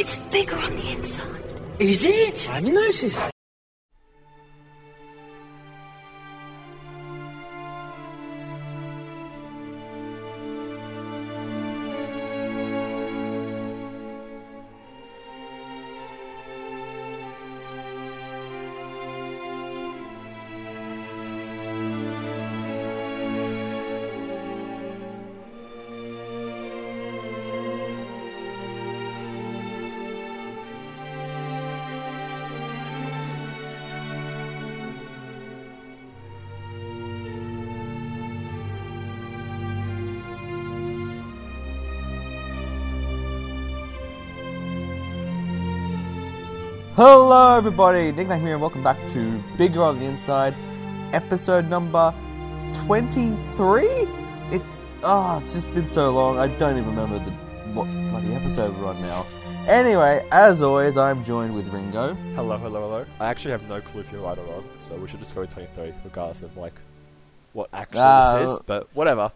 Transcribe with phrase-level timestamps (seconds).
[0.00, 1.42] It's bigger on the inside.
[1.78, 2.48] Is it?
[2.48, 3.29] I've noticed.
[47.02, 48.12] Hello, everybody.
[48.12, 50.54] Nick Nack here, and welcome back to Bigger on the Inside,
[51.14, 52.14] episode number
[52.74, 54.06] twenty-three.
[54.52, 56.36] It's ah, it's just been so long.
[56.36, 57.30] I don't even remember the
[57.72, 59.26] what bloody episode we're on now.
[59.66, 62.12] Anyway, as always, I'm joined with Ringo.
[62.34, 63.06] Hello, hello, hello.
[63.18, 65.40] I actually have no clue if you're right or wrong, so we should just go
[65.40, 66.74] with 23, regardless of like
[67.54, 68.58] what actually Ah, this is.
[68.66, 69.32] But whatever.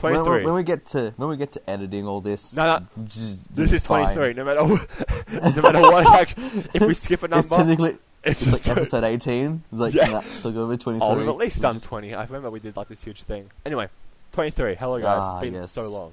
[0.00, 0.44] When, 23.
[0.44, 3.86] when we get to when we get to editing all this, No, no, this is
[3.86, 4.14] fine.
[4.14, 4.34] 23.
[4.34, 4.60] No matter
[5.56, 6.06] no matter what.
[6.20, 7.90] Actually, if we skip a It's number, technically
[8.22, 9.62] it's it's just like episode eighteen.
[9.70, 10.20] It's like Yeah.
[10.22, 11.06] still go with twenty-three.
[11.08, 12.14] Oh, we've at least We done just- 20.
[12.14, 13.50] I remember we did like this huge thing.
[13.64, 13.88] Anyway,
[14.32, 14.74] 23.
[14.74, 15.06] Hello guys.
[15.20, 15.70] Ah, it's been yes.
[15.70, 16.12] so long.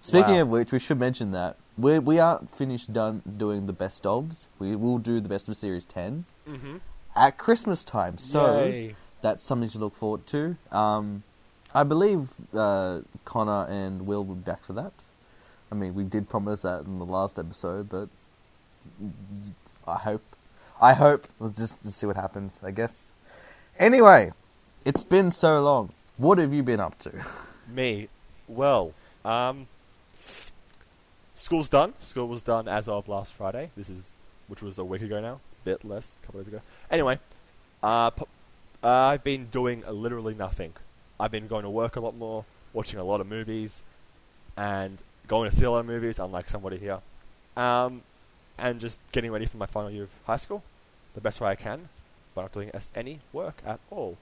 [0.00, 0.42] Speaking Wow.
[0.42, 4.46] of which, we should mention that we we aren't finished done doing the best ofs.
[4.58, 6.76] We will do the best of series ten Mm-hmm.
[7.16, 8.18] at Christmas time.
[8.18, 8.94] So Yay.
[9.22, 10.56] that's something to look forward to.
[10.70, 11.22] Um,
[11.74, 14.92] I believe uh, Connor and Will will be back for that.
[15.72, 18.08] I mean, we did promise that in the last episode, but
[19.86, 20.22] I hope,
[20.80, 21.26] I hope.
[21.40, 22.60] Let's just see what happens.
[22.62, 23.10] I guess.
[23.78, 24.30] Anyway,
[24.84, 25.90] it's been so long.
[26.16, 27.12] What have you been up to?
[27.68, 28.08] Me.
[28.46, 28.92] Well,
[29.24, 29.66] um,
[31.34, 31.94] school's done.
[31.98, 33.70] School was done as of last Friday.
[33.76, 34.14] This is,
[34.46, 36.60] which was a week ago now, a bit less, a couple days ago.
[36.88, 37.18] Anyway,
[37.82, 40.74] uh, uh, I've been doing literally nothing.
[41.24, 43.82] I've been going to work a lot more, watching a lot of movies,
[44.58, 46.18] and going to see a lot of movies.
[46.18, 47.00] Unlike somebody here,
[47.56, 48.02] um,
[48.58, 50.62] and just getting ready for my final year of high school,
[51.14, 51.88] the best way I can,
[52.34, 54.18] but not doing any work at all.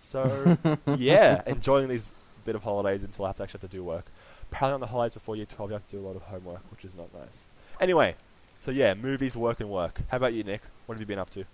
[0.00, 0.56] So
[0.96, 2.10] yeah, enjoying these
[2.46, 4.06] bit of holidays until I have to actually have to do work.
[4.50, 6.62] Apparently on the holidays before year 12 you have to do a lot of homework,
[6.70, 7.44] which is not nice.
[7.80, 8.14] Anyway,
[8.60, 10.00] so yeah, movies, work and work.
[10.08, 10.62] How about you, Nick?
[10.86, 11.44] What have you been up to?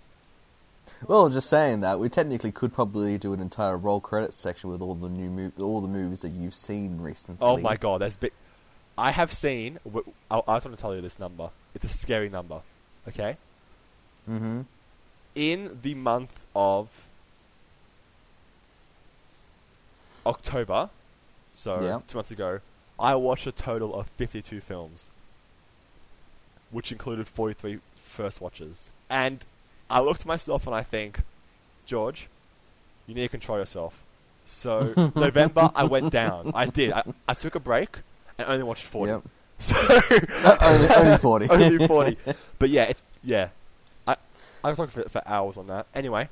[1.07, 4.81] Well, just saying that we technically could probably do an entire roll credits section with
[4.81, 7.45] all the new mov- all the movies that you've seen recently.
[7.45, 8.31] Oh my god, there's big...
[8.97, 9.79] I have seen...
[10.29, 11.49] I just want to tell you this number.
[11.73, 12.61] It's a scary number,
[13.07, 13.37] okay?
[14.29, 14.61] Mm-hmm.
[15.35, 17.07] In the month of
[20.25, 20.89] October,
[21.51, 21.99] so Yeah.
[22.07, 22.59] two months ago,
[22.99, 25.09] I watched a total of 52 films,
[26.71, 28.91] which included 43 first watches.
[29.09, 29.43] And
[29.93, 31.21] I look to myself and I think,
[31.85, 32.27] George,
[33.07, 34.03] you need to control yourself.
[34.45, 36.51] So November, I went down.
[36.55, 36.91] I did.
[36.91, 37.99] I, I took a break
[38.37, 39.11] and only watched 40.
[39.11, 39.23] Yep.
[39.59, 41.47] So Uh, only, only forty.
[41.49, 42.17] only 40.
[42.59, 43.49] But yeah, it's yeah.
[44.07, 44.15] I
[44.63, 45.85] I could talk for, for hours on that.
[45.95, 46.27] Anyway,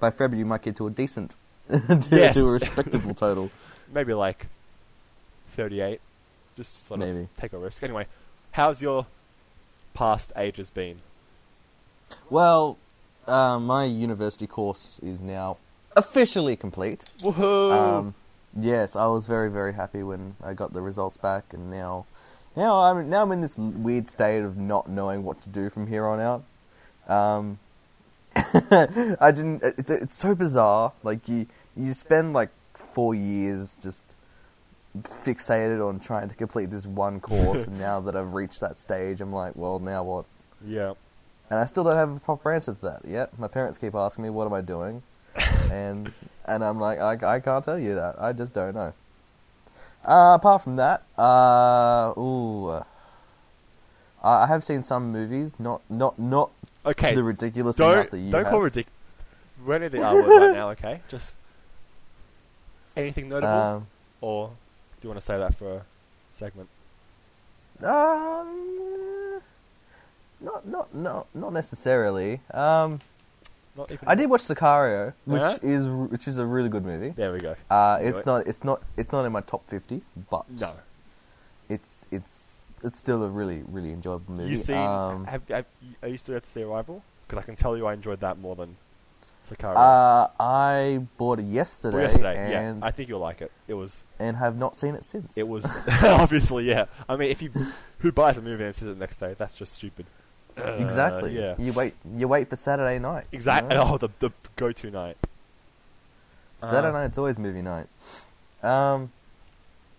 [0.00, 1.36] By February, you might get to a decent,
[1.68, 2.34] to, Yes.
[2.36, 3.50] to a respectable total.
[3.92, 4.46] maybe like
[5.56, 6.00] 38.
[6.56, 7.20] Just sort Maybe.
[7.20, 7.82] of take a risk.
[7.82, 8.06] Anyway,
[8.52, 9.06] how's your
[9.92, 10.98] past ages been?
[12.30, 12.78] Well,
[13.28, 15.56] uh, my university course is now
[15.96, 17.04] officially complete.
[17.20, 17.72] Woohoo!
[17.72, 18.14] Um,
[18.58, 22.06] yes, I was very very happy when I got the results back, and now,
[22.56, 25.86] now I'm now I'm in this weird state of not knowing what to do from
[25.86, 26.44] here on out.
[27.08, 27.58] Um,
[28.36, 29.62] I didn't.
[29.62, 30.92] It's it's so bizarre.
[31.02, 31.46] Like you
[31.76, 34.16] you spend like four years just
[35.02, 39.20] fixated on trying to complete this one course, and now that I've reached that stage,
[39.20, 40.24] I'm like, well, now what?
[40.66, 40.94] yeah.
[41.50, 43.38] And I still don't have a proper answer to that yet.
[43.38, 45.02] My parents keep asking me, "What am I doing?"
[45.70, 46.12] and
[46.46, 48.16] and I'm like, I, I can't tell you that.
[48.20, 48.92] I just don't know.
[50.04, 52.82] Uh, apart from that, uh, ooh,
[54.22, 56.50] I have seen some movies, not not not
[56.86, 57.10] Okay.
[57.10, 58.50] to the ridiculous Don't that you don't have.
[58.52, 58.92] call ridiculous.
[59.64, 61.00] We're in the R word right now, okay?
[61.08, 61.36] Just
[62.96, 63.86] anything notable, Um,
[64.20, 64.54] or do
[65.02, 65.82] you want to say that for a
[66.32, 66.68] segment?
[67.82, 69.13] um,
[70.44, 72.40] not not not not necessarily.
[72.52, 73.00] Um,
[73.76, 74.06] Not even.
[74.08, 75.56] I did watch Sicario, which Yeah?
[75.62, 77.10] is which is a really good movie.
[77.10, 77.56] There we go.
[77.70, 78.26] Uh, it's it.
[78.26, 80.72] not it's not it's not in my top fifty, but No.
[81.68, 84.50] it's it's it's still a really really enjoyable movie.
[84.50, 84.76] You seen?
[84.76, 85.64] Um, have, have,
[86.02, 87.02] are you still yet to see Arrival?
[87.26, 88.76] Because I can tell you, I enjoyed that more than
[89.42, 89.76] Sicario.
[89.76, 92.86] Uh, I bought it yesterday, Well, yesterday, and yeah.
[92.86, 93.50] I think you'll like it.
[93.66, 95.36] It was, and have not seen it since.
[95.36, 95.64] it was
[96.02, 96.84] obviously, yeah.
[97.08, 97.50] I mean, if you
[97.98, 100.06] who buys a movie and sees it the next day, that's just stupid.
[100.56, 101.36] Uh, exactly.
[101.36, 101.54] yeah.
[101.58, 101.94] You wait.
[102.16, 103.24] You wait for Saturday night.
[103.32, 103.74] you Exactly.
[103.74, 103.90] know?
[103.94, 105.16] Oh, the the go-to night.
[106.58, 107.86] Saturday Uh, night's always movie night.
[108.62, 109.12] Um,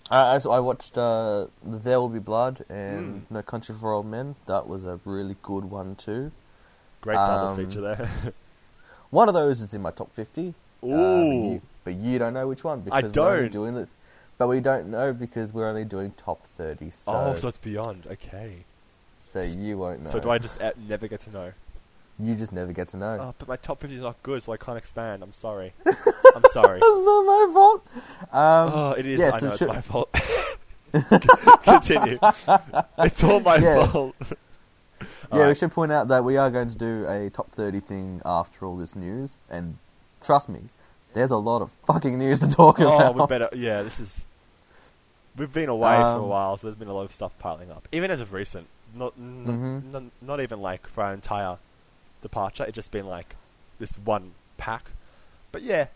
[0.10, 3.32] I, I, watched uh, There Will Be Blood and Mm.
[3.32, 4.36] No Country for Old Men.
[4.46, 6.32] That was a really good one too.
[7.02, 8.10] Great double Um, feature there.
[9.12, 10.50] One of those is in my top fifty.
[10.50, 11.52] uh, but, Ooh.
[11.54, 13.88] you, but you don't know which one I because we're only doing the.
[14.38, 16.90] But we don't know because we're only doing top thirty.
[16.92, 18.08] So, oh, so it's beyond.
[18.08, 18.66] Okay.
[19.44, 20.10] So you won't know.
[20.10, 21.52] So do I just uh, never get to know?
[22.18, 23.18] You just never get to know.
[23.20, 25.22] Oh, but my top 50 is not good, so I can't expand.
[25.22, 25.74] I'm sorry.
[25.86, 26.80] I'm sorry.
[26.80, 27.88] That's not my fault.
[28.32, 29.20] Um, Oh, it is.
[29.20, 30.10] yeah, I so know it's my fault.
[31.64, 32.18] Continue.
[33.00, 33.88] It's all my Yeah.
[33.88, 34.16] fault.
[35.34, 38.22] Yeah, we should point out that we are going to do a top 30 thing
[38.24, 39.78] after all this news, and
[40.24, 40.60] trust me,
[41.14, 43.16] there's a lot of fucking news to talk Oh, about.
[43.16, 43.50] Oh, we better.
[43.54, 44.24] Yeah, this is.
[45.36, 47.70] We've been away for a Um, while, so there's been a lot of stuff piling
[47.72, 47.86] up.
[47.92, 49.96] Even as of recent, not n- Mhm.
[49.96, 51.58] n- not even like for our entire
[52.22, 52.64] departure.
[52.64, 53.36] It's just been like
[53.80, 54.92] this one pack.
[55.52, 55.88] But yeah,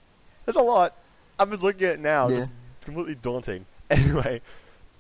[0.45, 0.93] there's a lot.
[1.39, 2.27] I'm just looking at it now.
[2.29, 2.37] Yeah.
[2.37, 2.51] Just
[2.81, 3.65] completely daunting.
[3.91, 4.39] Anyway,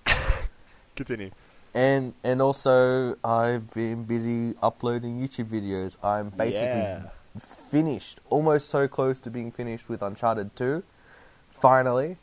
[0.95, 1.29] continue.
[1.75, 5.95] And and also, I've been busy uploading YouTube videos.
[6.03, 7.09] I'm basically Yeah.
[7.37, 10.81] finished, almost so close to being finished with Uncharted 2.
[11.51, 12.17] Finally,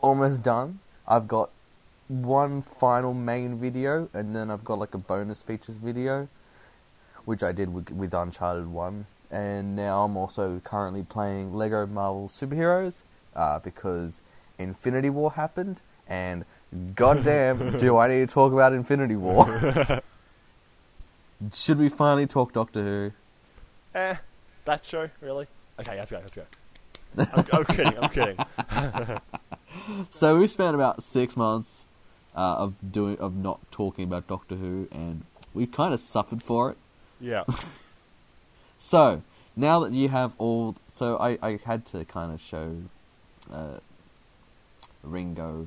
[0.00, 0.80] almost done.
[1.06, 1.50] I've got
[2.08, 6.28] one final main video, and then I've got like a bonus features video,
[7.26, 9.06] which I did with, with Uncharted 1.
[9.30, 13.02] And now I'm also currently playing Lego Marvel Superheroes,
[13.36, 14.22] uh, because
[14.58, 16.44] Infinity War happened, and
[16.94, 19.46] goddamn, do I need to talk about Infinity War.
[21.54, 23.12] Should we finally talk Doctor Who?
[23.94, 24.16] Eh,
[24.64, 25.46] that show really?
[25.78, 26.18] Okay, let's go.
[26.18, 26.44] Let's go.
[27.18, 27.98] I'm, I'm kidding.
[27.98, 29.18] I'm kidding.
[30.10, 31.86] So we spent about six months
[32.38, 35.24] uh, of doing of not talking about Doctor Who, and
[35.54, 36.76] we kind of suffered for it.
[37.20, 37.44] Yeah.
[38.80, 39.22] So
[39.56, 42.76] now that you have all, so I, I had to kind of show
[43.52, 43.78] uh,
[45.02, 45.66] Ringo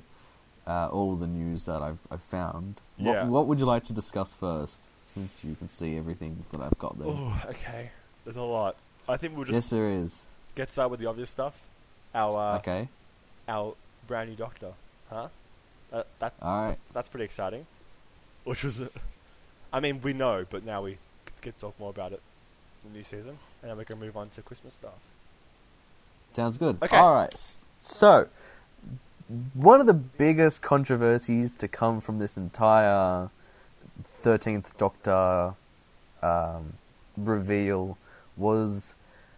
[0.66, 2.76] uh, all the news that I've I've found.
[2.98, 3.26] What, Yeah.
[3.26, 6.98] what would you like to discuss first, since you can see everything that I've got
[7.00, 7.10] there?
[7.10, 7.92] Oh, okay.
[8.24, 8.76] There's a lot.
[9.10, 10.22] I think we'll just yes, there is.
[10.56, 11.60] get started with the obvious stuff.
[12.16, 12.88] Our uh, okay,
[13.48, 13.74] our
[14.08, 14.72] brand new doctor,
[15.10, 15.28] huh?
[15.92, 16.78] Uh, that all right.
[16.94, 17.66] that's pretty exciting.
[18.44, 18.88] Which was, uh,
[19.72, 20.98] I mean, we know, but now we
[21.42, 22.22] get to talk more about it
[22.84, 24.94] in the new season, and then we can move on to Christmas stuff.
[26.34, 26.78] Sounds good.
[26.82, 26.98] Okay.
[26.98, 27.34] All right.
[27.80, 28.28] So,
[29.54, 33.30] one of the biggest controversies to come from this entire
[34.04, 35.54] Thirteenth Doctor
[36.24, 36.74] um,
[37.18, 37.98] reveal
[38.38, 38.96] was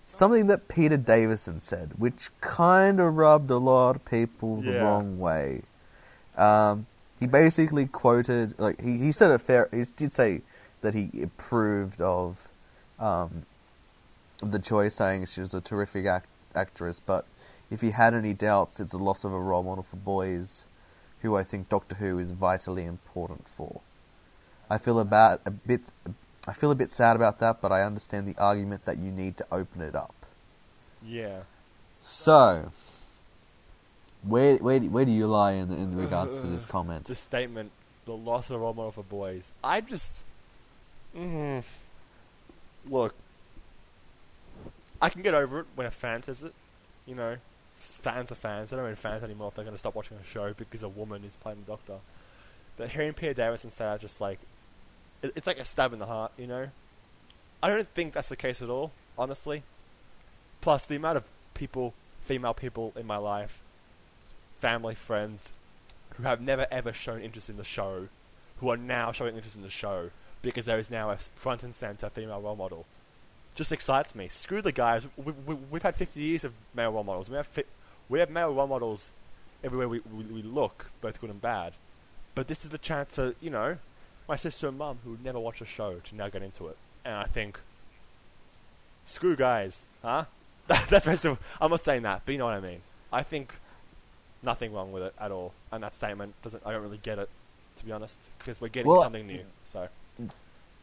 [0.07, 4.83] something that Peter Davison said, which kind of rubbed a lot of people the Yeah.
[4.83, 5.63] wrong way.
[6.37, 6.87] Um,
[7.19, 10.41] he basically quoted, like he, he said a fair, he did say
[10.81, 12.47] that he approved of
[12.99, 13.45] um,
[14.41, 17.25] the choice, saying she was a terrific act- actress, but
[17.71, 20.65] if he had any doubts, it's a loss of a role model for boys,
[21.21, 23.81] who I think Doctor Who is vitally important for.
[24.69, 25.91] I feel about a bit,
[26.47, 29.37] I feel a bit sad about that, but I understand the argument that you need
[29.37, 30.13] to open it up.
[31.01, 31.41] Yeah.
[31.99, 32.71] So,
[34.23, 37.05] where where do- where do you lie in in regards to this comment?
[37.05, 37.71] This statement,
[38.05, 39.51] the loss of a role model for boys.
[39.63, 40.23] I just,
[41.15, 41.63] mm,
[42.89, 43.15] look,
[45.01, 46.53] I can get over it when a fan says it.
[47.05, 47.37] You know,
[47.75, 48.69] fans are fans.
[48.69, 50.89] They don't mean fans anymore if they're going to stop watching a show because a
[50.89, 51.97] woman is playing the Doctor.
[52.77, 54.39] But hearing Peter Davison say that, just like,
[55.21, 56.31] it's like a stab in the heart.
[56.37, 56.69] You know,
[57.61, 58.91] I don't think that's the case at all.
[59.17, 59.63] Honestly.
[60.61, 63.61] Plus, the amount of people, female people in my life,
[64.63, 65.51] family, friends,
[66.15, 68.07] who have never ever shown interest in the show,
[68.61, 70.09] who are now showing interest in the show
[70.41, 72.85] because there is now a front and center female role model,
[73.55, 74.29] just excites me.
[74.29, 75.05] Screw the guys.
[75.17, 77.29] We, we, we've had 50 years of male role models.
[77.29, 77.71] We have fi-
[78.07, 79.11] we have male role models
[79.65, 81.73] everywhere we, we, we look, both good and bad.
[82.33, 83.79] But this is the chance for you know
[84.29, 86.77] my sister and mum who would never watch a show to now get into it,
[87.03, 87.59] and I think
[89.03, 90.23] screw guys, huh?
[90.67, 91.05] That's
[91.59, 92.79] I'm not saying that, but you know what I mean.
[93.11, 93.55] I think
[94.43, 96.63] nothing wrong with it at all, and that statement doesn't.
[96.65, 97.29] I don't really get it,
[97.77, 99.43] to be honest, because we're getting Well, something new.
[99.65, 99.87] So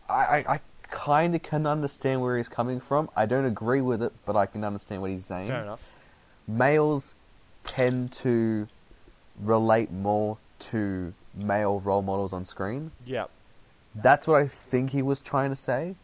[0.09, 3.09] I, I, I kind of can understand where he's coming from.
[3.17, 5.49] I don't agree with it, but I can understand what he's saying.
[5.49, 5.89] fair enough.
[6.49, 7.15] Males
[7.63, 8.67] tend to
[9.41, 11.13] relate more to
[11.45, 12.91] male role models on screen.
[13.07, 13.27] Yeah,
[13.95, 15.95] That's what I think he was trying to say.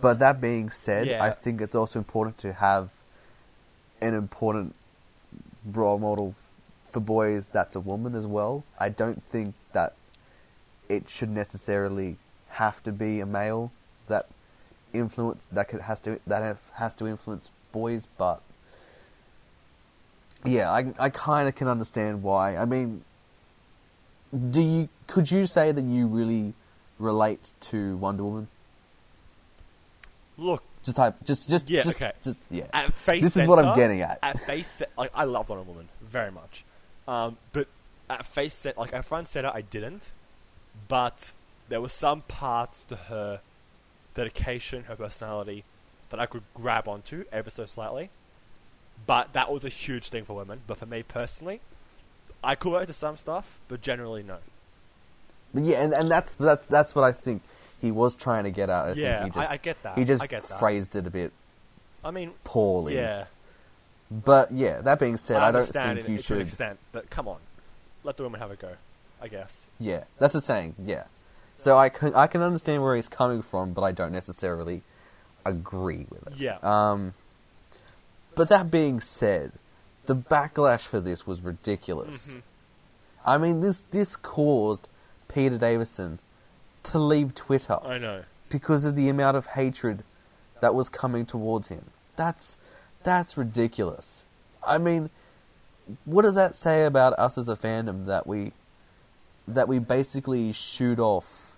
[0.00, 1.22] But that being said, Yeah.
[1.24, 2.90] I think it's also important to have
[4.00, 4.74] an important
[5.64, 6.34] role model
[6.90, 8.64] for boys that's a woman as well.
[8.78, 9.94] I don't think that
[10.88, 12.16] it should necessarily
[12.48, 13.70] have to be a male
[14.08, 14.26] that
[14.92, 18.42] influence that could has to that have, has to influence boys, but
[20.44, 22.56] yeah, I I kind of can understand why.
[22.56, 23.04] I mean,
[24.50, 26.54] do you could you say that you really
[26.98, 28.48] relate to Wonder Woman?
[30.36, 32.12] Look, Just type, just, just, Yeah, just, okay.
[32.22, 32.66] just, yeah.
[32.72, 34.18] at face This is what I'm getting at.
[34.22, 36.64] At face, like I love Wonder Woman very much,
[37.06, 37.68] um, but
[38.08, 40.12] at face set, like at front center, I didn't.
[40.88, 41.32] But
[41.68, 43.40] there were some parts to her
[44.14, 45.64] dedication, her personality,
[46.10, 48.10] that I could grab onto ever so slightly.
[49.06, 50.60] But that was a huge thing for women.
[50.66, 51.60] But for me personally,
[52.42, 54.38] I could relate to some stuff, but generally no.
[55.52, 57.42] But yeah, and, and that's that's that's what I think
[57.80, 58.88] he was trying to get out.
[58.88, 59.98] I yeah, think he just, I, I get that.
[59.98, 60.58] he just get that.
[60.58, 61.32] phrased it a bit
[62.04, 62.94] I mean, poorly.
[62.94, 63.24] yeah,
[64.10, 66.40] But yeah, that being said, I I, don't think it you to an should.
[66.40, 67.38] extent, but come on,
[68.04, 68.72] let the women have a go.
[69.22, 69.66] I guess.
[69.78, 70.74] Yeah, that's the saying.
[70.84, 71.04] Yeah.
[71.58, 74.82] So I can I can understand where he's coming from, but I don't necessarily
[75.44, 76.36] agree with it.
[76.38, 76.58] Yeah.
[76.62, 77.12] Um.
[78.34, 79.52] But that being said,
[80.06, 82.30] the backlash for this was ridiculous.
[82.32, 82.42] Mhm.
[83.26, 84.88] I mean, this this caused
[85.28, 86.18] Peter Davison
[86.84, 88.22] to leave Twitter I know.
[88.48, 90.02] because of the amount of hatred
[90.60, 91.84] that was coming towards him.
[92.16, 92.58] That's
[93.02, 94.26] that's ridiculous.
[94.66, 95.08] I mean,
[96.04, 98.52] what does that say about us as a fandom that we
[99.48, 101.56] that we basically shoot off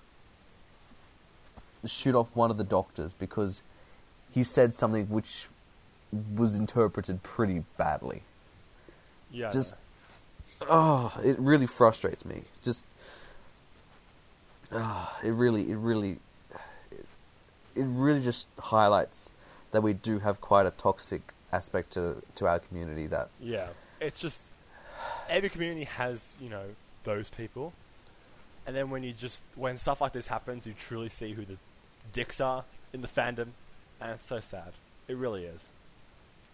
[1.87, 3.63] shoot off one of the doctors because
[4.31, 5.49] he said something which
[6.37, 8.23] was interpreted pretty badly.
[9.31, 9.51] Yeah.
[9.51, 9.79] Just
[10.63, 12.43] oh, it really frustrates me.
[12.63, 12.87] Just
[14.75, 16.19] ah, it really, it really,
[16.91, 17.07] it,
[17.75, 19.33] it really just highlights
[19.73, 23.07] that we do have quite a toxic aspect to to our community.
[23.07, 23.69] That Yeah,
[24.01, 24.43] it's just
[25.29, 26.65] every community has you know
[27.05, 27.73] those people,
[28.67, 31.59] and then when you just when stuff like this happens, you truly see who the
[32.13, 33.49] dicks are in the fandom,
[34.01, 34.73] and it's so sad.
[35.09, 35.71] It really is,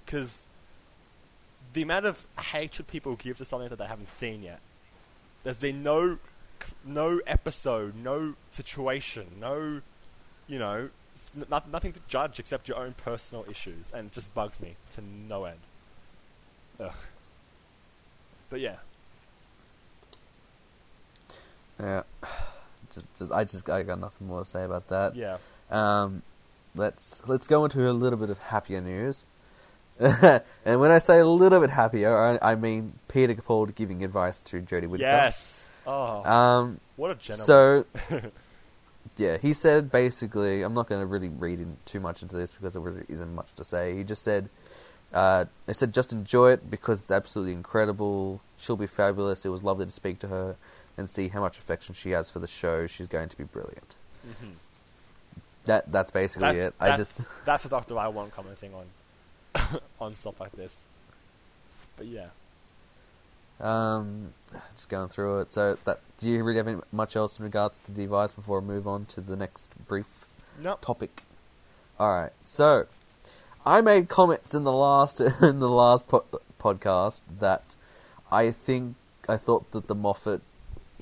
[0.04, 0.46] because
[1.72, 4.60] the amount of hatred people give to something that they haven't seen yet.
[5.44, 6.18] There's been no
[6.84, 9.80] no episode, no situation, no
[10.46, 14.32] you know s- no- nothing to judge except your own personal issues, and it just
[14.34, 15.58] bugs me to no end.
[16.80, 16.92] Ugh.
[18.50, 18.76] But yeah,
[21.80, 22.02] yeah,
[22.94, 25.14] just, just I just I got nothing more to say about that.
[25.14, 25.38] yeah,
[25.70, 26.22] Um,
[26.74, 29.24] let's let's go into a little bit of happier news.
[30.00, 34.40] and when I say a little bit happier, I, I mean Peter Capaldi giving advice
[34.42, 35.08] to Jodie Whittaker.
[35.10, 35.68] yes.
[35.88, 37.46] Oh, Um, what a gentleman.
[37.46, 37.84] So,
[39.16, 42.52] yeah, he said basically, I'm not going to really read in too much into this
[42.52, 43.96] because there really isn't much to say.
[43.96, 44.50] He just said,
[45.14, 48.40] uh, I said, just enjoy it because it's absolutely incredible.
[48.58, 49.46] She'll be fabulous.
[49.46, 50.56] It was lovely to speak to her
[50.98, 52.86] and see how much affection she has for the show.
[52.86, 53.94] She's going to be brilliant.
[54.26, 54.52] Mhm.
[55.64, 56.74] That that's basically that's, it.
[56.80, 60.84] I just that's the doctor I want commenting on on stuff like this.
[61.96, 62.26] But yeah,
[63.60, 64.32] um,
[64.72, 65.52] just going through it.
[65.52, 68.60] So, that do you really have any, much else in regards to the advice before
[68.60, 70.26] we move on to the next brief
[70.60, 70.80] nope.
[70.80, 71.22] topic.
[71.98, 72.86] All right, so
[73.66, 76.24] I made comments in the last in the last po-
[76.60, 77.74] podcast that
[78.30, 78.96] I think
[79.28, 80.40] I thought that the Moffat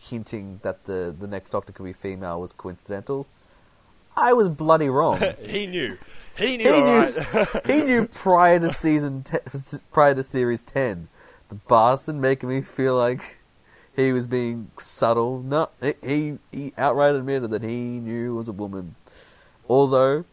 [0.00, 3.26] hinting that the the next Doctor could be female was coincidental.
[4.16, 5.22] I was bloody wrong.
[5.42, 5.96] he knew.
[6.36, 6.72] He knew.
[6.72, 7.48] He knew- right.
[7.66, 9.38] he knew prior to season te-
[9.92, 11.08] prior to series ten,
[11.48, 13.38] the bastard making me feel like
[13.94, 15.40] he was being subtle.
[15.42, 15.68] No,
[16.02, 18.94] he he outright admitted that he knew it was a woman,
[19.68, 20.24] although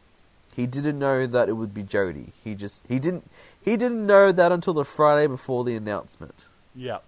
[0.55, 2.31] he didn't know that it would be Jodie.
[2.43, 3.29] He just he didn't
[3.63, 6.47] he didn't know that until the Friday before the announcement.
[6.75, 6.99] yeah.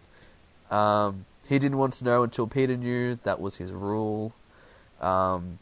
[0.71, 3.15] Um, he didn't want to know until Peter knew.
[3.23, 4.33] That was his rule.
[4.99, 5.59] Um,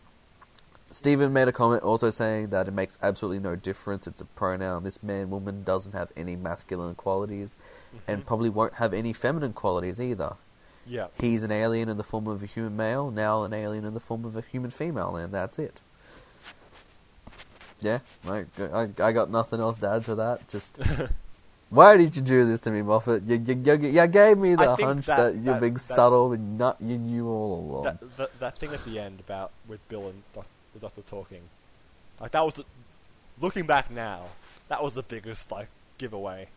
[0.92, 4.08] Steven made a comment also saying that it makes absolutely no difference.
[4.08, 4.84] It's a pronoun.
[4.84, 7.56] This man, woman doesn't have any masculine qualities
[8.08, 8.28] and mm-hmm.
[8.28, 10.36] probably won't have any feminine qualities either.
[10.86, 11.08] Yeah.
[11.20, 14.00] He's an alien in the form of a human male, now an alien in the
[14.00, 15.80] form of a human female, and that's it.
[17.82, 20.48] Yeah, I, I, I got nothing else to add to that.
[20.48, 20.80] Just
[21.70, 23.24] why did you do this to me, Moffat?
[23.24, 26.32] You, you, you, you gave me the hunch that- that, you're that- being that- subtle
[26.32, 27.84] and not you knew all along.
[27.84, 31.42] That, that that thing at the end about with Bill and doc, the doctor talking,
[32.22, 32.66] like that was the,
[33.42, 34.28] looking back now,
[34.70, 36.48] that was the biggest like giveaway.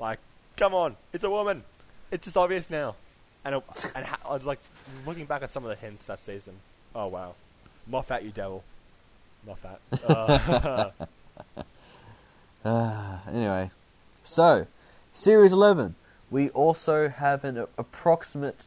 [0.00, 0.18] Like,
[0.60, 1.64] come on, it's a woman.
[2.12, 2.94] It's just obvious now.
[3.44, 3.62] And it,
[3.94, 4.58] and ha- I was like
[5.06, 6.54] looking back at some of the hints that season.
[6.94, 7.34] Oh wow,
[7.88, 8.62] Moffat, you devil.
[9.46, 9.80] that.
[10.06, 10.90] Uh,
[12.62, 13.70] Ah, anyway,
[14.22, 14.66] so
[15.14, 15.94] series eleven.
[16.30, 18.66] We also have an approximate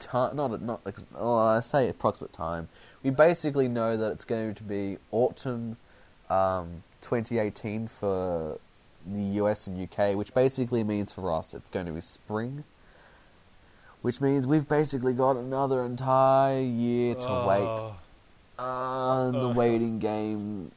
[0.00, 0.34] time.
[0.34, 0.80] Not not.
[1.14, 2.68] Oh, I say approximate time.
[3.04, 5.76] We basically know that it's going to be autumn,
[6.28, 8.58] um, 2018 for
[9.06, 12.64] the US and UK, which basically means for us it's going to be spring.
[14.02, 17.78] Which means we've basically got another entire year to wait.
[17.80, 17.92] uh,
[18.62, 19.52] Uh, the Uh.
[19.54, 20.70] waiting game.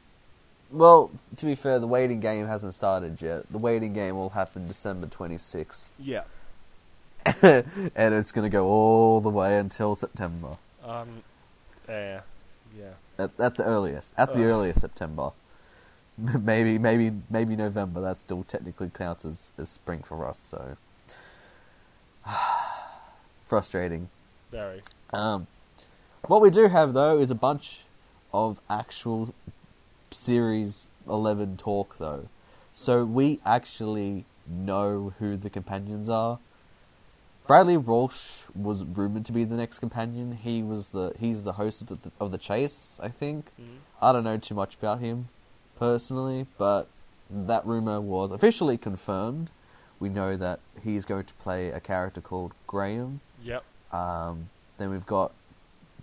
[0.70, 3.44] Well, to be fair, the waiting game hasn't started yet.
[3.50, 5.90] The waiting game will happen December 26th.
[5.98, 6.24] yeah.
[7.42, 10.56] and it's going to go all the way until September.
[10.84, 11.22] Um.
[11.88, 12.20] Yeah.
[12.78, 12.90] Yeah.
[13.18, 14.14] At, at the earliest.
[14.16, 14.46] At the Ugh.
[14.50, 15.30] earliest September.
[16.40, 18.00] maybe, maybe, maybe November.
[18.00, 20.76] That still technically counts as, as spring for us, so.
[23.44, 24.10] Frustrating.
[24.50, 24.82] Very.
[25.12, 25.46] Um,
[26.26, 27.80] what we do have though is a bunch
[28.32, 29.32] of actual
[30.10, 32.28] series eleven talk though,
[32.72, 36.38] so we actually know who the companions are.
[37.46, 40.32] Bradley Walsh was rumored to be the next companion.
[40.32, 42.98] He was the he's the host of the of the chase.
[43.02, 43.78] I think Mhm.
[44.02, 45.28] I don't know too much about him
[45.78, 46.88] personally, but
[47.30, 49.50] that rumor was officially confirmed.
[50.00, 53.20] We know that he's going to play a character called Graham.
[53.44, 53.64] Yep.
[53.92, 55.32] Um, then we've got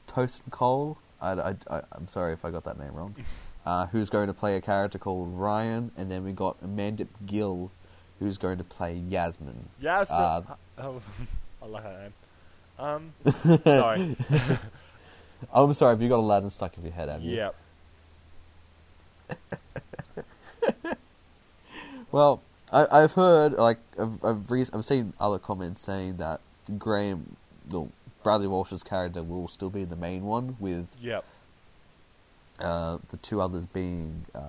[0.08, 0.98] Toasted Cole.
[1.22, 3.15] I, I, I, am sorry if I got that name wrong.
[3.65, 7.72] Uh, who's going to play a character called Ryan, and then we got Amanda Gill,
[8.20, 9.70] who's going to play Yasmin.
[9.82, 10.20] Yasmin.
[10.20, 10.41] Uh,
[10.77, 11.01] oh,
[11.63, 12.13] I like that name.
[12.77, 13.60] Um.
[13.63, 14.15] sorry.
[15.51, 17.38] I'm sorry if you got Aladdin stuck in your head, have you?
[17.38, 17.55] Yep.
[22.12, 22.41] Well,
[22.72, 26.39] I, I've heard like I've I've, re- I've seen other comments saying that
[26.77, 27.36] Graham,
[27.70, 27.89] well,
[28.24, 31.25] Bradley Walsh's character will still be the main one, with Yep.
[32.60, 34.39] uh, the two others being uh,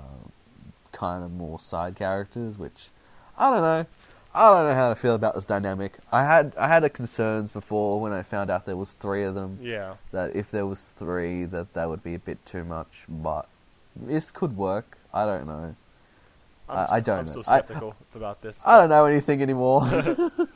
[0.93, 2.57] kind of more side characters.
[2.57, 2.91] Which
[3.37, 3.87] I don't know.
[4.33, 5.95] I don't know how to feel about this dynamic.
[6.13, 9.35] I had I had a concerns before when I found out there was three of
[9.35, 9.59] them.
[9.61, 9.95] Yeah.
[10.13, 13.07] That if there was three, that that would be a bit too much.
[13.09, 13.49] But
[14.01, 14.97] this could work.
[15.13, 15.75] I don't know.
[16.69, 17.33] I'm, I- I don't I'm know.
[17.33, 18.63] so I- skeptical about this.
[18.67, 19.83] I don't know anything anymore.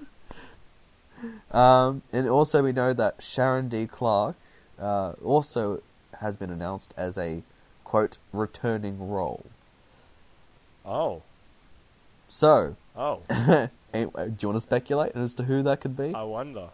[1.52, 3.86] um, and also, we know that Sharon D.
[3.86, 4.36] Clarke
[4.78, 5.82] uh, also
[6.20, 7.42] has been announced as a
[7.84, 9.44] quote returning role.
[10.84, 11.22] Oh.
[12.28, 13.20] So, Oh.
[13.94, 16.14] anyway, do you want to speculate as to who that could be?
[16.14, 16.68] I wonder.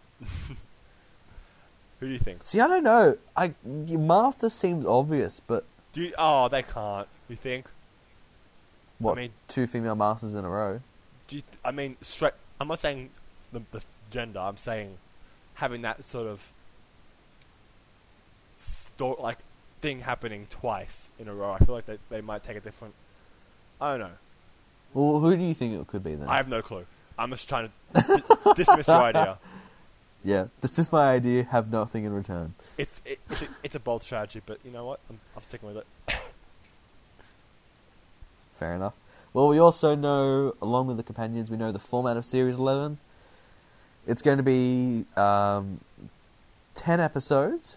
[2.01, 2.45] Who do you think?
[2.45, 3.17] See, I don't know.
[3.37, 5.65] I Master seems obvious, but
[5.97, 7.09] Do you, oh, they can't.
[7.31, 7.71] You think?
[8.99, 9.17] what?
[9.17, 10.81] I mean- two female masters in a row.
[11.27, 12.35] Do you, I mean straight?
[12.61, 13.09] I'm not saying
[13.51, 13.81] the, the
[14.11, 14.41] gender.
[14.41, 14.99] I'm saying
[15.55, 16.53] having that sort of
[18.59, 19.39] sto- like
[19.81, 21.53] thing happening twice in a row.
[21.53, 22.93] I feel like they they might take a different.
[23.81, 24.11] I don't know.
[24.93, 26.29] Well, who do you think it could be then?
[26.29, 26.85] I have no clue.
[27.19, 29.39] I'm just trying to d- dismiss your idea.
[30.27, 31.45] Yeah, that's just my idea.
[31.45, 32.53] Have nothing in return.
[32.77, 34.99] It's it, it's, a, it's a bold strategy, but you know what?
[35.09, 35.87] I'm, I'm sticking with it.
[38.55, 38.97] Fair enough.
[39.33, 42.99] Well, we also know, along with the companions, we know the format of Series 11.
[44.09, 45.79] It's going to be um,
[46.75, 47.77] 10 episodes.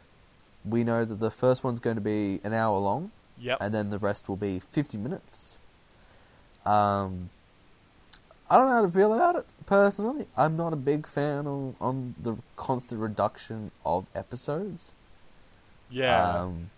[0.65, 3.59] We know that the first one's going to be an hour long, Yep.
[3.62, 5.59] and then the rest will be 50 minutes.
[6.65, 7.29] Um,
[8.49, 10.27] I don't know how to feel about it, personally.
[10.35, 14.91] I'm not a big fan on, on the constant reduction of episodes.
[15.89, 16.43] yeah.
[16.43, 16.71] Um,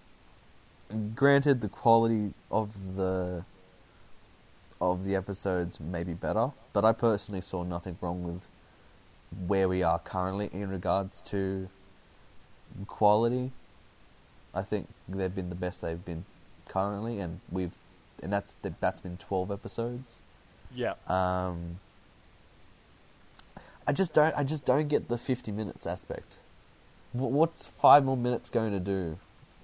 [1.15, 3.45] granted, the quality of the
[4.81, 8.47] of the episodes may be better, but I personally saw nothing wrong with
[9.47, 11.69] where we are currently in regards to
[12.88, 13.51] quality.
[14.53, 16.25] I think they've been the best they've been
[16.67, 17.75] currently, and we've
[18.23, 20.17] and that's that's been twelve episodes.
[20.75, 20.93] Yeah.
[21.07, 21.79] Um,
[23.88, 24.36] I just don't.
[24.38, 26.39] I just don't get the fifty minutes aspect.
[27.13, 29.17] What's five more minutes going to do?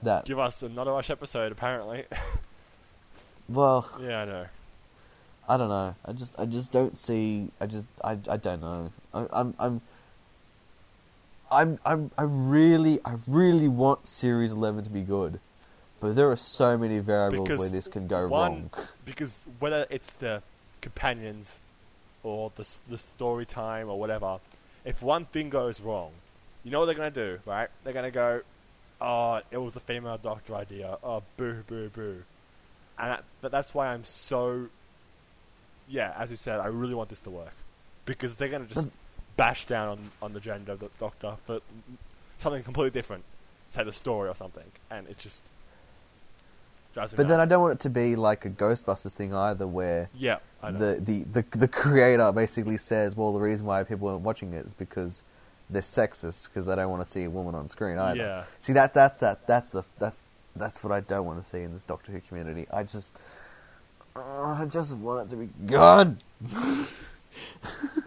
[0.04, 2.06] That Give us another rush episode, apparently.
[3.50, 4.46] well, yeah, I know.
[5.50, 5.96] I don't know.
[6.06, 7.50] I just I just don't see.
[7.62, 8.92] I just I I don't know.
[9.14, 9.82] I, I'm I'm.
[11.50, 15.40] I'm I'm I really I really want Series Eleven to be good,
[16.02, 18.70] but there are so many variables Because where this can go one, wrong.
[19.06, 20.44] because whether it's the
[20.88, 21.60] companions
[22.24, 24.40] or the the story time or whatever,
[24.86, 26.12] if one thing goes wrong,
[26.64, 27.70] you know what they're gonna do, right?
[27.84, 28.42] They're gonna go,
[29.02, 30.98] "Oh, it was a female doctor idea.
[31.04, 32.24] Oh, boo, boo, boo,"
[32.98, 34.70] and that, that, that's why I'm so.
[35.90, 37.56] Yeah, as you said, I really want this to work
[38.06, 38.90] because they're gonna just
[39.38, 41.60] bash down on on the gender of the doctor for
[42.38, 43.24] something completely different,
[43.70, 45.44] say the story or something, and it's just
[46.94, 50.38] But then I don't want it to be like a Ghostbusters thing either, where yeah,
[50.64, 50.80] I know.
[50.80, 54.66] the, the, the the creator basically says, well, the reason why people aren't watching it
[54.66, 55.22] is because
[55.70, 58.20] they're sexist because they don't want to see a woman on screen either.
[58.20, 58.44] Yeah.
[58.60, 61.74] See that that's that that's the that's that's what I don't want to see in
[61.74, 62.66] this Doctor Who community.
[62.74, 63.12] I just
[64.16, 66.18] oh, I just want it to be good.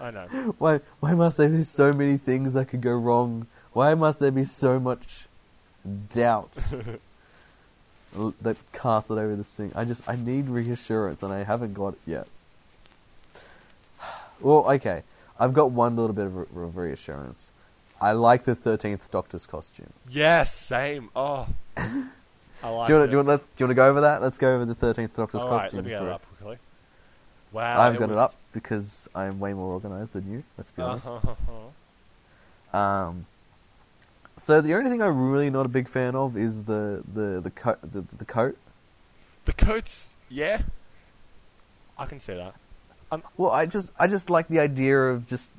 [0.00, 0.26] I know.
[0.58, 3.46] Why why must there be so many things that could go wrong?
[3.72, 5.28] Why must there be so much
[6.08, 6.58] doubt
[8.42, 9.72] that casted over this thing?
[9.74, 12.26] I just I need reassurance and I haven't got it yet.
[14.40, 15.02] Well, okay,
[15.38, 17.52] I've got one little bit of re- re- reassurance.
[18.00, 19.92] I like the thirteenth Doctor's costume.
[20.08, 21.10] yes, same.
[21.14, 21.46] Oh,
[21.76, 23.06] I like do you want it.
[23.06, 24.22] to do you want to do you want to go over that?
[24.22, 25.76] Let's go over the thirteenth Doctor's All right, costume.
[25.78, 26.56] let me get it up quickly.
[27.52, 30.42] Wow, I've got was- it up because I'm way more organized than you.
[30.56, 31.08] Let's be honest.
[31.08, 32.78] Uh-huh.
[32.78, 33.26] Um,
[34.40, 37.50] so the only thing I'm really not a big fan of is the the the
[37.50, 37.78] coat.
[37.82, 38.56] The, the coat.
[39.44, 40.62] The coats, yeah,
[41.98, 42.54] I can see that.
[43.12, 45.52] Um, Well, I just I just like the idea of just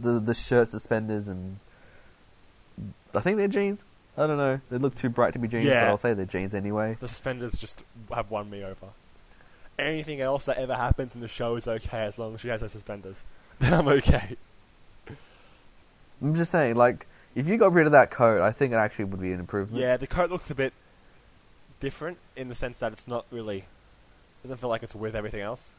[0.00, 1.58] the the shirt suspenders and
[3.14, 3.84] I think they're jeans.
[4.18, 4.60] I don't know.
[4.70, 6.96] They look too bright to be jeans, but I'll say they're jeans anyway.
[7.00, 8.88] the suspenders just have won me over.
[9.78, 12.62] Anything else that ever happens in the show is okay as long as she has
[12.62, 13.24] her suspenders.
[13.58, 14.36] Then I'm okay.
[16.20, 19.04] I'm just saying, like, if you got rid of that coat, I think it actually
[19.04, 19.80] would be an improvement.
[19.80, 20.72] Yeah, the coat looks a bit
[21.78, 23.66] different in the sense that it's not really
[24.42, 25.76] doesn't feel like it's with everything else.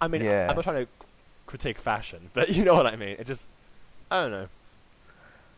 [0.00, 0.48] I mean, Yeah.
[0.50, 0.90] I'm not trying to
[1.46, 3.16] critique fashion, but you know what I mean.
[3.20, 3.46] It just,
[4.10, 4.48] I don't know,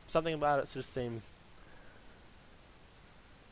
[0.07, 1.37] something about it just seems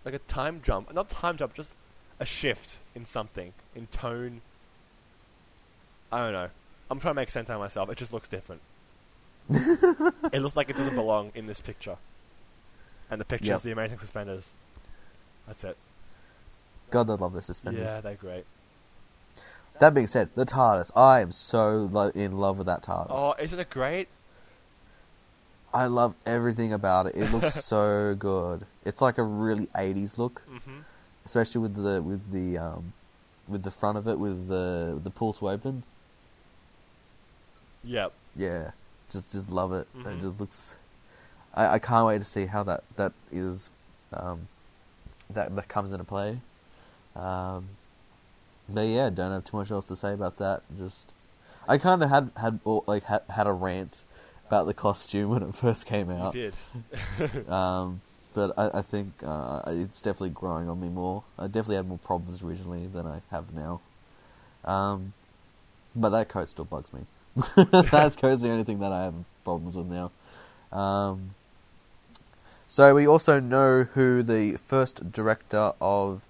[0.05, 0.93] like a time jump.
[0.93, 1.79] Not time jump, just
[2.21, 4.43] a shift in something in tone.
[6.13, 6.51] I don't know.
[6.91, 7.91] I'm trying to make sense out of myself.
[7.91, 8.61] It just looks different.
[10.33, 11.97] it looks like it doesn't belong in this picture.
[13.11, 13.63] And the picture Yep.
[13.63, 14.53] the amazing suspenders.
[15.47, 15.77] That's it.
[16.91, 17.85] God, I love the suspenders.
[17.85, 18.45] Yeah, they're great.
[19.79, 20.91] That being said, the TARDIS.
[20.97, 23.07] I am so lo- in love with that TARDIS.
[23.11, 24.09] Oh, isn't it great?
[25.75, 27.15] I love everything about it.
[27.17, 28.65] It looks so good.
[28.85, 30.79] It's like a really 80s look, Mm-hmm.
[31.25, 32.93] especially with the with the um
[33.47, 35.83] with the front of it with the the pull to open.
[37.85, 38.13] Yep.
[38.35, 38.71] Yeah,
[39.13, 39.87] just just love it.
[39.95, 40.21] It Mhm.
[40.21, 40.77] just looks.
[41.55, 43.71] I, I can't wait to see how that that is,
[44.13, 44.49] um,
[45.31, 46.41] that that comes into play.
[47.15, 47.69] Um,
[48.69, 50.63] but yeah, don't have too much else to say about that.
[50.77, 51.13] Just,
[51.69, 54.05] I kind of had had like had had a rant
[54.49, 56.33] about the costume when it first came You out.
[56.33, 56.55] did.
[57.49, 58.01] Um,
[58.35, 61.23] but I, I think uh, it's definitely growing on me more.
[61.39, 63.81] I definitely had more problems originally than I have now.
[64.65, 65.15] Um,
[65.95, 67.07] but that coat still bugs me.
[67.57, 70.11] that coat's the only thing that I have problems with now.
[70.77, 71.35] Um,
[72.69, 76.23] so we also know who the first director of.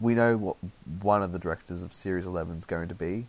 [0.00, 0.56] We know what
[1.02, 3.26] one of the directors of Series Eleven is going to be.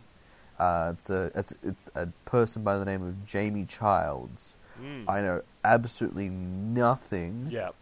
[0.58, 4.56] Uh, it's a it's it's a person by the name of Jamie Childs.
[4.82, 5.04] Mm.
[5.08, 7.74] I know absolutely nothing Yep.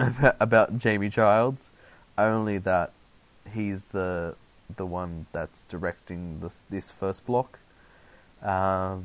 [0.00, 1.70] about, about Jamie Childs,
[2.16, 2.92] only that
[3.52, 4.34] he's the
[4.76, 7.58] the one that's directing this this first block.
[8.42, 9.04] Um,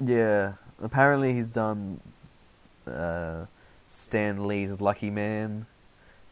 [0.00, 2.00] yeah, apparently he's done
[2.86, 3.46] uh,
[3.86, 5.66] Stan Lee's Lucky Man,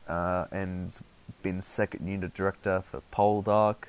[0.09, 0.99] uh, and
[1.43, 3.89] been second unit director for Poldark,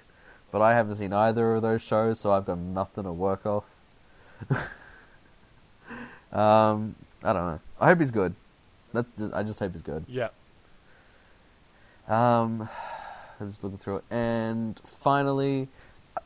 [0.52, 3.65] but I haven't seen either of those shows, so I've got nothing to work off.
[6.32, 7.60] um, I don't know.
[7.80, 8.36] I hope he's good.
[8.94, 10.04] Just, I just hope he's good.
[10.08, 10.30] Yeah.
[12.08, 12.67] Um,
[13.39, 15.67] I'm just looking through it, and finally,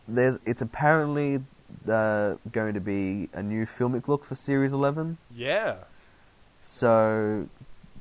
[0.08, 1.40] there's it's apparently
[1.88, 5.18] uh, going to be a new filmic look for Series Eleven.
[5.36, 5.76] Yeah.
[6.62, 7.48] So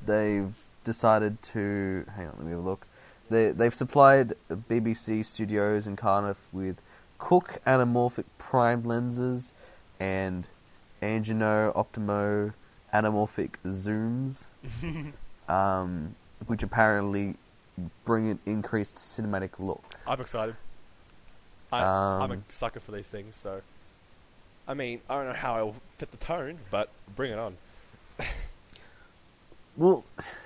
[0.05, 2.33] they've decided to hang on.
[2.37, 2.87] Let me have a look.
[3.29, 6.81] They they've supplied BBC Studios in Cardiff with
[7.17, 9.53] Cooke anamorphic prime lenses
[9.99, 10.47] and
[11.01, 12.53] Angénieux Optimo
[12.93, 14.45] anamorphic zooms,
[15.51, 16.15] um,
[16.47, 17.35] which apparently
[18.05, 19.83] bring an increased cinematic look.
[20.07, 20.55] I'm excited.
[21.83, 23.61] I, I'm a Um, sucker for these things, so.
[24.67, 27.55] I mean, I don't know how I'll fit the tone, but bring it on.
[29.77, 30.05] Well,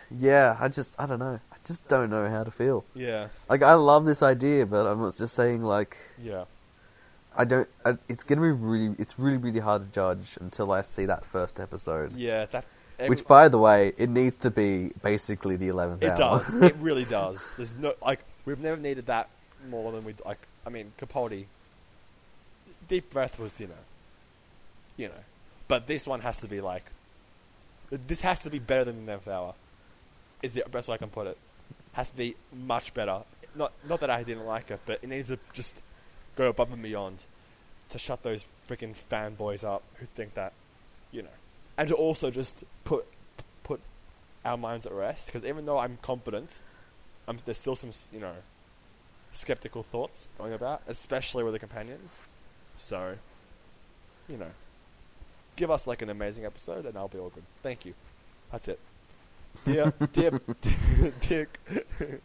[0.10, 1.40] yeah, I just I don't know.
[1.52, 2.84] I just don't know how to feel.
[2.96, 3.28] Yeah.
[3.48, 6.46] Like I love this idea, but I'm just saying like Yeah.
[7.38, 7.70] I don't.
[7.86, 8.96] I, it's gonna be really.
[8.98, 12.12] It's really really hard to judge until I see that first episode.
[12.14, 12.46] Yeah.
[12.48, 12.66] That.
[13.06, 16.18] Which, by the way, it needs to be basically the eleventh It hour.
[16.18, 16.54] does.
[16.56, 17.54] it really does.
[17.56, 19.30] There's no like we've never needed that
[19.70, 20.40] more than we like.
[20.70, 21.46] I mean, Capaldi.
[22.88, 23.74] Deep breath was you know,
[24.98, 25.24] you know,
[25.68, 26.86] but this one has to be like.
[27.90, 29.56] This has to be better than the eleventh hour.
[30.44, 31.38] Is the best way I can put it.
[31.94, 33.22] has to be much better.
[33.56, 35.82] Not not that I didn't like it, but it needs to just
[36.36, 37.24] go above and beyond
[37.90, 40.54] to shut those freaking fanboys up who think that,
[41.12, 41.38] you know,
[41.80, 43.08] and to also just put
[43.64, 43.82] put
[44.46, 45.26] our minds at rest.
[45.26, 46.62] Because even though I'm confident,
[47.28, 48.36] I'm, there's still some you know
[49.32, 52.22] skeptical thoughts going about, especially with the companions.
[52.78, 53.16] So,
[54.28, 54.52] you know,
[55.56, 57.44] give us like an amazing episode, and I'll be all good.
[57.62, 57.94] Thank you.
[58.52, 58.80] That's it.
[59.66, 60.32] Dear, dear,
[61.22, 61.48] dear,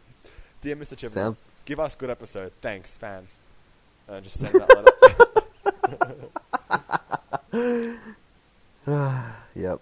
[0.61, 0.95] dear Mr.
[0.97, 2.51] Chipmunk, Sounds give us good episode.
[2.61, 3.39] Thanks, fans.
[4.07, 4.69] Uh, just send that
[7.51, 7.99] letter.
[9.55, 9.79] yep.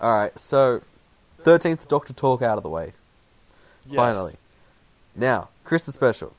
[0.00, 0.80] All right, so
[1.40, 2.92] thirteenth Doctor talk out of the way.
[3.86, 3.96] Yes.
[3.96, 4.34] Finally,
[5.14, 6.34] now Christmas special.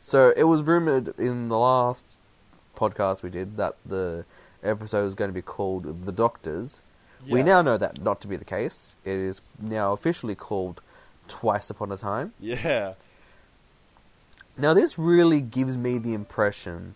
[0.00, 2.16] So it was rumored in the last
[2.76, 4.24] podcast we did that the
[4.62, 6.82] episode was going to be called "The Doctors."
[7.28, 8.96] We now know that not to be the case.
[9.04, 10.82] It is now officially called
[11.28, 12.94] "Twice Upon a Time." Yeah.
[14.56, 16.94] Now, this really gives me the impression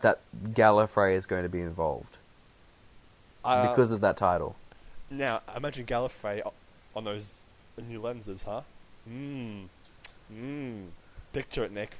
[0.00, 2.16] that Gallifrey is going to be involved
[3.44, 4.56] Uh, because of that title.
[5.08, 6.42] now, imagine Gallifrey
[6.96, 7.40] on those
[7.88, 8.62] new lenses, huh?
[9.08, 9.66] Mmm.
[10.32, 10.86] Mmm.
[11.32, 11.96] Picture it, Nick.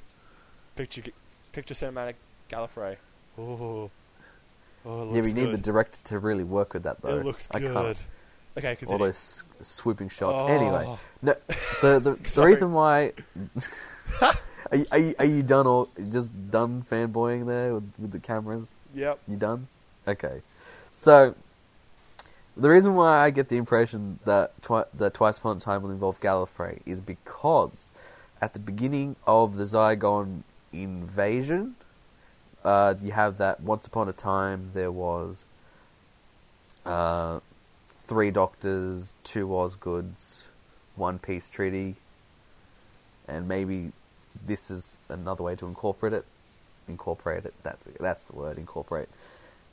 [0.75, 1.03] Picture,
[1.51, 2.15] picture cinematic
[2.49, 2.97] Gallifrey.
[3.37, 3.89] Oh.
[4.85, 7.19] Oh, looks Yeah, we need the director to really work with that, though.
[7.19, 7.73] It looks I good.
[7.73, 8.05] can't.
[8.57, 10.41] Okay, All those swooping shots.
[10.41, 10.47] Oh.
[10.47, 11.35] Anyway, no,
[11.81, 13.13] the the, the reason why
[14.21, 18.19] are, you, are you are you done or just done fanboying there with, with the
[18.19, 18.75] cameras?
[18.95, 19.19] Yep.
[19.27, 19.67] You done?
[20.07, 20.41] Okay.
[20.89, 21.35] So,
[22.55, 25.91] the reason why I get the impression that, twi- that Twice Upon a Time will
[25.91, 27.93] involve Gallifrey is because
[28.41, 31.75] at the beginning of the Zygon invasion,
[32.63, 35.45] uh, you have that once upon a time there was
[36.85, 37.39] uh,
[37.87, 40.47] three Doctors, two Osgoods,
[40.95, 41.95] one Peace Treaty,
[43.27, 43.91] and maybe
[44.45, 46.25] this is another way to incorporate it.
[46.87, 47.53] Incorporate it.
[47.63, 48.57] That's that's the word.
[48.57, 49.09] Incorporate.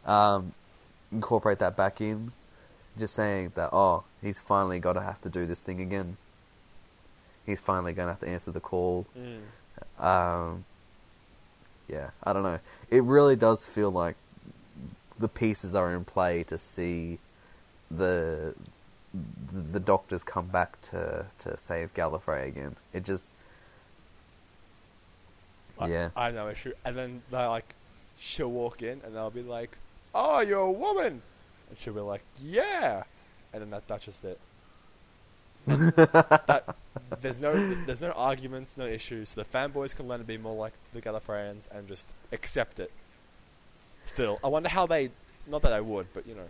[0.05, 0.53] Um,
[1.13, 2.33] incorporate that back in.
[2.99, 3.71] Just saying that.
[3.73, 6.17] Oh, he's finally got to have to do this thing again.
[7.47, 9.07] He's finally going to have to answer the call.
[9.19, 10.03] Mm.
[10.03, 10.65] Um,
[11.89, 12.59] yeah, I don't know.
[12.91, 14.17] It really does feel like
[15.19, 17.19] the pieces are in play to see
[17.91, 18.55] the
[19.53, 22.75] the doctors come back to to save Gallifrey again.
[22.93, 23.31] It just
[25.79, 26.11] I- yeah.
[26.17, 26.73] I have no issue.
[26.85, 27.75] And then they like,
[28.19, 29.77] she'll walk in and they'll be like,
[30.15, 31.23] "Oh, you're a woman,"
[31.69, 33.05] and she'll be like, "Yeah,"
[33.53, 34.39] and then that that's just it.
[35.67, 36.77] That
[37.21, 39.33] there's no there's no arguments, no issues.
[39.35, 42.91] The fanboys can learn to be more like the Gallifreyans and just accept it.
[44.07, 45.11] Still, I wonder how they.
[45.47, 46.49] Not that I would, but you know.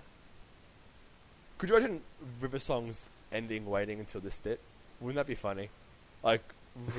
[1.59, 2.00] Could you imagine
[2.40, 4.61] River Song's ending waiting until this bit?
[5.00, 5.68] Wouldn't that be funny?
[6.22, 6.42] Like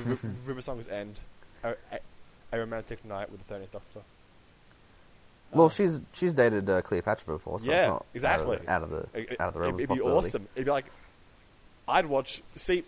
[0.06, 1.20] R- R- River Song's end,
[1.62, 1.98] a, a,
[2.52, 4.00] a romantic night with the Thirteenth Doctor.
[5.52, 8.58] Well, Uh, she's she's dated uh, Cleopatra before, so Yeah, it's not exactly.
[8.68, 10.48] out of the, out of the, out of the realm of it'd be awesome.
[10.54, 10.86] It'd be like,
[11.88, 12.42] I'd watch.
[12.56, 12.84] See,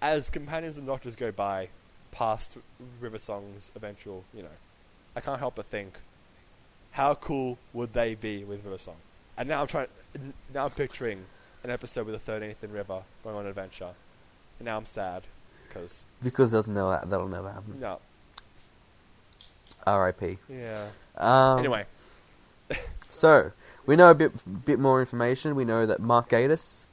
[0.00, 1.68] as companions and doctors go by,
[2.10, 2.58] past
[3.00, 4.48] River Song's eventual, you know,
[5.14, 5.98] I can't help but think,
[6.92, 8.96] how cool would they be with River Song?
[9.36, 9.86] And now I'm trying.
[10.52, 11.24] Now I'm picturing
[11.62, 13.90] an episode with the Thirteenth and River going on an adventure,
[14.58, 15.22] and now I'm sad
[15.68, 17.78] because Because doesn't know that that'll never happen.
[17.78, 18.00] no,
[19.86, 20.38] R.I.P.
[20.48, 20.88] yeah.
[21.16, 21.84] Um, anyway,
[23.10, 23.52] So
[23.86, 24.32] we know a bit
[24.64, 25.54] bit more information.
[25.54, 26.84] We know that Mark Gatiss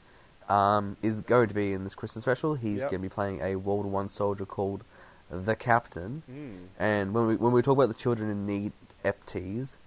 [0.49, 2.53] um, is going to be in this Christmas special.
[2.55, 2.91] He's Yep.
[2.91, 4.83] going to be playing a World War One soldier called
[5.29, 6.21] the Captain.
[6.31, 8.71] mm, And when we when we talk about the children in need
[9.03, 9.77] EPTs,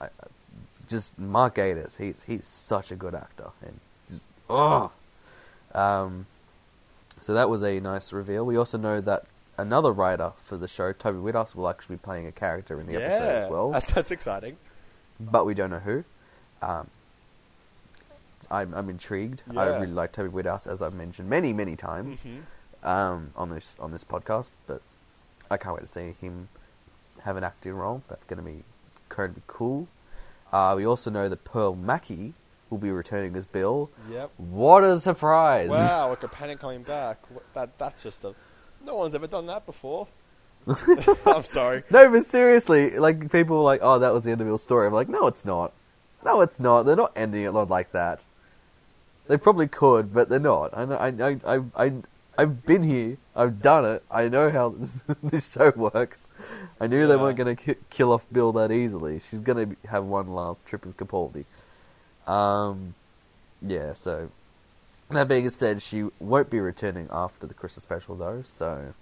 [0.00, 0.08] I,
[0.88, 3.78] just Mark Gatiss, he's he's such a good actor and
[4.08, 4.90] just oh.
[5.74, 6.26] Um,
[7.20, 8.44] so that was a nice reveal.
[8.44, 9.24] We also know that
[9.58, 12.94] another writer for the show, Toby Whithouse, will actually be playing a character in the
[12.94, 14.56] yeah, episode as well That's, that's exciting.
[15.20, 16.04] but we don't know who.
[16.62, 16.88] Um,
[18.50, 19.42] I'm I'm intrigued.
[19.56, 22.40] I really like Toby Whithouse, as I've mentioned many many times hmm
[22.84, 24.52] um, on this on this podcast.
[24.66, 24.82] But
[25.50, 26.48] I can't wait to see him
[27.22, 28.02] have an acting role.
[28.08, 28.62] That's going to be
[29.08, 29.88] going to be cool.
[30.52, 32.34] Uh, we also know that Pearl Mackie
[32.70, 33.90] will be returning as Bill.
[34.10, 34.30] Yep.
[34.36, 35.68] What a surprise!
[35.68, 37.18] Wow, a companion coming back.
[37.54, 38.34] That that's just a.
[38.84, 40.06] No one's ever done that before.
[41.26, 41.82] I'm sorry.
[41.90, 44.86] No, but seriously, like people were like, "Oh, that was the end of Bill's story."
[44.86, 45.72] I'm like, "No, it's not.
[46.24, 46.84] No, it's not.
[46.84, 48.24] They're not ending it like that.
[49.26, 50.76] They probably could, but they're not.
[50.76, 50.96] I know.
[50.96, 51.92] I I I,
[52.36, 53.16] I've been here.
[53.36, 54.02] I've done it.
[54.10, 56.28] I know how this, this show works.
[56.80, 59.20] I knew they weren't going to ki- kill off Bill that easily.
[59.20, 61.44] She's going to have one last trip with Capaldi.
[62.26, 62.94] Um,
[63.62, 63.94] yeah.
[63.94, 64.30] So
[65.10, 68.92] That being said, she won't be returning after the Christmas special though, so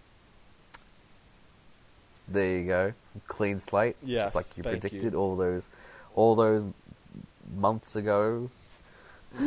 [2.28, 2.92] there you go,
[3.26, 5.18] clean slate, Yes, just like you predicted you.
[5.18, 5.68] all those,
[6.14, 6.64] all those
[7.56, 8.50] months ago.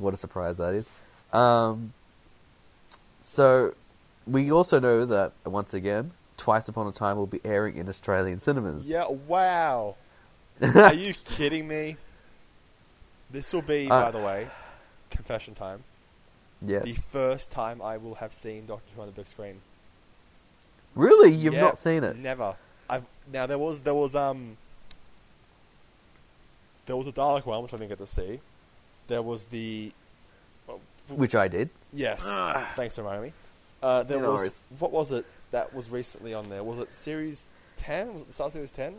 [0.00, 0.92] what a surprise that is!
[1.32, 1.92] Um,
[3.20, 3.74] so
[4.26, 8.38] we also know that once again, Twice Upon a Time will be airing in Australian
[8.38, 8.90] cinemas.
[8.90, 9.96] Yeah, wow.
[10.74, 11.96] Are you kidding me?
[13.30, 14.48] This will be, Uh, by the way,
[15.10, 15.84] confession time.
[16.60, 16.84] Yes.
[16.84, 19.60] The first time I will have seen Doctor Who on the big screen.
[20.94, 22.16] Really, you've Yeah, not seen it?
[22.16, 22.56] Never.
[22.88, 24.56] I've now there was there was um
[26.86, 28.40] there was a Dalek one which I didn't get to see.
[29.10, 29.92] There was the
[31.08, 31.68] Which I did.
[31.92, 32.22] yes.
[32.76, 33.32] Thanks for reminding me.
[33.82, 34.60] Uh, there No was worries.
[34.78, 36.62] what was it that was recently on there?
[36.62, 37.46] Was it series
[37.76, 38.14] ten?
[38.14, 38.94] Was it Star Series ten?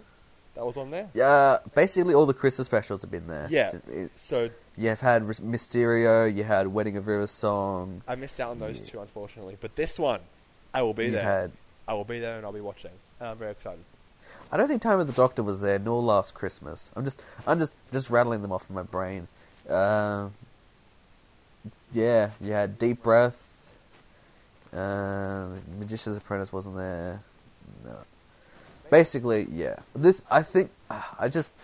[0.55, 1.07] That was on there.
[1.13, 3.47] Yeah, basically all the Christmas specials have been there.
[3.49, 3.69] Yeah.
[3.71, 8.39] So it- So You've had Ris- Mysterio, you had Wedding of River Song, I missed
[8.39, 9.57] out on those two, unfortunately.
[9.61, 10.19] But this one,
[10.73, 11.23] I will be you there.
[11.23, 11.51] had.
[11.87, 12.91] I will be there and I'll be watching.
[13.19, 13.83] And I'm very excited.
[14.51, 16.91] I don't think Time of the Doctor was there, nor Last Christmas.
[16.97, 19.27] I'm just, I'm just, just rattling them off in my brain.
[19.69, 20.33] Um
[21.93, 23.73] yeah, you had Deep Breath.
[24.73, 27.21] Uh, Magician's Apprentice wasn't there.
[27.83, 27.97] No.
[28.89, 29.75] Basically, yeah.
[29.93, 31.55] This, I think, I just,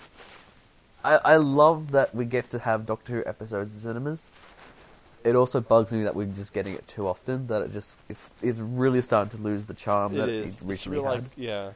[1.03, 4.27] I, I love that we get to have Doctor Who episodes in cinemas.
[5.23, 7.47] It also bugs me that we're just getting it too often.
[7.47, 10.62] That it just, it's, it's really starting to lose the charm it that is.
[10.62, 11.23] it originally had.
[11.23, 11.71] like, yeah.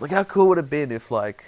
[0.00, 1.44] Like, how cool would it have been if, like,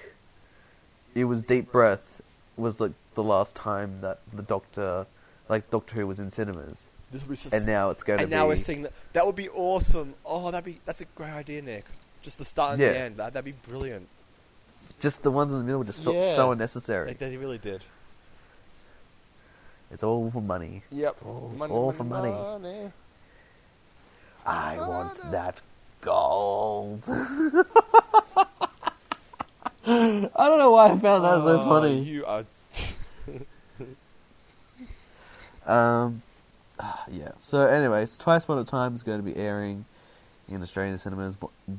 [1.15, 2.21] it was Deep Breath
[2.57, 5.07] was, like, the last time that the Doctor,
[5.49, 6.87] like, Doctor Who was in cinemas.
[7.13, 8.25] This would be so And now it's going to be.
[8.25, 8.37] and be...
[8.37, 8.93] now we're seeing that.
[9.13, 10.15] That would be awesome.
[10.25, 11.85] Oh, that'd be that's a great idea, Nick.
[12.23, 12.93] Just the start and Yeah.
[12.93, 13.17] the end.
[13.19, 14.09] That, that'd be brilliant.
[15.01, 16.35] Just the ones in the middle just felt Yeah.
[16.35, 17.09] so unnecessary.
[17.09, 17.83] Like, they really did.
[19.91, 20.83] It's all for money.
[20.91, 21.19] Yep.
[21.25, 22.33] all- all for money.
[24.47, 25.63] I want that
[26.01, 27.05] gold.
[29.87, 31.99] I don't know why I found that so Oh, funny.
[32.01, 32.45] You are.
[35.67, 36.23] Um,
[36.79, 37.33] ah, yeah.
[37.41, 39.85] So, anyways, Twice Upon a Time is going to be airing
[40.49, 41.77] in Australian cinemas, mu-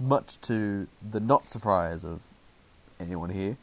[0.00, 2.20] much to the not surprise of
[3.00, 3.56] anyone here.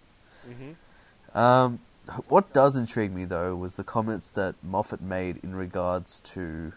[0.46, 1.80] hmm Um,
[2.28, 6.72] what does intrigue me though was the comments that Moffat made in regards to,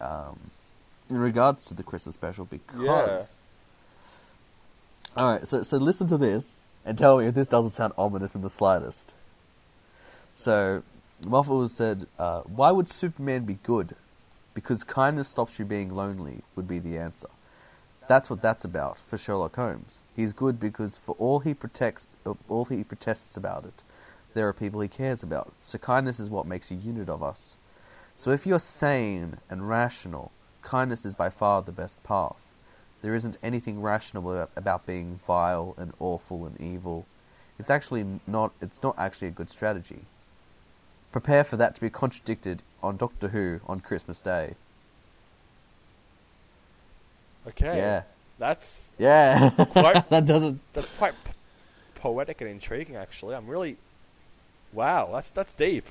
[0.00, 0.38] um,
[1.10, 2.80] in regards to the Christmas special because.
[5.14, 8.34] All right, so so listen to this and tell me if this doesn't sound ominous
[8.34, 9.14] in the slightest.
[10.34, 10.82] So,
[11.26, 13.94] Moffat said, uh, "Why would Superman be good?
[14.54, 17.28] Because kindness stops you being lonely would be the answer.
[18.08, 20.00] That's what that's about for Sherlock Holmes.
[20.16, 23.84] He's good because for all he protects, uh, all he protests about it,
[24.34, 25.52] there are people he cares about.
[25.62, 27.56] So kindness is what makes a unit of us.
[28.16, 30.32] So if you're sane and rational,
[30.62, 32.52] kindness is by far the best path.
[33.00, 37.06] There isn't anything rational about being vile and awful and evil.
[37.58, 38.52] It's actually not.
[38.60, 40.04] It's not actually a good strategy.
[41.12, 44.54] Prepare for that to be contradicted on Doctor Who on Christmas Day.
[47.48, 47.76] Okay.
[47.76, 48.02] Yeah,
[48.38, 49.50] That's yeah.
[49.50, 50.60] Quite- that doesn't.
[50.72, 51.32] that's quite p-
[51.96, 52.96] poetic and intriguing.
[52.96, 53.76] Actually, I'm really.
[54.72, 55.84] Wow, that's that's deep.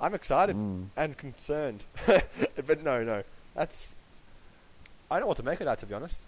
[0.00, 0.86] I'm excited Mm.
[0.96, 3.22] and concerned, but no, no,
[3.54, 3.94] that's.
[5.10, 5.78] I don't know what to make of that.
[5.78, 6.26] To be honest,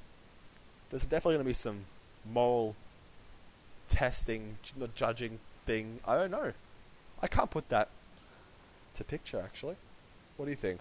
[0.88, 1.84] there's definitely going to be some
[2.32, 2.74] moral
[3.88, 5.98] testing, not judging thing.
[6.06, 6.52] I don't know.
[7.22, 7.88] I can't put that
[8.94, 9.40] to picture.
[9.40, 9.76] Actually,
[10.36, 10.80] what do you think?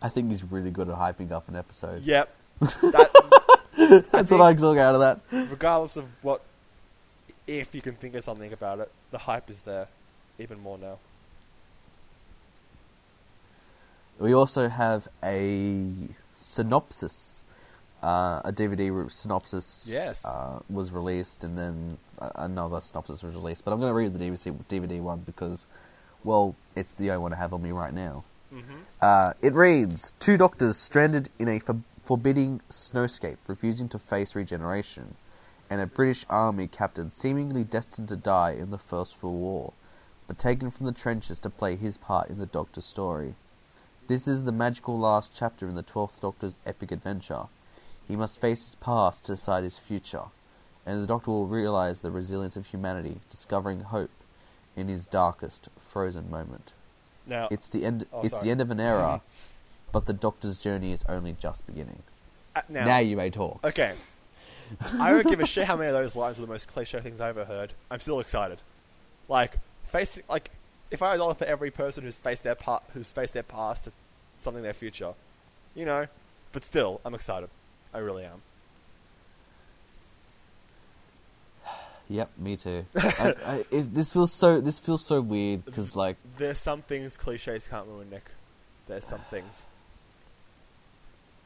[0.00, 2.02] I think he's really good at hyping up an episode.
[2.02, 2.34] Yep.
[3.80, 5.20] That, That's what I took out of that.
[5.50, 6.42] regardless of what,
[7.46, 9.86] if you can think of something about it, the hype is there,
[10.38, 10.98] even more now.
[14.18, 15.92] We also have a
[16.34, 17.44] synopsis.
[18.02, 20.24] Uh, a DVD synopsis Yes.
[20.24, 21.98] uh, was released, and then
[22.36, 23.64] another synopsis was released.
[23.64, 25.66] But I'm going to read the DVD, DVD one because,
[26.22, 28.22] well, it's the only one I have on me right now.
[28.54, 28.76] Mm-hmm.
[29.02, 35.16] Uh, it reads Two doctors stranded in a for- forbidding snowscape, refusing to face regeneration,
[35.68, 39.72] and a British army captain seemingly destined to die in the First World War,
[40.28, 43.34] but taken from the trenches to play his part in the Doctor's story.
[44.06, 47.46] This is the magical last chapter in the Twelfth Doctor's epic adventure.
[48.08, 50.24] He must face his past to decide his future,
[50.86, 54.10] and the Doctor will realize the resilience of humanity, discovering hope
[54.76, 56.72] in his darkest, frozen moment.
[57.26, 58.06] Now, It's the end.
[58.12, 58.44] Oh, it's sorry.
[58.44, 59.20] the end of an era,
[59.92, 62.02] but the Doctor's journey is only just beginning.
[62.56, 63.60] uh, now, Now, you may talk.
[63.64, 63.94] okay.
[64.98, 67.20] I don't give a shit how many of those lines were the most cliche things
[67.20, 67.72] I ever heard.
[67.90, 68.58] I'm still excited.
[69.28, 70.50] Like, facing like
[70.90, 73.42] if I had a dollar for every person who's faced their part, who's faced their
[73.42, 73.92] past to
[74.38, 75.12] something their future,
[75.74, 76.06] you know.
[76.52, 77.48] But still, I'm excited.
[77.92, 78.42] I really am.
[82.10, 82.86] Yep, me too.
[82.96, 84.60] I, I, it, this feels so.
[84.62, 88.24] This feels so weird because like There's some things cliches can't ruin, Nick.
[88.86, 89.66] There's some things.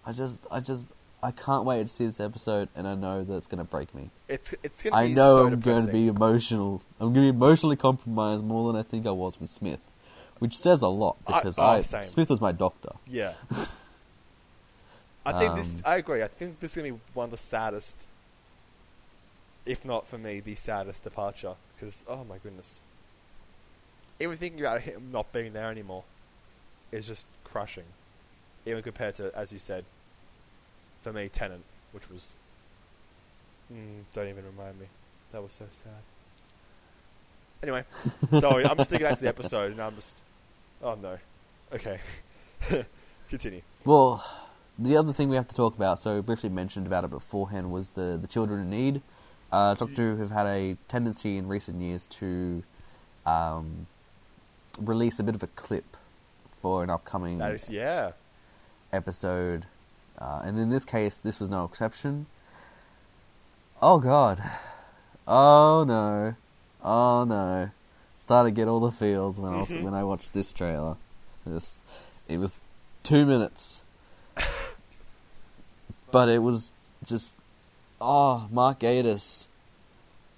[0.06, 3.34] I just, I just, I can't wait to see this episode, and I know that
[3.34, 4.10] it's gonna break me.
[4.28, 6.80] It's it's gonna I be know so I'm going to be emotional.
[7.00, 9.80] I'm going to be emotionally compromised more than I think I was with Smith,
[10.38, 11.82] which says a lot I- because oh, I.
[11.82, 12.90] Smith was my doctor.
[13.06, 13.34] Yeah.
[15.24, 15.76] I think this.
[15.76, 16.22] Um, I agree.
[16.22, 18.06] I think this is gonna be one of the saddest,
[19.64, 21.54] if not for me, the saddest departure.
[21.74, 22.82] Because oh my goodness,
[24.20, 26.04] even thinking about him not being there anymore
[26.90, 27.84] is just crushing.
[28.66, 29.84] Even compared to, as you said,
[31.02, 32.34] for me, Tennant, which was.
[33.72, 34.86] Mm, don't even remind me.
[35.32, 35.92] That was so sad.
[37.62, 37.84] Anyway,
[38.40, 40.18] sorry, I'm just thinking back to the episode, and I'm just.
[40.82, 41.18] Oh no.
[41.72, 42.00] Okay.
[43.30, 43.62] Continue.
[43.84, 44.24] Well,
[44.78, 47.90] the other thing we have to talk about, so briefly mentioned about it beforehand, was
[47.90, 49.02] the, the children in need.
[49.50, 52.62] Uh, Doctor Who have had a tendency in recent years to
[53.26, 53.86] um,
[54.80, 55.96] release a bit of a clip
[56.62, 58.12] for an upcoming is, yeah.
[58.92, 59.66] episode,
[60.18, 62.26] uh, and in this case, this was no exception.
[63.82, 64.42] Oh god,
[65.26, 66.34] oh no,
[66.82, 67.70] oh no!
[68.16, 69.82] Started to get all the feels when I was, Mhm.
[69.82, 70.96] when I watched this trailer.
[71.44, 71.80] It was,
[72.28, 72.60] it was
[73.02, 73.81] two minutes,
[76.12, 76.72] but it was
[77.04, 77.36] just,
[78.00, 79.48] oh Mark Gatiss,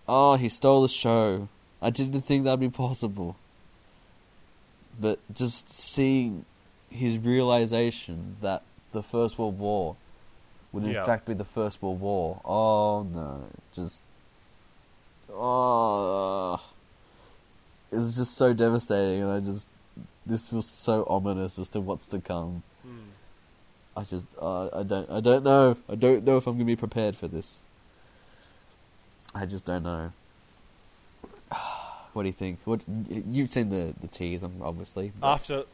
[0.08, 1.48] oh he stole the show.
[1.82, 3.36] I didn't think that'd be possible,
[4.98, 6.46] but just seeing
[6.90, 8.62] his realization that
[8.92, 9.96] the First World War
[10.72, 11.04] would in Yeah.
[11.04, 12.40] fact be the First World War.
[12.44, 13.42] Oh no,
[13.74, 14.00] just
[15.32, 16.60] oh,
[17.92, 19.68] it's just so devastating, and I just
[20.26, 22.62] this feels so ominous as to what's to come.
[23.96, 26.76] I just uh, I don't I don't know I don't know if I'm gonna be
[26.76, 27.62] prepared for this.
[29.34, 30.12] I just don't know.
[32.12, 32.60] What do you think?
[32.64, 32.80] What
[33.10, 35.10] you've seen the the tease, um, obviously.
[35.18, 35.64] but- After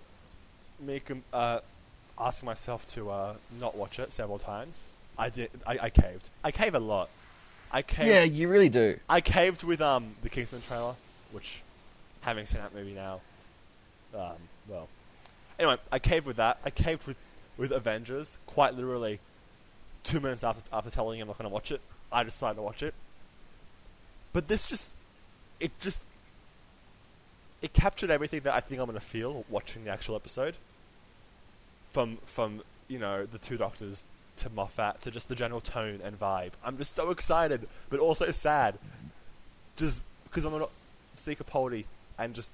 [0.80, 1.02] me
[1.34, 1.60] uh,
[2.18, 4.80] asking myself to uh, not watch it several times,
[5.18, 5.50] I did.
[5.66, 6.30] I, I caved.
[6.42, 7.10] I cave a lot.
[7.70, 8.08] I caved.
[8.08, 8.98] yeah, you really do.
[9.06, 10.94] I caved with um the Kingsman trailer,
[11.32, 11.60] which,
[12.22, 13.20] having seen that movie now,
[14.14, 14.32] um,
[14.66, 14.88] well,
[15.58, 16.56] anyway, I caved with that.
[16.64, 17.18] I caved with
[17.60, 18.38] with Avengers.
[18.46, 19.20] Quite literally,
[20.02, 21.80] two minutes after after telling him I'm not going to watch it,
[22.10, 22.94] I decided to watch it.
[24.32, 24.96] But this just,
[25.60, 26.06] it just,
[27.60, 30.56] it captured everything that I think I'm going to feel watching the actual episode.
[31.90, 34.04] From from you know the two doctors
[34.38, 36.52] to Moffat to just the general tone and vibe.
[36.64, 38.78] I'm just so excited, but also sad.
[39.76, 40.66] Just because I'm gonna
[41.14, 41.84] see Capaldi
[42.18, 42.52] and just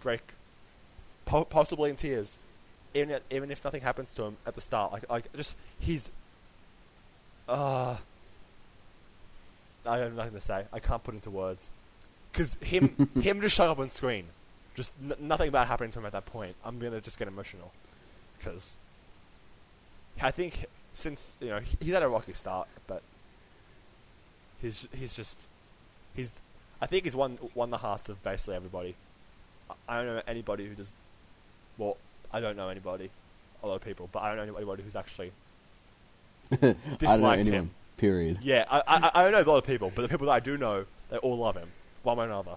[0.00, 0.20] break,
[1.24, 2.38] po- possibly in tears,
[2.94, 4.92] even if, even if nothing happens to him at the start.
[4.92, 6.10] Like like just he's,
[7.48, 7.96] uh,
[9.86, 10.64] I have nothing to say.
[10.72, 11.70] I can't put into words.
[12.32, 14.26] Because him him just showing up on screen,
[14.74, 16.56] just n- nothing bad happening to him at that point.
[16.64, 17.72] I'm gonna just get emotional,
[18.38, 18.76] because
[20.20, 23.02] I think since you know he- he's had a rocky start, but
[24.60, 25.46] he's he's just
[26.14, 26.36] he's
[26.82, 28.94] I think he's won won the hearts of basically everybody.
[29.70, 30.92] I- I don't know anybody who does.
[31.78, 31.96] Well,
[32.32, 33.10] I don't know anybody,
[33.62, 35.32] a lot of people, but I don't know anybody who's actually.
[36.52, 37.60] I don't know Disliked anyone.
[37.66, 37.70] him.
[37.96, 38.38] Period.
[38.42, 40.40] Yeah, I, I I don't know a lot of people, but the people that I
[40.40, 41.68] do know, they all love him,
[42.04, 42.56] one way or another.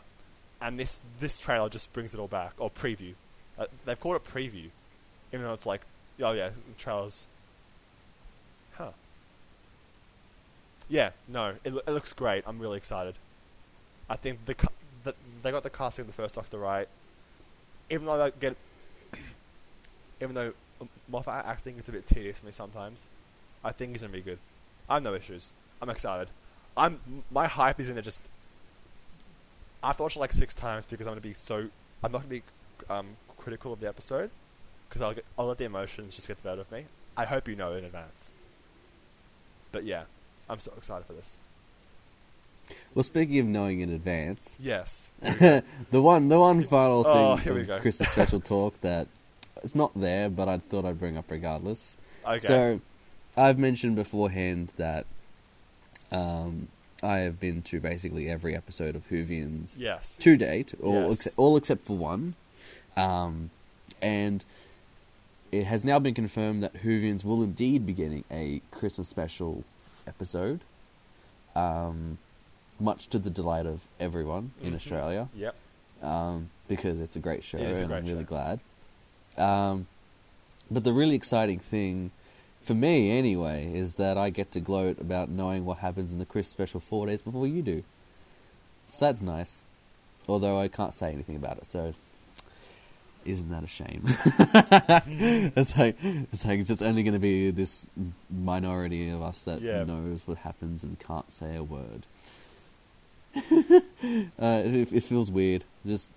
[0.61, 3.13] And this this trailer just brings it all back, or preview.
[3.57, 4.69] Uh, they've called it preview,
[5.33, 5.81] even though it's like,
[6.21, 7.25] oh yeah, the trailers.
[8.73, 8.91] Huh.
[10.89, 12.43] Yeah, no, it, it looks great.
[12.45, 13.15] I'm really excited.
[14.09, 14.55] I think the,
[15.03, 16.87] the they got the casting of the first Doctor right.
[17.89, 18.55] Even though I get,
[20.21, 23.07] even though um, Moffat acting is a bit tedious for me sometimes,
[23.63, 24.39] I think he's gonna be good.
[24.89, 25.51] I have no issues.
[25.81, 26.29] I'm excited.
[26.77, 26.99] I'm
[27.31, 28.23] my hype is gonna just.
[29.83, 31.67] I have to watch it like six times because I'm gonna be so.
[32.03, 32.43] I'm not gonna be
[32.89, 33.07] um,
[33.37, 34.29] critical of the episode
[34.89, 36.85] because I'll get, I'll let the emotions just get the better of me.
[37.17, 38.31] I hope you know in advance.
[39.71, 40.03] But yeah,
[40.49, 41.37] I'm so excited for this.
[42.93, 45.11] Well, speaking of knowing in advance, Yes.
[45.21, 47.79] the one the one final thing Oh, here we from go.
[47.79, 49.07] Chris's special talk that
[49.63, 51.97] it's not there, but I thought I'd bring up regardless.
[52.25, 52.39] Okay.
[52.39, 52.81] So,
[53.37, 55.05] I've mentioned beforehand that
[56.11, 56.67] um,
[57.03, 59.75] I have been to basically every episode of Whovians.
[59.77, 60.17] yes.
[60.19, 61.27] to date, all, Yes.
[61.27, 62.35] ex- all except for one.
[62.97, 63.49] Um,
[64.01, 64.43] and
[65.51, 69.63] it has now been confirmed that Whovians will indeed be getting a Christmas special
[70.07, 70.59] episode,
[71.55, 72.17] um,
[72.79, 74.75] much to the delight of everyone in Mhm.
[74.75, 75.29] Australia.
[75.35, 75.55] Yep.
[76.03, 78.27] um, because it's a great show, a and great I'm really show.
[78.27, 78.59] glad.
[79.37, 79.87] Um,
[80.69, 82.11] but the really exciting thing,
[82.63, 86.25] for me anyway, is that I get to gloat about knowing what happens in the
[86.25, 87.83] Chris special four days before you do.
[88.87, 89.61] So that's nice.
[90.27, 91.93] Although I can't say anything about it, so
[93.25, 94.03] isn't that a shame?
[95.55, 97.87] it's like it's like it's just only going to be this
[98.29, 99.83] minority of us that Yeah.
[99.83, 102.05] knows what happens and can't say a word.
[103.35, 106.11] uh, it, it feels weird, just,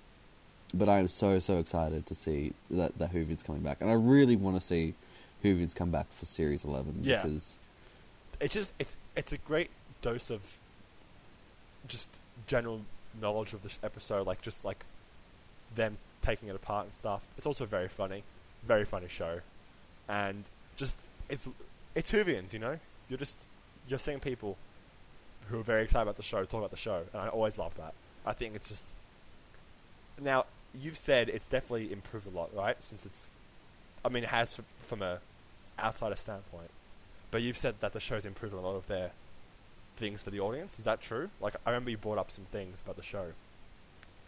[0.78, 3.94] but I am so so excited to see that that Whovian's coming back, and I
[3.94, 4.94] really want to see
[5.42, 7.22] Whovian's come back for Series Eleven Yeah.
[7.22, 7.56] because
[8.40, 9.70] It's just it's it's a great
[10.02, 10.58] dose of
[11.88, 12.80] just general
[13.20, 14.84] knowledge of this episode, like just like
[15.74, 17.22] them taking it apart and stuff.
[17.36, 18.22] It's also very funny,
[18.66, 19.40] very funny show,
[20.08, 21.48] and just it's
[21.94, 22.78] it's Whovians, you know.
[23.08, 23.46] You're just
[23.88, 24.56] you're seeing people
[25.50, 27.76] who are very excited about the show talk about the show, and I always love
[27.76, 27.92] that.
[28.26, 28.88] I think it's just
[30.20, 30.46] now
[30.80, 32.82] you've said it's definitely improved a lot, right?
[32.82, 33.30] Since it's,
[34.04, 35.18] I mean, it has f- from a
[35.78, 36.70] outsider standpoint,
[37.30, 39.10] but you've said that the show's improved a lot of their
[39.96, 40.78] things for the audience.
[40.78, 41.30] Is that true?
[41.40, 43.26] Like I remember you brought up some things about the show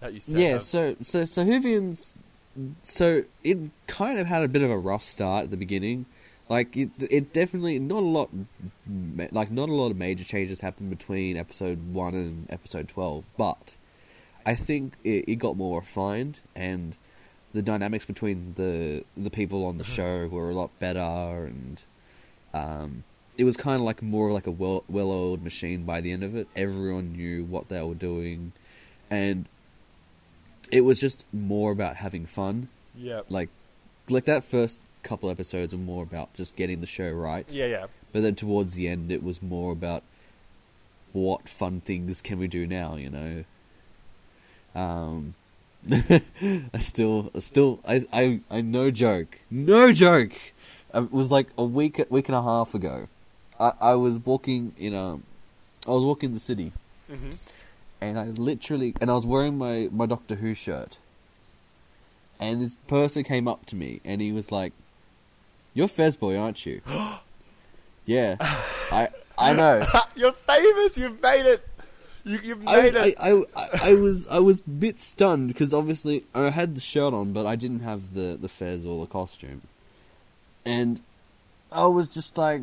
[0.01, 0.39] that you said.
[0.39, 0.49] yeah.
[0.55, 2.19] have- So so so Whovian's
[2.83, 6.07] so it kind of had a bit of a rough start at the beginning.
[6.49, 8.31] Like it, it definitely not a lot,
[9.33, 13.77] like not a lot of major changes happened between episode one and episode twelve, but
[14.47, 16.97] I think it, it got more refined and
[17.53, 21.01] the dynamics between the the people on the show were a lot better
[21.47, 21.83] and
[22.55, 23.05] um,
[23.37, 26.25] it was kind of like more like a well well oiled machine by the end
[26.25, 26.49] of it.
[26.57, 28.53] Everyone knew what they were doing,
[29.11, 29.47] and
[30.71, 32.69] it was just more about having fun.
[32.95, 33.51] yeah, Like
[34.09, 37.51] like that first couple episodes were more about just getting the show right.
[37.53, 37.87] yeah, yeah.
[38.13, 40.03] But then towards the end, it was more about
[41.13, 43.45] what fun things can we do now, you know.
[44.77, 45.35] Um,
[45.91, 50.33] I still, I still, I, I, I, no joke, no joke.
[50.95, 53.09] It was like a week, week and a half ago.
[53.59, 55.23] I, I was walking in um,
[55.87, 56.73] I was walking the city,
[57.11, 57.31] hmm
[58.01, 60.99] and I literally, and I was wearing my my Doctor Who shirt,
[62.39, 64.75] and this person came up to me, and he was like,
[65.73, 66.83] "You're Fez boy, aren't you?"
[68.07, 69.09] yeah, I
[69.39, 69.87] I know.
[70.17, 70.99] You're famous.
[70.99, 71.67] You've made it.
[72.27, 72.97] You, you've I, it.
[72.97, 76.81] I, I, I, I was I was a bit stunned because obviously I had the
[76.81, 79.63] shirt on, but I didn't have the the fez or the costume,
[80.65, 81.01] and
[81.71, 82.63] I was just like,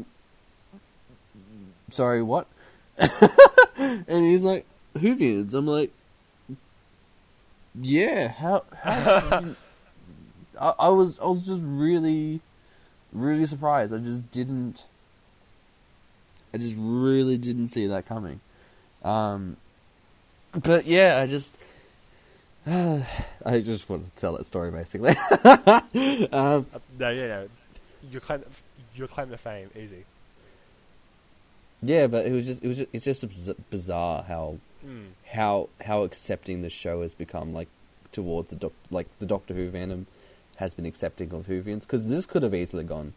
[1.91, 2.47] "Sorry, what?"
[3.77, 5.91] and he's like, "Whovians." I'm like,
[7.73, 9.55] "Yeah, how?" how
[10.59, 12.41] I, I was I was just really,
[13.13, 13.93] really surprised.
[13.93, 14.83] I just didn't.
[16.53, 18.41] I just really didn't see that coming.
[19.03, 19.57] Um,
[20.63, 21.57] but yeah, I just,
[22.67, 25.09] I just wanted to tell that story basically.
[26.31, 27.49] um, Uh, no, yeah, no.
[28.11, 28.43] Your claim,
[28.95, 30.03] your claim to fame, easy.
[31.81, 35.11] yeah, but it was just, it was just, it's just bizarre how, Mm.
[35.31, 37.69] how, how accepting the show has become like
[38.11, 40.07] towards the doc, like the Doctor Who fandom
[40.57, 43.13] has been accepting of Whovians because this could have easily gone,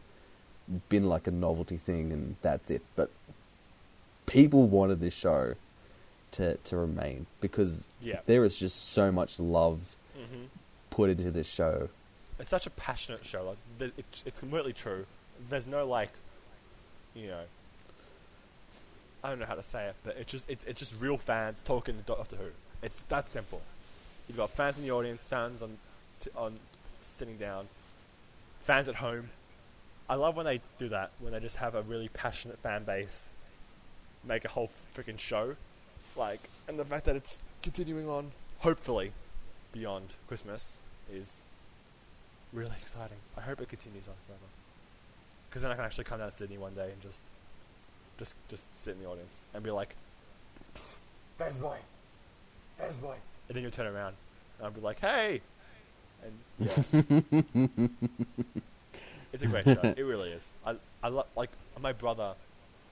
[0.89, 2.83] been like a novelty thing and that's it.
[2.95, 3.11] But
[4.27, 5.55] people wanted this show
[6.33, 8.21] to to remain because Yeah.
[8.27, 9.79] there is just so much love
[10.15, 10.45] hmm
[10.91, 11.89] put into this show.
[12.39, 13.55] It's such a passionate show.
[13.81, 15.07] Like, it's it's completely true.
[15.51, 16.11] There's no like,
[17.15, 17.43] you know,
[19.25, 21.63] I don't know how to say it, but it's just it's it's just real fans
[21.63, 22.49] talking to Doctor Who.
[22.83, 23.61] It's that simple.
[24.29, 25.77] You've got fans in the audience, fans on
[26.21, 26.59] t- on
[27.01, 27.69] sitting down,
[28.63, 29.31] fans at home.
[30.09, 31.11] I love when they do that.
[31.19, 33.31] When they just have a really passionate fan base,
[34.25, 35.57] make a whole freaking show,
[36.17, 39.13] like, and the fact that it's continuing on, hopefully,
[39.73, 40.79] beyond Christmas
[41.13, 41.43] is
[42.53, 43.19] really exciting.
[43.37, 44.41] I hope it continues on forever.
[45.49, 47.23] Because then I can actually come down to Sydney one day and just,
[48.19, 49.95] just, just sit in the audience and be like,
[50.75, 50.99] "Psst,
[51.39, 51.77] Fez boy,
[52.79, 53.15] Fez boy,"
[53.49, 54.15] and then you'll turn around
[54.59, 55.41] and I'll be like, "Hey,"
[56.23, 56.83] and yeah,
[59.33, 59.81] it's a great show.
[59.83, 60.53] It really is.
[60.65, 61.51] I, I lo- like
[61.81, 62.35] my brother,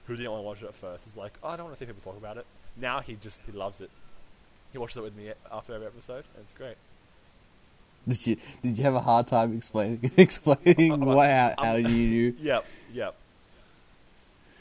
[0.07, 1.79] who didn't want to watch it at first, is like, "Oh, I don't want to
[1.79, 2.45] see people talk about it."
[2.77, 3.89] Now he just he loves it.
[4.71, 6.75] He watches it with me after every episode, and it's great.
[8.07, 12.35] Did you did you have a hard time explaining explaining why how, how you knew?
[12.39, 13.15] Yep, yep.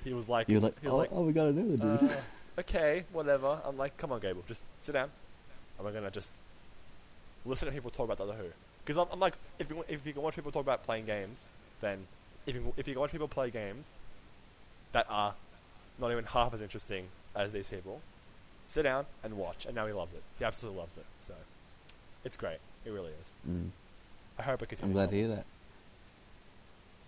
[0.04, 1.76] He was like, You were like, he was oh, like, oh, we gotta know the
[1.76, 2.10] dude.
[2.10, 3.58] uh, okay, whatever.
[3.64, 5.10] I'm like, come on, Gable, just sit down.
[5.78, 6.32] And we're gonna just
[7.44, 8.48] listen to people talk about Doctor Who.
[8.84, 11.48] Because I'm, I'm like, if you, if you can watch people talk about playing games,
[11.80, 12.06] then
[12.46, 13.92] if you, if you can watch people play games
[14.92, 15.34] that are
[15.98, 18.00] not even half as interesting as these people,
[18.68, 19.66] sit down and watch.
[19.66, 20.22] And now he loves it.
[20.38, 21.04] He absolutely loves it.
[21.22, 21.34] So
[22.24, 22.58] It's great.
[22.84, 23.32] It really is.
[23.50, 23.68] Mm.
[24.38, 25.44] I hope it I'm glad to hear onwards.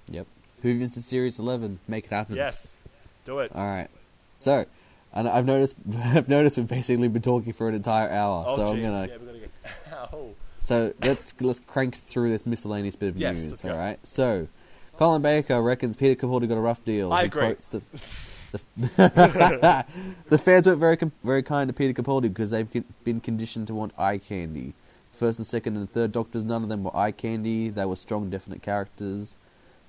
[0.09, 0.15] that.
[0.15, 0.27] Yep.
[0.63, 1.79] Who's to Series 11?
[1.89, 2.37] Make it happen.
[2.37, 2.81] Yes,
[3.25, 3.51] do it.
[3.55, 3.89] All right.
[4.37, 4.65] So,
[5.13, 5.75] and I've noticed
[6.05, 8.45] I've noticed we've basically been talking for an entire hour.
[8.49, 9.51] oh, so I'm gonna Yeah, gonna get.
[10.61, 13.65] So let's let's crank through this miscellaneous bit of Yes, news.
[13.65, 13.99] All right.
[14.07, 14.49] So,
[14.97, 17.13] Colin Baker reckons Peter Capaldi got a rough deal.
[17.13, 17.43] I He agree.
[17.43, 17.83] quotes the,
[18.53, 19.87] the,
[20.29, 22.69] the fans weren't very very kind to Peter Capaldi because they've
[23.05, 24.73] been conditioned to want eye candy.
[25.13, 27.71] First and second and third Doctors, none of them were eye candy.
[27.71, 29.37] They were strong, definite characters.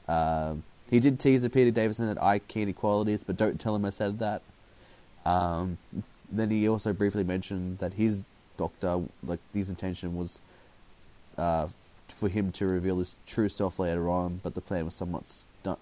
[0.07, 3.83] Um, he did tease that Peter Davison had eye candy qualities, but don't tell him
[3.83, 4.41] I said that.
[5.25, 5.77] Um,
[6.31, 8.23] then he also briefly mentioned that his
[8.57, 10.39] doctor, like his intention was
[11.37, 11.67] uh,
[12.07, 15.27] for him to reveal his true self later on, but the plan was somewhat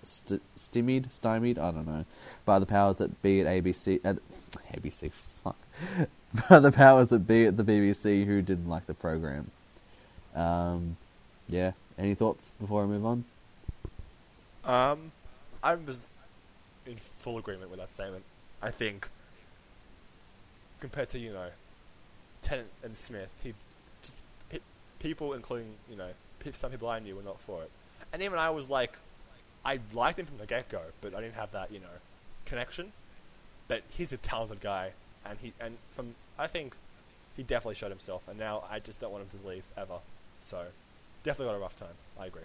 [0.02, 2.06] st- stymied, I don't know,
[2.46, 4.18] by the powers that be at ABC, at
[4.74, 5.12] ABC,
[5.44, 5.58] fuck,
[6.50, 9.52] by the powers that be at the BBC who didn't like the program.
[10.36, 10.98] Um,
[11.48, 11.72] yeah.
[11.98, 13.24] Any thoughts before I move on?
[14.66, 15.12] Um,
[15.64, 16.10] I was
[16.86, 18.24] in full agreement with that statement.
[18.62, 19.08] I think
[20.80, 21.48] compared to you know
[22.42, 23.54] Tennant and Smith, he
[24.02, 24.18] just
[24.50, 24.60] pe-
[25.00, 26.10] people, including you know
[26.54, 27.72] some people I knew, were not for it,
[28.14, 28.98] and even I was like,
[29.66, 31.88] I liked him from the get go, but I didn't have that you know
[32.46, 32.92] connection.
[33.68, 34.92] But he's a talented guy,
[35.26, 36.76] and he and from I think
[37.36, 39.98] he definitely showed himself, and now I just don't want him to leave ever.
[40.40, 40.66] So
[41.24, 41.96] definitely got a rough time.
[42.20, 42.44] I agree.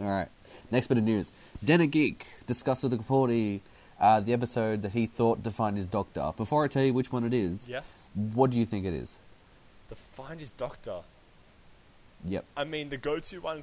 [0.00, 0.28] All right.
[0.70, 1.32] Next bit of news.
[1.64, 3.60] Den Geek discussed with the Capaldi
[4.00, 6.32] uh, the episode that he thought defined his doctor.
[6.36, 9.16] Before I tell you which one it is, Yes, what do you think it is?
[9.88, 11.00] the find his doctor.
[12.24, 12.44] Yep.
[12.56, 13.62] I mean, the go-to one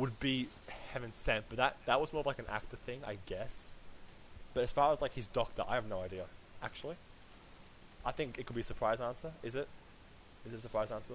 [0.00, 0.48] would be
[0.92, 3.72] Heaven Sent, but that that was more of like an actor thing, I guess.
[4.54, 6.24] But as far as like his doctor, I have no idea.
[6.62, 6.96] Actually,
[8.04, 9.30] I think it could be a surprise answer.
[9.42, 9.68] Is it?
[10.46, 11.14] Is it a surprise answer?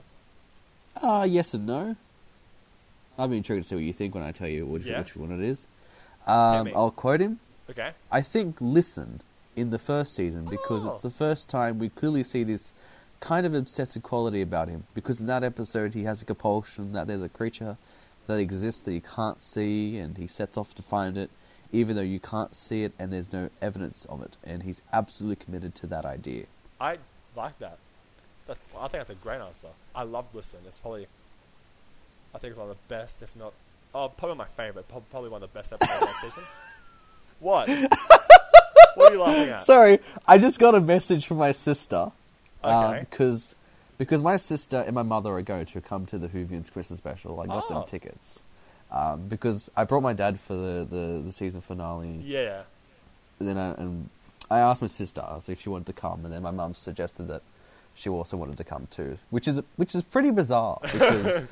[1.01, 1.95] Uh, yes and no.
[3.17, 4.99] Be intrigued to see what you think when I tell you which, Yeah.
[4.99, 5.67] which one it is.
[6.27, 6.71] Um.
[6.75, 7.39] I'll quote him.
[7.69, 7.91] Okay.
[8.11, 9.21] I think listen
[9.55, 10.93] in the first season because Oh.
[10.93, 12.73] it's the first time we clearly see this
[13.21, 14.83] kind of obsessive quality about him.
[14.93, 17.77] Because in that episode, he has a compulsion that there's a creature
[18.28, 21.30] that exists that you can't see, and he sets off to find it,
[21.71, 24.38] even though you can't see it and there's no evidence of it.
[24.43, 26.45] And he's absolutely committed to that idea.
[26.80, 26.97] I
[27.36, 27.78] like that.
[28.47, 29.67] That's, I think that's a great answer.
[29.95, 30.59] I love Listen.
[30.67, 31.07] It's probably,
[32.34, 33.53] I think it's one of the best, if not,
[33.93, 34.86] oh, probably my favorite.
[34.88, 36.43] Probably one of the best episodes of that season.
[37.39, 37.67] What?
[38.95, 39.59] what are you laughing at?
[39.65, 42.11] Sorry, I just got a message from my sister.
[42.63, 42.73] Okay.
[42.73, 43.55] Um, because
[43.98, 47.39] because my sister and my mother are going to come to the Whovians Christmas special.
[47.41, 47.74] I got Oh.
[47.76, 48.41] them tickets.
[48.91, 52.20] Um, because I brought my dad for the, the, the season finale.
[52.24, 52.64] yeah.
[53.39, 54.10] And then I, and
[54.50, 57.41] I asked my sister if she wanted to come, and then my mum suggested that
[57.96, 61.48] she also wanted to come too, which is which is pretty bizarre because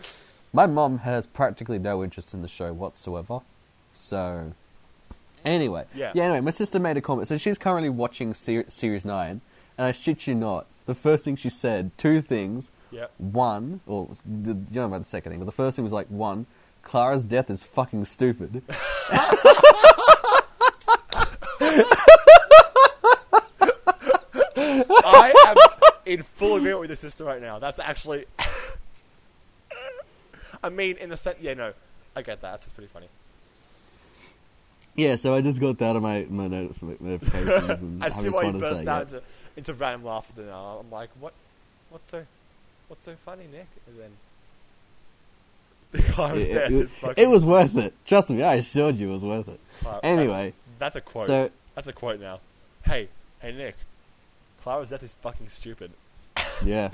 [0.53, 3.39] my mum has practically no interest in the show whatsoever.
[3.91, 4.53] So
[5.43, 6.11] anyway, Yeah.
[6.15, 7.27] Anyway, my sister made a comment.
[7.27, 9.41] So she's currently watching ser- series nine,
[9.77, 12.71] and I shit you not, the first thing she said, two things.
[12.91, 13.11] Yep.
[13.17, 15.93] One, or the, you don't know about the second thing, but the first thing was
[15.93, 16.45] like one.
[16.83, 18.61] Clara's death is fucking stupid.
[24.55, 25.57] I am
[26.05, 27.59] in full agreement with your sister right now.
[27.59, 28.25] That's actually.
[30.63, 31.73] I mean, in the sense, yeah, no,
[32.15, 32.51] I get that.
[32.51, 33.07] That's pretty funny.
[34.95, 38.35] yeah, so I just got that on my my not- notifications, and I see just
[38.35, 39.21] why you wanted to
[39.55, 39.71] burst a out yeah.
[39.71, 40.41] into, into random laughter.
[40.43, 41.33] Now I'm like, what?
[41.89, 42.25] What's so?
[42.87, 43.67] What's so funny, Nick?
[43.87, 44.11] And then
[45.91, 46.71] the guy was dead.
[46.71, 47.93] it, It's fucking- it was worth it.
[48.05, 49.59] Trust me, I assured you it was worth it.
[49.85, 51.27] Alright, Anyway, that's, that's a quote.
[51.27, 52.39] so that's a quote now.
[52.85, 53.09] Hey,
[53.41, 53.75] hey, Nick.
[54.61, 55.91] Clara's death is fucking stupid.
[56.63, 56.91] yeah,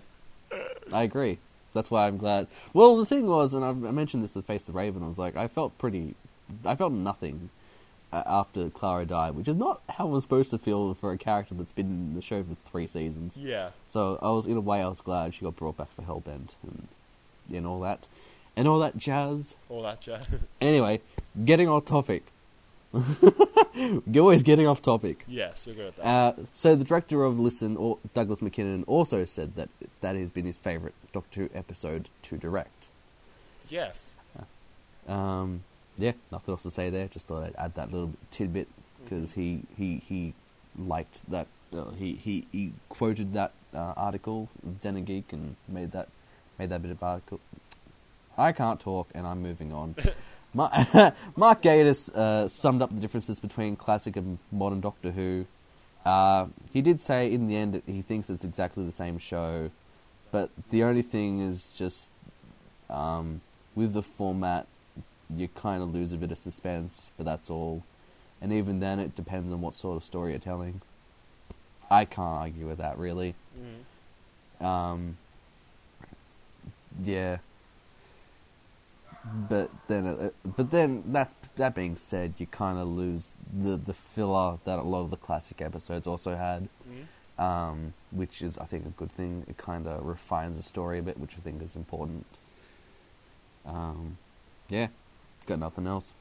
[0.93, 1.37] I agree.
[1.73, 2.47] That's why I'm glad.
[2.73, 5.03] Well, the thing was, and I've, I mentioned this with Face the Raven.
[5.03, 6.15] I was like, I felt pretty,
[6.65, 7.49] I felt nothing
[8.11, 11.71] after Clara died, which is not how I'm supposed to feel for a character that's
[11.71, 13.37] been in the show for three seasons.
[13.37, 13.69] Yeah.
[13.87, 16.19] So I was, in a way, I was glad she got brought back for Hell
[16.21, 16.87] Bent and
[17.51, 18.07] and all that,
[18.55, 19.55] and all that jazz.
[19.69, 20.25] All that jazz.
[20.61, 21.01] Anyway,
[21.45, 22.23] getting off topic.
[23.73, 25.23] You're always getting off topic.
[25.27, 26.05] yes, we're good at that.
[26.05, 29.69] Uh, so the director of Listen, or Douglas Mackinnon, also said that
[30.01, 32.89] that has been his favourite Doctor Who episode to direct.
[33.69, 34.13] yes.
[35.07, 35.63] Um,
[35.99, 37.07] yeah, nothing else to say there.
[37.07, 38.67] Just thought I'd add that little tidbit
[39.03, 40.33] because he, he he
[40.77, 41.47] liked that.
[41.71, 44.49] Uh, he, he he quoted that uh, article
[44.81, 46.09] Den of Geek and made that
[46.57, 47.39] made that bit of article.
[48.37, 49.95] I can't talk, and I'm moving on.
[50.53, 50.69] Ma-
[51.35, 55.45] Mark Gatiss uh, summed up the differences between classic and modern Doctor Who.
[56.05, 59.69] Uh, he did say in the end that he thinks it's exactly the same show,
[60.31, 62.11] but the only thing is just
[62.89, 63.41] um,
[63.75, 64.65] with the format,
[65.35, 67.83] you kind of lose a bit of suspense, but that's all.
[68.41, 70.81] And even then, it depends on what sort of story you're telling.
[71.91, 73.35] I can't argue with that, really.
[74.61, 74.65] Mm.
[74.65, 75.17] Um,
[77.03, 77.37] yeah.
[79.49, 83.93] But then, uh, but then that's that being said, you kind of lose the the
[83.93, 87.43] filler that a lot of the classic episodes also had, Mm.
[87.43, 89.43] um, which is I think a good thing.
[89.47, 92.25] It kind of refines the story a bit, which I think is important.
[93.65, 94.17] Um,
[94.69, 94.87] yeah,
[95.49, 96.13] got nothing else.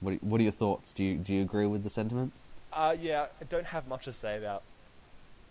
[0.00, 0.92] What are- What are your thoughts?
[0.92, 2.32] Do you do you agree with the sentiment?
[2.72, 4.62] Uh, yeah, I don't have much to say about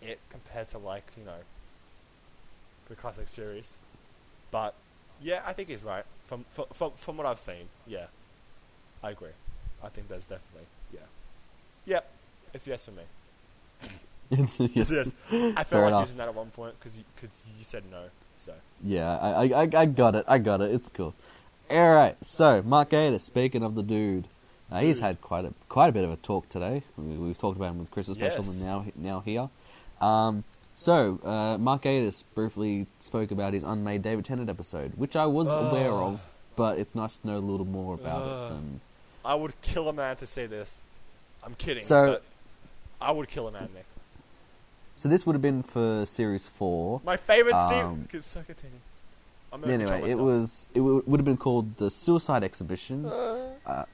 [0.01, 1.41] it compared to like you know
[2.87, 3.75] the classic series,
[4.51, 4.73] but
[5.21, 7.67] yeah, I think he's right from from from, from what I've seen.
[7.85, 8.07] Yeah,
[9.03, 9.35] I agree.
[9.83, 11.01] I think there's definitely yeah,
[11.85, 12.09] yep,
[12.53, 13.03] it's yes for me.
[14.31, 15.11] It's, It's yes.
[15.31, 16.01] I Fair felt like enough.
[16.03, 18.03] using that at one point because you, cause you said no.
[18.37, 18.53] So
[18.83, 20.23] Yeah, I, I- I got it.
[20.27, 20.69] I got it.
[20.71, 21.15] It's cool.
[21.69, 22.15] All right.
[22.25, 24.27] So Mark Gatiss, speaking of the dude,
[24.71, 26.81] uh, he's had quite a quite a bit of a talk today.
[26.97, 28.59] We, we've talked about him with Chris's special, Yes.
[28.61, 29.49] and now now here.
[30.01, 30.43] Um,
[30.75, 35.47] so uh, Mark Gatiss briefly spoke about his unmade David Tennant episode, which I was
[35.47, 36.23] aware of,
[36.55, 38.53] but it's nice to know a little more about it.
[38.55, 38.81] Than,
[39.25, 40.81] I would kill a man to say this.
[41.43, 41.83] I'm kidding.
[41.83, 42.23] So- but
[43.01, 43.85] I would kill a man, Nick.
[44.95, 47.01] so this would have been for series four.
[47.03, 48.21] My favorite Um, scene.
[48.21, 48.79] So continue.
[49.65, 53.05] Anyway, it was it w- would have been called the Suicide Exhibition.
[53.65, 53.85] Uh,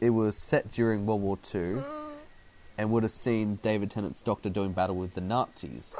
[0.00, 1.82] it was set during World War Two,
[2.76, 5.94] and would have seen David Tennant's Doctor doing battle with the Nazis.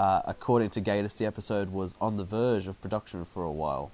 [0.00, 3.90] Uh, according to Gatiss, the episode was on the verge of production for a while.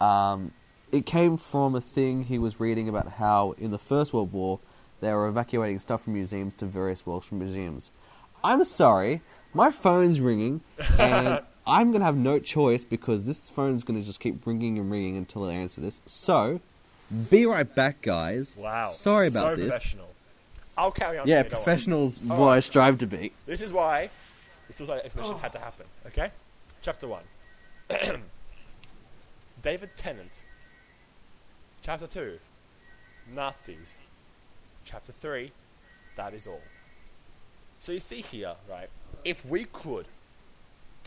[0.00, 0.52] Um,
[0.92, 4.58] it came from a thing he was reading about how in the First World War
[5.00, 7.90] they were evacuating stuff from museums to various Welsh museums.
[8.44, 9.20] I'm sorry,
[9.54, 10.60] my phone's ringing,
[10.98, 15.18] and I'm gonna have no choice because this phone's gonna just keep ringing and ringing
[15.18, 16.00] until I answer this.
[16.06, 16.60] So,
[17.30, 18.56] be right back, guys.
[18.56, 18.88] Wow.
[18.88, 19.68] Sorry about so this.
[19.68, 20.08] professional.
[20.78, 21.26] I'll carry on.
[21.26, 21.64] Yeah, Jimmy, don't worry.
[21.64, 23.32] professionals All what I strive to be.
[23.44, 24.08] This is why
[24.66, 25.38] this is why the suicide exhibition oh.
[25.38, 25.86] had to happen.
[26.06, 26.30] Okay,
[26.80, 27.24] chapter one.
[29.62, 30.42] David Tennant.
[31.82, 32.38] Chapter two.
[33.34, 33.98] Nazis.
[34.86, 35.52] Chapter three.
[36.16, 36.62] That is all.
[37.78, 38.88] So you see here, right?
[39.24, 40.06] If we could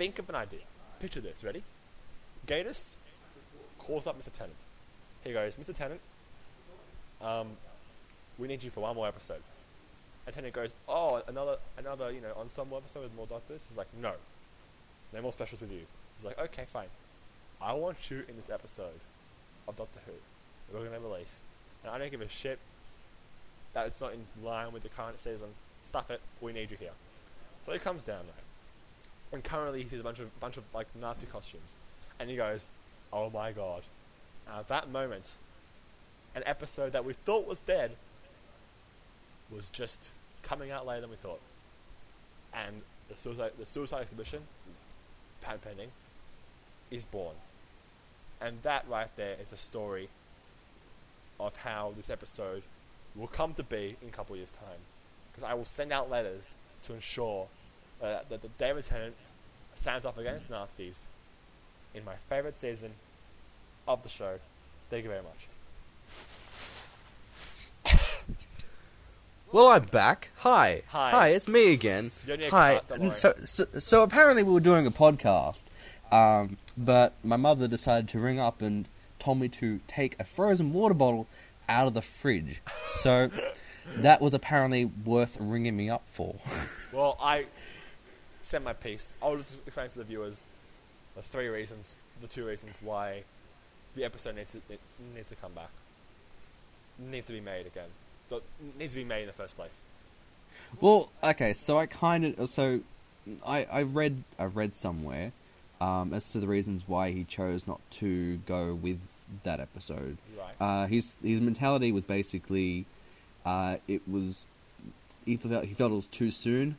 [0.02, 0.62] think of an idea,
[1.00, 1.44] picture this.
[1.44, 1.62] Ready?
[2.48, 2.96] Gatiss
[3.78, 4.34] calls up Mr.
[4.34, 4.58] Tennant.
[5.24, 5.76] He goes, Mr.
[5.76, 6.02] Tennant,
[7.22, 7.50] um,
[8.40, 9.44] we need you for one more episode.
[10.26, 13.64] And Tennant goes, oh, another, another, you know, ensemble episode with more doctors?
[13.70, 14.14] He's like, no.
[15.14, 15.86] No more specials with you.
[16.18, 16.88] He's like, okay, fine.
[17.62, 19.02] I want you in this episode
[19.68, 20.14] of Doctor Who.
[20.74, 21.44] We're going to release.
[21.84, 22.58] And I don't give a shit
[23.74, 25.50] that it's not in line with the current season.
[25.84, 26.22] Stuff it.
[26.42, 26.98] We need you here.
[27.68, 28.46] So he comes down, right?
[29.34, 31.78] And currently he sees a bunch of, bunch of, like, Nazi costumes.
[32.20, 32.70] And he goes,
[33.14, 33.84] oh my god.
[34.48, 35.32] And at that moment,
[36.36, 37.92] an episode that we thought was dead
[39.52, 40.12] was just
[40.44, 41.40] coming out later than we thought.
[42.54, 44.42] And the suicide, the suicide exhibition,
[45.42, 45.90] patent pending,
[46.90, 47.36] is born.
[48.40, 50.10] And that right there is a story
[51.40, 52.64] of how this episode
[53.16, 54.80] will come to be in a couple years' time.
[55.32, 57.48] Because I will send out letters to ensure
[58.02, 59.16] uh, that the David Tennant
[59.76, 61.08] stands up against Nazis
[61.94, 62.92] in my favorite season
[63.88, 64.40] of the show.
[64.90, 65.48] Thank you very much.
[69.52, 70.30] Well, I'm back.
[70.38, 70.84] Hi.
[70.88, 71.12] Hi.
[71.12, 72.12] Hi, it's me again.
[72.24, 72.82] You don't need a Hi.
[73.10, 75.64] So, so, so apparently we were doing a podcast,
[76.10, 78.88] um, but my mother decided to ring up and
[79.20, 81.28] told me to take a frozen water bottle
[81.68, 82.62] out of the fridge.
[83.00, 83.30] So
[83.98, 86.36] that was apparently worth ringing me up for.
[86.94, 87.46] Well, I
[88.52, 89.14] sent my piece.
[89.24, 90.44] I'll just explain to the viewers
[91.16, 93.24] the three reasons, the two reasons why
[93.96, 94.80] the episode needs to it
[95.16, 95.72] needs to come back,
[97.00, 97.90] needs to be made again,
[98.78, 99.82] needs to be made in the first place.
[100.80, 102.82] Well, okay, so I kind of so
[103.48, 105.32] I I read I read somewhere
[105.80, 109.00] um, as to the reasons why he chose not to go with
[109.44, 110.18] that episode.
[110.38, 110.56] Right.
[110.60, 112.86] Uh, his his mentality was basically
[113.46, 114.46] uh, it was
[115.26, 116.78] he felt he felt it was too soon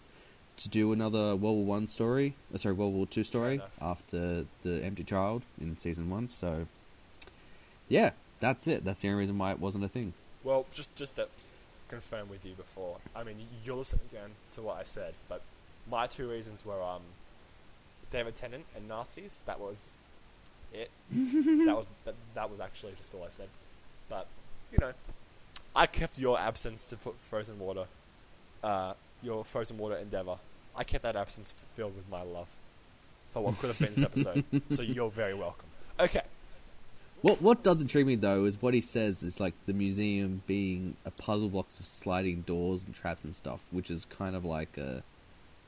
[0.59, 4.84] to do another World War One story, uh, sorry World War Two story after the
[4.84, 6.28] Empty Child in season one.
[6.28, 6.66] So
[7.88, 8.84] yeah, that's it.
[8.84, 10.12] That's the only reason why it wasn't a thing.
[10.44, 11.28] well, just just to
[11.88, 12.96] confirm with you before.
[13.14, 15.42] I mean, you're listening again to what I said, but
[15.90, 17.03] my two reasons were um,
[18.11, 19.40] David Tennant and Nazis.
[19.46, 19.90] That was
[20.72, 20.90] it.
[21.11, 23.48] that was that, that was actually just all I said.
[24.09, 24.26] But
[24.70, 24.92] you know,
[25.74, 27.84] I kept your absence to put frozen water,
[28.64, 30.37] uh, your frozen water endeavor.
[30.77, 32.49] I kept that absence filled with my love.
[33.31, 34.45] for what could have been this episode.
[34.70, 35.66] so you're very welcome.
[36.01, 36.23] Okay.
[37.23, 40.97] What what does intrigue me though is what he says is like the museum being
[41.05, 44.77] a puzzle box of sliding doors and traps and stuff, which is kind of like
[44.77, 45.03] a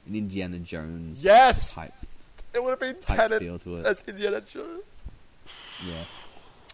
[0.07, 1.73] an Indiana Jones Yes!
[1.73, 1.95] type
[2.55, 3.87] It would have been type Tennant feel to it.
[3.87, 4.83] as Indiana Jones.
[5.87, 6.05] Yeah.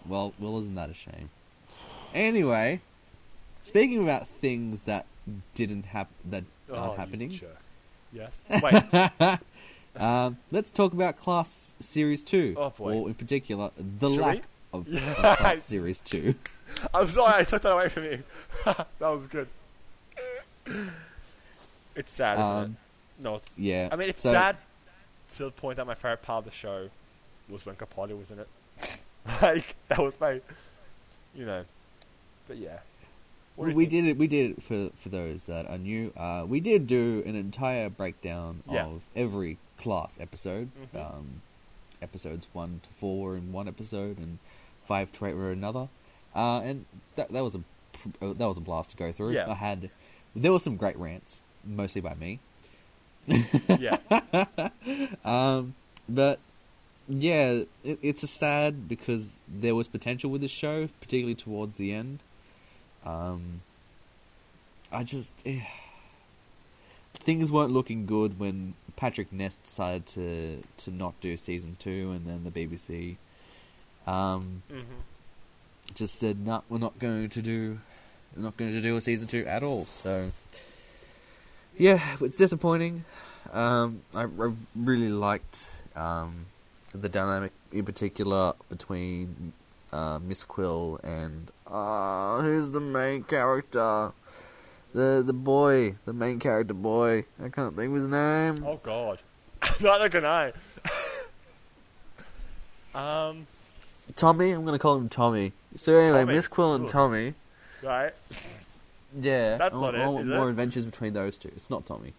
[0.09, 1.29] Well, well, isn't that a shame?
[2.15, 2.81] Anyway,
[3.63, 5.05] speaking about things that
[5.55, 7.41] didn't happen that Oh, are you happening.
[8.13, 8.45] Yes.
[8.63, 9.41] Wait.
[10.01, 12.95] um, let's talk about Class Series Two, Oh, boy.
[12.95, 15.37] or in particular the Should lack of, of Yeah.
[15.37, 16.35] Class Series Two.
[16.95, 18.23] I'm sorry, I took that away from you.
[18.65, 19.49] that was good.
[21.97, 22.65] It's sad, isn't Um,
[23.19, 23.23] it?
[23.23, 23.59] No, it's.
[23.59, 24.57] Yeah, I mean, it's so- sad
[25.37, 26.89] to the point that my favorite part of the show
[27.49, 28.49] was when Capaldi was in it.
[29.43, 30.41] like that was my,
[31.35, 31.65] you know.
[32.49, 32.79] But yeah.
[33.67, 34.17] What we did it.
[34.17, 36.13] We did it for for those that are new.
[36.17, 38.87] Uh, we did do an entire breakdown Yeah.
[38.87, 40.71] of every class episode.
[40.95, 41.01] Mhm.
[41.15, 41.43] Um,
[42.03, 44.39] episodes one to four in one episode, and
[44.87, 45.89] five to eight were another.
[46.35, 46.87] Uh, and
[47.17, 47.59] that that was a
[48.23, 49.33] uh, that was a blast to go through.
[49.33, 49.51] Yeah.
[49.51, 49.91] I had
[50.35, 52.39] there were some great rants, mostly by me.
[53.79, 53.99] Yeah.
[55.25, 55.75] Um,
[56.09, 56.39] but
[57.09, 61.93] yeah, it, it's a sad because there was potential with this show, particularly towards the
[61.93, 62.21] end.
[63.05, 63.63] Um,
[64.93, 65.61] I just eh,
[67.15, 72.27] things weren't looking good when Patrick Ness decided to to not do season two, and
[72.27, 73.17] then the BBC
[74.07, 74.83] um, hmm
[75.95, 77.79] just said, "No, we're not going to do,
[78.37, 80.31] we're not going to do a season two at all." So,
[81.77, 83.05] yeah, it's disappointing.
[83.53, 86.47] Um, I, I really liked um,
[86.95, 89.53] the dynamic, in particular, between
[89.93, 94.13] uh, Miss Quill and uh, who's the main character?
[94.93, 97.25] The the boy, the main character boy.
[97.43, 98.65] I can't think of his name.
[98.67, 99.21] Oh God.
[99.81, 100.53] not can I.
[102.95, 103.47] um.
[104.17, 104.51] Tommy.
[104.51, 105.53] I'm gonna call him Tommy.
[105.77, 106.35] So anyway, Tommy.
[106.35, 106.89] Miss Quill and.
[106.89, 107.35] Tommy.
[107.83, 108.13] Right.
[109.19, 110.51] Yeah, That's I not it, I want more it?
[110.51, 111.51] adventures between those two.
[111.57, 112.13] It's not Tommy.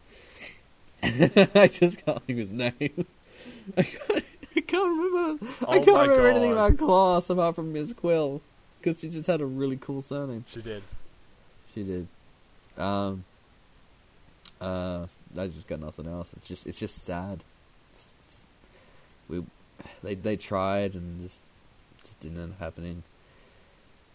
[1.04, 3.06] I just can't think of his name.
[3.78, 4.24] I can't,
[4.58, 5.46] I can't remember.
[5.68, 8.42] I Oh can't my remember anything about class apart from Miss Quill
[8.80, 10.44] because she just had a really cool surname.
[10.48, 10.84] She did.
[11.74, 12.08] She did.
[12.78, 13.24] Um.
[14.60, 16.34] Uh, I just got nothing else.
[16.34, 17.44] It's just, it's just sad.
[17.90, 18.46] It's just,
[19.28, 19.44] we,
[20.04, 21.42] they, they tried and just,
[22.04, 23.02] just didn't end up happening.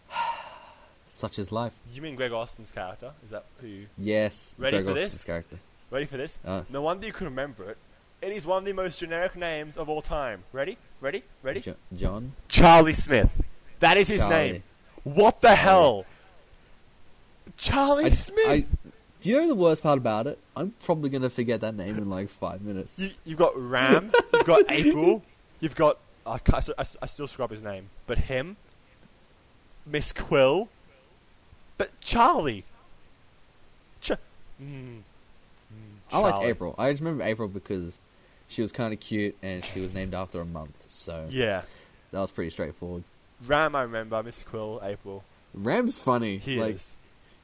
[1.07, 1.73] Such is life.
[1.93, 3.11] You mean Greg Austin's character?
[3.25, 4.55] Is that who you Yes.
[4.57, 5.23] Ready Greg for Austin's this?
[5.25, 5.57] Character.
[5.91, 6.39] ready for this?
[6.45, 7.77] Uh, No wonder you can remember it.
[8.21, 10.43] It is one of the most generic names of all time.
[10.51, 10.77] Ready?
[11.01, 11.23] Ready?
[11.43, 11.61] Ready?
[11.61, 12.33] Jo- John.
[12.47, 13.41] Charlie Smith.
[13.79, 14.35] That is his Charlie.
[14.53, 14.63] name.
[15.03, 16.05] What the hell?
[17.57, 18.47] Charlie I, Smith.
[18.47, 18.65] I,
[19.21, 20.39] do you know the worst part about it?
[20.55, 22.99] I'm probably gonna forget that name in like five minutes.
[22.99, 24.11] You, you've got Ram.
[24.33, 25.23] you've got April.
[25.59, 25.97] You've got.
[26.25, 26.61] I, I,
[27.01, 28.57] I still scrub his name, but him.
[29.85, 30.69] Miss Quill.
[31.77, 32.65] But Charlie.
[34.01, 34.17] Ch- mm,
[34.59, 35.01] mm,
[36.11, 36.75] I like April.
[36.77, 37.99] I just remember April because
[38.47, 41.61] she was kind of cute and she was named after a month, so Yeah.
[42.11, 43.03] that was pretty straightforward.
[43.45, 44.21] Ram, I remember.
[44.23, 44.45] Mr.
[44.45, 45.23] Quill, April.
[45.53, 46.37] Ram's funny.
[46.37, 46.97] He like, is.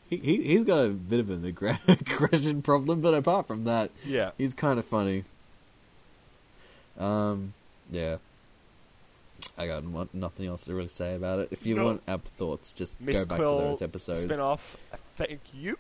[0.10, 1.46] He, he he's got a bit of an
[1.88, 4.32] aggression problem, but apart from that, Yeah.
[4.38, 5.24] he's kind of funny.
[6.98, 7.54] Um,
[7.92, 8.18] yeah.
[9.58, 11.50] I got no- nothing else to really say about it.
[11.52, 11.86] If you No.
[11.86, 14.22] want app thoughts, just Miss go back Quill to those episodes.
[14.22, 14.78] spin off.
[15.18, 15.78] Thank you.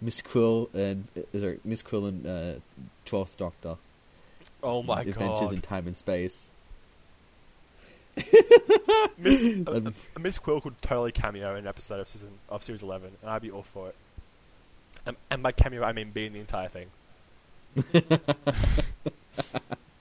[0.00, 2.52] Miss Quill and uh, sorry, Miss Quill and uh,
[3.04, 3.76] Twelfth Doctor.
[4.62, 5.24] Oh my Adventures god.
[5.24, 6.50] Adventures in Time and Space.
[9.18, 12.82] Miss, uh, uh, Miss Quill could totally cameo in an episode of season of series
[12.82, 13.94] eleven, and I'd be all for it.
[15.06, 16.86] And, and by cameo, I mean being the entire thing.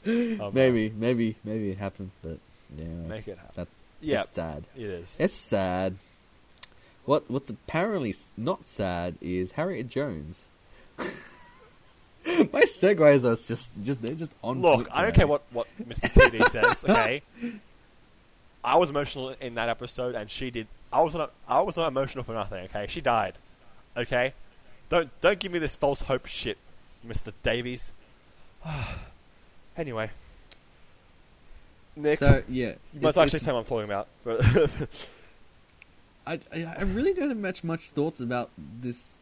[0.06, 2.38] Oh, maybe, maybe, maybe it happened, but
[2.78, 3.54] yeah, make it happen.
[3.56, 3.68] that
[4.02, 4.64] yeah, it's sad.
[4.76, 5.16] it is.
[5.20, 5.96] It's sad.
[7.10, 10.46] What what's apparently not sad is Harriet Jones.
[11.00, 14.62] My segues are just just they're just on.
[14.62, 16.08] Look, I don't care what what Mr.
[16.08, 16.86] TV says.
[16.88, 17.24] Okay,
[18.64, 20.68] I was emotional in that episode, and she did.
[20.94, 21.32] I was not.
[21.48, 22.66] I was not emotional for nothing.
[22.66, 23.34] Okay, she died.
[23.98, 24.36] Okay,
[24.90, 26.60] don't don't give me this false hope shit,
[27.04, 27.34] Mr.
[27.42, 27.92] Davies.
[29.76, 30.12] anyway,
[31.96, 34.08] Nick, So yeah, you must actually say what I'm talking about.
[36.30, 38.50] But I, I I really don't have much much thoughts about
[38.82, 39.18] this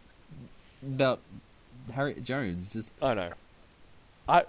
[0.85, 1.19] about
[1.93, 2.67] Harriet Jones.
[2.71, 3.31] Just I know.
[4.27, 4.43] I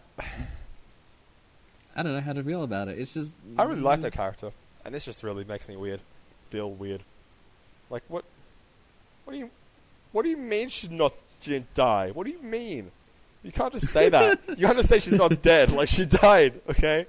[1.96, 2.98] I don't know how to feel about it.
[2.98, 4.50] It's just I really like just- that character,
[4.84, 6.00] and this just really makes me weird,
[6.50, 7.02] feel weird.
[7.90, 8.24] Like what?
[9.24, 9.50] What do you?
[10.12, 11.14] What do you mean she's not?
[11.40, 12.10] She didn't die.
[12.10, 12.90] What do you mean?
[13.44, 14.40] You can't just say that.
[14.58, 15.70] You can't just say she's not dead.
[15.70, 16.60] Like she died.
[16.68, 17.06] Okay.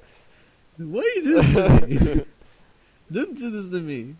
[0.77, 2.25] Why are you doing this to me?
[3.11, 4.15] Don't do this to me.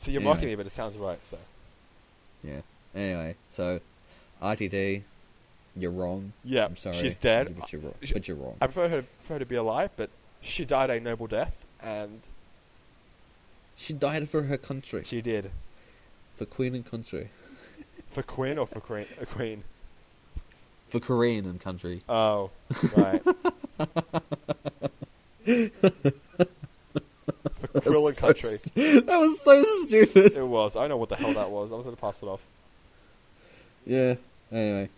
[0.00, 0.34] So you're Anyway.
[0.34, 1.22] mocking me, but it sounds right.
[1.22, 1.36] So
[2.42, 2.62] Yeah.
[2.94, 3.80] Anyway, so
[4.42, 5.02] RTD,
[5.76, 6.32] you're wrong.
[6.42, 6.96] yeah, I'm sorry.
[6.96, 7.54] she's dead.
[7.60, 7.94] But you're wrong.
[8.02, 8.56] She- But you're wrong.
[8.62, 10.08] I prefer her, prefer her to be alive, but
[10.40, 12.22] she died a noble death, and
[13.76, 15.50] She died for her country, she did
[16.34, 17.28] for Queen and country,
[18.10, 19.06] for Queen or for Queen.
[19.20, 19.64] A Queen.
[20.88, 22.02] for Korean and country.
[22.08, 22.50] Oh,
[22.96, 23.22] right.
[27.82, 28.58] Quill and So country.
[28.58, 30.32] st- that was so stupid.
[30.36, 30.76] It was.
[30.76, 31.72] I know what the hell that was.
[31.72, 32.44] I was going to pass it off.
[33.86, 34.14] Yeah.
[34.52, 34.88] Anyway,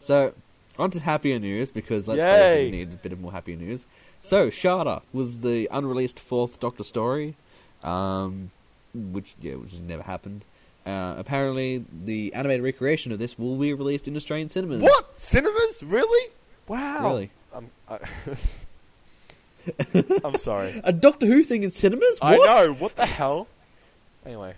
[0.00, 0.34] so
[0.78, 3.56] on to happier news because let's face it, we need a bit of more happier
[3.56, 3.86] news.
[4.20, 7.34] So Shada was the unreleased fourth Doctor story,
[7.82, 8.50] um,
[8.94, 10.44] which yeah, which has never happened.
[10.84, 14.82] Uh, apparently, the animated recreation of this will be released in Australian cinemas.
[14.82, 15.82] What cinemas?
[15.82, 16.32] Really?
[16.68, 17.08] Wow.
[17.08, 17.30] Really?
[17.54, 17.70] I'm.
[17.88, 17.98] I,
[20.24, 20.80] I'm sorry.
[20.84, 22.18] A Doctor Who thing in cinemas?
[22.20, 22.48] I What?
[22.66, 22.72] know.
[22.74, 23.46] What the hell?
[24.26, 24.54] Anyway,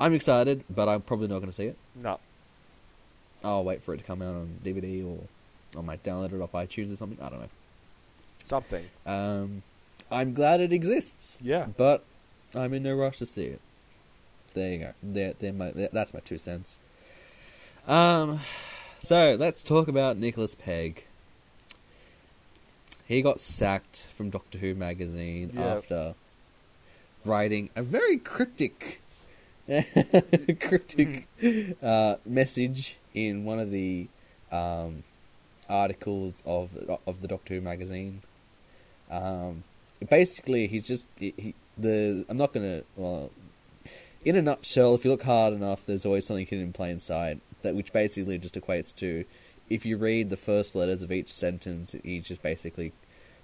[0.00, 1.76] I'm excited, but I'm probably not going to see it.
[1.94, 2.18] no.
[3.44, 5.20] I'll wait for it to come out on DVD or
[5.78, 7.24] I might download it off iTunes or something.
[7.24, 7.48] I don't know.
[8.44, 8.84] Something.
[9.06, 9.62] Um,
[10.10, 11.38] I'm glad it exists.
[11.40, 11.66] Yeah.
[11.76, 12.02] but
[12.56, 13.60] I'm in no rush to see it.
[14.54, 14.92] There you go.
[15.04, 16.80] There, there my, that's my two cents.
[17.86, 18.40] Um,
[18.98, 21.04] so let's talk about Nicholas Pegg.
[23.08, 25.64] He got sacked from Doctor Who magazine Yep.
[25.78, 26.14] after
[27.24, 29.00] writing a very cryptic,
[30.60, 31.26] cryptic
[31.82, 34.08] uh, message in one of the
[34.52, 35.04] um,
[35.70, 36.70] articles of
[37.06, 38.20] of the Doctor Who magazine.
[39.10, 39.64] Um,
[40.10, 42.26] basically, he's just he, he, the.
[42.28, 42.82] I'm not gonna.
[42.94, 43.30] Well,
[44.22, 47.40] in a nutshell, if you look hard enough, there's always something hidden in plain sight.
[47.62, 49.24] That which basically just equates to,
[49.70, 52.92] if you read the first letters of each sentence, he's just basically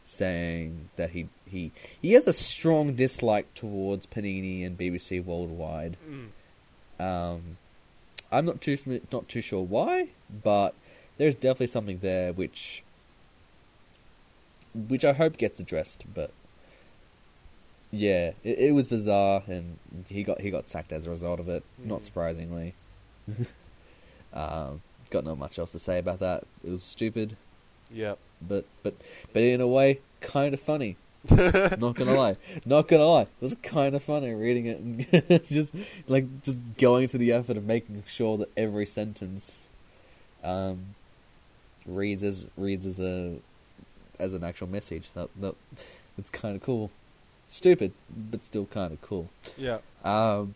[0.05, 1.73] saying that he he
[2.03, 5.97] he has a strong dislike towards Panini and BBC Worldwide.
[6.09, 6.29] Mm.
[7.05, 7.57] Um,
[8.31, 8.77] I'm not too
[9.13, 10.09] not too sure why,
[10.43, 10.75] but
[11.17, 12.83] there's definitely something there which
[14.89, 16.05] which I hope gets addressed.
[16.13, 16.31] But
[17.91, 21.49] yeah, it, it was bizarre, and he got he got sacked as a result of
[21.49, 21.63] it.
[21.79, 22.05] Not Mhm.
[22.05, 22.75] surprisingly.
[24.35, 24.83] um,
[25.15, 26.45] got not much else to say about that.
[26.65, 27.37] It was stupid,
[27.91, 28.15] Yeah.
[28.43, 28.95] but but
[29.33, 30.97] but in a way, kind of funny.
[31.31, 32.37] not gonna lie,
[32.67, 33.23] not gonna lie.
[33.23, 35.73] It was kind of funny reading it and just
[36.07, 39.71] like just going to the effort of making sure that every sentence
[40.43, 40.79] um,
[41.87, 43.37] reads as reads as a
[44.19, 45.09] as an actual message.
[45.15, 45.55] That, that
[46.19, 46.91] it's kind of cool.
[47.49, 47.93] Stupid,
[48.31, 49.29] but still kind of cool.
[49.57, 49.79] Yeah.
[50.05, 50.55] Um,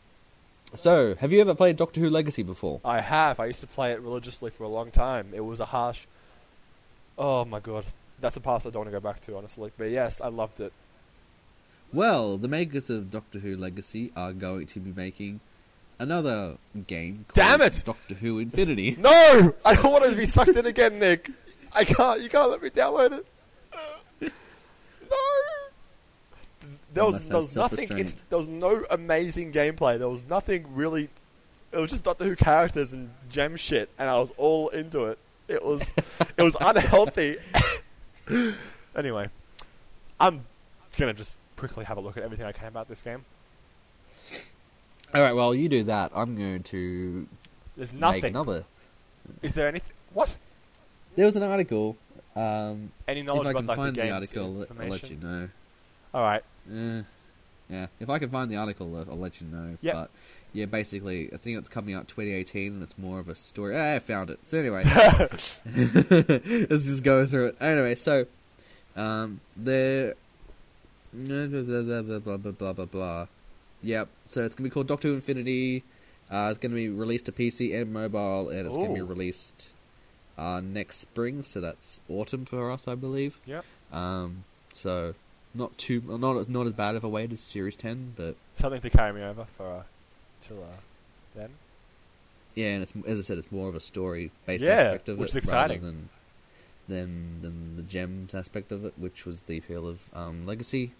[0.74, 2.80] so, have you ever played Doctor Who Legacy before?
[2.84, 3.40] I have.
[3.40, 5.28] I used to play it religiously for a long time.
[5.32, 6.06] It was a harsh.
[7.16, 7.84] Oh my god.
[8.20, 9.70] That's a past I don't want to go back to, honestly.
[9.78, 10.72] But yes, I loved it.
[11.92, 15.40] Well, the makers of Doctor Who Legacy are going to be making
[15.98, 17.82] another game called Damn it!
[17.84, 18.96] Doctor Who Infinity.
[18.98, 19.54] No!
[19.64, 21.30] I don't want to be sucked in again, Nick.
[21.74, 22.20] I can't.
[22.22, 23.26] You can't let me download it.
[26.98, 27.88] There was, there was nothing.
[27.96, 29.98] It's, there was no amazing gameplay.
[30.00, 31.08] There was nothing really.
[31.70, 35.18] It was just Doctor Who characters and gem shit, and I was all into it.
[35.46, 35.82] It was,
[36.36, 37.36] it was unhealthy.
[38.96, 39.28] anyway,
[40.18, 40.44] I'm
[40.96, 43.24] gonna just quickly have a look at everything I can about this game.
[45.14, 46.10] All right, well, you do that.
[46.14, 47.28] I'm going to
[47.76, 48.24] There's make nothing.
[48.24, 48.64] another.
[49.40, 49.92] Is there anything?
[50.12, 50.36] What?
[51.14, 51.96] There was an article.
[52.34, 55.16] Um, Any if knowledge I about can like find the the, article, I'll let- you
[55.16, 55.48] know.
[56.14, 56.42] All right.
[56.70, 57.02] Uh,
[57.70, 59.76] yeah, if I can find the article, I'll, I'll let you know.
[59.80, 59.94] Yep.
[59.94, 60.10] But
[60.52, 63.76] yeah, basically, I think it's coming out 2018, and it's more of a story.
[63.76, 64.38] Ah, I found it.
[64.44, 64.82] So anyway,
[66.70, 67.56] let's just go through it.
[67.60, 68.26] Anyway, so
[68.96, 70.14] um, the
[71.12, 73.26] blah blah blah blah blah blah blah blah.
[73.82, 74.08] Yep.
[74.26, 75.84] So it's gonna be called Doctor Infinity.
[76.30, 79.68] Uh, it's gonna be released to PC and mobile, and it's gonna be released
[80.38, 81.44] uh, next spring.
[81.44, 83.38] So that's autumn for us, I believe.
[83.46, 83.64] Yep.
[83.92, 85.14] Um, so
[85.54, 88.90] not too not not as bad of a wait as Series Ten, but Something to
[88.90, 89.82] carry me over for uh,
[90.40, 90.76] till uh,
[91.34, 91.50] then.
[92.54, 95.18] yeah, and it's as I said, it's more of a story based Yeah, aspect of
[95.18, 95.82] which it is rather exciting.
[95.82, 96.08] than
[96.88, 100.92] than than the gems aspect of it, which was the appeal of um, Legacy.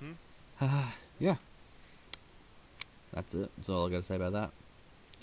[0.00, 0.12] hmm
[1.18, 1.36] yeah,
[3.12, 3.50] that's it.
[3.56, 4.50] That's all I got to say about that.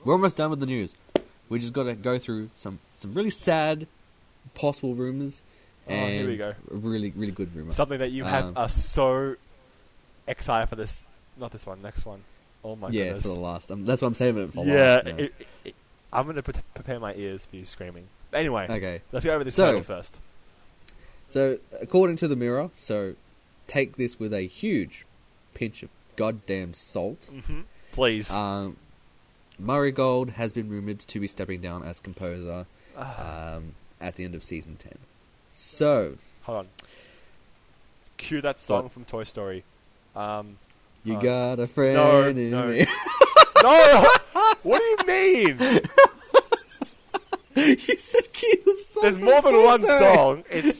[0.04, 0.96] We're almost done with the news.
[1.50, 3.88] We just got to go through some some really sad
[4.56, 5.42] possible rumors.
[5.90, 6.54] Oh, and here we go.
[6.70, 7.72] really really good rumor.
[7.72, 9.36] Something that you Um, have are so
[10.28, 11.08] excited for this.
[11.38, 11.82] Not this one.
[11.82, 12.22] Next one.
[12.64, 13.24] Oh my yeah, goodness.
[13.24, 13.72] for the last.
[13.72, 14.74] Um, that's what I'm saving it for yeah.
[14.74, 15.08] last.
[15.08, 15.34] it-
[15.66, 15.76] it-
[16.12, 18.08] I'm gonna pre- prepare my ears for you screaming.
[18.34, 19.02] Anyway, Okay.
[19.12, 20.20] let's go over this So- first.
[21.28, 23.16] So, according to the Mirror, so
[23.68, 25.06] take this with a huge
[25.54, 27.30] pinch of goddamn salt.
[27.46, 27.62] hmm
[27.92, 28.30] Please.
[28.32, 28.78] Um,
[29.60, 32.66] Murray Gold has been rumored to be stepping down as composer
[32.98, 34.98] Ah, um, at the end of season 10.
[35.60, 36.68] So, hold on.
[38.18, 38.92] Cue that song what?
[38.92, 39.64] from Toy Story.
[40.16, 40.58] Um,
[41.04, 42.68] you Uh, got a friend no, in no.
[42.68, 42.86] me.
[43.64, 44.06] no,
[44.62, 45.58] what do you mean?
[47.56, 49.02] you said cue the song.
[49.02, 50.00] There's more than Toy one Story.
[50.14, 50.44] song.
[50.52, 50.80] It's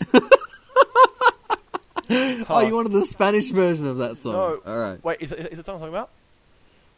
[2.50, 4.34] Oh, you wanted the Spanish version of that song?
[4.34, 4.62] No.
[4.66, 5.04] All right.
[5.04, 5.18] wait.
[5.22, 6.10] Is it, is it song I'm talking about?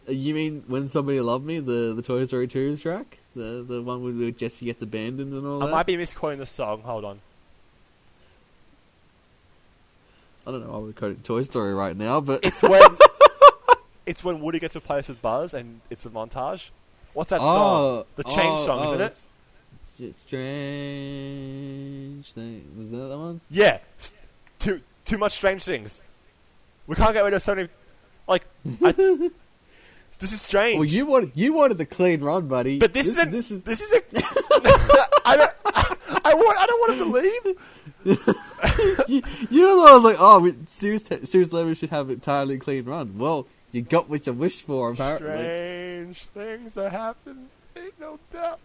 [0.07, 3.81] Uh, You mean when somebody loved me, the the Toy Story 2 track, the the
[3.81, 5.65] one where Jesse gets abandoned and all that?
[5.65, 5.75] I that?
[5.75, 6.81] might be misquoting the song.
[6.81, 7.21] Hold on.
[10.47, 10.73] I don't know.
[10.73, 12.81] I'm quoting Toy Story right now, but It's when
[14.05, 16.69] it's when Woody gets replaced with Buzz, and it's a montage.
[17.13, 17.81] What's that oh, song?
[17.81, 19.11] oh, The Change oh, song, oh, isn't it?
[19.11, 19.27] S-
[20.25, 22.71] Strange thing.
[22.77, 23.41] Was that that one?
[23.49, 23.79] Yeah.
[23.97, 24.13] S-
[24.59, 26.01] Too too much strange things.
[26.87, 27.69] We can't get rid of so many.
[28.27, 28.45] Like,
[28.83, 28.91] I,
[30.19, 30.75] this is strange.
[30.77, 32.79] Well, you wanted you wanted the clean run, buddy.
[32.79, 33.31] but this, isn't.
[33.31, 34.01] this is This is a.
[35.25, 35.51] I don't.
[36.25, 36.59] I, want.
[36.59, 37.57] I don't want him to leave.
[39.07, 42.57] you, you know I was like, oh, we, Series te- Eleven should have an entirely
[42.57, 43.17] clean run.
[43.17, 45.29] Well, you got what you wished for, apparently.
[46.13, 47.49] Strange things that happen.
[47.75, 48.59] Ain't no doubt.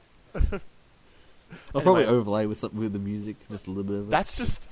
[1.74, 4.11] I'll probably overlay with some, with the music, just a little bit of it.
[4.11, 4.68] That's just.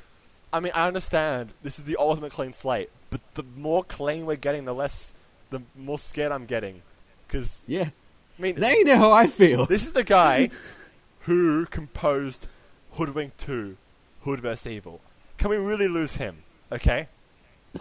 [0.52, 4.36] I mean, I understand this is the ultimate clean slate, but the more clean we're
[4.36, 5.14] getting, the less,
[5.50, 6.82] the more scared I'm getting.
[7.26, 7.88] Because yeah.
[8.38, 9.66] I mean, Now you know how I feel.
[9.66, 10.50] this is the guy
[11.20, 12.48] who composed
[12.92, 13.76] Hoodwink 2,
[14.25, 15.01] Hood vs Evil.
[15.39, 16.39] Can we really lose him?
[16.70, 17.09] Okay.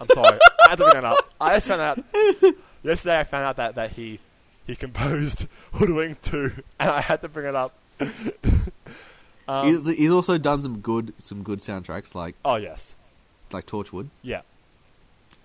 [0.00, 0.38] I'm sorry.
[0.66, 1.18] I had to bring that up.
[1.40, 1.98] I just found out
[2.82, 3.20] yesterday.
[3.20, 4.18] I found out that, that he
[4.66, 7.76] he composed Hoodwink 2, and I had to bring it up.
[9.48, 12.96] um, he's, he's also done some good some good soundtracks like oh yes,
[13.52, 14.40] like Torchwood yeah,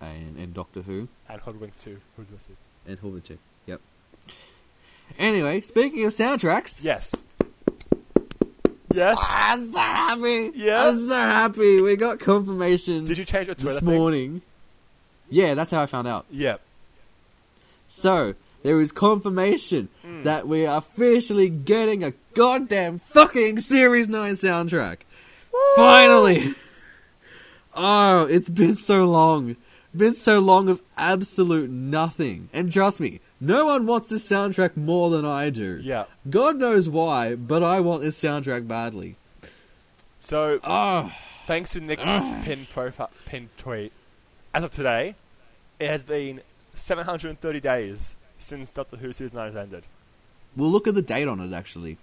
[0.00, 2.58] and, and Doctor Who and Hoodwink 2, Hood vs Evil.
[2.90, 3.38] and Hoodwink 2.
[3.66, 3.80] Yep.
[5.18, 7.22] Anyway, speaking of soundtracks, Yes.
[8.94, 9.18] Yes.
[9.28, 10.50] I'm so happy.
[10.54, 10.88] Yeah?
[10.88, 11.80] I'm so happy.
[11.80, 13.94] We got confirmation Did you change your Twitter this thing?
[13.98, 14.42] morning.
[15.30, 16.24] Yeah, that's how I found out.
[16.30, 16.60] Yep.
[17.88, 20.22] So there is confirmation Hmm.
[20.24, 24.98] that we are officially getting a goddamn fucking Series Nine soundtrack.
[25.76, 26.54] Finally.
[27.74, 29.56] Oh, it's been so long.
[29.96, 32.48] Been so long of absolute nothing.
[32.52, 35.78] And trust me, no one wants this soundtrack more than I do.
[35.82, 36.04] Yeah.
[36.28, 39.16] God knows why, but I want this soundtrack badly.
[40.18, 41.12] So Oh,
[41.46, 42.42] Thanks to Nick's ah.
[42.44, 43.92] pin profile, pin tweet.
[44.52, 45.14] As of today,
[45.80, 46.40] it has been
[46.74, 49.84] 730 days since Doctor Who series nine has ended.
[50.56, 51.52] well, look at the date on it.
[51.54, 51.96] Actually,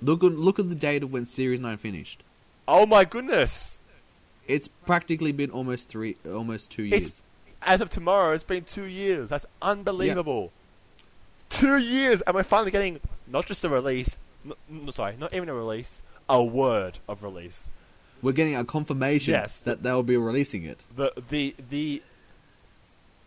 [0.00, 2.22] look at look at the date of when Series Nine finished.
[2.68, 3.78] Oh my goodness!
[4.46, 7.22] It's practically been almost three, almost two It's- years.
[7.66, 9.30] As of tomorrow, it's been two years.
[9.30, 10.52] That's unbelievable.
[11.54, 14.16] Two years, and we're finally getting not just a release.
[14.44, 16.02] No, no, sorry, not even a release.
[16.28, 17.70] A word of release.
[18.22, 19.60] We're getting a confirmation Yes.
[19.60, 20.84] that they'll be releasing it.
[20.96, 22.02] The the the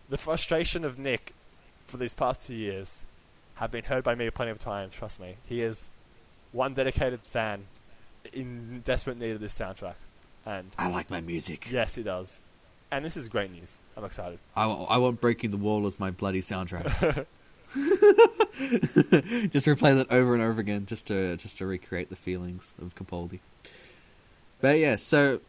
[0.09, 1.33] the frustration of Nick
[1.85, 3.05] for these past two years
[3.55, 4.93] have been heard by me plenty of times.
[4.95, 5.89] Trust me, he is
[6.51, 7.65] one dedicated fan
[8.33, 9.95] in desperate need of this soundtrack,
[10.45, 11.69] and I like my music.
[11.71, 12.39] yes, he does.
[12.91, 13.77] And this is great news.
[13.97, 14.39] I'm excited.
[14.55, 17.25] I, I want Breaking the Wall as my bloody soundtrack.
[19.49, 22.95] just replay that over and over again, just to just to recreate the feelings of
[22.95, 23.39] Capaldi.
[24.61, 25.39] But yeah, so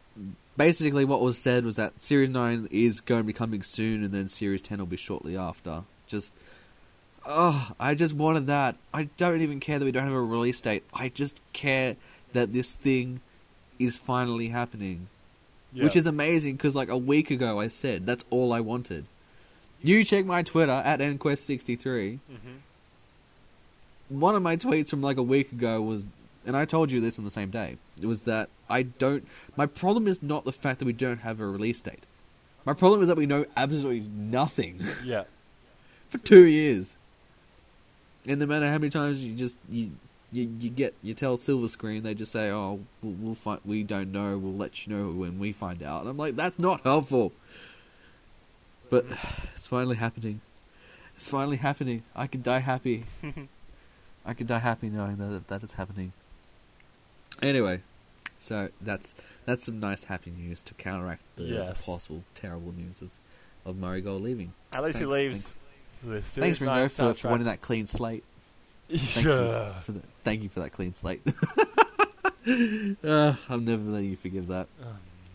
[0.57, 4.13] basically, what was said was that Series Nine is going to be coming soon, and
[4.13, 5.83] then Series Ten will be shortly after.
[6.07, 6.33] Just,
[7.25, 8.75] oh, I just wanted that.
[8.93, 10.83] I don't even care that we don't have a release date.
[10.93, 11.95] I just care
[12.33, 13.21] that this thing
[13.79, 15.07] is finally happening
[15.71, 15.85] Yeah.
[15.85, 19.05] which is amazing because like a week ago I said that's all I wanted.
[19.81, 22.19] You check my Twitter at nquest63.
[22.31, 22.57] Mhm.
[24.09, 26.05] One of my tweets from like a week ago was,
[26.45, 27.77] and I told you this on the same day.
[28.01, 29.25] It was that I don't.
[29.55, 32.03] My problem is not the fact that we don't have a release date.
[32.65, 35.23] My problem is that we know absolutely nothing yeah.
[36.09, 36.95] for two years.
[38.27, 39.91] And no matter how many times you just you
[40.31, 43.61] you, you get you tell Silva Screen, they just say, "Oh, we'll, we'll find.
[43.65, 44.37] We don't know.
[44.37, 47.31] We'll let you know when we find out." And I'm like, that's not helpful.
[48.89, 49.05] But
[49.53, 50.41] it's finally happening.
[51.15, 52.03] It's finally happening.
[52.15, 53.05] I can die happy.
[54.25, 56.13] I can die happy knowing that that is happening.
[57.41, 57.81] Anyway,
[58.37, 63.09] so that's that's some nice happy news to counteract the, the possible terrible news of
[63.65, 64.53] of Murray Gold leaving.
[64.73, 65.57] At least he leaves.
[66.03, 68.23] The Thanks, Series Ringo, 9 for, for winning that clean slate.
[68.89, 69.67] Thank Yeah.
[69.67, 70.03] you for that.
[70.23, 71.21] Thank you for that clean slate.
[73.03, 74.67] uh, I'm never letting you forgive that.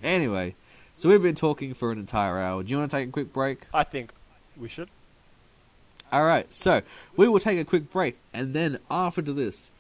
[0.03, 0.55] Anyway,
[0.97, 2.63] so we've been talking for an entire hour.
[2.63, 3.67] Do you want to take a quick break?
[3.73, 4.13] I think
[4.57, 4.89] we should.
[6.13, 6.83] All right, so
[7.17, 9.71] we will take a quick break, and then after this,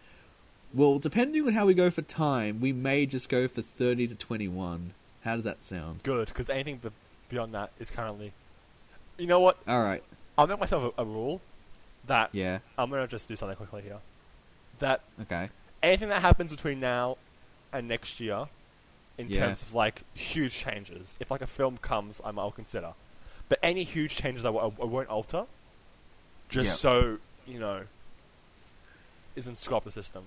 [0.73, 4.15] well, depending on how we go for time, we may just go for thirty to
[4.15, 4.95] twenty-one.
[5.23, 6.03] How does that sound?
[6.03, 6.81] Good, because anything
[7.29, 8.33] beyond that is currently.
[9.17, 9.59] You know what?
[9.69, 10.03] All right,
[10.37, 11.41] I'll make myself a, a rule
[12.07, 13.99] that yeah, I'm gonna just do something quickly here.
[14.81, 15.51] That okay,
[15.83, 17.19] anything that happens between now
[17.73, 18.47] and next year,
[19.19, 19.47] in Yeah.
[19.47, 22.95] terms of like huge changes, if like a film comes, I'm, I'll consider.
[23.49, 25.45] But any huge changes I, w- I won't alter,
[26.49, 26.73] just Yeah.
[26.91, 27.83] so you know,
[29.37, 30.25] isn't up the system.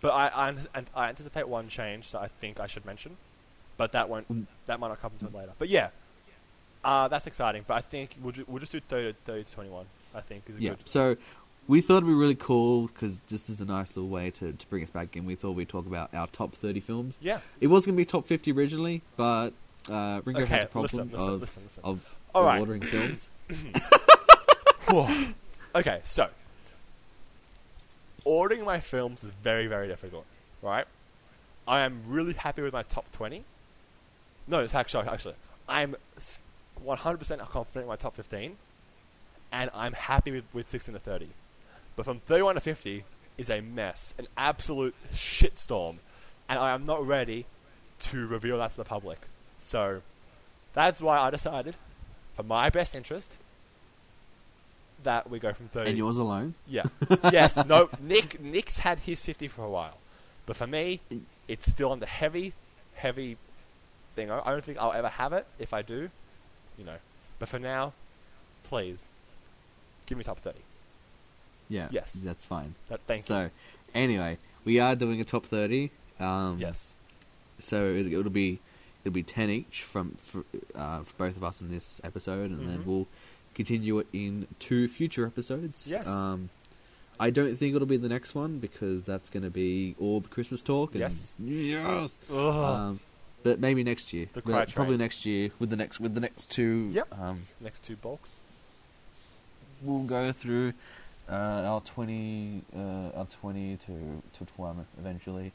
[0.00, 3.16] But I, I, I anticipate one change that I think I should mention,
[3.76, 4.46] but that won't Mm.
[4.66, 5.52] that might not come until later.
[5.58, 5.88] But yeah,
[6.84, 7.64] uh, that's exciting.
[7.66, 9.86] But I think we'll, ju- we'll just do 30, to- 30 to 21.
[10.14, 10.70] I think is a yeah.
[10.70, 10.88] good.
[10.88, 11.16] So
[11.68, 14.66] we thought it'd be really cool because this is a nice little way to, to
[14.66, 15.26] bring us back in.
[15.26, 17.14] We thought we'd talk about our top thirty films.
[17.20, 17.40] Yeah.
[17.60, 19.50] It was going to be top fifty originally, but
[19.90, 21.82] uh, Ringo Okay, has a problem listen, listen, of listen, listen.
[21.84, 22.58] of All right.
[22.58, 23.30] ordering films.
[25.74, 26.30] Okay, so
[28.24, 30.24] ordering my films is very, very difficult,
[30.62, 30.86] right?
[31.68, 33.44] I am really happy with my top twenty.
[34.46, 35.34] No, it's actually actually
[35.68, 35.94] I'm
[36.82, 38.56] one hundred percent confident in my top fifteen,
[39.52, 41.28] and I'm happy with, with sixteen to thirty.
[41.98, 43.02] But from thirty-one to fifty
[43.36, 45.96] is a mess, an absolute shitstorm,
[46.48, 47.44] and I am not ready
[47.98, 49.18] to reveal that to the public.
[49.58, 50.02] So
[50.74, 51.74] that's why I decided,
[52.36, 53.36] for my best interest,
[55.02, 55.88] that we go from thirty.
[55.90, 56.54] and yours alone.
[56.68, 56.84] Yeah.
[57.32, 57.56] yes.
[57.66, 57.90] No.
[58.00, 58.40] Nick.
[58.40, 59.98] Nick's had his fifty for a while,
[60.46, 61.00] but for me,
[61.48, 62.52] it's still on the heavy,
[62.94, 63.36] heavy
[64.14, 64.30] thing.
[64.30, 65.48] I don't think I'll ever have it.
[65.58, 66.10] If I do,
[66.78, 66.98] you know.
[67.40, 67.92] But for now,
[68.62, 69.10] please,
[70.06, 70.60] give me top thirty.
[71.68, 71.88] Yeah.
[71.90, 72.14] Yes.
[72.14, 72.74] That's fine.
[72.88, 73.50] That, thank So,
[73.94, 75.90] anyway, we are doing a top thirty.
[76.20, 76.58] Um.
[76.58, 76.96] Yes.
[77.58, 78.60] So it, it'll be
[79.04, 82.68] it'll be ten each from for, uh, for both of us in this episode, and
[82.68, 82.86] then Mhm.
[82.86, 83.06] we'll
[83.54, 85.86] continue it in two future episodes.
[85.88, 86.06] Yes.
[86.08, 86.50] Um,
[87.20, 90.28] I don't think it'll be the next one because that's going to be all the
[90.28, 90.92] Christmas talk.
[90.92, 91.34] And Yes.
[91.40, 92.20] Yes.
[92.30, 93.00] Um,
[93.42, 94.26] but maybe next year.
[94.32, 94.98] The probably train.
[94.98, 96.90] next year with the next with the next two.
[96.92, 97.18] Yep.
[97.20, 98.38] Um, Next two bulks.
[99.82, 100.72] we'll go through
[101.30, 105.52] uh, our twenty uh, our twenty to to one eventually.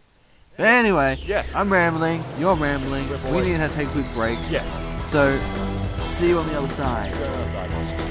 [0.55, 1.55] But anyway, Yes.
[1.55, 2.23] I'm rambling.
[2.37, 3.09] You're rambling.
[3.09, 3.45] We're We boys.
[3.47, 4.37] need to take a quick break.
[4.51, 4.87] Yes.
[5.09, 5.39] So,
[5.99, 7.11] see you on the other side.
[7.11, 8.02] Let's on the other side.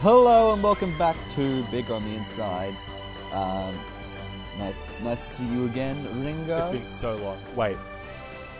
[0.00, 2.76] Hello and welcome back to Bigger on the Inside.
[3.32, 3.76] Um,
[4.56, 6.56] nice, nice to see you again, Ringo.
[6.56, 7.36] It's been so long.
[7.56, 7.76] Wait.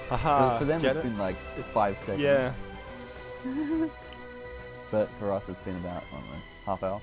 [0.09, 0.59] for, Haha.
[0.59, 1.03] for them, it's it?
[1.05, 2.23] been like it's five seconds.
[2.23, 2.53] Yeah.
[4.91, 7.01] But for us, it's been about I don't know, half hour.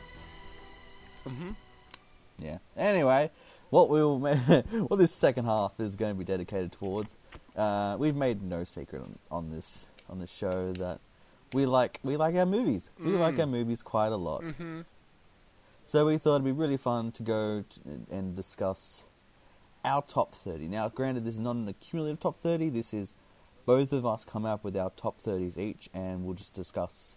[1.26, 1.52] Mm-hmm.
[2.40, 2.57] Yeah.
[2.76, 3.32] Anyway,
[3.70, 4.20] what we'll
[4.88, 7.16] what this second half is going to be dedicated towards.
[7.56, 10.99] Uh, we've made no secret on, on this on this show that
[11.53, 12.89] we like we like our movies.
[12.99, 13.39] We like Mm.
[13.41, 14.43] our movies quite a lot.
[14.43, 14.81] Mm-hmm.
[15.85, 17.80] So we thought it'd be really fun to go t
[18.11, 19.05] and discuss
[19.84, 20.67] our top 30.
[20.67, 22.69] Now, granted, this is not an accumulative top 30.
[22.69, 23.13] This is
[23.67, 27.15] both of us come up with our top 30s each, and we'll just discuss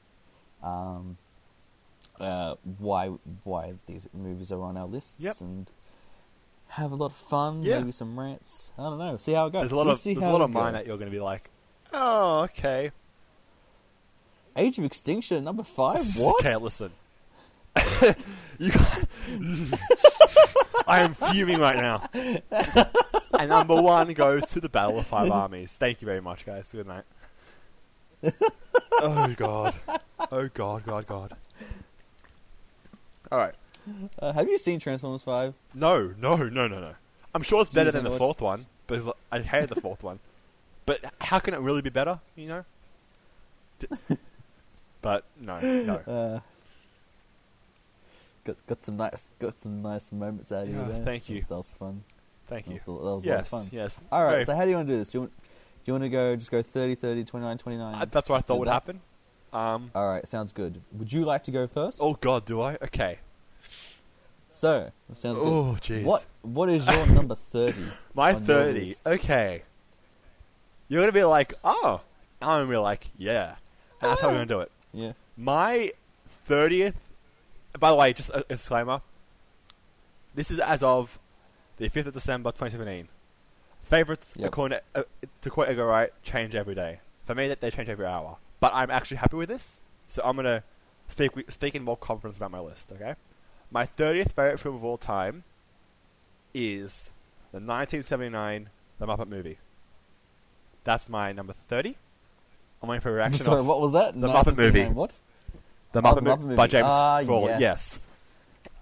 [0.62, 1.16] um,
[2.20, 3.06] uh, why
[3.44, 5.40] why these movies are on our lists Yep.
[5.40, 5.70] and
[6.68, 7.62] have a lot of fun.
[7.62, 7.78] Yeah.
[7.78, 8.72] Maybe some rants.
[8.76, 9.16] I don't know.
[9.16, 9.62] See how it goes.
[9.62, 10.72] There's a lot We'll of see there's a lot of mine goes.
[10.74, 11.48] that you're going to be like,
[11.94, 12.90] oh, okay.
[14.58, 16.00] Age of Extinction number five.
[16.18, 16.44] What?
[16.44, 16.90] Okay, listen.
[18.58, 18.72] you.
[20.86, 22.02] I am fuming right now.
[23.38, 25.76] and number one goes to the Battle of Five Armies.
[25.76, 26.72] Thank you very much, guys.
[26.72, 27.04] Good night.
[29.00, 29.74] oh god.
[30.32, 31.36] Oh god, god, god.
[33.30, 33.54] All right.
[34.18, 35.54] Uh, have you seen Transformers Five?
[35.74, 36.94] No, no, no, no, no.
[37.34, 40.18] I'm sure it's better than the fourth one, but I hated the fourth one.
[40.86, 42.18] But how can it really be better?
[42.34, 42.64] You know.
[43.78, 44.16] D-
[45.02, 45.94] but no, no.
[45.94, 46.40] Uh,
[48.44, 51.04] got got some nice got some nice moments out of Yeah, you there.
[51.04, 51.40] thank you.
[51.48, 52.02] That was fun.
[52.48, 52.76] Thank That you.
[52.76, 53.68] was, that was a lot of Yes, fun.
[53.72, 54.00] yes.
[54.10, 54.30] All right.
[54.32, 55.10] Very- So how do you want to do this?
[55.10, 57.94] Do you want do you want to go just go 30, 30, 29, 29?
[57.94, 58.72] Uh, that's what I thought would that?
[58.72, 59.00] happen.
[59.52, 59.90] Um.
[59.94, 60.26] All right.
[60.26, 60.80] Sounds good.
[60.92, 62.00] Would you like to go first?
[62.02, 62.74] Oh God, do I?
[62.82, 63.18] Okay.
[64.50, 65.46] So that sounds good.
[65.46, 66.04] Oh jeez.
[66.04, 67.84] What what is your number thirty?
[68.14, 68.94] My thirty.
[69.06, 69.62] Okay.
[70.88, 72.00] You're gonna be like, oh.
[72.40, 73.56] I'm gonna be like, yeah.
[74.00, 74.70] That's how we're going to do it.
[74.92, 75.12] Yeah.
[75.36, 75.92] My
[76.48, 76.94] 30th.
[77.78, 79.00] By the way, just a, a disclaimer.
[80.34, 81.18] This is as of
[81.76, 83.08] the 5th of December 2017.
[83.82, 84.48] Favorites, Yep.
[84.48, 85.02] according to, uh,
[85.42, 87.00] to quote Edgar Wright, change every day.
[87.24, 88.36] For me, that they change every hour.
[88.60, 90.62] But I'm actually happy with this, so I'm going to
[91.08, 93.14] speak, speak in more confidence about my list, okay?
[93.70, 95.44] My 30th favorite film of all time
[96.54, 97.12] is
[97.52, 99.58] the 1979 The Muppet Movie.
[100.84, 101.96] That's my number 30.
[102.82, 104.14] I'm waiting for a reaction Sorry, of what was that?
[104.14, 104.84] The Muppet movie.
[104.86, 105.18] 1979 What?
[105.92, 106.54] The Oh, Muppet, The Muppet Movie.
[106.54, 107.54] by James Ah, Frawley.
[107.58, 108.04] yes.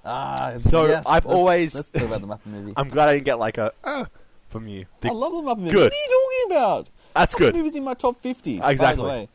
[0.05, 2.73] Ah, So, yes, I've let's- always- let's talk about the Muppet movie.
[2.77, 4.05] I'm glad I didn't get like a uh,
[4.49, 4.87] from you.
[5.01, 5.71] The- I love the Muppet movie.
[5.71, 5.93] Good.
[5.93, 6.87] What are you talking about?
[7.15, 7.55] That's Muppet good.
[7.57, 8.59] movie's in my top fifty.
[8.61, 9.03] By Exactly.
[9.03, 9.29] the way,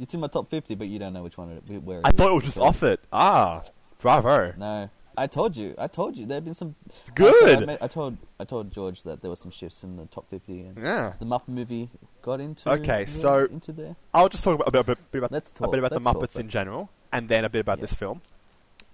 [0.00, 2.10] it's in my top fifty, but you don't know which one it, where it I
[2.10, 2.14] is.
[2.16, 3.00] thought it was just off it.
[3.12, 3.62] Ah,
[4.00, 4.52] bravo.
[4.58, 5.74] No, I told you.
[5.78, 6.26] I told you.
[6.26, 6.74] There have been some.
[6.86, 7.58] It's good.
[7.58, 8.16] I, I, made- I told.
[8.38, 11.14] I told George that there were some shifts in the top fifty, and Yeah.
[11.18, 11.88] the Muppet movie
[12.24, 12.70] got into.
[12.70, 13.96] Okay, went so- into there.
[14.14, 16.16] I'll just talk about, a bit, a bit, about, Let's a bit about the talk,
[16.16, 17.82] Muppets but- in general, and then a bit about Yeah.
[17.82, 18.22] this film.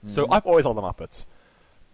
[0.06, 0.34] So Mhm.
[0.34, 1.26] I've always loved the Muppets,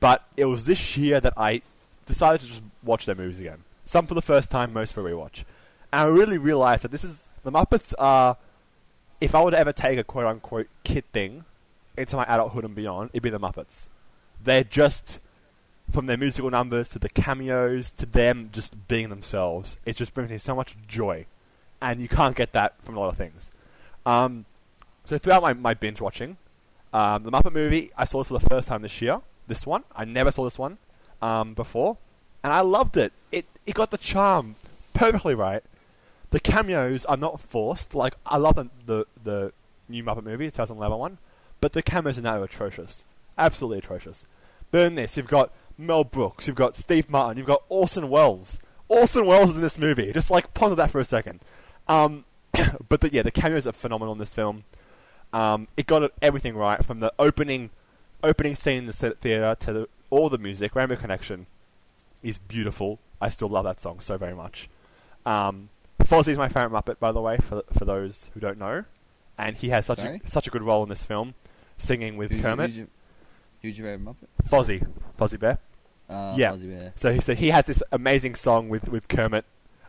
[0.00, 1.60] but it was this year that I
[2.06, 3.64] decided to just watch their movies again.
[3.84, 5.44] Some for the first time, most for rewatch.
[5.92, 8.36] And I really realized that this is the Muppets are.
[9.20, 11.44] If I were to ever take a quote unquote kid thing
[11.96, 13.88] into my adulthood and beyond, it'd be the Muppets.
[14.42, 15.20] They're just
[15.90, 19.76] from their musical numbers to the cameos to them just being themselves.
[19.84, 21.26] It just brings me so much joy,
[21.80, 23.50] and you can't get that from a lot of things.
[24.04, 24.44] Um,
[25.04, 26.36] so throughout my, my binge watching,
[26.92, 29.20] um, the Muppet movie I saw for the first time this year.
[29.46, 30.78] This one I never saw this one
[31.22, 31.98] um, before,
[32.42, 33.12] and I loved it.
[33.30, 34.56] It it got the charm
[34.94, 35.62] perfectly right.
[36.30, 37.94] The cameos are not forced.
[37.94, 39.52] Like I love the the, the
[39.88, 41.18] new Muppet movie, 2011 one,
[41.60, 43.04] but the cameos are atrocious,
[43.38, 44.26] absolutely atrocious.
[44.70, 48.60] But in this, you've got Mel Brooks, you've got Steve Martin, you've got Orson Welles.
[48.88, 50.12] Orson Welles is in this movie.
[50.12, 51.40] Just like ponder that for a second.
[51.88, 52.24] Um,
[52.88, 54.64] but the, yeah, the cameos are phenomenal in this film.
[55.32, 57.70] Um, it got everything right from the opening
[58.22, 60.74] opening scene in the theater to the, all the music.
[60.74, 61.46] Rainbow Connection
[62.22, 62.98] is beautiful.
[63.20, 64.68] I still love that song so very much.
[65.24, 65.68] Um,
[66.00, 68.84] Fozzie's my favorite Muppet, by the way, for for those who don't know,
[69.36, 70.20] and he has such Sorry?
[70.24, 71.34] a such a good role in this film,
[71.78, 72.70] singing with Who's, Kermit.
[72.70, 72.86] Who's your,
[73.62, 74.48] who's your favorite Muppet?
[74.48, 74.86] Fozzie,
[75.18, 75.58] Fozzie Bear.
[76.08, 76.52] Uh, Yeah.
[76.52, 76.92] Fozzie Bear.
[76.96, 79.44] So he so he has this amazing song with with Kermit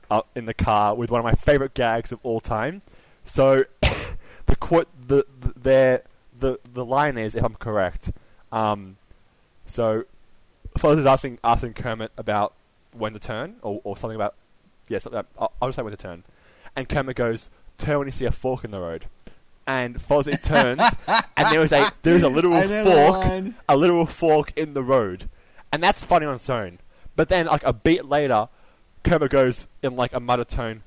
[0.10, 2.82] uh, in the car with one of my favorite gags of all time.
[3.24, 6.04] So the quote the the their-
[6.40, 8.12] the the line is, if I'm correct,
[8.52, 8.98] um,
[9.66, 10.04] so
[10.78, 12.54] Fozzie's asking asking Kermit about
[12.94, 14.36] when to turn or, or something about
[14.88, 16.24] yeah something about, I'll, I'll just say when to turn,
[16.76, 17.50] and Kermit goes
[17.80, 19.06] turn when you see a fork in the road.
[19.66, 20.82] And Fozzie turns,
[21.36, 24.54] and there is a there is a literal I know the fork a literal fork
[24.56, 25.28] in the road,
[25.72, 26.80] and that's funny on its own.
[27.16, 28.50] But then, like a beat later,
[29.04, 30.84] Kermit goes in like a muttered tone,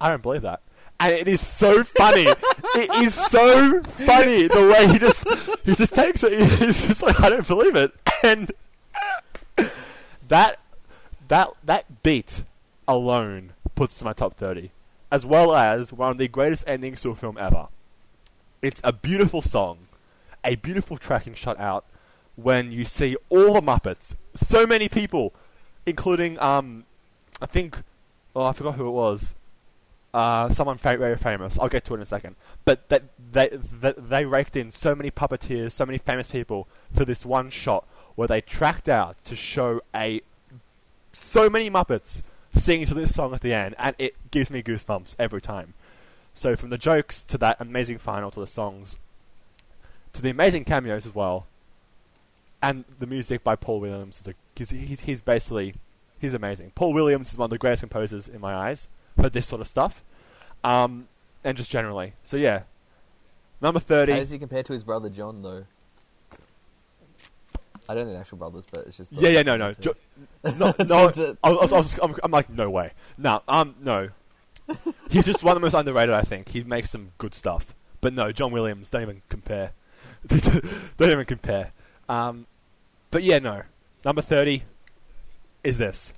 [0.00, 0.60] "I don't believe that,"
[1.00, 2.22] and it is so funny.
[2.76, 5.26] it is so funny the way he just
[5.64, 6.38] he just takes it.
[6.58, 7.92] He's just like, "I don't believe it,"
[8.22, 8.52] and
[10.28, 10.58] that
[11.28, 12.44] that that beat
[12.86, 14.72] alone puts it to my top thirty,
[15.10, 17.68] as well as one of the greatest endings to a film ever.
[18.60, 19.78] It's a beautiful song,
[20.44, 21.84] a beautiful tracking shot out
[22.40, 25.34] when you see all the Muppets, so many people,
[25.84, 26.84] including um,
[27.42, 27.82] I think,
[28.36, 29.34] oh I forgot who it was,
[30.14, 31.58] uh, someone very famous.
[31.58, 32.36] I'll get to it in a second.
[32.64, 33.02] But that
[33.32, 37.50] they, they they raked in so many puppeteers, so many famous people for this one
[37.50, 37.84] shot
[38.14, 40.22] where they tracked out to show a
[41.10, 42.22] so many Muppets
[42.54, 45.74] singing to this song at the end, and it gives me goosebumps every time.
[46.34, 48.96] So from the jokes to that amazing final to the songs,
[50.12, 51.46] to the amazing cameos as well,
[52.62, 55.74] and the music by Paul Williams is a he's, he's, basically
[56.18, 56.72] he's amazing.
[56.74, 58.88] Paul Williams is one of the greatest composers in my eyes
[59.20, 60.02] for this sort of stuff,
[60.64, 61.08] um,
[61.44, 62.14] and just generally.
[62.22, 62.62] So yeah,
[63.60, 64.12] number thirty.
[64.12, 65.64] How does he compare to his brother John, though?
[67.88, 69.12] I don't think they're actual brothers, but it's just.
[69.12, 69.94] Yeah, yeah, no, no, jo-
[70.44, 71.10] no, no.
[71.42, 72.92] I was, I was, I'm, I'm like, no way.
[73.16, 74.10] No, um, no.
[75.08, 76.14] He's just one of the most underrated.
[76.14, 78.90] I think he makes some good stuff, but no, John Williams.
[78.90, 79.72] Don't even compare.
[80.26, 81.72] don't even compare.
[82.08, 82.46] Um,
[83.10, 83.62] but yeah, no.
[84.04, 84.64] Number thirty
[85.64, 86.12] is this.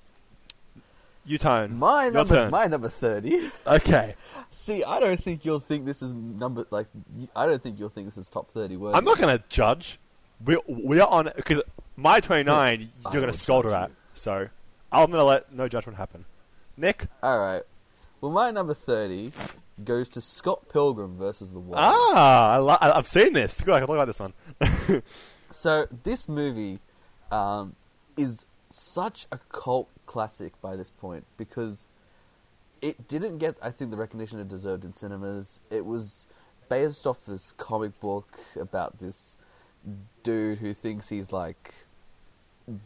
[1.24, 1.76] You tone.
[1.78, 2.50] My Your number, turn.
[2.50, 3.50] my number thirty.
[3.66, 4.14] Okay,
[4.50, 6.86] See, I don't think you'll think this is number like.
[7.36, 8.76] I don't think you'll think this is top thirty.
[8.76, 8.96] words.
[8.96, 9.98] I'm not gonna judge.
[10.44, 11.62] We we are on because
[11.96, 12.48] my 29.
[12.56, 13.90] I You're gonna will scold her at.
[14.14, 14.48] So
[14.90, 16.24] I'm gonna let no judgment happen.
[16.76, 17.06] Nick.
[17.22, 17.62] All right.
[18.20, 19.32] Well, my number thirty
[19.84, 21.76] goes to Scott Pilgrim versus the World.
[21.78, 23.60] Ah, I lo- I've seen this.
[23.60, 24.32] Good, I can talk about this one.
[25.50, 26.78] So this movie
[27.30, 27.74] um,
[28.16, 31.86] is such a cult classic by this point because
[32.82, 35.60] it didn't get, I think, the recognition it deserved in cinemas.
[35.70, 36.26] It was
[36.68, 39.36] based off this comic book about this
[40.22, 41.74] dude who thinks he's like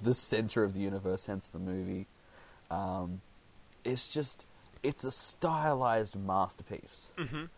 [0.03, 2.07] the center of the universe, hence the movie.
[2.70, 3.20] Um,
[3.85, 4.47] it's just
[4.82, 7.12] it's a stylized masterpiece.
[7.19, 7.49] Mhm.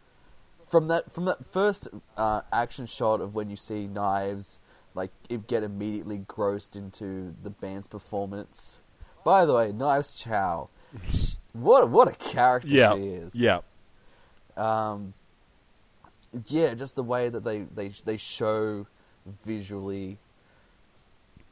[0.66, 4.58] From that from that first uh, action shot of when you see knives,
[4.96, 8.82] like it get immediately grossed into the band's performance.
[9.24, 10.70] By the way, Knives Chow,
[11.52, 13.34] what what a character Yeah, he is.
[13.34, 13.60] yeah,
[14.56, 15.14] Um,
[16.48, 18.86] yeah, just the way that they they they show
[19.44, 20.18] visually,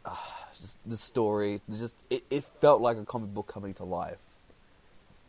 [0.05, 0.17] uh,
[0.61, 1.61] just the story.
[1.71, 4.23] Just it, it felt like a comic book coming to life,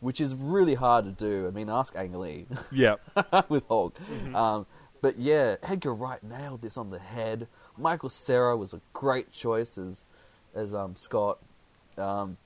[0.00, 1.46] which is really hard to do.
[1.46, 2.96] I mean, ask Ang Lee yeah.
[3.48, 3.98] with Hulk.
[4.34, 4.66] Um,
[5.02, 7.48] but yeah, Edgar Wright nailed this on the head.
[7.78, 10.04] Michael Cera was a great choice as
[10.54, 11.38] as um, Scott.
[11.98, 12.36] Um,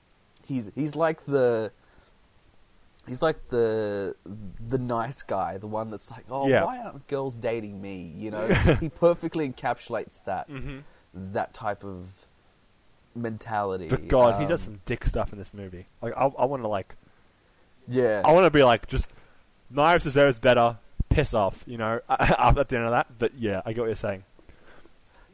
[0.45, 1.71] he's he's like the
[3.07, 4.15] he's like the
[4.67, 6.63] the nice guy, the one that's like, oh, Yeah.
[6.63, 8.13] why aren't girls dating me?
[8.17, 8.47] You know,
[8.79, 10.79] he perfectly encapsulates that hmm
[11.13, 12.07] that type of
[13.15, 13.87] mentality.
[13.89, 15.87] But God, he does Um, some dick stuff in this movie.
[16.01, 16.95] Like, I, I want to like,
[17.87, 18.21] yeah.
[18.23, 19.09] I want to be like, just
[19.69, 20.77] Knives deserves better.
[21.09, 21.99] Piss off, you know.
[22.07, 24.23] After the end of that, but yeah, I get what you're saying.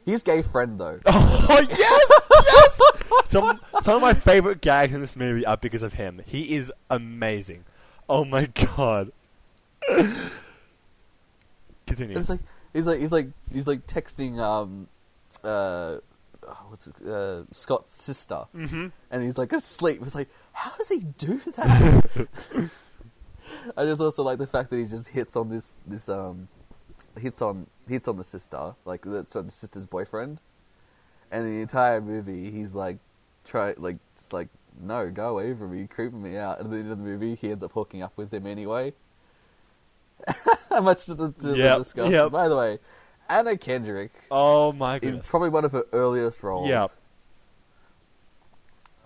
[0.08, 1.00] His gay friend though.
[1.50, 2.12] Oh yes,
[2.46, 2.80] yes.
[3.28, 6.22] Some some of my favorite gags in this movie are because of him.
[6.26, 7.64] He is amazing.
[8.08, 9.12] Oh my god.
[11.86, 12.18] Continue.
[12.18, 12.40] It's like
[12.72, 14.88] he's like he's like he's like texting um
[15.44, 15.98] uh
[16.46, 20.00] oh, what's it, uh Scott's sister hmm and he's like asleep.
[20.02, 22.28] It's like how does he do that?
[23.76, 26.48] I just also like the fact that he just hits on this this um
[27.18, 30.38] hits on hits on the sister like that's the sister's boyfriend,
[31.30, 32.98] and the entire movie he's like
[33.44, 34.48] try like just like
[34.80, 36.58] no go away from me, creeping me out.
[36.60, 38.92] And at the end of the movie he ends up hooking up with him anyway.
[40.68, 42.12] How much to the, to Yep, the disgust.
[42.12, 42.30] yep.
[42.32, 42.78] By the way,
[43.28, 45.30] Anna Kendrick Oh my in goodness.
[45.30, 46.68] probably one of her earliest roles.
[46.68, 46.90] Yep.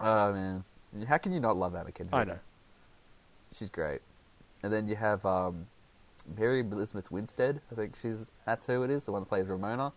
[0.00, 0.64] Oh man,
[1.08, 2.14] how can you not love Anna Kendrick?
[2.14, 2.38] I know.
[3.52, 4.00] she's great.
[4.62, 5.66] And then you have um,
[6.36, 7.60] Mary Elizabeth Winstead.
[7.70, 9.92] I think she's that's who it is, the one that plays Ramona.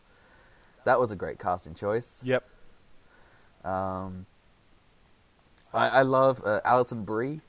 [0.86, 2.22] That was a great casting choice.
[2.24, 2.48] Yep.
[3.64, 4.26] Um,
[5.74, 7.42] I, I love uh, Alison Brie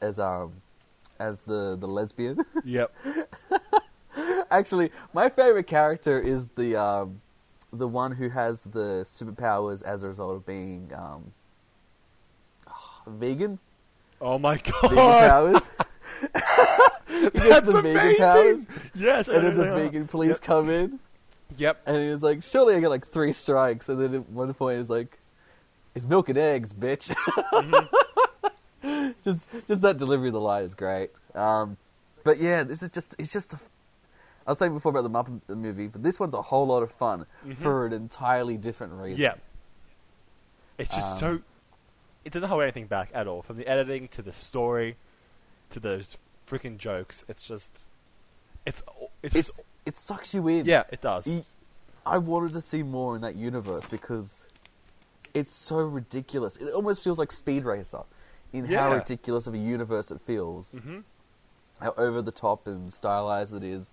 [0.00, 0.52] as um
[1.20, 2.38] as the the lesbian.
[2.64, 2.92] Yep.
[4.50, 7.20] Actually, my favorite character is the um,
[7.72, 11.32] the one who has the superpowers as a result of being um,
[13.06, 13.58] vegan.
[14.20, 15.28] Oh my Vegan god.
[15.28, 15.70] powers.
[17.32, 17.94] he gets That's the amazing.
[17.96, 19.28] vegan powers, Yes.
[19.28, 20.98] I and then the vegan police come in,
[21.56, 21.82] Yep.
[21.86, 24.78] and he was like, "Surely I get like three strikes." And then at one point,
[24.78, 25.18] he's like,
[25.94, 29.08] "It's milk and eggs, bitch." Mm-hmm.
[29.24, 31.10] just, just that delivery of the line is great.
[31.34, 31.76] Um,
[32.24, 33.52] but yeah, this is just, it's just.
[33.54, 33.58] A,
[34.46, 36.90] I was saying before about the Muppet movie, but this one's a whole lot of
[36.92, 37.56] fun Mhm.
[37.56, 39.20] for an entirely different reason.
[39.22, 39.34] Yeah.
[40.78, 41.40] It's just Um, so.
[42.26, 43.42] It doesn't hold anything back at all.
[43.42, 44.96] From the editing to the story,
[45.70, 46.16] to those
[46.46, 47.84] freaking jokes, it's just.
[48.66, 48.82] It's
[49.22, 50.64] it's, it's just it sucks you in.
[50.66, 51.30] yeah, it does.
[52.06, 54.46] I wanted to see more in that universe because
[55.34, 56.56] it's so ridiculous.
[56.56, 58.02] It almost feels like Speed Racer
[58.52, 61.00] in how ridiculous of a universe it feels, hmm
[61.80, 63.92] how over the top and stylized it is.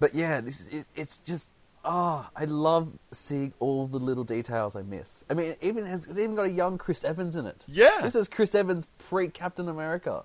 [0.00, 1.50] But yeah, this is, it, it's just
[1.84, 5.24] ah, I love seeing all the little details I miss.
[5.28, 7.64] I mean, it even has it's even got a young Chris Evans in it.
[7.68, 8.00] Yeah.
[8.02, 10.24] This is Chris Evans pre Captain America.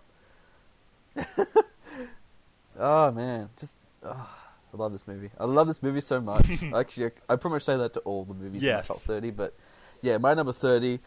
[2.80, 5.30] oh man, just ah, I love this movie.
[5.40, 6.48] I love this movie so much.
[6.76, 8.90] Actually, I, I pretty much say that to all the movies Yes.
[8.90, 9.32] in my top thirty.
[9.32, 9.54] But
[10.02, 11.00] yeah, my number thirty.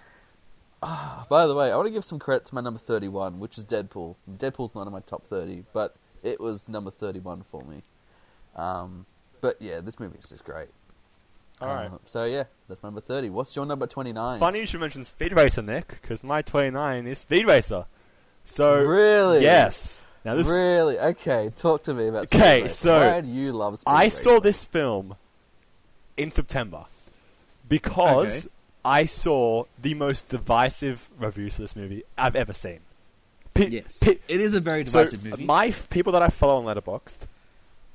[0.83, 3.57] Ah, by the way, I want to give some credit to my number thirty-one, which
[3.57, 4.17] is Deadpool.
[4.37, 7.83] Deadpool's not in my top thirty, but it was number thirty-one for me.
[8.57, 9.07] Um,
[9.41, 10.69] but yeah, this movie is just great.
[11.61, 11.87] All right.
[11.93, 13.31] Uh, so yeah, that's my number thirty.
[13.31, 14.41] What's your number twenty-nine?
[14.41, 17.87] Funny you should mention Speed Racer, Nick, because my 29 is Speed Racer.
[18.45, 19.43] So Really?
[19.43, 20.03] yes.
[20.25, 20.99] Now this Really?
[20.99, 22.25] Okay, talk to me about.
[22.35, 24.17] Okay, so why do you love Speed I Racer?
[24.19, 25.17] saw this film
[26.17, 26.85] in September
[27.69, 28.55] because Okay.
[28.85, 32.81] I saw the most divisive reviews for this movie I've ever seen.
[33.55, 35.45] Pe- Yes, pe- it is a very so divisive movie.
[35.45, 37.19] my f- people that I follow on Letterboxd,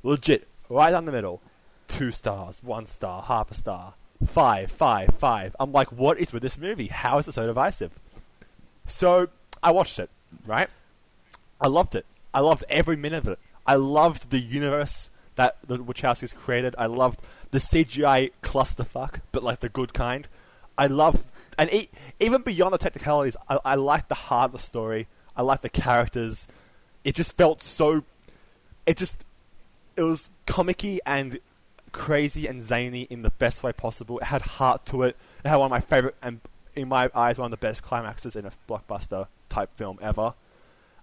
[0.03, 1.41] legit, right down the middle,
[1.87, 3.93] two stars, one star, half a star,
[4.25, 5.55] five, five, five.
[5.59, 6.87] I'm like, what is with this movie?
[6.87, 7.91] How is it so divisive?
[8.85, 9.29] So
[9.63, 10.09] I watched it,
[10.45, 10.69] right?
[11.59, 12.05] I loved it.
[12.33, 13.39] I loved every minute of it.
[13.65, 16.75] I loved the universe that the Wachowskis created.
[16.77, 17.21] I loved
[17.51, 20.27] the CGI clusterfuck, but like the good kind.
[20.77, 21.25] I love,
[21.57, 21.89] and e-
[22.19, 25.07] even beyond the technicalities, I, I liked the heart of the story.
[25.35, 26.47] I liked the characters.
[27.03, 28.03] It just felt so.
[28.85, 29.23] It just,
[29.95, 31.39] it was comicky and
[31.91, 34.19] crazy and zany in the best way possible.
[34.19, 35.15] It had heart to it.
[35.43, 36.41] It had one of my favorite and
[36.77, 40.33] in my eyes one of the best climaxes in a blockbuster type film ever.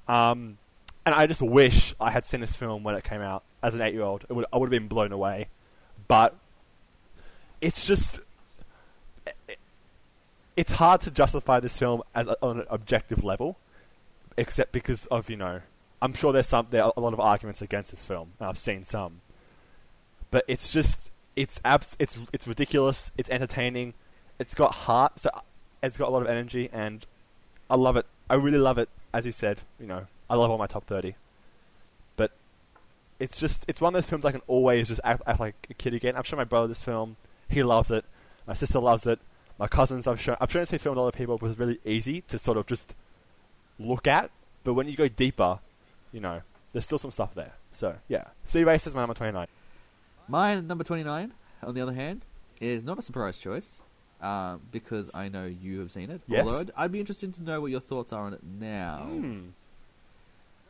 [0.08, 0.58] Um,
[1.04, 3.80] and I just wish I had seen this film when it came out as an
[3.82, 4.24] eight-year-old.
[4.30, 5.48] Would I would have been blown away,
[6.08, 6.34] but
[7.60, 8.20] it's just
[9.48, 9.58] it-
[10.56, 13.56] it's hard to justify this film as a, on an objective level,
[14.36, 15.60] except because of you know
[16.00, 18.84] I'm sure there's some there are a lot of arguments against this film, I've seen
[18.84, 19.20] some,
[20.30, 23.10] but it's just it's abs- it's it's ridiculous.
[23.18, 23.94] It's entertaining.
[24.38, 25.30] It's got heart, so
[25.86, 27.06] it's got a lot of energy, and
[27.68, 28.06] I love it.
[28.28, 28.88] I really love it.
[29.12, 31.14] As you said, you know, I love all my top thirty,
[32.16, 32.32] but
[33.18, 35.74] it's just it's one of those films I can always just act, act like a
[35.74, 36.16] kid again.
[36.16, 37.16] I've shown my brother this film;
[37.48, 38.04] he loves it.
[38.46, 39.18] My sister loves it.
[39.58, 41.36] My cousins I've shown I've shown it to film to other people.
[41.36, 42.94] It was really easy to sort of just
[43.78, 44.30] look at,
[44.64, 45.60] but when you go deeper,
[46.12, 46.42] you know,
[46.72, 47.52] there's still some stuff there.
[47.70, 49.46] So yeah, Sea Race is my number twenty nine.
[50.26, 52.24] My number 29, on the other hand,
[52.58, 53.82] is not a surprise choice,
[54.24, 56.20] um, because I know you have seen it.
[56.26, 56.46] Yes.
[56.46, 58.98] Although I'd, I'd be interested to know what your thoughts are on it now.
[59.04, 59.40] Hmm.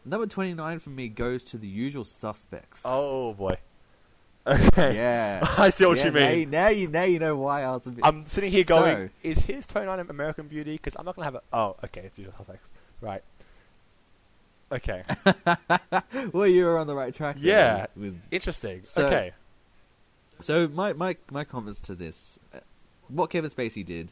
[0.04, 2.82] Number 29 for me goes to the usual suspects.
[2.84, 3.56] Oh boy.
[4.46, 4.94] Okay.
[4.96, 5.40] Yeah.
[5.58, 6.50] I see what Yeah, you mean.
[6.50, 8.04] Now, now you now you know why I was a bit.
[8.04, 10.72] I'm sitting here going, So- is his 29 American Beauty?
[10.74, 11.56] Because I'm not going to have a.
[11.56, 12.68] Oh, okay, it's usual suspects.
[13.00, 13.22] Right.
[14.72, 15.02] Okay.
[16.32, 17.36] well, you were on the right track.
[17.38, 17.86] Yeah.
[17.96, 18.82] With, Interesting.
[18.82, 19.32] So- okay.
[20.40, 22.58] so my, my my comments to this, uh,
[23.08, 24.08] what Kevin Spacey did,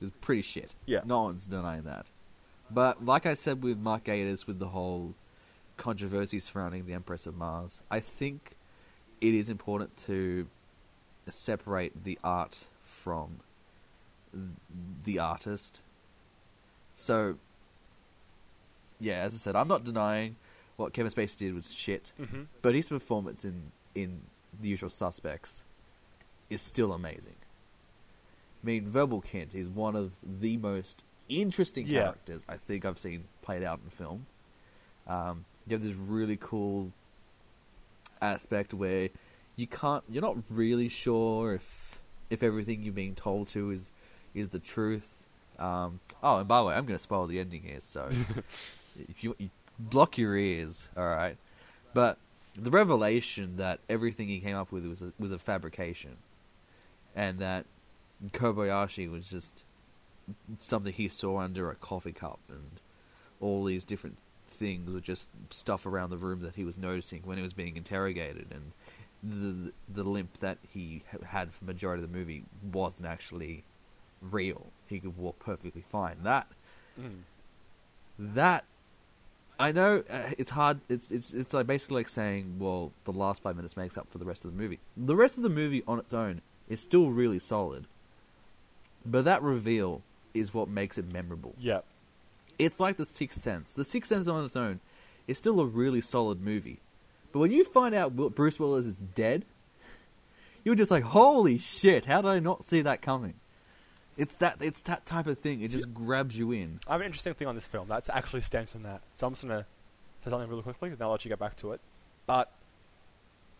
[0.00, 0.74] was pretty shit.
[0.86, 1.00] Yeah.
[1.04, 2.06] No one's denying that.
[2.70, 5.14] But like I said with Mark Gatiss, with the whole
[5.76, 8.52] controversy surrounding the Empress of Mars, I think
[9.20, 10.46] it is important to
[11.28, 13.40] separate the art from
[15.04, 15.78] the artist.
[16.94, 17.36] So,
[19.00, 20.36] yeah, as I said, I'm not denying
[20.76, 24.20] what Kevin Spacey did was shit, hmm but his performance in in
[24.60, 25.64] The Usual Suspects
[26.50, 27.36] is still amazing.
[28.64, 32.04] I mean, Verbal Kint is one of the most interesting Yeah.
[32.04, 34.26] characters I think I've seen played out in film.
[35.06, 36.90] Um, you have this really cool
[38.22, 39.10] aspect where
[39.56, 42.00] you can't, you're not really sure if
[42.30, 43.92] if everything you're being told to is
[44.34, 45.26] is the truth.
[45.58, 48.08] Um, oh, and by the way, I'm going to spoil the ending here, so
[49.08, 51.36] if you, you block your ears, all right.
[51.92, 52.18] But
[52.56, 56.16] the revelation that everything he came up with was a, was a fabrication,
[57.14, 57.66] and that
[58.32, 59.64] Kobayashi was just
[60.58, 62.80] something he saw under a coffee cup, and
[63.40, 67.36] all these different things were just stuff around the room that he was noticing when
[67.36, 68.72] he was being interrogated, and
[69.22, 73.64] the the limp that he had for the majority of the movie wasn't actually
[74.20, 74.66] real.
[74.86, 76.16] He could walk perfectly fine.
[76.22, 76.46] That
[77.00, 77.22] Mm.
[78.18, 78.64] that
[79.58, 80.80] I know uh, it's hard.
[80.88, 84.18] It's it's it's like basically like saying, well, the last five minutes makes up for
[84.18, 84.78] the rest of the movie.
[84.96, 87.86] The rest of the movie on its own is still really solid,
[89.06, 90.02] but that reveal
[90.32, 91.54] is what makes it memorable.
[91.58, 91.80] Yeah.
[92.58, 93.72] It's like the Sixth Sense.
[93.72, 94.80] The Sixth Sense on its own
[95.26, 96.80] is still a really solid movie,
[97.32, 99.44] but when you find out Bruce Willis is dead,
[100.64, 102.04] you're just like, holy shit!
[102.04, 103.34] How did I not see that coming?
[104.16, 105.60] It's that it's that type of thing.
[105.60, 106.78] It just grabs you in.
[106.86, 109.02] I have an interesting thing on this film that actually stems from that.
[109.12, 109.66] So I'm just going to
[110.24, 111.80] say something really quickly, and then I'll let you get back to it.
[112.26, 112.52] But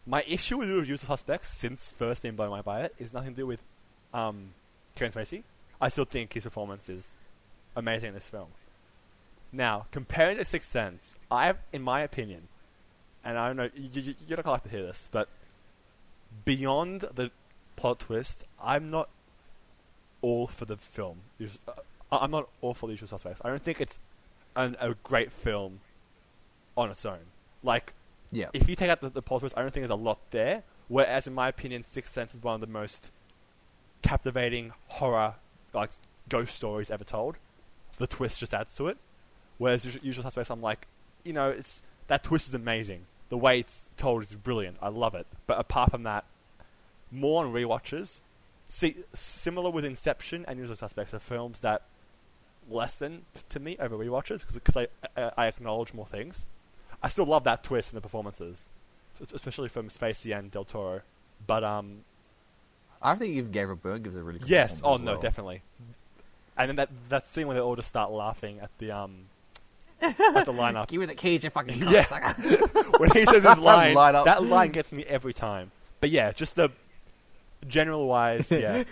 [0.06, 3.12] my issue with the reviews of Suspects, since first being blown away by it, is
[3.12, 3.60] nothing to do with
[4.12, 4.50] um,
[4.96, 5.42] Kevin Spacey.
[5.80, 7.14] I still think his performance is
[7.76, 8.48] amazing in this film.
[9.52, 12.48] Now, comparing to Sixth Sense, I have, in my opinion,
[13.24, 15.28] and I don't know, you, you, you're not going to like to hear this, but
[16.44, 17.30] beyond the
[17.76, 19.08] plot twist, I'm not
[20.22, 21.18] all for the film.
[21.40, 21.72] Uh,
[22.12, 23.40] I'm not all for the usual suspects.
[23.44, 23.98] I don't think it's
[24.56, 25.80] an, a great film
[26.76, 27.18] on its own.
[27.62, 27.94] Like,
[28.32, 28.46] Yeah.
[28.52, 30.62] if you take out the, the plot twist, I don't think there's a lot there.
[30.88, 33.10] Whereas, in my opinion, Sixth Sense is one of the most
[34.04, 35.34] captivating horror,
[35.72, 35.90] like
[36.28, 37.36] ghost stories ever told.
[37.96, 38.98] The twist just adds to it.
[39.58, 40.86] Whereas Usual- Suspects, I'm like,
[41.24, 43.06] you know, it's that twist is amazing.
[43.30, 44.76] The way it's told is brilliant.
[44.82, 45.26] I love it.
[45.46, 46.24] But apart from that,
[47.10, 48.20] more on rewatches.
[48.68, 51.82] See, similar with Inception and Usual Suspects are films that
[52.68, 56.44] lessen to me over rewatches because I, I I acknowledge more things.
[57.02, 58.66] I still love that twist in the performances,
[59.32, 61.02] especially from Spacey and Del Toro.
[61.46, 62.04] But um,
[63.04, 65.20] I think even Gabriel Byrne gives a really good yes, oh no, well.
[65.20, 65.62] definitely.
[66.56, 69.26] And then that that scene where they all just start laughing at the um
[70.00, 70.16] at
[70.46, 70.88] the lineup.
[70.88, 72.06] Give me the keys, you fucking Yeah.
[72.98, 75.70] when he says his line, Line that line gets me every time.
[76.00, 76.70] But yeah, just the
[77.68, 78.84] general wise, yeah.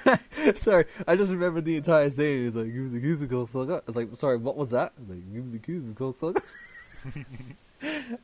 [0.55, 2.44] sorry, I just remembered the entire scene.
[2.44, 3.80] He's like, give me the keys, cocksucker.
[3.80, 4.93] I was like, sorry, what was that?
[4.97, 6.43] I was like, give me the keys, cocksucker.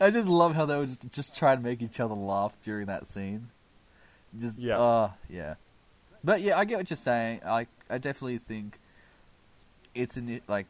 [0.01, 2.87] I just love how they would just, just try and make each other laugh during
[2.87, 3.49] that scene.
[4.39, 4.79] Just Yeah.
[4.79, 5.55] uh yeah.
[6.29, 7.41] But yeah, I get what you're saying.
[7.47, 8.79] I I definitely think
[9.95, 10.67] it's an like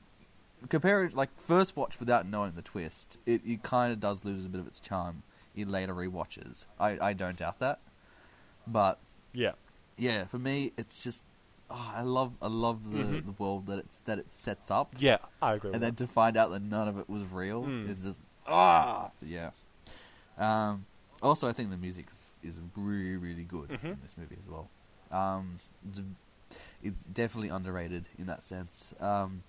[0.69, 3.19] compare it like first watch without knowing the twist.
[3.27, 5.25] It it kind of does lose a bit of its charm
[5.57, 6.65] in later rewatches.
[6.79, 7.81] I I don't doubt that.
[8.69, 9.01] But
[9.33, 9.55] Yeah.
[9.97, 11.25] yeah, for me, it's just
[11.71, 13.27] oh, I love I love the, Mhm.
[13.27, 15.73] the world that it's that it sets up Yeah, I agree.
[15.73, 15.97] and then that.
[15.97, 17.89] to find out that none of it was real Mm.
[17.89, 19.51] is just ah yeah.
[20.39, 20.87] Um,
[21.21, 23.85] also, I think the music is, is really really good Mhm.
[23.95, 24.71] in this movie as well.
[25.11, 25.59] Um,
[26.83, 28.95] it's definitely underrated in that sense.
[29.01, 29.43] Um,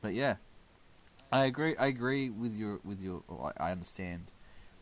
[0.00, 0.36] but yeah,
[1.32, 1.76] I agree.
[1.76, 3.22] I agree with your with your.
[3.28, 4.24] oh, I I understand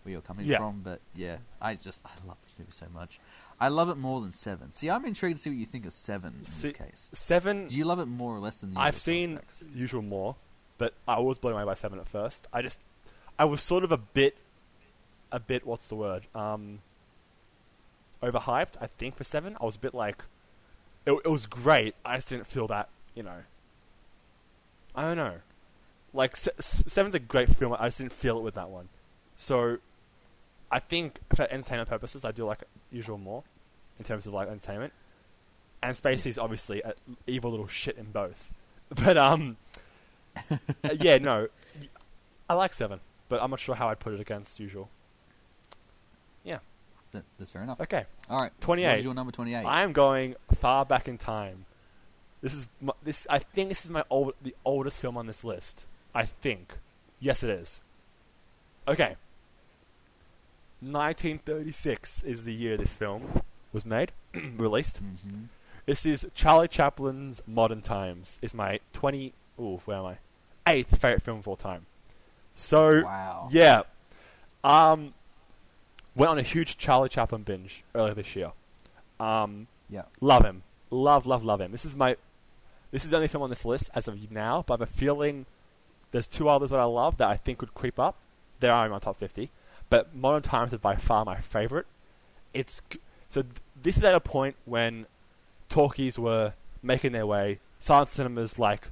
[0.03, 0.59] where you're coming Yeah.
[0.59, 3.21] from, but yeah, I just I love this movie so much.
[3.61, 4.73] I love it more than Seven.
[4.73, 7.11] See, I'm intrigued to see what you think of Seven in See- this case.
[7.13, 7.69] Seven.
[7.69, 9.65] Do you love it more or less than the I've seen Suspects?
[9.75, 10.35] usual more,
[10.79, 12.49] but I was blown away by seven at first.
[12.53, 12.81] I just,
[13.39, 14.37] I was sort of a bit,
[15.31, 15.65] a bit.
[15.65, 16.27] What's the word?
[16.35, 16.81] Um,
[18.23, 18.75] overhyped.
[18.81, 20.25] I think for seven, I was a bit like,
[21.07, 21.95] it, it was great.
[22.05, 22.89] I just didn't feel that.
[23.15, 23.43] You know.
[24.95, 25.35] I don't know.
[26.15, 27.75] Like se- seven's a great film.
[27.79, 28.89] I just didn't feel it with that one.
[29.37, 29.79] So,
[30.71, 33.45] I think for entertainment purposes, I do like usual more,
[33.99, 34.93] in terms of like entertainment.
[35.83, 36.93] And Spacey's obviously an
[37.27, 38.51] evil little shit in both.
[38.95, 39.57] But um,
[40.51, 40.57] uh,
[41.01, 41.49] yeah, no,
[42.47, 43.01] I like seven,
[43.31, 44.91] but I'm not sure how I'd put it against usual.
[46.45, 46.59] Yeah,
[47.13, 47.81] That, that's fair enough.
[47.81, 48.05] okay.
[48.31, 48.89] All right, 28.
[48.89, 49.65] What is your number twenty-eight?
[49.67, 51.67] I'm going far back in time.
[52.41, 53.27] This is my, this.
[53.31, 55.87] I think this is my old, the oldest film on this list.
[56.15, 56.75] I think.
[57.21, 57.81] Yes, it is.
[58.89, 59.17] Okay.
[60.81, 64.11] 1936 is the year this film was made,
[64.57, 64.99] released.
[64.99, 65.45] hmm
[65.87, 68.39] This is Charlie Chaplin's Modern Times.
[68.43, 69.33] Is my 20.
[69.61, 70.17] Ooh, where am I?
[70.67, 71.87] Eighth favorite film of all time.
[72.55, 73.49] So Wow.
[73.53, 73.83] yeah,
[74.65, 75.15] um,
[76.15, 78.53] went on a huge Charlie Chaplin binge earlier this year.
[79.21, 80.03] Um, Yeah.
[80.21, 81.73] love him, love, love, love him.
[81.73, 82.17] This is my,
[82.91, 84.65] this is the only film on this list as of now.
[84.67, 85.47] But I have a feeling
[86.11, 88.17] there's two others that I love that I think would creep up.
[88.61, 89.51] They are in my top fifty,
[89.91, 91.87] but Modern Times is by far my favorite.
[92.55, 92.81] It's
[93.29, 95.07] so th- this is at a point when
[95.69, 96.53] talkies were
[96.83, 97.59] making their way.
[97.81, 98.89] Silent cinemas like,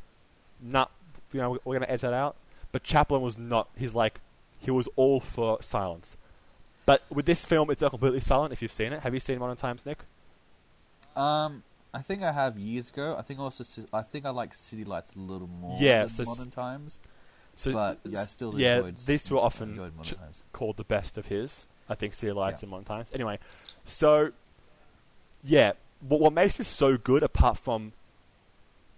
[0.61, 0.91] not
[1.33, 2.35] you know we're gonna edge that out.
[2.73, 3.69] But Chaplin was not.
[3.77, 4.21] He's like
[4.59, 6.17] he was all for silence.
[6.91, 8.53] But with this film, it's not completely silent.
[8.53, 9.99] If you've seen it, have you seen Modern Times, Nick?
[11.15, 11.63] Um,
[11.95, 13.15] I think I have years ago.
[13.17, 13.63] I think also,
[13.93, 15.79] I think I like City Lights a little more.
[15.81, 16.99] Yeah, than so Modern Times.
[17.55, 20.15] So, But, yeah, I still yeah, enjoyed- these two are often ch-
[20.53, 21.69] called the best of his.
[21.89, 22.67] I think City Lights Yeah.
[22.67, 23.09] and Modern Times.
[23.15, 23.39] Anyway,
[23.85, 24.33] so
[25.45, 27.93] yeah, what, what makes this so good, apart from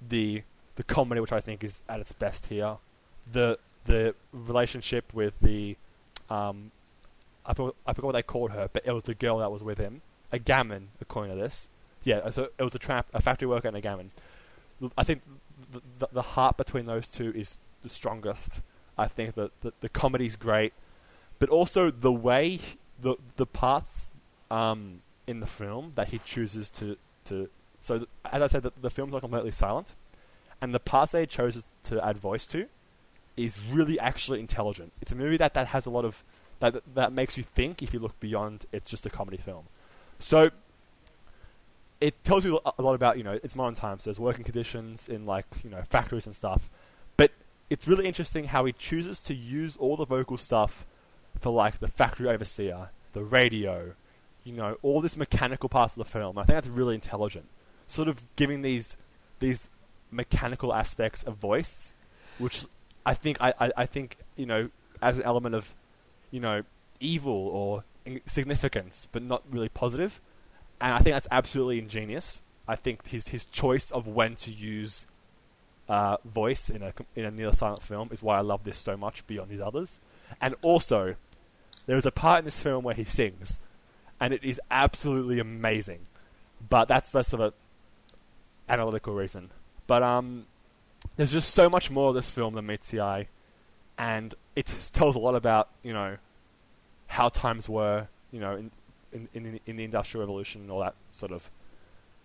[0.01, 0.44] the
[0.77, 2.78] the comedy, which I think is at its best here,
[3.31, 5.77] the the relationship with the
[6.31, 6.70] um,
[7.44, 9.62] I forgot, I forgot what they called her, but it was the girl that was
[9.62, 11.69] with him, a gamin, according to this.
[12.05, 14.10] Yeah, so it was a trap, a factory worker and a gamin.
[14.97, 15.23] I think
[15.70, 18.60] the, the, the heart between those two is the strongest.
[18.98, 20.73] I think that the, the comedy's great,
[21.39, 22.59] but also the way
[23.01, 24.10] the the parts
[24.51, 27.48] um, in the film that he chooses to to.
[27.81, 29.94] So as I said, the, the film's not completely silent,
[30.60, 32.66] and the parts that he to add voice to
[33.36, 34.93] is really actually intelligent.
[35.01, 36.23] It's a movie that, that has a lot of
[36.71, 39.65] that that makes you think if you look beyond it's just a comedy film.
[40.19, 40.51] So
[42.01, 44.05] it tells you a a lot about you know it's modern times.
[44.05, 46.69] So There's working conditions in like you know factories and stuff,
[47.17, 47.31] but
[47.71, 50.85] it's really interesting how he chooses to use all the vocal stuff
[51.41, 53.95] for like the factory overseer, the radio,
[54.45, 56.39] you know, all this mechanical parts of the film.
[56.39, 57.47] I think that's really intelligent.
[57.87, 58.97] Sort of giving these
[59.39, 59.71] these
[60.11, 61.95] mechanical aspects of voice,
[62.39, 62.65] which
[63.05, 64.71] I think I, I, I think you know
[65.01, 65.75] as an element of
[66.33, 66.65] you know
[66.99, 67.85] evil or
[68.27, 70.21] significance, but not really positive.
[70.81, 72.43] And I think that's absolutely ingenious.
[72.67, 75.07] I think his his choice of when to use
[75.89, 78.97] uh, voice in a in a near silent film is why I love this so
[78.97, 80.01] much beyond his others.
[80.41, 81.15] And also,
[81.87, 83.61] there is a part in this film where he sings,
[84.21, 86.07] and it is absolutely amazing.
[86.69, 87.53] But that's less of a
[88.69, 89.51] analytical reason.
[89.87, 90.47] But um,
[91.17, 93.29] there's just so much more of this film than meets the eye,
[93.98, 96.16] and it tells a lot about you know
[97.09, 98.70] how times were, you know, in
[99.12, 101.51] in in, the- in the industrial revolution and all that sort of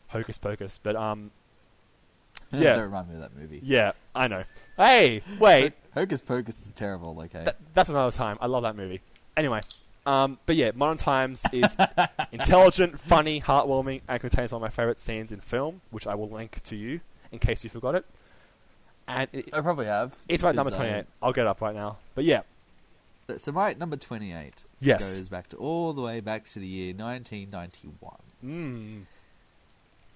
[0.08, 0.80] hocus pocus.
[0.82, 1.32] But um,
[2.52, 2.76] Yeah.
[2.76, 3.60] Don't remind me of that movie.
[3.64, 4.44] yeah, I know.
[4.78, 7.20] Hey, wait, Hocus Pocus is terrible.
[7.24, 7.44] Okay.
[7.44, 8.38] Th- that's another time.
[8.40, 9.02] I love that movie.
[9.36, 9.62] Anyway,
[10.06, 11.76] um, but yeah, Modern Times is
[12.32, 16.30] intelligent, funny, heartwarming, and contains one of my favorite scenes in film, which I will
[16.30, 18.06] link to you in case you forgot it.
[19.08, 20.16] And it, I probably have.
[20.28, 21.06] it's my number uh, 28.
[21.22, 21.98] I'll get up right now.
[22.16, 22.42] But yeah,
[23.38, 25.16] So my number twenty-eight Yes.
[25.16, 28.16] goes back to all the way back to the year nineteen ninety-one.
[28.46, 29.02] mm,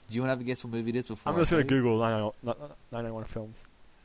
[0.09, 1.31] Do you want to have a guess what movie it is before?
[1.33, 1.69] I'm just going to?
[1.69, 3.63] Google 991 991 films.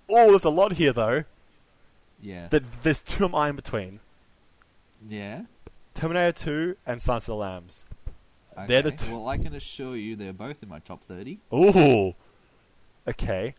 [0.08, 1.24] Oh, there's a lot here though.
[2.22, 2.48] Yeah.
[2.82, 4.00] There's two of mine in between.
[5.08, 5.42] yeah.
[5.94, 7.84] Terminator 2 and Silence of the Lambs.
[8.56, 8.66] Okay.
[8.68, 11.38] They're the two- Well, I can assure you they're both in my top thirty.
[11.54, 12.14] Ooh.
[13.08, 13.54] Okay.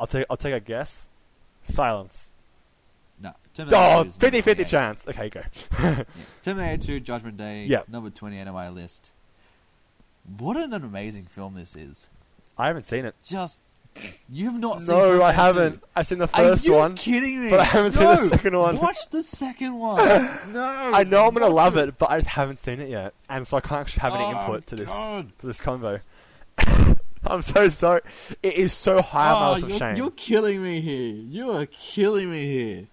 [0.00, 1.08] I'll take I'll take a guess.
[1.64, 2.30] Silence.
[3.20, 3.32] No.
[3.54, 5.06] Terminator Oh, 2 is number 50 50 chance.
[5.08, 5.42] Okay, go.
[5.82, 6.02] Yeah.
[6.42, 7.82] Terminator 2 Judgment Day, Yeah.
[7.88, 9.12] number 28 on my list.
[10.38, 12.10] What an amazing film this is.
[12.56, 13.14] I haven't seen it.
[13.24, 13.60] Just
[14.30, 15.80] you've not seen No, I haven't.
[15.80, 15.86] 2.
[15.96, 16.94] I've seen the first Are you one.
[16.94, 17.50] kidding me?
[17.50, 18.76] but I haven't seen no, the second one.
[18.78, 19.98] Watch the second one.
[20.52, 20.90] no.
[20.94, 23.56] I know I'm gonna love it, but I just haven't seen it yet, and so
[23.56, 25.32] I can't actually have any Oh, input to this God.
[25.40, 26.00] to this convo.
[27.26, 28.02] I'm so sorry.
[28.42, 29.96] It is so high Oh, list of you're, shame.
[29.96, 31.14] you're killing me here.
[31.14, 32.86] You are killing me here.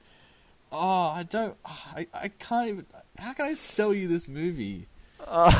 [0.72, 1.56] Oh, I don't.
[1.66, 2.86] I, I can't even.
[3.18, 4.88] How can I sell you this movie?
[5.26, 5.52] Uh,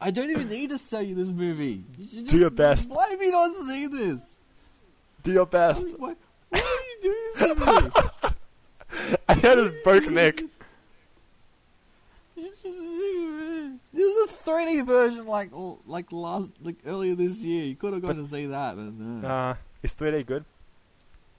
[0.00, 1.84] I don't even need to sell you this movie.
[1.98, 2.88] You should Do your best.
[2.90, 4.36] Why have you not seen this?
[5.22, 5.98] do your best.
[5.98, 6.14] Why,
[6.48, 8.32] why are you doing this to me?
[9.28, 10.42] I had a broken neck.
[13.92, 15.50] There's a 3D version like
[15.86, 17.64] like last like earlier this year.
[17.64, 19.28] You could have gone But- to see that, but no.
[19.28, 20.44] Uh, is 3D good?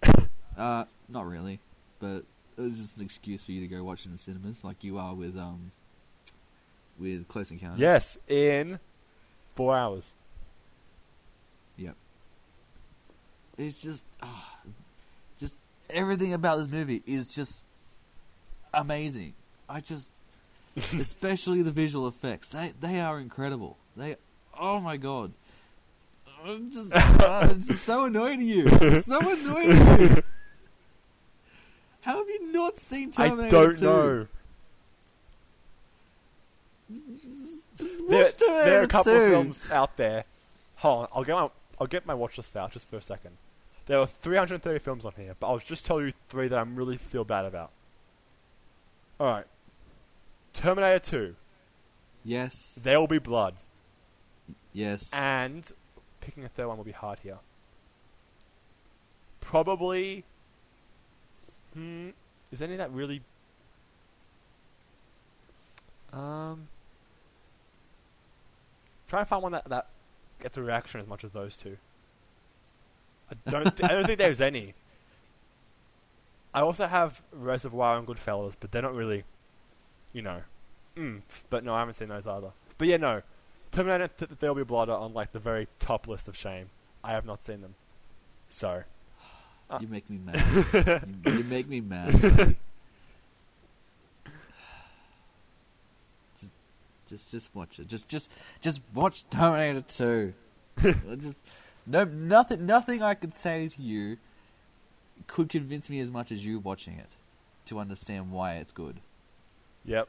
[0.58, 1.60] Uh, not really.
[2.00, 2.24] But
[2.58, 4.98] it was just an excuse for you to go watch in the cinemas, like you
[4.98, 5.72] are with um
[7.00, 7.80] with Close Encounters.
[7.80, 8.78] Yes, in
[9.56, 10.14] four hours.
[11.78, 11.96] Yep.
[13.58, 14.56] It's just, ah,
[15.38, 15.56] just
[15.90, 17.64] everything about this movie is just
[18.74, 19.34] amazing.
[19.70, 20.12] I just,
[20.98, 23.78] especially the visual effects, they they are incredible.
[23.98, 24.16] They,
[24.60, 25.34] oh my god,
[26.46, 28.68] I'm just, I'm just so annoyed at you.
[28.70, 30.24] I'm so annoyed at you.
[32.02, 33.86] How have you not seen Terminator I don't 2?
[33.86, 34.28] know.
[37.78, 39.20] Just watch There, Terminator there are a couple 2.
[39.20, 40.26] of films out there.
[40.78, 41.50] Hold on, I'll get my
[41.80, 43.38] I'll get my watch list out just for a second.
[43.88, 46.76] There are 330 films on here, but I'll just tell you three that I am
[46.76, 47.72] really feel bad about.
[49.20, 49.46] All right,
[50.54, 51.36] Terminator 2,
[52.24, 53.56] Yes, There Will Be Blood,
[54.74, 55.12] yes.
[55.14, 55.70] and
[56.20, 57.38] picking a third one will be hard here.
[59.40, 60.24] Probably.
[61.74, 62.10] Hmm.
[62.52, 63.22] Is any of that really?
[66.14, 66.68] Um.
[69.08, 69.88] Try and find one that that
[70.42, 71.78] gets a reaction as much as those two.
[73.32, 73.76] I don't.
[73.76, 74.74] Th- I don't think there's any.
[76.54, 79.24] I also have Reservoir and Goodfellas, but they're not really,
[80.14, 80.42] you know,
[80.96, 82.52] mm, but no, I haven't seen those either.
[82.78, 83.22] But yeah, no,
[83.72, 86.70] Terminator th- th- There'll Be Blood are on like the very top list of shame.
[87.04, 87.76] I have not seen them.
[88.50, 88.84] So,
[89.80, 90.44] You make me mad.
[91.26, 92.12] you, you make me mad.
[96.40, 96.52] just,
[97.08, 97.88] just, just watch it.
[97.88, 100.34] Just, just, just watch Terminator Two.
[101.20, 101.38] Just
[101.86, 104.18] no, nothing, nothing I could say to you
[105.28, 107.16] could convince me as much as you watching it
[107.66, 109.00] to understand why it's good.
[109.86, 110.08] Yep,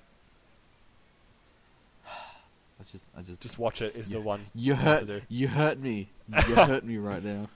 [2.06, 4.40] I just, I just, just watch it is the one.
[4.54, 6.08] you hurt, you hurt me.
[6.28, 7.48] You hurt me right now.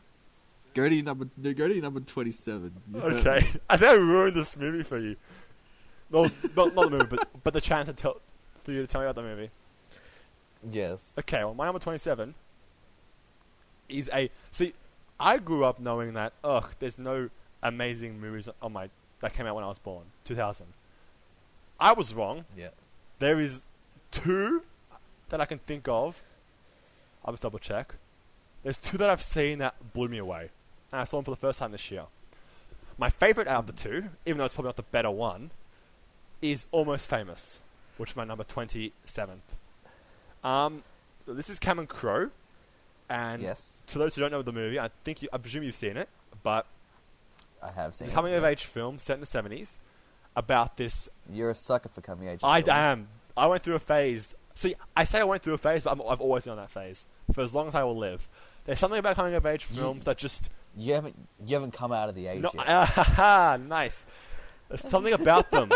[0.74, 2.72] Go to your number, no, go to number twenty-seven.
[2.92, 3.00] You.
[3.00, 5.16] Okay, I think I ruined this movie for you.
[6.10, 6.22] No,
[6.54, 8.20] not, not the movie, but but the chance to tell
[8.64, 9.50] for you to tell me about the movie.
[10.70, 11.14] Yes.
[11.18, 12.34] Okay, well, my number 27
[13.88, 14.30] is a.
[14.50, 14.74] See,
[15.18, 17.30] I grew up knowing that, ugh, there's no
[17.62, 18.90] amazing movies on my
[19.20, 20.66] that came out when I was born, 2000.
[21.78, 22.44] I was wrong.
[22.56, 22.70] Yeah.
[23.18, 23.64] There is
[24.10, 24.62] two
[25.28, 26.22] that I can think of.
[27.24, 27.94] I'll just double check.
[28.62, 30.50] There's two that I've seen that blew me away.
[30.92, 32.04] And I saw them for the first time this year.
[32.98, 35.50] My favourite out of the two, even though it's probably not the better one,
[36.40, 37.60] is Almost Famous,
[37.98, 39.38] which is my number 27th.
[40.42, 40.82] Um,
[41.26, 42.30] so this is Cameron Crowe,
[43.10, 45.74] and Yes, to those who don't know the movie, I think you, I presume you've
[45.74, 46.08] seen it,
[46.42, 46.66] but
[47.62, 48.06] I have seen.
[48.06, 48.52] it's a it, coming of yes.
[48.52, 49.76] age film set in the 70s
[50.36, 52.40] about this You're a sucker for coming of age.
[52.44, 53.08] I am.
[53.36, 54.36] I went through a phase.
[54.54, 56.70] See, I say I went through a phase, but I'm, I've always been on that
[56.70, 58.28] phase for as long as I will live.
[58.64, 61.16] There's something about coming of age You- films that just You haven't.
[61.44, 62.64] You haven't come out of the age no, yet.
[62.68, 64.06] ah, nice.
[64.68, 65.70] There's something about them,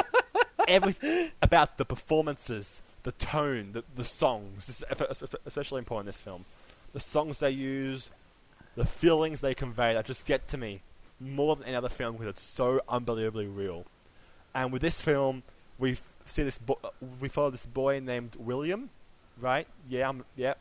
[0.69, 4.67] every about the performances, the tone, the the songs.
[4.67, 6.45] This is especially important in this film.
[6.93, 8.11] The songs they use,
[8.75, 10.83] the feelings they convey that just get to me
[11.21, 13.85] more than any other film because it's so unbelievably real.
[14.55, 15.43] And with this film,
[15.79, 16.79] we see this bo-
[17.21, 18.91] we follow this boy named William,
[19.41, 19.67] right?
[19.89, 20.55] Yeah, I'm, yeah.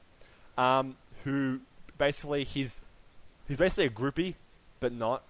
[0.57, 1.61] Um, who
[1.97, 2.81] basically he's
[3.47, 4.35] he's basically a groupie,
[4.79, 5.23] but not.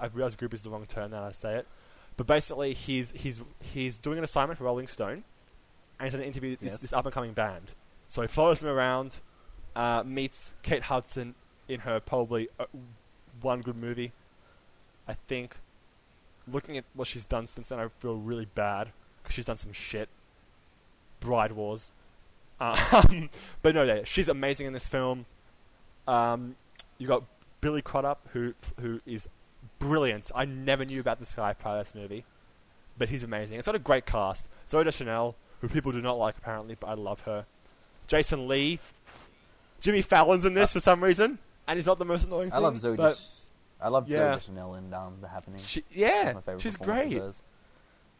[0.00, 1.66] I realize groupie is the wrong term now I say it,
[2.16, 5.24] but basically he's he's he's doing an assignment for Rolling Stone,
[5.98, 6.80] and he's going to interview this, Yes.
[6.80, 7.72] this up and coming band.
[8.08, 9.16] So he follows them around,
[9.76, 11.34] uh, meets Kate Hudson
[11.68, 12.66] in her probably uh,
[13.42, 14.12] one good movie,
[15.08, 15.56] I think.
[16.50, 18.90] Looking at what she's done since then, I feel really bad
[19.22, 20.08] because she's done some shit.
[21.20, 21.92] Bride Wars.
[22.60, 23.30] Um,
[23.62, 25.26] but no, yeah, she's amazing in this film.
[26.06, 26.56] Um,
[26.98, 27.24] you got
[27.60, 29.28] Billy Crudup, who who is
[29.78, 30.30] brilliant.
[30.34, 32.24] I never knew about this guy prior to this movie,
[32.98, 33.58] but he's amazing.
[33.58, 34.48] It's got a great cast.
[34.68, 37.46] Zooey Deschanel, who people do not like apparently, but I love her.
[38.06, 38.78] Jason Lee,
[39.80, 42.50] Jimmy Fallon's in this for some reason, and he's not the most annoying.
[42.52, 42.98] I love Zooey.
[42.98, 43.18] but
[43.84, 44.18] I love Yeah.
[44.18, 45.60] Zooey Deschanel in um, The Happening.
[45.64, 47.12] she, That's yeah, my favorite she's great.
[47.12, 47.42] hers.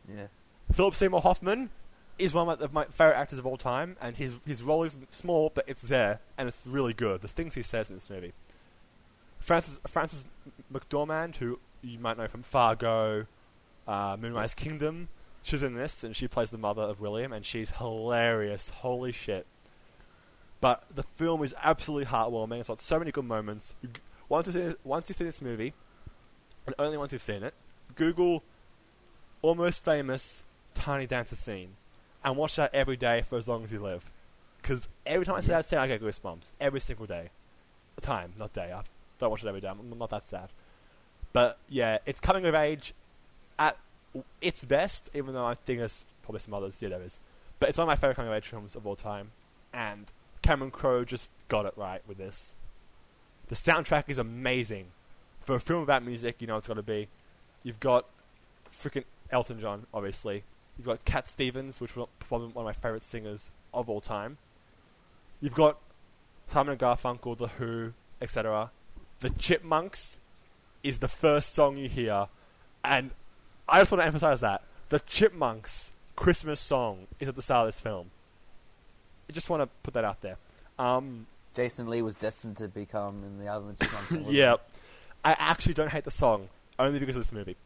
[0.08, 0.26] Yeah.
[0.72, 1.70] Philip Seymour Hoffman
[2.18, 5.50] is one of my, favorite actors of all time, and his his role is small,
[5.54, 7.22] but it's there, and it's really good.
[7.22, 8.32] The things he says in this movie.
[9.38, 10.26] Frances Frances
[10.72, 13.26] McDormand, who you might know from Fargo,
[13.88, 15.08] uh, Moonrise Kingdom,
[15.42, 18.68] she's in this, and she plays the mother of William, and she's hilarious.
[18.68, 19.46] Holy shit!
[20.60, 22.60] But the film is absolutely heartwarming.
[22.60, 23.74] It's got so many good moments.
[24.28, 25.74] Once you've seen, once you've seen this movie,
[26.66, 27.54] and only once you've seen it,
[27.94, 28.42] Google
[29.42, 30.42] almost famous
[30.74, 31.76] tiny dancer scene
[32.24, 34.10] and watch that every day for as long as you live.
[34.60, 36.52] Because every time I see that scene, I get goosebumps.
[36.58, 37.28] Every single day.
[38.00, 38.72] Time, not day.
[38.72, 38.82] I
[39.18, 39.68] don't watch it every day.
[39.68, 40.48] I'm not that sad.
[41.34, 42.94] But yeah, it's coming of age
[43.58, 43.76] at
[44.40, 46.80] its best, even though I think there's probably some others.
[46.80, 47.20] Yeah, there is.
[47.60, 49.32] But it's one of my favorite coming of age films of all time.
[49.72, 50.10] And
[50.42, 52.54] Cameron Crowe just got it right with this.
[53.48, 54.86] The soundtrack is amazing.
[55.42, 57.08] For a film about music, you know it's got to be.
[57.62, 58.06] You've got
[58.70, 60.44] freaking Elton John, obviously.
[60.78, 64.38] You've got Cat Stevens, which was probably one of my favorite singers of all time.
[65.40, 65.78] You've got
[66.48, 68.70] Simon and Garfunkel, The Who, etc.
[69.20, 70.20] The Chipmunks
[70.82, 72.28] is the first song you hear,
[72.84, 73.10] and
[73.68, 77.74] I just want to emphasize that the Chipmunks Christmas song is at the start of
[77.74, 78.10] this film.
[79.28, 80.36] I just want to put that out there.
[80.78, 84.10] Um, Jason Lee was destined to become in the other Chipmunks.
[84.10, 84.56] wasn't yeah,
[85.24, 86.48] I actually don't hate the song
[86.78, 87.56] only because of this movie.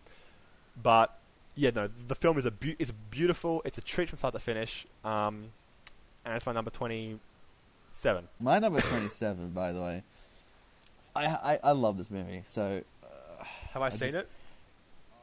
[0.83, 1.17] But
[1.55, 3.63] yeah, no, the film is a beau- it's beautiful.
[3.65, 4.87] It's a treat from start to finish.
[5.05, 5.47] Um,
[6.25, 8.29] and it's my number twenty-seven.
[8.41, 10.03] My number twenty-seven, by the way.
[11.17, 12.43] I, I I love this movie.
[12.45, 12.83] So,
[13.73, 14.29] Have I, I seen just- it?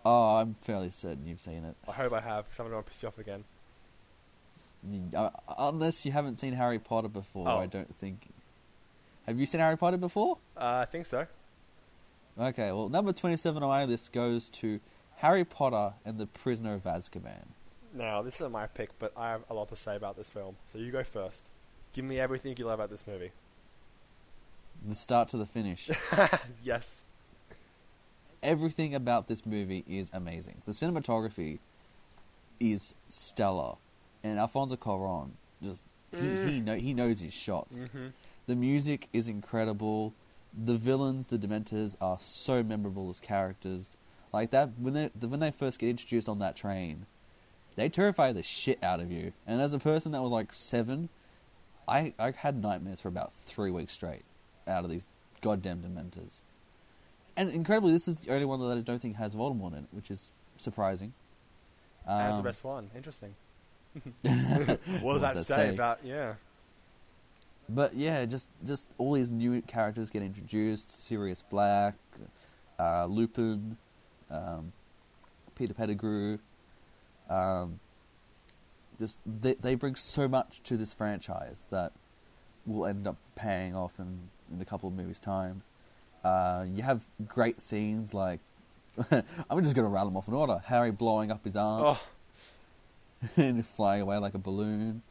[0.04, 1.76] oh, I'm fairly certain you've seen it.
[1.88, 3.44] I hope I have, because I'm going to piss you off again.
[5.16, 7.58] Uh, unless you haven't seen Harry Potter before, Oh.
[7.58, 8.28] I don't think.
[9.28, 10.38] Have you seen Harry Potter before?
[10.56, 11.26] Uh, I think so.
[12.40, 14.80] Okay, well, number twenty-seven on my list goes to
[15.18, 17.46] Harry Potter and the Prisoner of Azkaban.
[17.94, 20.58] Now, this isn't my pick, but I have a lot to say about this film.
[20.66, 21.50] So you go first.
[21.94, 23.32] Give me everything you love about this movie.
[24.86, 25.90] The start to the finish.
[26.64, 27.04] yes.
[28.44, 30.62] everything about this movie is amazing.
[30.66, 31.60] The cinematography
[32.60, 33.76] is stellar,
[34.24, 35.30] and Alfonso Cuarón
[35.64, 37.80] just he he, know, he knows his shots.
[37.80, 38.08] Mm-hmm.
[38.48, 40.14] The music is incredible.
[40.58, 43.98] The villains, the Dementors, are so memorable as characters.
[44.32, 47.06] Like that when they when they first get introduced on that train,
[47.76, 49.34] they terrify the shit out of you.
[49.48, 51.10] And as a person that was like seven,
[51.88, 54.24] I I had nightmares for about three weeks straight
[54.68, 55.08] out of these
[55.42, 56.42] goddamn Dementors.
[57.38, 59.90] And incredibly, this is the only one that I don't think has Voldemort in it,
[59.92, 61.14] which is surprising.
[62.08, 62.90] That's the Um, best one.
[62.96, 63.36] Interesting.
[64.22, 66.36] what What does that, say, about, yeah.
[67.68, 71.96] But yeah, just just all these new characters get introduced: Sirius Black,
[72.80, 73.78] uh, Lupin,
[74.30, 74.72] um,
[75.56, 76.38] Peter Pettigrew.
[77.30, 77.80] Um,
[79.00, 81.92] just they they bring so much to this franchise that
[82.66, 85.64] will end up paying off in in a couple of movies' time.
[86.24, 88.40] Uh, you have great scenes like
[89.12, 92.04] I'm just going to rattle them off in order: Harry blowing up his arm Oh,
[93.38, 95.02] and flying away like a balloon,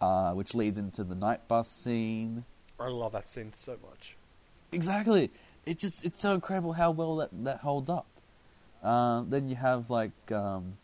[0.00, 2.44] uh, which leads into the night bus scene.
[2.78, 4.16] I love that scene so much.
[4.72, 5.30] Exactly.
[5.66, 8.06] It just it's so incredible how well that that holds up.
[8.82, 10.78] Um, then you have like um,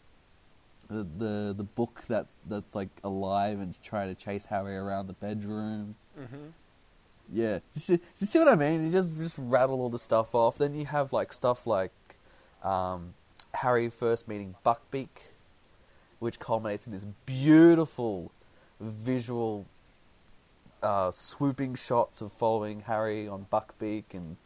[0.89, 5.15] the, the the book that that's like alive and trying to chase Harry around the
[5.15, 5.95] bedroom.
[6.19, 6.49] Mm-hmm.
[7.33, 8.85] Yeah, you see, you see what I mean?
[8.85, 10.59] You just just rattle all the stuff off.
[10.59, 11.93] Then you have like stuff like
[12.63, 13.15] um,
[13.55, 15.09] Harry first meeting Buckbeak,
[16.19, 18.31] which culminates in this beautiful
[18.81, 19.67] visual
[20.83, 24.37] uh, swooping shots of following Harry on Buckbeak and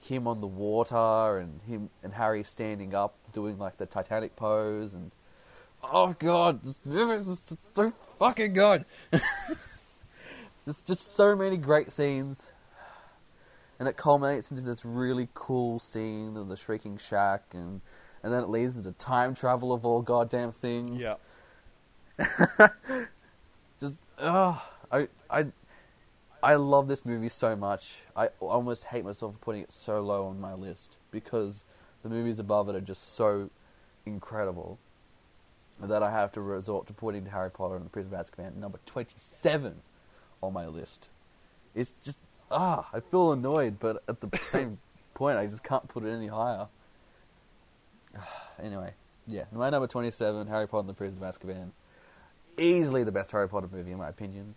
[0.00, 4.94] him on the water and him and Harry standing up doing like the Titanic pose
[4.94, 5.10] and
[5.82, 8.84] oh god, this is so fucking good.
[10.64, 12.52] just just so many great scenes.
[13.78, 17.80] and it culminates into this really cool scene of the shrieking shack, and
[18.22, 21.02] and then it leads into time travel of all goddamn things.
[21.02, 21.14] Yeah.
[23.82, 25.46] just oh, I I
[26.40, 28.02] I love this movie so much.
[28.16, 31.64] I almost hate myself for putting it so low on my list because
[32.02, 33.50] the movies above it are just so
[34.06, 34.78] incredible
[35.80, 38.78] that I have to resort to putting Harry Potter and the Prisoner of Azkaban number
[38.86, 39.74] twenty-seven
[40.42, 41.10] on my list.
[41.74, 42.20] It's just
[42.52, 44.78] ah, I feel annoyed, but at the same
[45.14, 46.68] point, I just can't put it any higher.
[48.62, 48.94] anyway,
[49.26, 51.72] yeah, my number twenty-seven, Harry Potter and the Prisoner of Azkaban
[52.58, 54.54] easily the best Harry Potter movie in my opinion,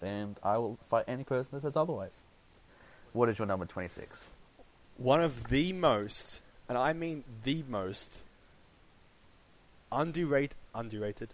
[0.00, 2.22] and I will fight any person that says otherwise.
[3.12, 4.26] What is your number twenty six?
[4.96, 8.22] One of the most, and I mean the most,
[9.90, 11.30] underrated, underrated,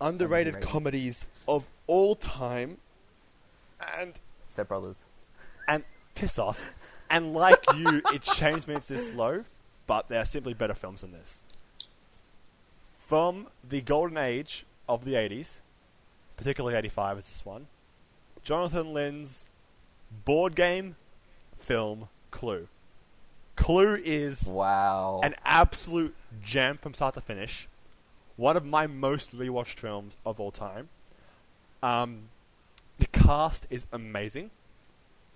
[0.00, 0.68] underrated Underrated.
[0.68, 2.78] comedies of all time,
[3.98, 4.14] and
[4.46, 5.06] Step Brothers.
[5.68, 6.72] and piss off.
[7.08, 9.44] And like you, it changed me it's this low,
[9.86, 11.44] but there are simply better films than this.
[12.96, 15.60] From the golden age of the 80s,
[16.36, 17.66] particularly 85 is this one,
[18.42, 19.44] Jonathan Lynn's
[20.24, 20.96] board game
[21.58, 22.68] film Clue.
[23.56, 25.20] Clue is Wow.
[25.24, 27.68] an absolute gem from start to finish.
[28.36, 30.90] One of my most rewatched films of all time.
[31.82, 32.28] Um,
[32.98, 34.50] the cast is amazing.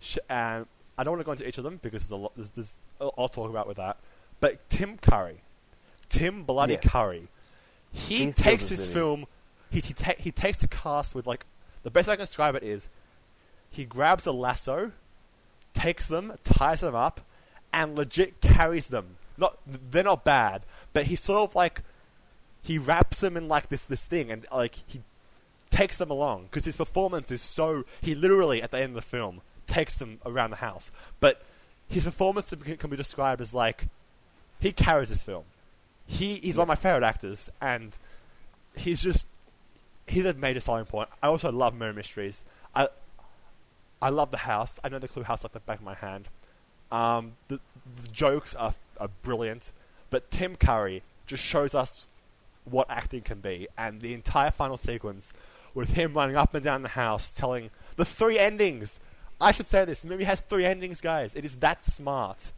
[0.00, 0.66] Sh- and
[0.98, 2.32] I don't want to go into each of them because there's a lot.
[2.36, 3.96] There's, there's I'll talk about with that.
[4.40, 5.38] But Tim Curry,
[6.10, 6.90] Tim Bloody Yes.
[6.92, 7.28] Curry,
[7.92, 9.26] he He takes this film.
[9.70, 11.46] He he, ta- he takes the cast with like
[11.82, 12.88] the best way I can describe it is
[13.70, 14.92] he grabs a lasso,
[15.74, 17.20] takes them, ties them up,
[17.72, 19.16] and legit carries them.
[19.38, 21.82] Not they're not bad, but he sort of like
[22.62, 25.00] he wraps them in like this this thing, and like he
[25.70, 27.84] takes them along because his performance is so.
[28.00, 30.90] He literally at the end of the film takes them around the house,
[31.20, 31.42] but
[31.88, 33.86] his performance can be described as like
[34.58, 35.44] he carries this film.
[36.06, 37.96] He he's one of my favorite actors, and
[38.76, 39.26] he's just
[40.10, 41.08] he's a major selling point.
[41.22, 42.44] I also love murder mysteries.
[42.74, 42.88] I
[44.02, 44.80] I love the house.
[44.82, 46.28] I know the Clue house like the back of my hand.
[46.90, 47.60] Um, the,
[48.02, 49.72] the jokes are are brilliant,
[50.10, 52.08] but Tim Curry just shows us
[52.64, 55.32] what acting can be, and the entire final sequence
[55.74, 59.00] with him running up and down the house telling the three endings.
[59.40, 61.34] I should say this: the movie has three endings, guys.
[61.34, 62.52] It is that smart.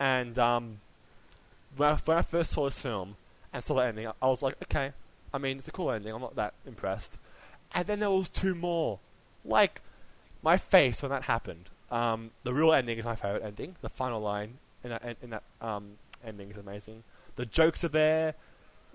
[0.00, 0.80] And um,
[1.76, 3.16] when I, when I first saw this film
[3.52, 4.92] and saw the ending, I, I was like, okay,
[5.32, 6.12] I mean, it's a cool ending.
[6.12, 7.18] I'm not that impressed.
[7.74, 8.98] And then there was two more.
[9.44, 9.82] Like,
[10.42, 11.70] my face when that happened.
[11.90, 13.76] Um, the real ending is my favorite ending.
[13.80, 15.92] The final line in that, in that um,
[16.24, 17.02] ending is amazing.
[17.36, 18.34] The jokes are there.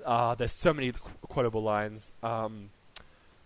[0.05, 2.11] Uh, there's so many qu- quotable lines.
[2.21, 2.69] Um,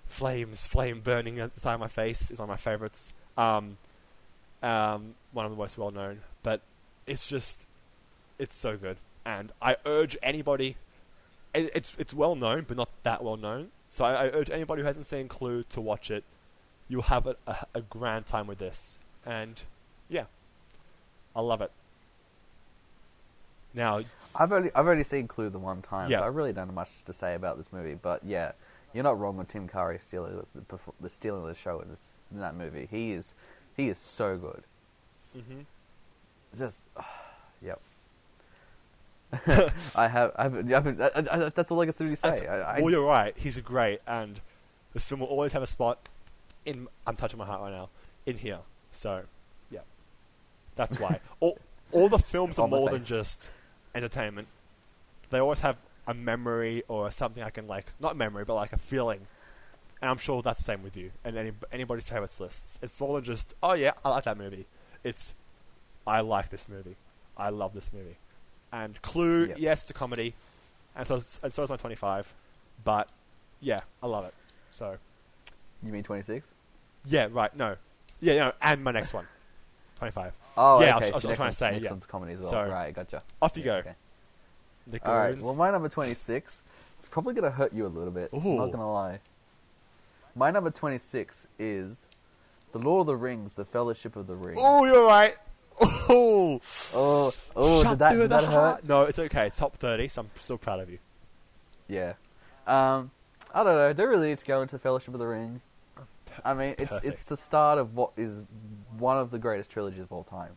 [0.05, 3.13] flames, flame burning inside my face is one of my favorites.
[3.37, 3.77] Um,
[4.63, 6.61] um, one of the most well known, but
[7.05, 7.67] it's just,
[8.39, 8.97] it's so good.
[9.25, 10.77] And I urge anybody,
[11.57, 13.69] it, it's it's well known, but not that well known.
[13.89, 16.23] So I, I urge anybody who hasn't seen Clue to watch it.
[16.89, 19.61] You'll have a, a, a grand time with this, and
[20.09, 20.25] yeah,
[21.35, 21.71] I love it.
[23.73, 23.99] Now,
[24.35, 26.19] I've only I've only seen Clue the one time, Yeah.
[26.19, 27.95] so I really don't have much to say about this movie.
[28.01, 28.53] But yeah,
[28.93, 32.39] you're not wrong with Tim Curry stealing the, the stealing the show in this in
[32.39, 32.87] that movie.
[32.89, 33.33] He is
[33.75, 34.63] he is so good.
[35.37, 35.65] mhm.
[36.57, 36.85] Just.
[39.95, 42.47] I have I haven't, I haven't, I, I, that's all I can really say.
[42.47, 43.33] I, well, you're right.
[43.37, 44.39] He's great, and
[44.93, 45.99] this film will always have a spot
[46.65, 46.87] in.
[47.05, 47.89] I'm touching my heart right now.
[48.25, 48.59] In here,
[48.91, 49.23] so
[49.69, 49.81] yeah,
[50.75, 51.19] that's why.
[51.39, 51.57] all
[51.91, 53.51] all the films are more than just
[53.93, 54.47] entertainment.
[55.29, 58.77] They always have a memory or something I can like, not memory, but like a
[58.77, 59.27] feeling.
[60.01, 62.79] And I'm sure that's the same with you and any, anybody's favorites lists.
[62.81, 64.67] It's more than just, oh yeah, I like that movie.
[65.03, 65.33] It's,
[66.05, 66.95] I like this movie.
[67.35, 68.17] I love this movie.
[68.71, 69.57] And Clue, Yep.
[69.59, 70.33] yes, it's a comedy,
[70.95, 72.33] and so, and so is my 25.
[72.83, 73.09] But
[73.61, 74.33] yeah, I love it.
[74.71, 74.97] So
[75.83, 76.51] you mean 26?
[77.05, 77.55] yeah, right.
[77.55, 77.77] No,
[78.19, 79.25] yeah, no, and my next one,
[79.99, 80.33] 25.
[80.57, 81.05] Oh, Yeah, I okay.
[81.05, 81.89] was- I was so next trying to say, next yeah.
[81.91, 82.49] one's comedy as well.
[82.49, 83.23] So- right, gotcha.
[83.41, 83.89] Off you Yeah, go.
[83.89, 83.95] okay.
[85.05, 85.37] All right.
[85.39, 86.63] Well, my number 26.
[86.99, 88.29] It's probably gonna hurt you a little bit.
[88.33, 88.57] I'm Ooh.
[88.57, 89.19] not gonna lie.
[90.35, 92.07] My number 26 is
[92.73, 94.55] The Lord of the Rings: The Fellowship of the Ring.
[94.59, 95.35] oh, you're right.
[96.09, 96.59] Oh,
[96.93, 98.87] Oh, oh, Shut did that, did that hurt?
[98.87, 99.47] No, it's okay.
[99.47, 100.99] It's top 30, so I'm still proud of you.
[101.87, 102.13] Yeah.
[102.65, 103.11] Um,
[103.53, 103.93] I don't know.
[103.93, 105.61] Don't really need to go into Fellowship of the Ring.
[106.45, 108.39] I mean, It's it's it's the start of what is
[108.97, 110.51] one of the greatest trilogies of all time.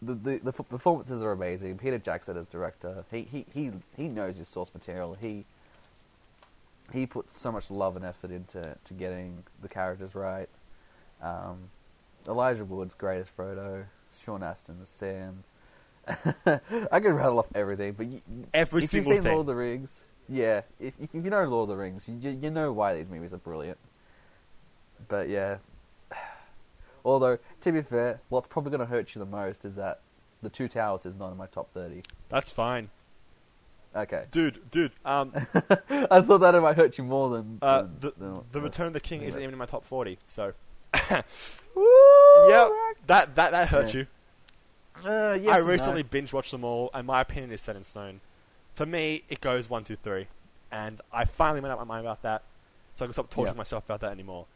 [0.00, 1.78] The, the the performances are amazing.
[1.78, 5.16] Peter Jackson as director, he he he he knows his source material.
[5.20, 5.44] He
[6.92, 10.48] he puts so much love and effort into to getting the characters right.
[11.22, 11.70] Um,
[12.28, 13.84] Elijah Wood's greatest Frodo.
[14.24, 15.42] Sean Astin as Sam.
[16.06, 18.20] I could rattle off everything, but you,
[18.52, 19.32] Every if single you've seen thing.
[19.32, 22.50] Lord of the Rings, yeah, if, if you know Lord of the Rings, you, you
[22.50, 23.78] know why these movies are brilliant.
[25.08, 25.58] But yeah,
[27.04, 30.00] although to be fair, what's probably going to hurt you the most is that
[30.42, 32.02] the Two Towers is not in my top thirty.
[32.28, 32.90] That's fine,
[33.94, 34.70] Okay, dude.
[34.70, 35.32] Dude, um,
[35.90, 38.88] I thought that it might hurt you more than, uh, than- the than- the Return
[38.88, 40.18] of the King isn't even in my top forty.
[40.26, 40.52] So,
[41.74, 41.84] Woo!
[42.48, 42.68] yeah,
[43.06, 44.00] that that that hurt Yeah.
[44.00, 44.06] you.
[45.04, 45.72] Uh, yes I and no.
[45.72, 48.20] recently binge watched them all, and my opinion is set in stone.
[48.74, 50.28] For me, it goes one, two, three,
[50.70, 52.42] and I finally made up my mind about that,
[52.94, 53.50] so I can stop talking Yeah.
[53.52, 54.46] to myself about that anymore.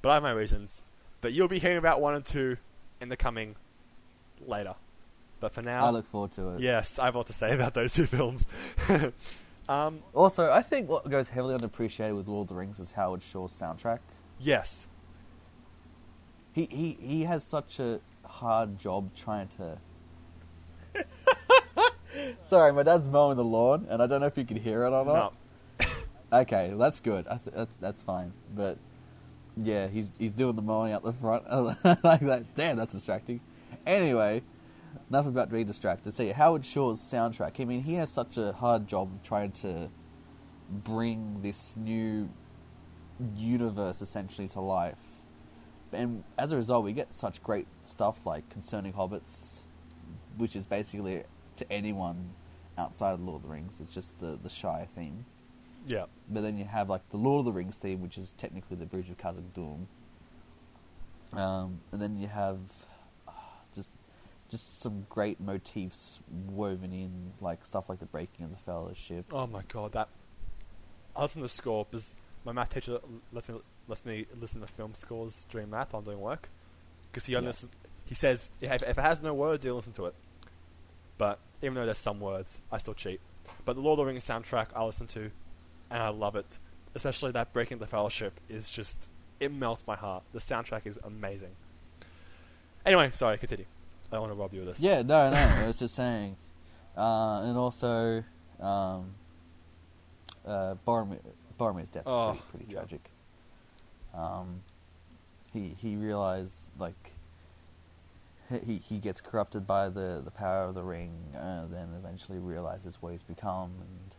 [0.00, 0.82] But I have my reasons.
[1.20, 2.56] But you'll be hearing about one and two
[3.00, 3.54] in the coming
[4.44, 4.74] later.
[5.38, 6.60] But for now, I look forward to it.
[6.60, 8.46] yes, I have a lot to say about those two films.
[9.68, 13.22] um, Also, I think what goes heavily underappreciated with Lord of the Rings is Howard
[13.22, 14.00] Shore's soundtrack.
[14.40, 14.88] yes,
[16.52, 19.78] He he he has such a hard job trying to.
[22.42, 24.92] Sorry, my dad's mowing the lawn, and I don't know if you can hear it
[24.92, 25.36] or no, not.
[26.32, 27.26] Okay, that's good.
[27.28, 28.32] I th- that, that's fine.
[28.54, 28.78] But
[29.56, 31.44] yeah, he's he's doing the mowing out the front
[32.04, 32.54] like that.
[32.54, 33.40] Damn, that's distracting.
[33.86, 34.42] Anyway,
[35.10, 36.12] enough about being distracted.
[36.12, 37.60] See, Howard Shore's soundtrack.
[37.60, 39.90] I mean, he has such a hard job trying to
[40.84, 42.28] bring this new
[43.36, 45.11] universe essentially to life.
[45.92, 49.60] And as a result, we get such great stuff like Concerning Hobbits,
[50.38, 51.22] which is basically
[51.56, 52.30] to anyone
[52.78, 53.80] outside of Lord of the Rings.
[53.80, 55.24] It's just the the Shire theme.
[55.86, 58.76] yeah, But then you have like the Lord of the Rings theme, which is technically
[58.76, 59.86] the Bridge of Khazad Dûm.
[61.38, 62.58] Um, and then you have
[63.28, 63.32] uh,
[63.74, 63.92] just
[64.50, 66.20] just some great motifs
[66.50, 69.24] woven in, like stuff like the breaking of the Fellowship.
[69.32, 70.08] Oh my god, that.
[71.16, 72.14] other than the score because
[72.44, 72.98] my math teacher
[73.32, 73.56] lets me
[73.88, 76.48] lets me listen to film scores during math while I'm doing work.
[77.10, 77.50] Because he only Yeah.
[77.50, 77.72] listens,
[78.06, 80.14] he says if, if it has no words, he'll listen to it.
[81.18, 83.20] But even though there's some words, I still cheat.
[83.64, 85.30] But the Lord of the Rings soundtrack I listen to,
[85.90, 86.58] and I love it.
[86.94, 89.08] Especially that Breaking the Fellowship is just
[89.40, 90.22] it melts my heart.
[90.32, 91.50] The soundtrack is amazing.
[92.84, 93.64] Anyway, sorry, continue.
[94.10, 94.80] I don't want to rob you of this.
[94.80, 96.36] Yeah, no, no, I was just saying.
[96.96, 98.22] Uh, and also,
[98.60, 99.14] um,
[100.46, 101.18] uh, Boromir,
[101.58, 102.80] Boromir's death's Oh, pretty, pretty yeah.
[102.80, 103.10] tragic.
[104.14, 104.62] Um,
[105.52, 107.12] he he realized like
[108.64, 113.00] he he gets corrupted by the, the power of the ring, uh, then eventually realizes
[113.00, 114.14] what he's become and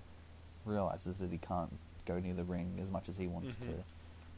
[0.65, 1.71] realizes that he can't
[2.05, 3.61] go near the ring as much as he wants Mhm.
[3.61, 3.83] to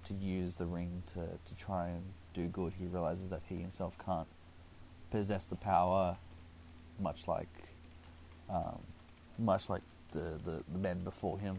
[0.06, 2.03] to use the ring to, to try and
[2.36, 2.73] do good.
[2.73, 4.27] He realizes that he himself can't
[5.10, 6.15] possess the power,
[6.99, 7.49] much like
[8.49, 8.80] um,
[9.40, 11.57] much like the, the, the men before him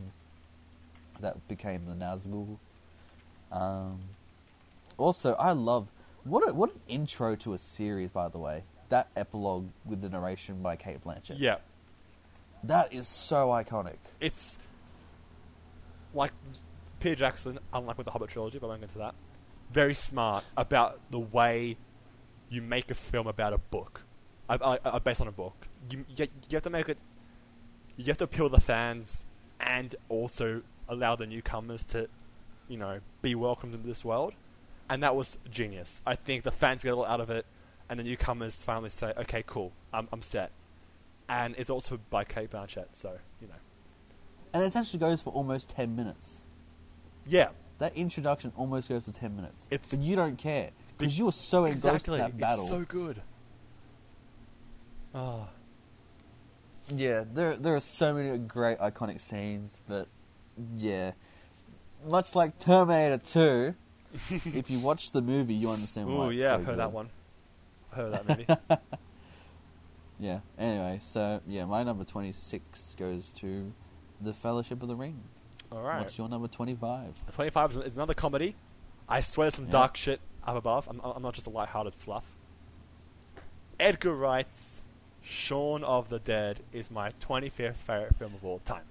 [1.20, 2.59] that became the Nazgul.
[3.52, 4.01] Um,
[4.98, 5.89] also, I love
[6.24, 8.62] what a, what an intro to a series, by the way.
[8.89, 11.36] That epilogue with the narration by Cate Blanchett.
[11.39, 11.56] Yeah.
[12.64, 13.97] that is so iconic.
[14.20, 14.59] it's
[16.14, 16.32] like
[17.01, 19.14] Peter Jackson, unlike with the Hobbit trilogy, but I won't get into that.
[19.70, 21.77] Very smart about the way
[22.48, 24.02] you make a film about a book,
[24.48, 24.55] uh,
[24.85, 25.66] uh, based on a book.
[25.90, 26.98] You, you you have to make it.
[27.97, 29.24] You have to appeal to the fans
[29.60, 32.09] and also allow the newcomers to,
[32.68, 34.34] you know, be welcomed into this world.
[34.88, 36.01] And that was genius.
[36.06, 37.44] I think the fans get a lot out of it,
[37.88, 40.51] and the newcomers finally say, "Okay, cool, I'm I'm set."
[41.28, 43.55] And it's also by Cate Blanchett, so you know.
[44.55, 46.40] And it essentially goes for almost 10 minutes.
[47.26, 47.48] Yeah,
[47.78, 49.66] That introduction almost goes for 10 minutes.
[49.70, 50.70] It's- but you don't care.
[50.97, 52.60] Because you were so engrossed in that battle.
[52.64, 53.20] It's so good.
[55.14, 55.48] Oh,
[56.94, 60.06] Yeah, there there are so many great iconic scenes, but
[60.76, 61.12] yeah,
[62.07, 63.74] much like Terminator Two,
[64.31, 66.27] if you watch the movie, you understand why.
[66.28, 66.78] It's yeah, so I've heard good.
[66.78, 67.09] that one.
[67.93, 68.47] I heard that movie.
[70.19, 70.41] Yeah.
[70.59, 73.70] Anyway, so yeah, my number twenty six goes to
[74.23, 75.20] the Fellowship of the Ring.
[75.70, 75.99] All right.
[75.99, 77.12] What's your number twenty five?
[77.33, 78.57] 25 is- is another comedy.
[79.11, 79.73] I swear there's some Yeah.
[79.73, 80.89] dark shit up above.
[80.89, 82.24] I'm, I'm not just a light-hearted fluff.
[83.78, 84.81] Edgar Wright's
[85.20, 88.85] Shaun of the Dead is my 25th favorite film of all time.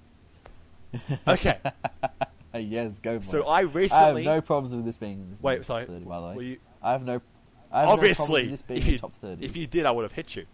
[1.28, 1.58] Okay,
[2.58, 3.20] yes, go.
[3.20, 3.48] For so it.
[3.48, 5.20] I I have no problems with this being.
[5.20, 5.86] In this Wait, top sorry.
[5.86, 7.22] 30, by the way, you- I have no.
[7.72, 9.44] I have no obviously, with this being if you, top thirty.
[9.44, 10.46] if you did, I would have hit you.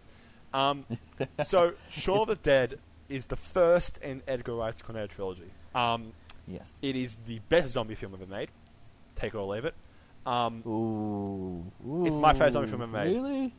[0.53, 0.85] Um,
[1.41, 2.79] so, Shaun of the Dead
[3.09, 5.51] is the first in Edgar Wright's Cornetto trilogy.
[5.75, 6.13] Um,
[6.47, 6.79] yes.
[6.81, 8.49] it is the best zombie film ever made.
[9.15, 9.75] Take it or leave it.
[10.25, 13.13] Um, Ooh, ooh, It's my favourite zombie film ever made.
[13.13, 13.53] Really,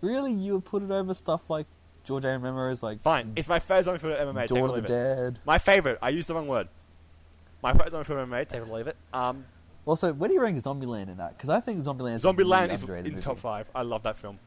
[0.00, 1.66] really, you would put it over stuff like
[2.04, 2.38] George A.
[2.38, 4.48] Romero's like fine, it's my favorite zombie film ever made.
[4.48, 4.86] Dawn of the it.
[4.86, 5.38] Dead.
[5.44, 5.98] My favorite.
[6.02, 6.68] I used the wrong word.
[7.62, 8.48] My film ever made.
[8.48, 8.96] Take it or leave it.
[9.12, 9.44] Um,
[9.84, 11.36] Also, where do you rank Zombieland in that?
[11.36, 13.20] Because I think Zombieland is Zombieland is in movie.
[13.20, 13.68] top five.
[13.74, 14.38] I love that film.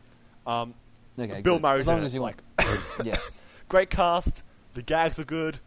[0.46, 0.74] Um,
[1.20, 1.62] Okay, Bill good.
[1.62, 2.38] Murray's as long in as it, you like
[3.04, 3.42] yes.
[3.68, 4.44] great cast.
[4.74, 5.60] The gags are good.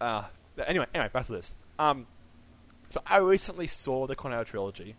[0.00, 0.24] Uh,
[0.66, 1.54] anyway, anyway, back to this.
[1.78, 2.06] Um,
[2.88, 4.96] so I recently saw the Cornetto trilogy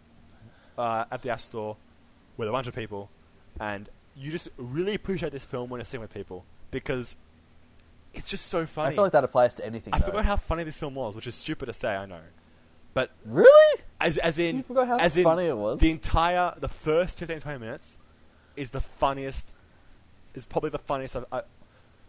[0.78, 1.76] uh, at the App Store
[2.38, 3.10] with a bunch of people,
[3.60, 7.18] and you just really appreciate this film when it's seen with people because
[8.16, 8.90] it's just so funny.
[8.90, 9.94] I feel like that applies to anything.
[9.94, 10.06] I though.
[10.08, 12.22] forgot how funny this film was, which is stupid to say, I know,
[12.94, 13.82] but Really?
[14.02, 15.80] as as in You forgot how as in funny it was?
[15.80, 17.98] The entire the first 15 20 minutes
[18.56, 19.52] is the funniest
[20.34, 21.42] is probably the funniest I've, I,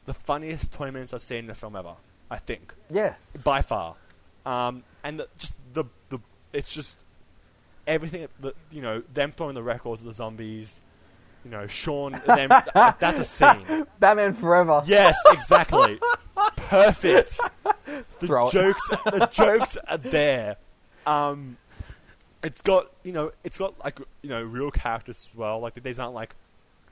[0.04, 1.94] the funniest 20 minutes I've seen in a film ever.
[2.30, 3.14] I think Yeah.
[3.44, 3.94] by far.
[4.44, 6.18] Um, and the, just the the
[6.52, 6.96] it's just
[7.86, 10.80] everything that you know them throwing the records at the zombies,
[11.46, 13.86] you know Shaun them that's a scene.
[14.00, 14.82] Batman Forever.
[14.84, 16.00] Yes, exactly.
[16.56, 17.40] Perfect.
[18.18, 18.52] The Throw it.
[18.52, 20.56] jokes, the jokes are there.
[21.06, 21.56] Um,
[22.42, 25.60] it's got you know, it's got like you know real characters as well.
[25.60, 26.34] Like these aren't like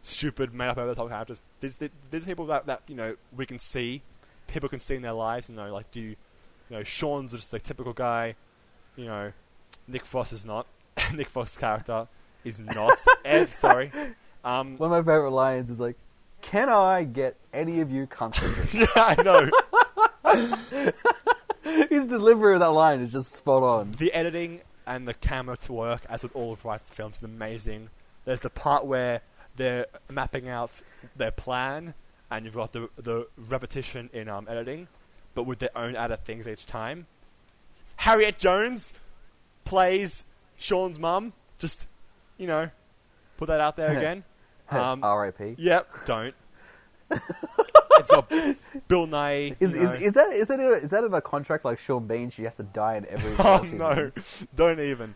[0.03, 1.41] stupid made up over the top characters.
[1.61, 4.03] These are people that that you know we can see,
[4.47, 5.49] people can see in their lives.
[5.51, 8.37] You know, like do you, you know Shaun's just a typical guy.
[8.97, 9.33] You know,
[9.89, 10.67] Nick Frost is not.
[11.15, 12.07] Nick Frost's character
[12.45, 12.99] is not.
[13.25, 13.91] Ed, sorry.
[14.45, 15.97] Um, One of my favorite lines is like,
[16.43, 20.93] "Can I get any of you drink?" yeah, I know.
[21.89, 23.93] His delivery of that line is just spot on.
[23.93, 27.89] The editing and the camera to work, as with all of Wright's films, is amazing.
[28.25, 29.23] There's the part where
[29.57, 30.83] they're mapping out
[31.17, 31.95] their plan,
[32.31, 34.89] and you've got the the repetition in um, editing,
[35.35, 37.07] but with their own added things each time.
[37.97, 38.93] Harriet Jones
[39.65, 40.25] plays
[40.59, 41.33] Shaun's mum.
[41.59, 41.87] Just,
[42.37, 42.71] you know,
[43.37, 44.25] put that out there again.
[44.71, 45.57] Um, R.I.P.
[45.59, 46.35] Yep, don't.
[47.11, 48.29] it's got
[48.89, 49.57] Bill Nighy.
[49.61, 52.07] Is, is, is that is that in a, is that in a contract like Sean
[52.07, 52.31] Bean?
[52.31, 53.35] She has to die in every.
[53.39, 53.91] Oh no!
[53.91, 54.13] in?
[54.57, 55.15] Don't even.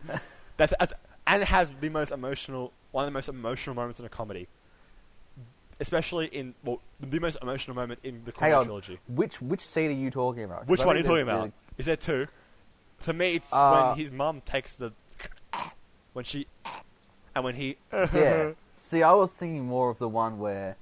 [0.57, 0.93] That's, that's
[1.27, 4.47] and it has the most emotional, one of the most emotional moments in a comedy,
[5.79, 8.65] especially in well, the most emotional moment in the Hang on.
[8.65, 8.99] trilogy.
[9.07, 10.67] Which which scene are you talking about?
[10.67, 11.51] Which I one are you talking about?
[11.77, 12.27] Is there two?
[12.97, 14.91] For me, it's Uh, when his mum takes the
[16.13, 16.47] when she
[17.35, 18.51] and when he yeah.
[18.79, 20.75] See, I was thinking more of the one where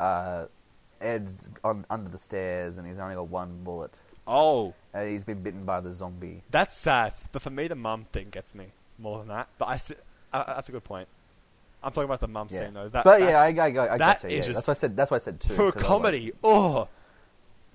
[0.00, 0.46] uh,
[1.00, 5.40] Ed's on under the stairs and he's only got one bullet oh and he's been
[5.42, 6.42] bitten by the zombie.
[6.50, 7.12] that's sad.
[7.30, 8.66] But for me, the mum thing gets me
[8.98, 9.48] more than that.
[9.58, 9.92] But I s-
[10.32, 11.06] uh, that's a good point.
[11.82, 12.64] I'm talking about the mum Yeah.
[12.64, 12.88] scene though.
[12.88, 14.38] That, but yeah, I, I, I, I that get you.
[14.38, 14.52] is Yeah.
[14.52, 14.96] just- That's why I said.
[14.96, 15.54] That's why I said two.
[15.54, 16.32] for a 'cause I was like, comedy.
[16.42, 16.88] Oh.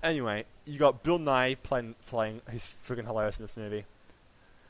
[0.02, 2.42] Anyway, you got Bill Nighy playing playing.
[2.50, 3.84] He's freaking hilarious in this movie.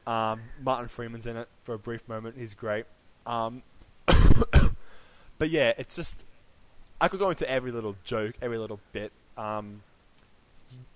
[0.06, 2.36] Um, Martin Freeman's in it for a brief moment.
[2.38, 2.84] He's great.
[3.26, 3.62] Um,
[5.42, 6.24] but yeah, it's just
[7.00, 9.10] I could go into every little joke, every little bit.
[9.36, 9.82] Um,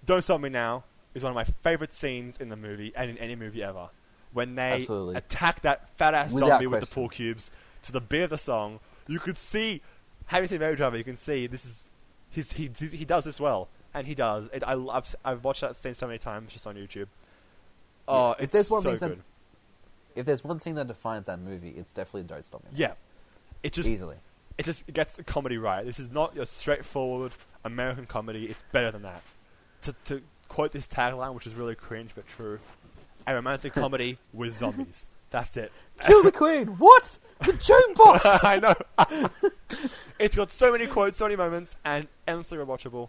[0.05, 3.18] Don't Stop Me Now is one of my favorite scenes in the movie and in
[3.18, 3.89] any movie ever.
[4.32, 5.16] When they Absolutely.
[5.16, 7.51] attack that fat ass Without zombie with the pool cubes
[7.82, 8.78] to the beat of the song,
[9.09, 9.82] you could see,
[10.27, 11.90] having seen Baby Driver, you can see this is
[12.31, 14.48] he's, he he does this well, and he does.
[14.55, 15.12] It, I love.
[15.24, 17.09] I've watched that scene so many times just on YouTube.
[18.06, 19.20] Oh, If it's there's one so thing that-
[20.14, 22.68] If there's one thing that defines that movie, it's definitely Don't Stop Me.
[22.70, 22.78] Now.
[22.78, 22.93] Yeah,
[23.64, 24.18] it just easily.
[24.59, 25.85] It just gets the comedy right.
[25.85, 27.33] This is not your straightforward
[27.65, 28.47] American comedy.
[28.47, 29.23] It's better than that.
[29.83, 32.59] To, to quote this tagline, which is really cringe but true,
[33.27, 35.05] a romantic comedy with zombies.
[35.31, 35.73] That's it.
[36.01, 36.69] Kill the Queen.
[36.78, 37.19] What?
[37.41, 38.20] The jukebox.
[38.45, 39.28] I know.
[40.19, 43.09] it's got so many quotes, so many moments, and endlessly rewatchable.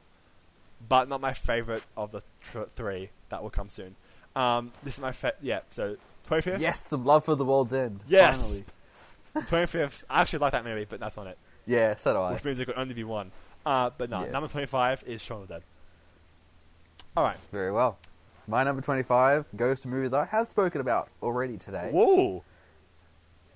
[0.89, 3.09] But not my favorite of the tr- three.
[3.29, 3.95] That will come soon.
[4.35, 5.61] Um, this is my fa- yeah.
[5.69, 6.61] So twenty fifth.
[6.61, 8.03] yes, some love for the world's end.
[8.07, 8.57] Yes.
[8.57, 8.65] Finally.
[9.47, 10.03] Twenty fifth.
[10.09, 11.37] I actually like that movie, but that's not it.
[11.65, 12.33] Yeah, so do I.
[12.33, 13.31] which means it could only be one.
[13.65, 14.31] Uh, but no, Yeah.
[14.31, 15.63] number 25 is Shaun of the Dead.
[17.17, 17.37] Alright.
[17.51, 17.97] Very well.
[18.47, 21.89] My number 25 goes to a movie that I have spoken about already today.
[21.91, 22.43] Whoa!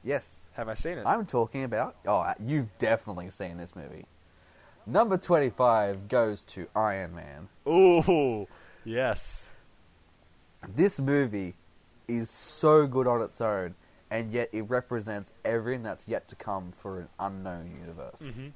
[0.03, 0.49] Yes.
[0.55, 1.05] Have I seen it?
[1.05, 1.95] I'm talking about.
[2.05, 4.05] Oh, you've definitely seen this movie.
[4.85, 7.47] Number 25 goes to Iron Man.
[7.67, 8.47] Ooh!
[8.83, 9.51] Yes.
[10.75, 11.53] This movie
[12.07, 13.75] is so good on its own,
[14.11, 18.33] and yet it represents everything that's yet to come for an unknown universe.
[18.35, 18.49] hmm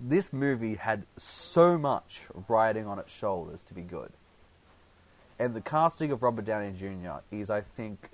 [0.00, 4.10] This movie had so much riding on its shoulders to be good.
[5.38, 7.20] And the casting of Robert Downey Jr.
[7.30, 8.10] is, I think,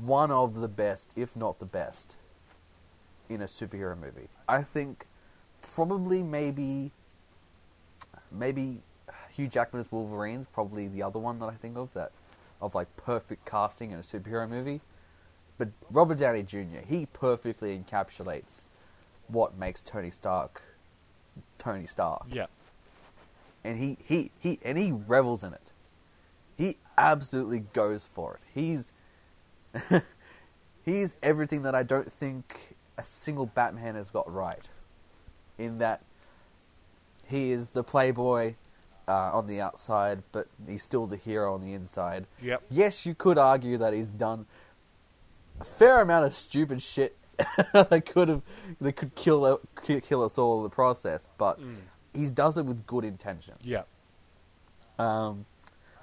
[0.00, 2.16] one of the best, if not the best,
[3.28, 4.28] in a superhero movie.
[4.48, 5.06] I think
[5.74, 6.90] probably maybe
[8.32, 8.80] maybe
[9.34, 12.12] Hugh Jackman as Wolverine's probably the other one that I think of that
[12.62, 14.80] of like perfect casting in a superhero movie.
[15.58, 16.80] But Robert Downey Jr.
[16.86, 18.64] he perfectly encapsulates
[19.28, 20.62] what makes Tony Stark
[21.58, 22.46] Tony Stark Yeah.
[23.64, 25.72] and he, he, he and he revels in it.
[26.56, 28.40] he absolutely goes for it.
[28.54, 28.92] He's
[30.84, 34.68] he's everything that I don't think a single Batman has got right.
[35.58, 36.00] In that
[37.26, 38.54] he is the playboy
[39.10, 42.26] uh, on the outside, but he's still the hero on the inside.
[42.42, 42.62] Yep.
[42.70, 44.46] Yes, you could argue that he's done
[45.60, 47.16] a fair amount of stupid shit
[47.72, 48.42] that could have
[48.80, 51.74] that could kill kill us all in the process, but Mm.
[52.14, 53.54] he does it with good intention.
[53.62, 53.82] Yeah.
[54.98, 55.46] Um,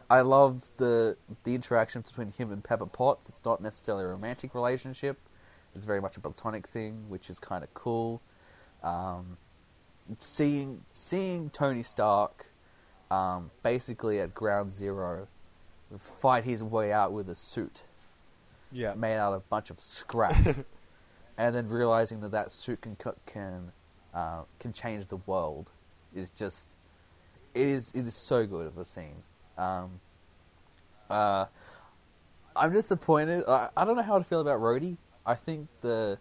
[0.09, 3.29] I love the the interaction between him and Pepper Potts.
[3.29, 5.17] It's not necessarily a romantic relationship.
[5.75, 8.21] It's very much a platonic thing, which is kind of cool.
[8.83, 9.37] Um,
[10.19, 12.47] seeing seeing Tony Stark
[13.11, 15.27] um, basically at ground zero
[15.99, 17.83] fight his way out with a suit
[18.71, 18.93] Yeah.
[18.95, 20.35] made out of a bunch of scrap,
[21.37, 23.71] and then realizing that that suit can can
[24.13, 25.69] uh, can change the world
[26.15, 26.75] is just
[27.53, 29.15] it is it is so good of a scene.
[29.57, 29.99] Um,
[31.09, 31.45] uh,
[32.55, 33.43] I'm disappointed.
[33.47, 34.97] I, I don't know how to feel about Rhodey.
[35.25, 36.17] I think the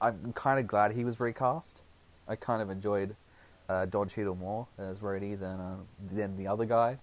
[0.00, 1.82] I'm kind of glad he was recast.
[2.26, 3.14] I kind of enjoyed
[3.70, 5.76] uh, Don Cheadle more as Rhodey than uh,
[6.10, 6.98] than the other guy.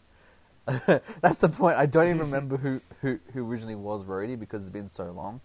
[1.22, 1.78] That's the point.
[1.78, 5.40] I don't even remember who, who, who originally was Rhodey because it's been so long.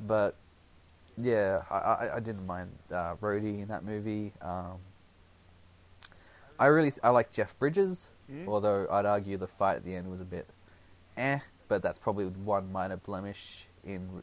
[0.00, 0.34] But
[1.16, 4.32] yeah, I, I, I didn't mind uh, Rhodey in that movie.
[4.42, 4.78] Um,
[6.58, 8.48] I really I like Jeff Bridges, Mm.
[8.48, 10.46] although I'd argue the fight at the end was a bit
[11.16, 11.38] eh.
[11.68, 14.22] But that's probably one minor blemish in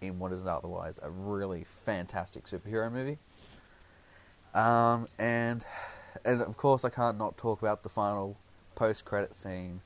[0.00, 3.18] in what is otherwise a really fantastic superhero movie.
[4.56, 5.66] Um, and
[6.24, 8.38] and of course I can't not talk about the final
[8.74, 9.82] post credit scene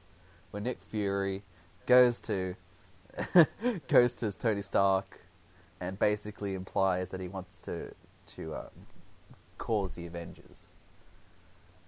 [0.53, 1.43] where Nick Fury
[1.87, 2.55] goes to
[3.89, 5.21] goes to Tony Stark
[5.81, 7.93] and basically implies that he wants to
[8.37, 8.69] to uh,
[9.59, 10.69] cause the Avengers.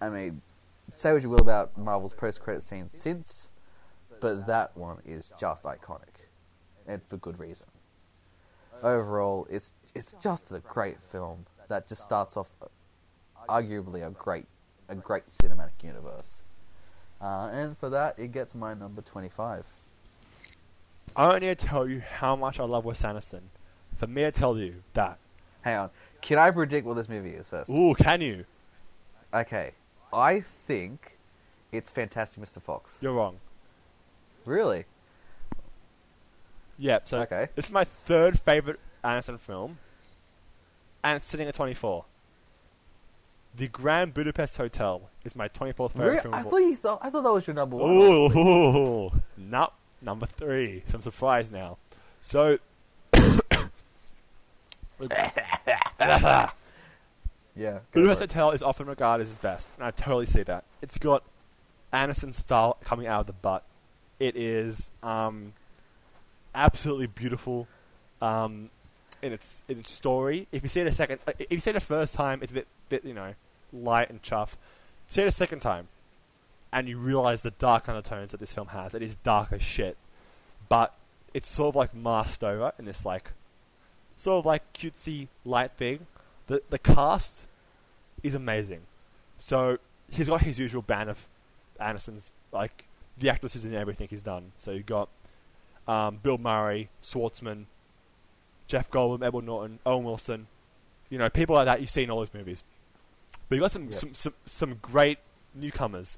[0.00, 0.42] I mean,
[0.88, 3.50] say what you will about Marvel's post credit scenes since,
[4.20, 6.26] but that one is just iconic,
[6.88, 7.68] and for good reason.
[8.82, 12.50] Overall, it's it's just a great film that just starts off
[13.48, 14.44] arguably a great
[14.88, 16.42] a great cinematic universe.
[17.20, 19.64] Uh, and for that, it gets my number twenty-five.
[21.16, 23.48] I don't need to tell you how much I love Wes Anderson.
[23.96, 25.18] For me to tell you that.
[25.62, 25.90] Hang on,
[26.20, 27.70] can I predict what this movie is first?
[27.70, 28.44] Ooh, can you?
[29.32, 29.70] Okay,
[30.12, 31.16] I think
[31.70, 32.60] it's Fantastic Mr.
[32.60, 32.96] Fox.
[33.00, 33.36] You're wrong.
[34.44, 34.84] Really?
[36.78, 37.48] Yeah, so Okay.
[37.54, 39.78] this is my third favorite Anderson film,
[41.04, 42.04] and it's sitting at 24.
[43.54, 46.34] The Grand Budapest Hotel is my 24th favorite Re- film.
[46.34, 47.90] I thought you thought I thought that was your number one.
[47.90, 50.82] Ooh, nope, number three.
[50.86, 51.76] Some I'm now.
[52.22, 52.58] So,
[57.54, 57.80] Yeah.
[57.92, 58.20] Budapest.
[58.20, 60.64] Hotel is often regarded as his best, and I totally see that.
[60.80, 61.22] It's got
[61.92, 63.64] Anderson style coming out of the butt.
[64.18, 65.52] It is um,
[66.54, 67.66] absolutely beautiful
[68.20, 68.70] um,
[69.22, 70.48] in its in its story.
[70.52, 72.52] If you see it a second, uh, if you see it the first time, it's
[72.52, 73.34] a bit bit you know
[73.72, 74.58] light and chuff.
[75.08, 75.88] See it a second time,
[76.72, 78.94] and you realize the dark undertones that this film has.
[78.94, 79.96] It is dark as shit,
[80.68, 80.94] but
[81.32, 83.30] it's sort of like masked over in this like
[84.16, 86.06] sort of like cutesy light thing.
[86.48, 87.46] The the cast
[88.22, 88.82] is amazing.
[89.38, 89.78] So
[90.10, 91.28] he's got his usual band of
[91.80, 92.86] Anderson's like
[93.18, 94.52] the actors who's in everything he's done.
[94.58, 95.08] So you've got
[95.86, 97.64] um, Bill Murray, Schwartzman,
[98.72, 100.46] Jeff Goldblum, Edward Norton, Owen Wilson.
[101.10, 102.64] You know, people like that you see in all those movies.
[103.50, 103.94] But you've got some, Yep.
[103.94, 105.18] some, some some great
[105.54, 106.16] newcomers.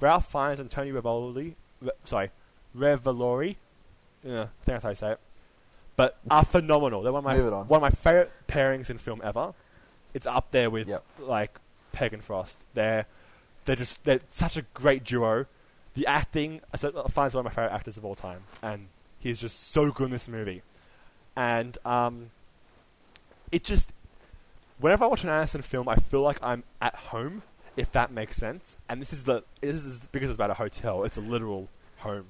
[0.00, 2.30] Ralph Fiennes and Tony Revolori, Re- sorry,
[2.76, 3.54] Revolori.
[4.24, 5.20] Yeah, I think that's how you say it.
[5.94, 7.02] But are phenomenal.
[7.02, 7.68] They're one of my on.
[7.68, 9.54] one of my favorite pairings in film ever.
[10.14, 11.04] It's up there with Yep.
[11.20, 11.60] like
[11.92, 12.66] Pegg and Frost.
[12.74, 13.06] They're
[13.66, 15.46] they're just they're such a great duo.
[15.94, 18.88] The acting, I said- I find one of my favorite actors of all time, and
[19.20, 20.62] he's just so good in this movie.
[21.36, 22.30] And um,
[23.52, 23.92] it just
[24.78, 27.42] whenever I watch an Anderson film, I feel like I'm at home,
[27.76, 28.76] if that makes sense.
[28.88, 31.04] And this is the this is because it's about a hotel.
[31.04, 31.68] It's a literal
[31.98, 32.26] home.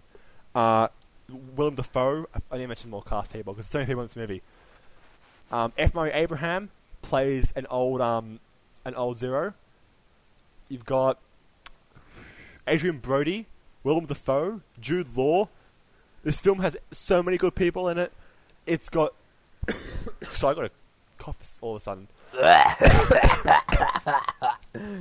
[0.55, 0.89] Uh,
[1.28, 2.27] Willem Dafoe.
[2.51, 4.43] I to mention more cast people because there's so many people in this movie.
[5.51, 5.95] Um, F.
[5.95, 6.70] Murray Abraham
[7.03, 8.41] plays an old um,
[8.85, 9.55] an old Zero.
[10.69, 11.19] You've got
[12.69, 13.47] Adrien Brody,
[13.85, 15.49] Willem Dafoe, Jude Law.
[16.24, 18.12] This film has so many good people in it.
[18.66, 19.14] It's got.
[20.32, 20.70] so I got a
[21.18, 22.09] cough all of a sudden.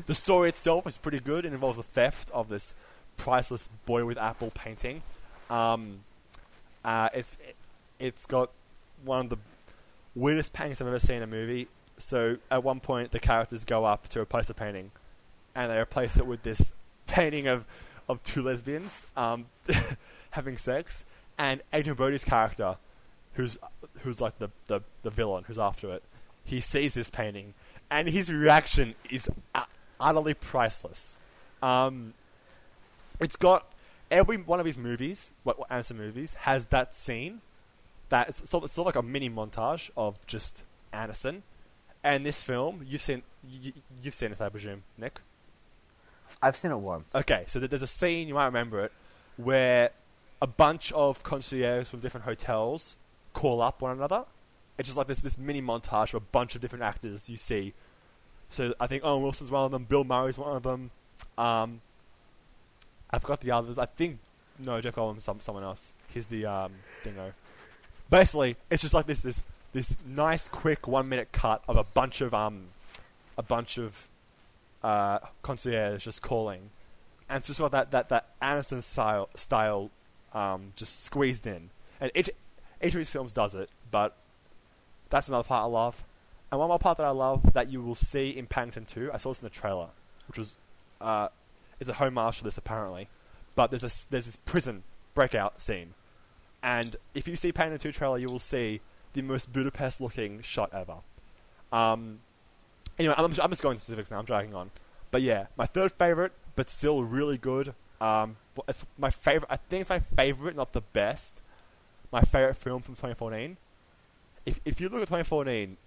[0.06, 1.46] the story itself is pretty good.
[1.46, 2.74] It involves the theft of this
[3.18, 5.02] priceless boy with apple painting.
[5.50, 6.00] Um,
[6.84, 7.56] uh, it's it,
[8.00, 8.50] it's got
[9.04, 9.38] one of the
[10.16, 11.68] weirdest paintings I've ever seen in a movie.
[11.98, 14.92] So at one point, the characters go up to replace the painting,
[15.56, 16.74] and they replace it with this
[17.08, 17.66] painting of
[18.08, 19.46] of two lesbians um,
[20.32, 21.06] having sex,
[21.38, 22.78] and Adrien Brody's character,
[23.36, 23.58] who's
[24.00, 26.04] who's like the, the, the villain who's after it,
[26.44, 27.54] he sees this painting,
[27.90, 29.30] and his reaction is
[30.00, 31.18] utterly priceless.
[31.62, 32.14] Um,
[33.20, 33.72] it's got
[34.12, 37.42] every one of his movies, what what Anderson movies, has that scene.
[38.10, 40.64] That it's sort of, sort of like a mini montage of just
[40.94, 41.44] Anderson,
[42.04, 45.20] and this film you've seen you, you've seen it, I presume, Nick.
[46.42, 47.16] I've seen it once.
[47.16, 48.92] Okay, so there's a scene you might remember it
[49.38, 49.90] where
[50.42, 52.96] a bunch of concierges from different hotels
[53.36, 54.26] call up one another.
[54.80, 57.74] It's just like this this mini montage of a bunch of different actors you see.
[58.50, 60.92] So I think Owen Wilson's one of them, Bill Murray's one of them.
[61.38, 61.82] Um,
[63.12, 63.78] I forgot the others.
[63.78, 64.20] I think
[64.58, 65.94] no, Jeff Goldblum's some someone else.
[66.14, 66.72] He's the um,
[67.04, 67.34] dingo.
[68.10, 69.44] Basically, it's just like this this
[69.74, 72.68] this nice quick one minute cut of a bunch of um
[73.38, 74.08] a bunch of
[74.84, 76.70] uh, concierge just calling,
[77.30, 79.90] and it's just got that that that Anderson style style
[80.34, 81.70] um, just squeezed in.
[82.00, 82.30] And each
[82.82, 84.18] each of his films does it, but
[85.10, 86.04] that's another part I love.
[86.52, 89.18] And one more part that I love that you will see in Paddington 2, I
[89.18, 89.90] saw this in the trailer,
[90.28, 90.56] which was
[91.02, 91.30] uh,
[91.80, 93.10] is a homage to this apparently.
[93.56, 94.84] But there's a there's this prison
[95.14, 95.94] breakout scene,
[96.62, 98.82] and if you see Paddington 2 trailer, you will see
[99.14, 100.98] the most Budapest looking shot ever.
[101.72, 102.20] Um,
[103.00, 104.20] anyway, I'm, I'm just going specifics now.
[104.20, 104.72] I'm dragging on,
[105.12, 107.74] but yeah, my third favorite, but still really good.
[108.02, 108.38] Um,
[108.68, 109.50] it's my favorite.
[109.50, 111.42] I think it's my favorite, not the best.
[112.12, 113.58] My favorite film from 2014.
[114.46, 115.78] If if you look at 2014,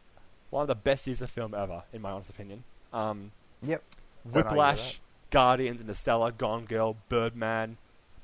[0.50, 2.64] one of the best years of film ever, in my honest opinion.
[2.92, 3.32] Um,
[3.62, 3.82] Yep.
[4.24, 5.00] Don't argue Whiplash,
[5.30, 7.76] Guardians, Interstellar, Gone Girl, Birdman,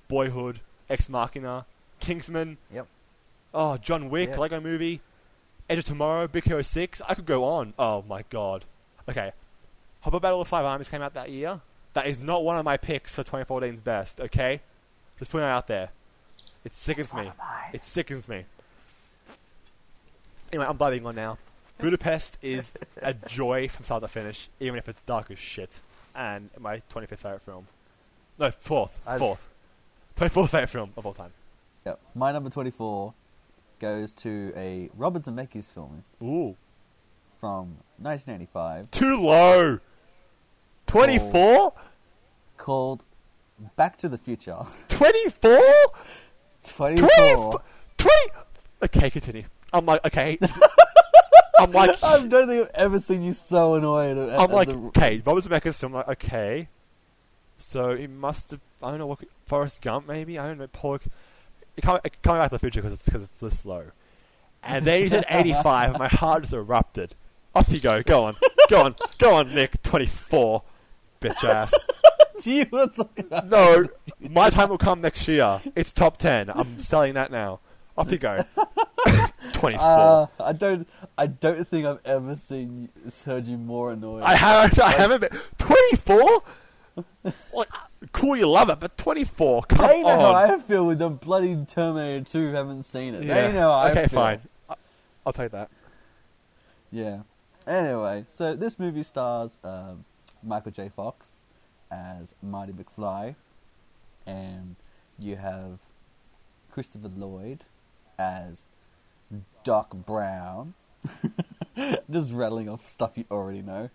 [0.09, 1.67] Boyhood, Ex Machina,
[2.01, 2.57] Kingsman.
[2.73, 2.87] Yep.
[3.53, 4.39] Oh, John Wick, Yep.
[4.39, 5.01] Lego Movie,
[5.69, 7.01] Edge of Tomorrow, Big Hero Six.
[7.09, 7.75] I could go on.
[7.79, 8.65] Oh my god.
[9.09, 9.33] Okay,
[10.01, 11.61] Hobbit Battle of Five Armies came out that year.
[11.95, 14.21] That is not one of my picks for 2014's best.
[14.21, 14.61] Okay,
[15.19, 15.91] just putting it out there.
[16.65, 17.31] It sickens me.
[17.73, 18.45] It sickens me.
[20.53, 21.39] Anyway, I'm blabbing on now.
[21.79, 25.81] Budapest is a joy from start to finish, even if it's dark as shit.
[26.15, 27.67] And my 25th favorite film.
[28.39, 29.01] No, fourth.
[29.07, 29.49] I've- Fourth.
[30.17, 31.33] 24th favorite film of all time.
[31.85, 32.01] Yep.
[32.15, 33.13] My number 24
[33.81, 36.57] goes to a Robert Zemeckis film Ooh.
[37.41, 39.81] from 1985 Too low!
[40.87, 41.73] 24?
[42.57, 43.05] called
[43.77, 44.59] Back to the Future.
[44.89, 45.59] 24?
[46.73, 47.09] 24.
[47.09, 47.59] 20?
[47.99, 48.17] 20?
[48.85, 49.45] Okay, continue.
[49.73, 50.39] I'm like, okay.
[51.59, 54.19] I'm like, I don't think I've ever seen you so annoyed.
[54.19, 56.69] At, I'm at like, the- okay, Robert Zemeckis film, like, okay.
[57.59, 60.39] So he must have, I don't know what, Forrest Gump maybe?
[60.39, 61.03] I don't know, Pollock.
[61.83, 63.87] Coming, back to the future because it's, 'cause it's this low.
[64.63, 67.15] And then he said 85, and my heart just erupted.
[67.55, 68.35] Off you go, go on,
[68.69, 70.63] go on, go on, Nick, 24,
[71.25, 71.73] bitch ass.
[72.43, 73.49] Do you want to talk about?
[73.49, 73.87] No,
[74.21, 75.61] my time will come next year.
[75.77, 76.51] It's top 10.
[76.51, 77.61] I'm selling that now.
[77.97, 78.45] Off you go.
[79.53, 79.81] 24.
[79.81, 80.89] Uh, I don't.
[81.17, 82.89] I don't think I've ever seen
[83.25, 84.25] heard you more annoyed.
[84.25, 84.81] I haven't.
[84.81, 85.31] I haven't been.
[85.59, 86.43] Twenty four.
[87.55, 87.69] Like,
[88.11, 89.63] cool, you love it, but twenty four.
[89.63, 90.51] Come they know how on.
[90.51, 92.49] I feel with the bloody Terminator 2.
[92.49, 93.23] Haven't seen it.
[93.23, 93.47] Yeah.
[93.49, 94.21] They know how I okay, feel.
[94.21, 94.41] fine.
[94.69, 94.75] I-
[95.25, 95.71] I'll take that.
[96.91, 97.21] Yeah.
[97.67, 100.05] Anyway, so this movie stars um,
[100.45, 100.89] Michael J.
[100.89, 101.41] Fox
[101.91, 103.35] as Marty McFly,
[104.27, 104.77] and
[105.19, 105.79] you have
[106.71, 107.65] Christopher Lloyd
[108.19, 108.67] as
[109.63, 110.75] Doc Brown.
[112.11, 113.91] Just rattling off stuff you already know.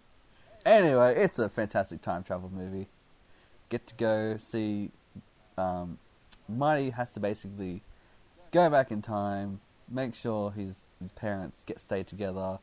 [0.65, 2.87] Anyway, it's a fantastic time travel movie.
[3.69, 4.91] Get to go see.
[5.57, 5.97] Um,
[6.47, 7.81] Marty has to basically
[8.51, 9.59] go back in time,
[9.89, 12.59] make sure his his parents get stay together.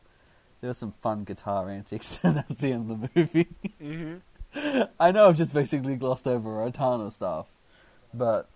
[0.61, 3.49] There were some fun guitar antics, and that's the end of the movie.
[3.83, 4.83] Mm-hmm.
[5.01, 7.47] I know I've just basically glossed over a ton of stuff,
[8.15, 8.49] but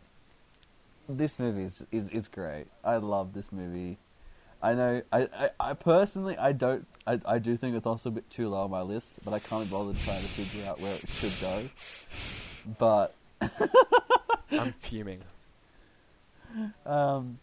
[1.09, 2.67] this movie is is, is great.
[2.85, 3.99] I love this movie.
[4.63, 5.03] I know.
[5.13, 6.87] I, I, I personally I don't.
[7.07, 9.39] I, I do think it's also a bit too low on my list, but I
[9.39, 11.63] can't be bothered trying to figure out where it should go.
[12.79, 13.15] But
[14.53, 15.23] I'm fuming.
[16.87, 17.39] um,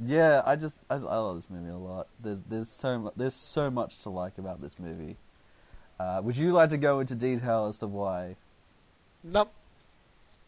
[0.00, 2.06] yeah, I just I, I love this movie a lot.
[2.20, 5.16] There's there's so mu- there's so much to like about this movie.
[6.00, 8.36] Uh, would you like to go into detail as to why?
[9.22, 9.52] Nope.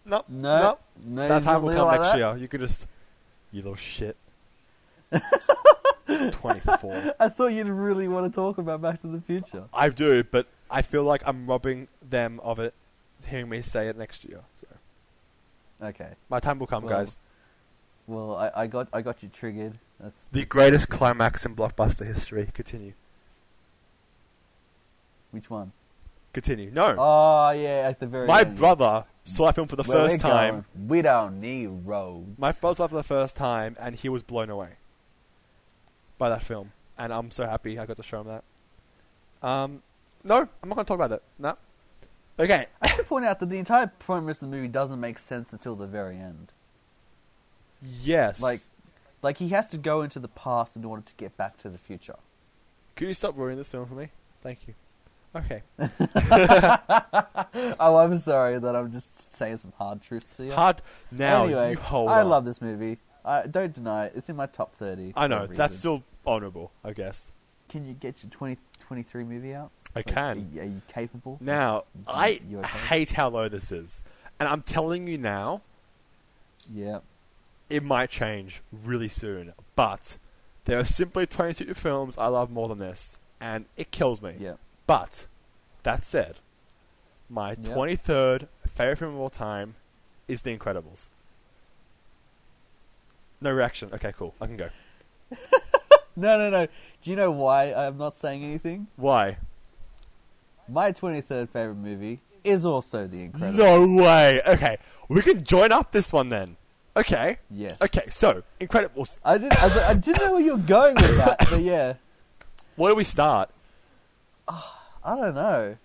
[0.04, 0.24] Nope.
[0.28, 0.80] No, Nope.
[1.04, 2.18] no, That time will come like next that?
[2.18, 2.36] year.
[2.36, 2.86] You could just.
[3.52, 4.16] You little shit.
[6.06, 7.14] 24.
[7.18, 9.64] I thought you'd really want to talk about Back to the Future.
[9.72, 12.74] I do, but I feel like I'm robbing them of it,
[13.26, 14.40] hearing me say it next year.
[14.54, 14.66] So
[15.82, 16.10] Okay.
[16.28, 17.18] my time will come, Well, guys.
[18.06, 19.78] Well, I, I got I got you triggered.
[20.00, 22.48] That's The greatest climax in blockbuster history.
[22.54, 22.92] Continue.
[25.30, 25.72] which one?
[26.32, 26.70] Continue.
[26.70, 26.94] No.
[26.98, 28.56] Oh yeah, at the very My end.
[28.56, 30.64] brother saw that film for the Where first time.
[30.76, 32.38] going, we don't need roads.
[32.38, 34.70] My brother saw it for the first time, and he was blown away
[36.18, 38.44] by that film, and I'm so happy I got to show him that.
[39.46, 39.82] Um,
[40.24, 41.22] no, I'm not going to talk about that.
[41.38, 41.56] No.
[42.38, 42.66] Okay.
[42.82, 45.74] I should point out that the entire premise of the movie doesn't make sense until
[45.74, 46.52] the very end.
[48.02, 48.40] Yes.
[48.40, 48.60] Like,
[49.22, 51.78] like he has to go into the past in order to get back to the
[51.78, 52.16] future.
[52.96, 54.08] could you stop ruining this film for me?
[54.42, 54.74] Thank you.
[55.34, 55.62] Okay.
[57.78, 60.52] oh, I'm sorry that I'm just saying some hard truths to you.
[60.52, 60.80] Hard
[61.10, 61.44] now.
[61.44, 62.28] anyway, you hold I on.
[62.30, 62.98] love this movie.
[63.24, 64.12] I don't deny it.
[64.14, 65.12] It's in my top thirty.
[65.16, 67.32] I know that's still honourable, I guess.
[67.68, 69.70] Can you get your 2023 movie out?
[69.94, 70.36] I Like, can.
[70.38, 71.36] Are you, are you capable?
[71.40, 72.66] Now, You- I okay?
[72.88, 74.00] hate how low this is,
[74.38, 75.62] and I'm telling you now,
[76.72, 77.00] Yeah.
[77.70, 79.52] It might change really soon.
[79.74, 80.18] But
[80.64, 84.34] there are simply 22 films I love more than this, and it kills me.
[84.38, 84.54] Yeah.
[84.86, 85.26] But
[85.82, 86.36] that said,
[87.28, 87.58] my Yep.
[87.58, 89.74] 23rd favorite film of all time
[90.28, 91.08] is The Incredibles.
[93.40, 93.90] No reaction.
[93.92, 94.34] Okay, cool.
[94.40, 94.68] I can go.
[96.18, 96.66] No, no, no.
[97.02, 98.86] Do you know why I'm not saying anything?
[98.96, 99.36] Why?
[100.66, 103.54] My 23rd favorite movie is also The Incredibles.
[103.54, 104.40] No way.
[104.48, 104.78] Okay,
[105.10, 106.56] we can join up this one then.
[106.96, 107.38] Okay.
[107.50, 107.80] Yes.
[107.82, 108.04] Okay.
[108.10, 109.18] So Incredibles.
[109.24, 109.62] I didn't.
[109.62, 111.94] I, I didn't know where you were going with that, but yeah.
[112.76, 113.50] Where do we start?
[114.48, 115.76] I don't know.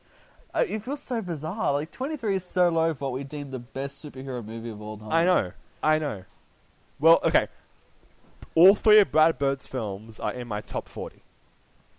[0.53, 1.73] I, it feels so bizarre.
[1.73, 4.97] Like 23 is so low for what we deem the best superhero movie of all
[4.97, 5.11] time.
[5.11, 5.51] I know.
[5.83, 6.25] I know.
[6.99, 7.47] Well, okay.
[8.55, 11.23] All three of Brad Bird's films are in my top forty,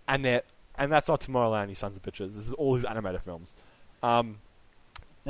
[0.06, 0.42] and they're
[0.76, 2.34] and that's not Tomorrowland, you sons of bitches.
[2.34, 3.56] This is all his animated films.
[4.02, 4.38] Um,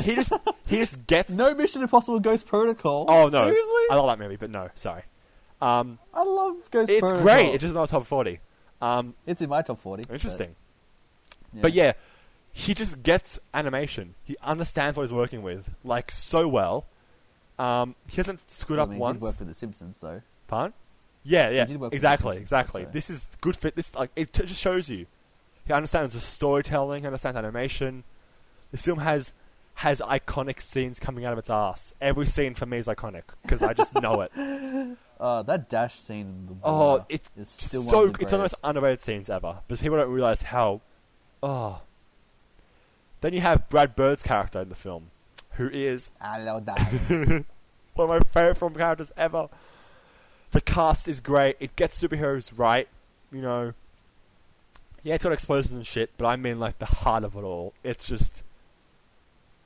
[0.01, 0.33] he just
[0.67, 3.07] he just gets No Mission Impossible Ghost Protocol.
[3.09, 3.83] Oh no, seriously?
[3.91, 5.03] I love that movie, but no, sorry.
[5.61, 7.23] Um, I love Ghost it's Protocol.
[7.23, 7.55] great.
[7.55, 8.41] It's just not top forty.
[8.81, 10.05] Um, It's in my top 40.
[10.09, 10.57] but- interesting.
[11.55, 11.93] But yeah,
[12.53, 14.15] he just gets animation.
[14.25, 16.87] He understands what he's working with, like so well.
[17.61, 19.15] Um, he hasn't screwed Well, up I mean, he once.
[19.19, 20.23] did work for The Simpsons, though.
[20.49, 20.73] Pardon?
[21.23, 22.83] Yeah, yeah, did work for exactly, Simpsons, exactly.
[22.85, 23.77] so- This is good fit.
[23.77, 25.07] This like it t- just shows you.
[25.65, 28.03] He understands the storytelling, He understands animation.
[28.73, 29.33] This film has
[29.75, 31.95] has iconic scenes coming out of its ass.
[32.01, 34.33] Every scene for me is iconic because I just know it.
[35.23, 38.33] Uh, that dash scene in the Oh, it's is still so one of the it's
[38.33, 40.81] one of the most underrated scenes ever, but people don't realize how.
[41.41, 41.81] Oh.
[43.21, 45.13] Then you have Brad Bird's character in the film,
[45.53, 46.81] who is Hello, Dad.
[47.95, 49.49] one of my favorite film characters ever.
[50.51, 51.57] The cast is great.
[51.61, 52.89] It gets superheroes right.
[53.31, 53.75] You know.
[55.05, 57.75] Yeah, it's got explosions and shit, but I mean like the heart of it all.
[57.85, 58.43] It's just.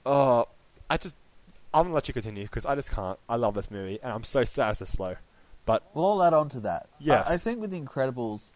[0.06, 0.46] Oh,
[0.88, 1.16] I just.
[1.74, 3.18] I'm gonna let you continue because I just can't.
[3.28, 5.16] I love this movie, and I'm so sad it's so slow.
[5.66, 6.88] But We'll add on to that.
[7.00, 7.28] Yes.
[7.28, 8.50] I, I think with The Incredibles,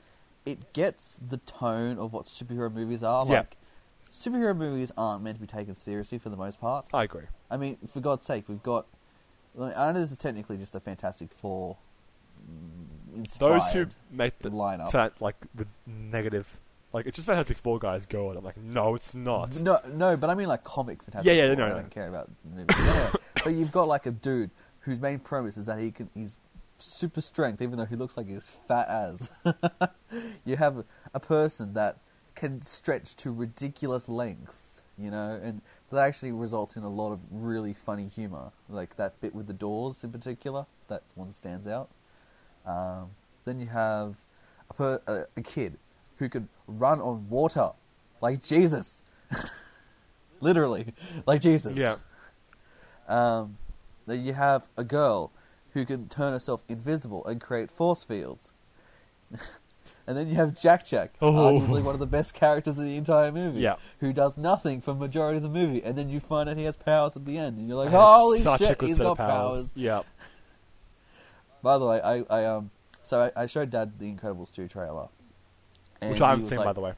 [0.46, 3.26] it gets the tone of what superhero movies are.
[3.26, 3.56] Like,
[4.08, 6.86] superhero movies aren't meant to be taken seriously for the most part.
[6.94, 7.24] I agree.
[7.50, 8.86] I mean, for God's sake, we've got.
[9.60, 11.76] I know this is technically just a Fantastic Four
[12.48, 13.38] mm.
[13.38, 14.92] Those who make the lineup.
[14.92, 16.58] that like the negative,
[16.92, 18.36] like it's just Fantastic Four guys going.
[18.36, 19.60] I'm like, no, it's not.
[19.60, 21.56] No, no, but I mean like comic Fantastic Yeah, yeah, Four.
[21.56, 21.74] no, I no.
[21.76, 22.76] don't care about movies.
[22.78, 23.10] Anyway,
[23.44, 24.50] but you've got like a dude
[24.80, 26.38] whose main premise is that he can he's
[26.78, 29.30] super strength, even though he looks like he's fat as.
[30.44, 30.84] you have a,
[31.14, 31.98] a person that
[32.34, 35.60] can stretch to ridiculous lengths, you know, and
[35.90, 39.52] that actually results in a lot of really funny humor, like that bit with the
[39.52, 40.64] doors in particular.
[40.88, 41.88] That one stands out.
[42.66, 43.10] Um,
[43.44, 44.16] then you have
[44.70, 45.76] a, per, a, a kid
[46.20, 47.70] who could run on water,
[48.20, 49.02] like Jesus,
[50.40, 50.94] literally,
[51.26, 51.76] like Jesus.
[51.76, 51.96] Yeah.
[53.08, 53.56] Um,
[54.06, 55.32] then you have a girl
[55.72, 58.52] who can turn herself invisible and create force fields.
[60.06, 61.32] and then you have Jack Jack, Oh.
[61.32, 63.76] arguably one of the best characters in the entire movie, Yeah.
[64.00, 66.76] who does nothing for majority of the movie, and then you find out he has
[66.76, 69.28] powers at the end, and you're like, holy shit, he's got powers.
[69.30, 69.72] powers.
[69.74, 70.02] Yeah.
[71.62, 72.70] By the way, I, I um,
[73.02, 75.08] so I, I showed Dad the Incredibles 2 trailer.
[76.00, 76.94] And Which I haven't seen, like, by the way.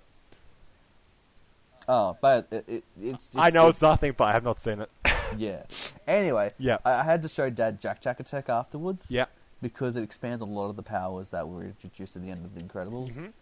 [1.89, 4.81] Oh, but it, it, it's just, I know it's nothing, but I have not seen
[4.81, 4.91] it.
[5.37, 5.65] yeah.
[6.07, 6.79] Anyway, Yeah.
[6.85, 9.11] I, I had to show Dad Jack Jack Attack afterwards.
[9.11, 9.27] yeah.
[9.61, 12.45] because it expands on a lot of the powers that were introduced at the end
[12.45, 13.15] of the Incredibles.
[13.19, 13.33] Mhm.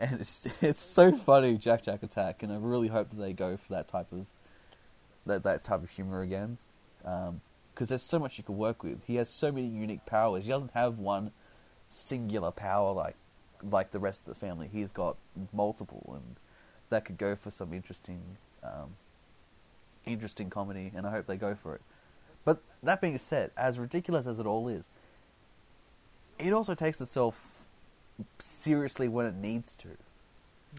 [0.00, 3.56] And it's it's so funny, Jack Jack Attack, and I really hope that they go
[3.56, 4.26] for that type of
[5.26, 6.56] that that type of humor again,
[7.02, 9.02] because there's so much you can work with.
[9.04, 10.44] He has so many unique powers.
[10.44, 11.32] He doesn't have one
[11.88, 13.16] singular power like
[13.62, 14.68] like the rest of the family.
[14.70, 15.16] He's got
[15.52, 16.36] multiple, and
[16.90, 18.20] that could go for some interesting
[18.62, 18.94] um,
[20.06, 20.92] interesting comedy.
[20.94, 21.80] And I hope they go for it.
[22.44, 24.88] But that being said, as ridiculous as it all is,
[26.38, 27.66] it also takes itself
[28.38, 29.88] seriously when it needs to,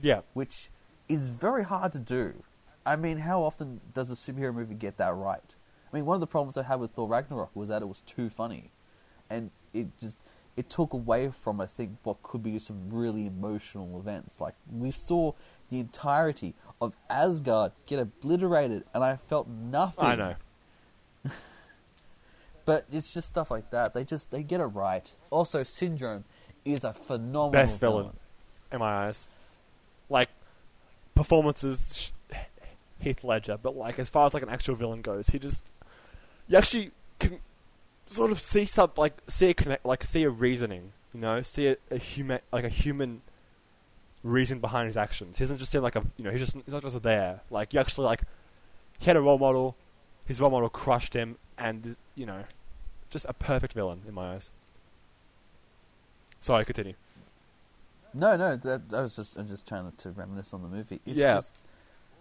[0.02, 0.22] Yeah.
[0.34, 0.70] which
[1.08, 2.34] is very hard to do.
[2.86, 5.56] I mean, how often does a superhero movie get that right?
[5.92, 8.02] I mean, one of the problems I had with Thor Ragnarok was that it was
[8.02, 8.72] too funny,
[9.30, 10.20] and it just
[10.60, 14.42] it took away from I think what could be some really emotional events.
[14.42, 15.32] Like we saw
[15.70, 20.04] the entirety of Asgard get obliterated, and I felt nothing.
[20.04, 20.36] I know.
[22.66, 23.96] But it's just stuff like that.
[23.96, 25.10] They just they get it right.
[25.32, 26.24] Also, Syndrome
[26.66, 28.12] is a phenomenal Best villain,
[28.72, 29.28] in my eyes.
[30.08, 30.30] Like
[31.16, 32.12] performances,
[33.00, 35.64] Heath Ledger, but like as far as like an actual villain goes, he just
[36.48, 37.40] you actually can
[38.10, 41.68] sort of see some like see a connect, like see a reasoning, you know, see
[41.68, 43.22] a, a human like a human
[44.24, 45.38] reason behind his actions.
[45.38, 47.42] He doesn't just seem like a you know he's just he's not just there.
[47.50, 48.22] Like you actually like
[48.98, 49.76] he had a role model,
[50.26, 52.44] his role model crushed him, and you know,
[53.10, 54.52] just a perfect villain in my eyes.
[56.40, 56.94] Sorry, continue.
[58.14, 61.00] No, no, that, I was just I'm just trying to reminisce on the movie.
[61.06, 61.36] It's Yeah.
[61.36, 61.54] Just,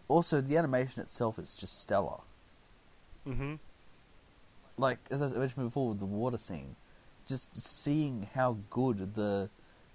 [0.06, 2.18] also, the animation itself is just stellar.
[3.26, 3.56] Mm-hmm.
[4.78, 6.76] Like as I mentioned before, with the water scene,
[7.26, 9.50] just seeing how good the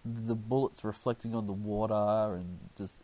[0.06, 3.00] the bullets reflecting on the water and just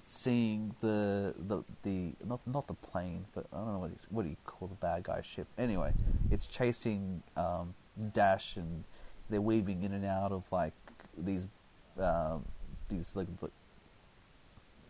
[0.00, 4.22] seeing the the the not not the plane, but I don't know what you, what
[4.24, 5.46] do you call the bad guy ship.
[5.56, 5.92] Anyway,
[6.30, 7.74] it's chasing um,
[8.12, 8.84] Dash and
[9.30, 10.72] they're weaving in and out of like
[11.16, 11.46] these
[12.00, 12.44] um,
[12.88, 13.52] these like, like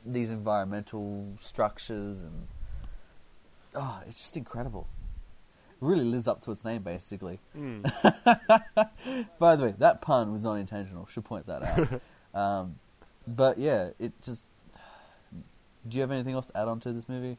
[0.06, 2.48] these environmental structures and
[3.74, 4.88] oh, it's just incredible.
[5.82, 7.40] Really lives up to its name, basically.
[7.58, 7.82] Mm.
[9.38, 11.06] By the way, that pun was not intentional.
[11.06, 12.00] Should point that out.
[12.40, 12.76] um,
[13.26, 14.44] but yeah, it just.
[15.88, 17.36] Do you have anything else to add on to this movie?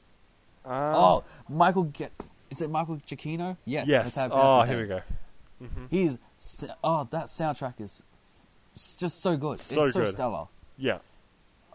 [0.65, 2.11] oh, Michael get
[2.53, 3.57] is it Michael Giacchino?
[3.65, 3.87] Yes.
[3.87, 4.03] yes.
[4.03, 5.01] that's how I pronounce Oh, here we go.
[5.59, 6.19] hmm He's
[6.83, 8.03] oh that soundtrack is
[8.97, 9.59] just so good.
[9.59, 10.09] So it's so good.
[10.09, 10.47] stellar.
[10.77, 10.99] Yeah.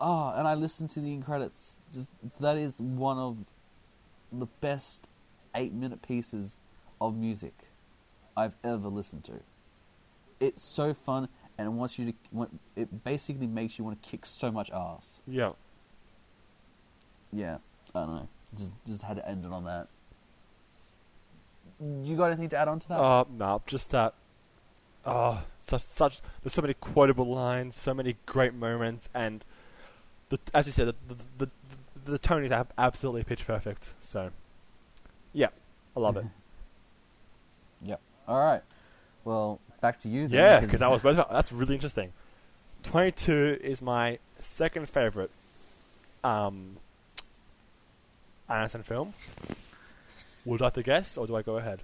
[0.01, 1.79] Oh, and I listened to the end credits.
[1.93, 3.39] Just that is one of
[4.33, 5.09] the best
[5.55, 6.57] eight minute pieces
[7.01, 7.55] of music
[8.37, 9.33] I've ever listened to.
[10.41, 12.15] It's so fun and it wants you to.
[12.33, 15.21] want- It basically makes you want to kick so much ass.
[15.27, 15.53] Yeah.
[17.33, 17.59] Yeah,
[17.95, 18.29] I don't know.
[18.57, 19.89] Just just had to end it on that.
[21.81, 22.99] You got anything to add on to that?
[23.01, 24.15] Uh, no, just that.
[25.05, 26.21] Oh, such such.
[26.43, 29.45] There's so many quotable lines, so many great moments, and
[30.29, 31.51] the as you said, the the the,
[32.05, 33.95] the, the tone is ab- absolutely pitch perfect.
[34.01, 34.31] So,
[35.33, 35.49] yeah,
[35.97, 36.25] I love it.
[37.81, 38.01] Yep.
[38.27, 38.63] All right.
[39.25, 40.27] Well, back to you.
[40.27, 41.25] Then, yeah, because that was both.
[41.31, 42.13] That's really interesting.
[42.83, 45.31] Twenty two is my second favorite.
[46.25, 46.79] Um,
[48.49, 49.15] Anderson film.
[50.45, 51.83] Would you like to guess, or do I go ahead?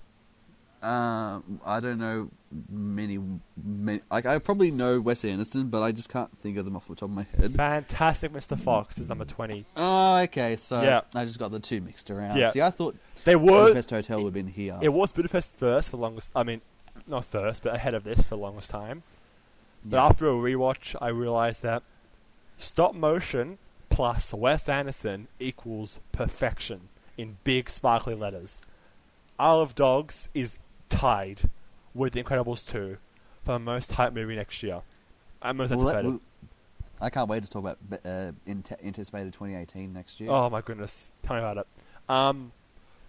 [0.85, 2.29] Um, I don't know
[2.69, 3.19] many,
[3.63, 4.01] many.
[4.11, 6.95] Like I probably know Wes Anderson, but I just can't think of them off the
[6.95, 7.55] top of my head.
[7.55, 8.59] Fantastic Mr.
[8.59, 9.65] Fox is number 20.
[9.77, 10.57] Oh, okay.
[10.57, 11.01] So Yeah.
[11.15, 12.37] I just got the two mixed around.
[12.37, 12.51] Yeah.
[12.51, 13.65] See, I thought They were.
[13.69, 14.79] Budapest Hotel would have been here.
[14.83, 16.33] It was Budapest first for the longest.
[16.37, 16.61] I mean,
[17.07, 19.03] not first, but ahead of this for the longest time.
[19.85, 20.07] But Yeah.
[20.07, 21.83] after a rewatch, I realized that
[22.59, 23.57] stop motion
[23.89, 28.61] plus Wes Anderson equals perfection in big sparkly letters.
[29.39, 30.59] Isle of Dogs is
[30.99, 31.43] tied
[31.95, 32.97] with The Incredibles 2
[33.45, 34.83] for the most hype movie next year.
[35.43, 36.11] I'm most Well, that- anticipated.
[36.11, 36.21] well,
[37.01, 40.31] I can't wait to talk about uh, ante- anticipated 2018 next year.
[40.31, 41.67] Oh my goodness, tell me about it.
[42.09, 42.53] Um,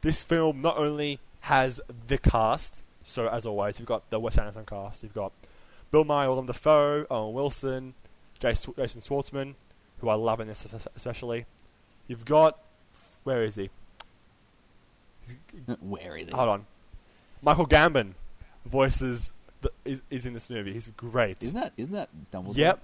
[0.01, 4.65] this film not only has the cast, so as always, you've got the Wes Anderson
[4.65, 5.03] cast.
[5.03, 5.31] You've got
[5.91, 7.93] Bill Nighy, Willem Dafoe, Owen Wilson,
[8.39, 9.53] Jason, Jason Schwartzman,
[9.99, 10.65] who I love in this
[10.95, 11.45] especially.
[12.07, 12.57] You've got
[13.23, 13.69] where is he?
[15.79, 16.33] Where is he?
[16.33, 16.65] hold on,
[17.45, 18.13] Michael Gambon
[18.65, 20.73] voices the, is, is in this movie.
[20.73, 21.37] He's great.
[21.39, 22.57] Isn't that isn't that Dumbledore?
[22.57, 22.79] Yep,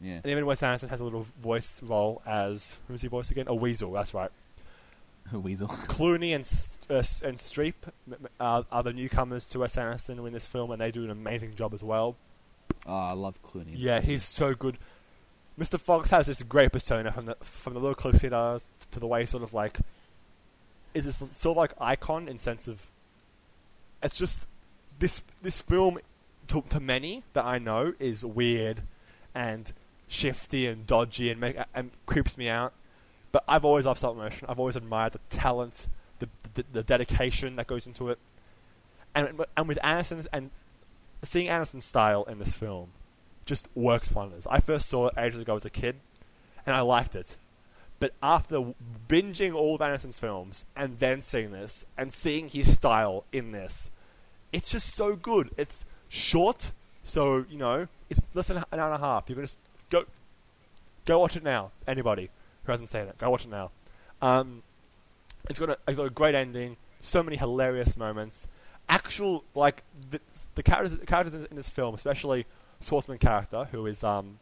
[0.00, 0.14] Yeah.
[0.16, 3.46] and even Wes Anderson has a little voice role as who's he voice again?
[3.48, 3.92] A weasel.
[3.92, 4.30] That's right.
[5.32, 5.68] A weasel.
[5.68, 6.44] Clooney and
[6.90, 6.96] uh,
[7.26, 7.74] and Streep
[8.40, 11.54] are, are the newcomers to Wes Anderson in this film, and they do an amazing
[11.54, 12.16] job as well.
[12.86, 13.72] Oh, I love Clooney.
[13.74, 14.78] Yeah, he's so good.
[15.58, 15.78] Mr.
[15.78, 19.06] Fox has this great persona from the from the little clothes he does to the
[19.06, 19.78] way he sort of like
[20.94, 22.88] is this sort of like icon in sense of
[24.02, 24.46] it's just
[24.98, 25.98] this this film
[26.48, 28.82] to, to many that I know is weird
[29.34, 29.72] and
[30.08, 32.72] shifty and dodgy and make, and creeps me out.
[33.30, 34.46] But I've always loved stop motion.
[34.48, 38.18] I've always admired the talent, the, the the dedication that goes into it,
[39.14, 40.50] and and with Anderson's and
[41.24, 42.90] seeing Anderson's style in this film
[43.46, 44.46] just works wonders.
[44.48, 45.96] I first saw it ages ago as a kid,
[46.66, 47.36] and I liked it.
[47.98, 48.74] But after
[49.08, 53.90] binging all of Anderson's films and then seeing this and seeing his style in this,
[54.52, 55.50] it's just so good.
[55.56, 56.72] It's short,
[57.02, 59.28] so you know it's less than an hour and a half.
[59.28, 59.58] You can just
[59.90, 60.04] go
[61.04, 61.70] go watch it now.
[61.86, 62.30] Anybody
[62.64, 63.70] who hasn't seen it, go watch it now.
[64.20, 64.62] Um,
[65.48, 66.76] it's got a it's got a great ending.
[67.00, 68.46] So many hilarious moments.
[68.88, 70.20] Actual like the,
[70.54, 72.46] the characters the characters in, in this film, especially
[72.82, 74.38] Schwartzman character, who is um,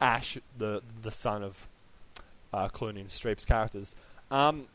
[0.00, 1.66] Ash, the the son of
[2.52, 3.96] uh, Clooney and Streep's characters.
[4.30, 4.66] Um,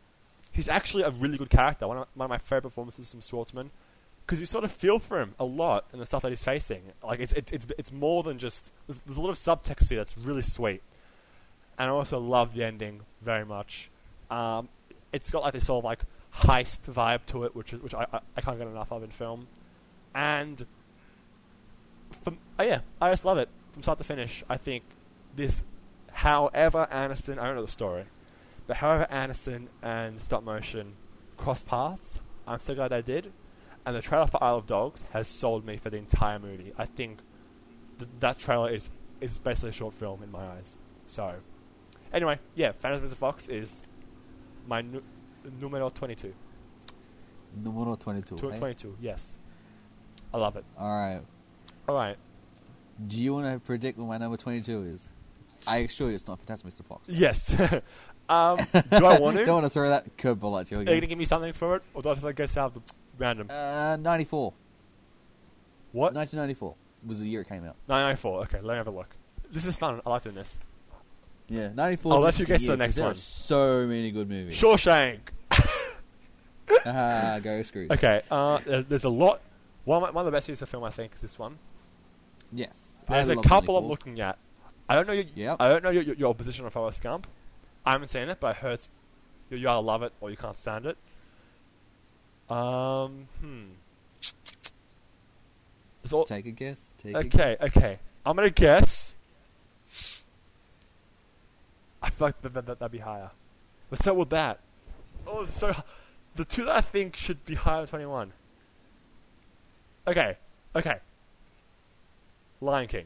[0.51, 1.88] he's actually a really good character.
[1.88, 3.69] One of, one of my favorite performances from Schwartzman
[4.30, 6.83] because you sort of feel for him a lot in the stuff that he's facing.
[7.03, 10.16] Like it's it's it's, more than just there's, there's a lot of subtext here that's
[10.19, 10.83] really sweet,
[11.80, 13.90] and I also love the ending very much.
[14.30, 14.69] Um,
[15.11, 16.01] it's got like this sort of like
[16.35, 19.09] heist vibe to it, which is which I I, I can't get enough of in
[19.09, 19.48] film,
[20.14, 20.64] and
[22.24, 24.43] from, oh yeah, I just love it from start to finish.
[24.48, 24.83] I think
[25.35, 25.64] this,
[26.11, 28.03] however Anderson, I don't know the story,
[28.67, 30.98] but however Anderson and stop motion
[31.35, 33.32] cross paths, I'm so glad they did.
[33.85, 36.74] And the trailer for Isle of Dogs has sold me for the entire movie.
[36.77, 37.22] I think
[37.98, 38.90] th- that trailer is
[39.22, 40.77] is basically a short film in my eyes.
[41.06, 41.35] So,
[42.14, 43.16] anyway, yeah, Phantom Mr.
[43.16, 43.83] Fox is
[44.67, 45.01] my nu-
[45.59, 46.33] numero 22.
[47.64, 48.35] Numero 22.
[48.38, 48.58] Tw- eh?
[48.58, 49.38] 22, yes.
[50.33, 50.64] I love it.
[50.80, 51.24] Alright.
[51.88, 52.17] Alright.
[53.08, 55.09] Do you want to predict what my number 22 is?
[55.67, 56.85] I assure you it's not Fantastic Mr.
[56.85, 57.09] Fox.
[57.09, 57.53] Yes.
[58.30, 58.58] um,
[58.91, 59.45] do I want to?
[59.45, 60.90] Don't want to throw that curveball at you again.
[60.90, 61.83] Are you going to give me something for it?
[61.93, 62.82] Or do I have to guess out the
[63.19, 63.48] random?
[63.49, 64.53] Uh, 94.
[65.91, 66.14] what?
[66.14, 66.75] 1994
[67.06, 67.75] was the year it came out.
[67.88, 68.41] 994.
[68.43, 69.15] Okay, let me have a look.
[69.51, 70.01] This is fun.
[70.06, 70.59] I like doing this.
[71.48, 72.14] Yeah, 94.
[72.14, 73.11] I'll let you guess the next there one.
[73.11, 74.59] are So many good movies.
[74.59, 75.19] Shawshank.
[76.85, 77.88] Ah, go screw.
[77.89, 79.41] Okay, uh, there- there's a lot.
[79.85, 81.57] One of, one of the best pieces of film, I think, is this one.
[82.51, 83.03] Yes.
[83.09, 84.38] There's I a couple I'm looking at.
[84.88, 85.14] I don't know.
[85.14, 85.57] Your, Yep.
[85.59, 87.25] I don't know your, your, your position on Forrest Gump.
[87.85, 88.85] I haven't seen it, but I heard
[89.49, 90.98] you, you either love it or you can't stand it.
[92.50, 93.28] Um.
[93.42, 93.64] Hmm.
[96.03, 96.94] It's all, Take a guess.
[96.98, 97.58] Take a okay.
[97.61, 98.00] Okay.
[98.26, 99.14] I'm gonna guess.
[102.02, 103.32] I feel like that, that, that, that'd be higher.
[103.90, 104.60] But so would that.
[105.28, 105.76] Oh, so
[106.36, 108.34] the two that I think should be higher than 21.
[110.08, 110.38] Okay.
[110.76, 111.00] Okay.
[112.61, 113.06] Lion King.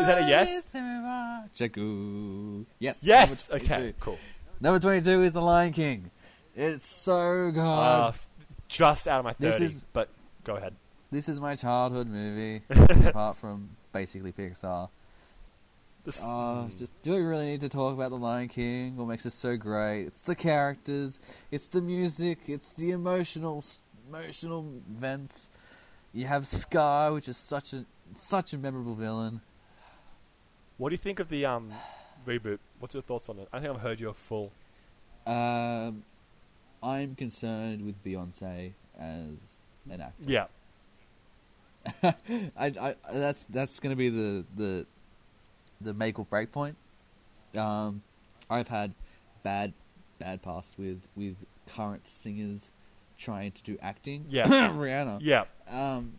[0.00, 0.68] Is that a yes?
[1.56, 2.64] Jakku.
[2.78, 3.00] Yes.
[3.02, 3.50] Yes.
[3.50, 3.94] Okay.
[4.00, 4.18] Cool.
[4.60, 6.10] Number 22 is The Lion King.
[6.54, 7.60] It's so good.
[7.60, 8.12] Uh,
[8.68, 10.08] just out of my This 30, is- but
[10.44, 10.74] go ahead.
[11.10, 12.62] this is my childhood movie,
[13.08, 14.88] apart from basically Pixar.
[16.04, 18.96] This, Uh, just do we really need to talk about The Lion King?
[18.96, 20.04] What makes it so great?
[20.04, 23.62] It's the characters, it's the music, it's the emotional,
[24.08, 25.50] emotional events.
[26.12, 27.84] You have Scar, which is such a
[28.16, 29.40] such a memorable villain.
[30.78, 31.70] what do you think of the um
[32.26, 32.58] reboot?
[32.78, 33.48] What's your thoughts on it?
[33.52, 34.52] I think I've heard your full.
[35.26, 36.02] Um,
[36.82, 39.58] I'm concerned with Beyonce as
[39.90, 40.24] an actor.
[40.26, 40.46] Yeah.
[42.02, 44.86] I, I, that's that's going to be the, the
[45.80, 46.76] the make or break point.
[47.56, 48.02] Um,
[48.48, 48.94] I've had
[49.42, 49.72] bad
[50.18, 52.70] bad past with with current singers
[53.18, 54.26] trying to do acting.
[54.28, 54.46] Yeah.
[54.48, 55.18] Rihanna.
[55.22, 55.44] Yeah.
[55.70, 56.14] Um,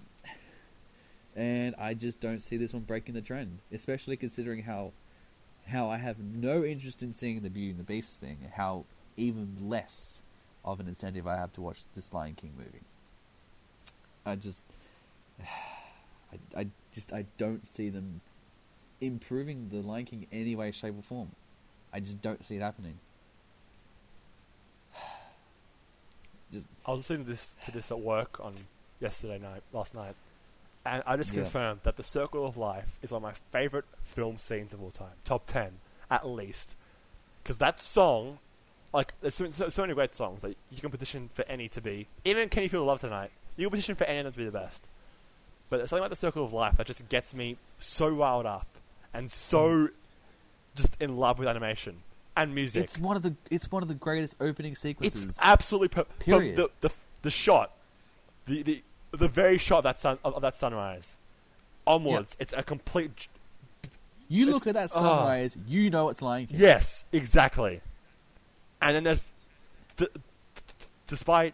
[1.36, 4.92] and I just don't see this one breaking the trend, especially considering how
[5.68, 8.38] how I have no interest in seeing the Beauty and the Beast thing.
[8.56, 8.86] How
[9.18, 10.22] even less
[10.64, 12.84] of an incentive I have to watch this Lion King movie.
[14.26, 14.64] I just,
[15.42, 18.22] I, I just I don't see them
[19.00, 21.32] improving the Lion King in any way, shape, or form.
[21.94, 23.00] I just don't see it happening.
[26.54, 28.54] Just I was listening to this to this at work on
[29.00, 30.16] yesterday night, last night,
[30.86, 31.42] and I just Yeah.
[31.44, 34.92] confirmed that the Circle of Life is one of my favorite film scenes of all
[34.92, 35.80] time, top ten
[36.10, 36.76] at least,
[37.44, 38.40] because that song,
[38.94, 41.80] like, there's so, so, so many great songs that you can petition for any to
[41.82, 42.08] be.
[42.26, 44.38] Even Can You Feel the Love Tonight, you can petition for any of them to
[44.40, 44.84] be the best.
[45.70, 48.68] But there's something about the Circle of Life that just gets me so riled up
[49.14, 49.90] and so
[50.76, 52.02] just in love with animation
[52.36, 52.84] and music.
[52.84, 55.24] it's one of the it's one of the greatest opening sequences.
[55.26, 56.56] It's absolutely per- Period.
[56.58, 56.90] the, the
[57.22, 57.72] the shot,
[58.46, 61.18] the the the very shot of that sun of, of that sunrise,
[61.86, 62.36] onwards.
[62.40, 63.28] It's a complete.
[64.28, 65.02] You look at that oh.
[65.02, 66.58] sunrise, you know it's Lion King.
[66.60, 67.82] Yes, exactly.
[68.82, 69.26] And then there's,
[69.98, 70.22] d- d-
[71.08, 71.54] despite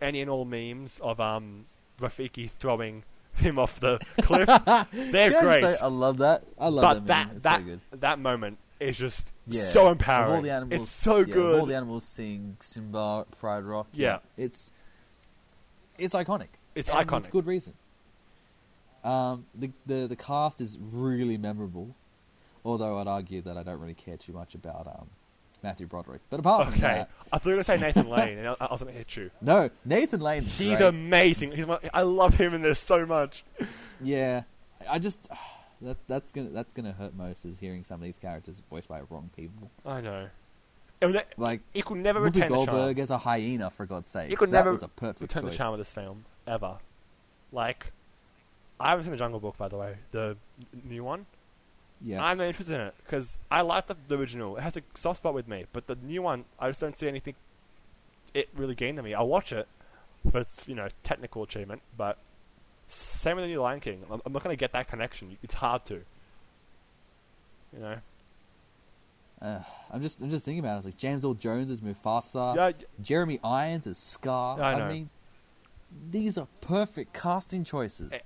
[0.00, 1.66] any and all memes of um
[2.00, 4.46] Rafiki throwing him off the cliff,
[4.92, 5.60] they're I great.
[5.62, 6.44] say, I love that.
[6.58, 7.08] I love but that.
[7.08, 7.38] that meme.
[7.42, 8.00] That so good.
[8.00, 9.60] that moment is just Yeah.
[9.62, 10.36] so Of empowering.
[10.36, 11.60] all the animals, it's so yeah, good.
[11.60, 13.88] All the animals seeing Simba, Pride Rock.
[13.92, 14.18] Yeah.
[14.38, 14.72] it's
[15.98, 16.48] it's iconic.
[16.74, 17.18] It's And iconic.
[17.20, 17.74] It's good reason.
[19.02, 21.94] Um, the the the cast is really memorable,
[22.64, 25.08] although I'd argue that I don't really care too much about um,
[25.62, 26.22] Matthew Broderick.
[26.30, 28.56] But apart from Okay, that, I thought you were gonna say Nathan Lane, and I,
[28.60, 29.30] I was gonna hit you.
[29.42, 30.42] no, Nathan Lane.
[30.44, 31.52] He's amazing.
[31.52, 33.44] He's my, I love him in this so much.
[34.00, 34.44] Yeah,
[34.88, 35.28] I just
[35.82, 39.02] that that's gonna that's gonna hurt most is hearing some of these characters voiced by
[39.10, 39.70] wrong people.
[39.84, 40.28] I know.
[41.02, 42.66] Ne- Like it could never Whoopi retain the charm.
[42.66, 44.30] Goldberg as a hyena, for God's sake.
[44.30, 45.52] You could that never was a perfect return choice.
[45.52, 46.78] the charm of this film ever.
[47.52, 47.92] Like,
[48.80, 50.36] I haven't seen the Jungle Book, by the way, the
[50.84, 51.26] new one.
[52.00, 54.56] Yeah, I'm not interested in it because I like the, the original.
[54.56, 57.08] It has a soft spot with me, but the new one, I just don't see
[57.08, 57.34] anything.
[58.34, 59.14] It really gained on me.
[59.14, 59.68] I'll watch it
[60.30, 62.18] for its you know technical achievement, but
[62.88, 64.02] same with the new Lion King.
[64.10, 65.38] I'm, I'm not going to get that connection.
[65.42, 66.02] It's hard to.
[67.72, 67.96] You know.
[69.40, 70.76] uh, I'm just I'm just thinking about it.
[70.78, 74.60] It's like James Earl Jones as Mufasa, yeah, Jeremy Irons is Scar.
[74.60, 74.88] I know.
[74.88, 75.10] mean,
[76.10, 78.12] these are perfect casting choices.
[78.12, 78.18] Eh.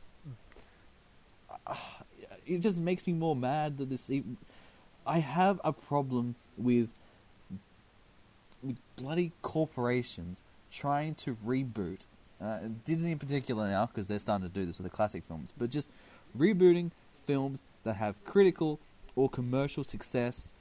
[1.67, 2.03] Ah,
[2.47, 4.09] it just makes me more mad that this.
[4.11, 4.37] Even...
[5.07, 6.93] I have a problem with
[8.63, 12.07] with bloody corporations trying to reboot
[12.41, 15.53] uh, Disney in particular now because they're starting to do this with the classic films,
[15.57, 15.89] but just
[16.37, 16.91] rebooting
[17.27, 18.79] films that have critical
[19.17, 20.53] or commercial success.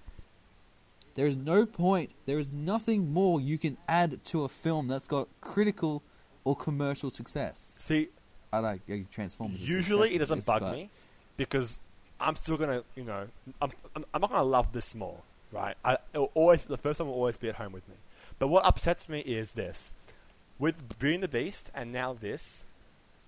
[1.16, 2.12] There is no point.
[2.26, 6.04] There is nothing more you can add to a film that's got critical
[6.48, 7.76] or commercial success.
[7.78, 8.08] see,
[8.54, 8.80] I like
[9.12, 9.62] Transformers.
[9.62, 10.90] usually it doesn't bug me
[11.36, 11.78] because
[12.22, 13.28] I'm still gonna, you know,
[13.62, 15.18] I'm, I'm, I'm not gonna love this more,
[15.52, 15.76] right?
[15.84, 17.96] I it'll always the first one will always be at home with me.
[18.40, 19.94] But what upsets me is this:
[20.58, 22.64] with Beauty and the Beast and now this,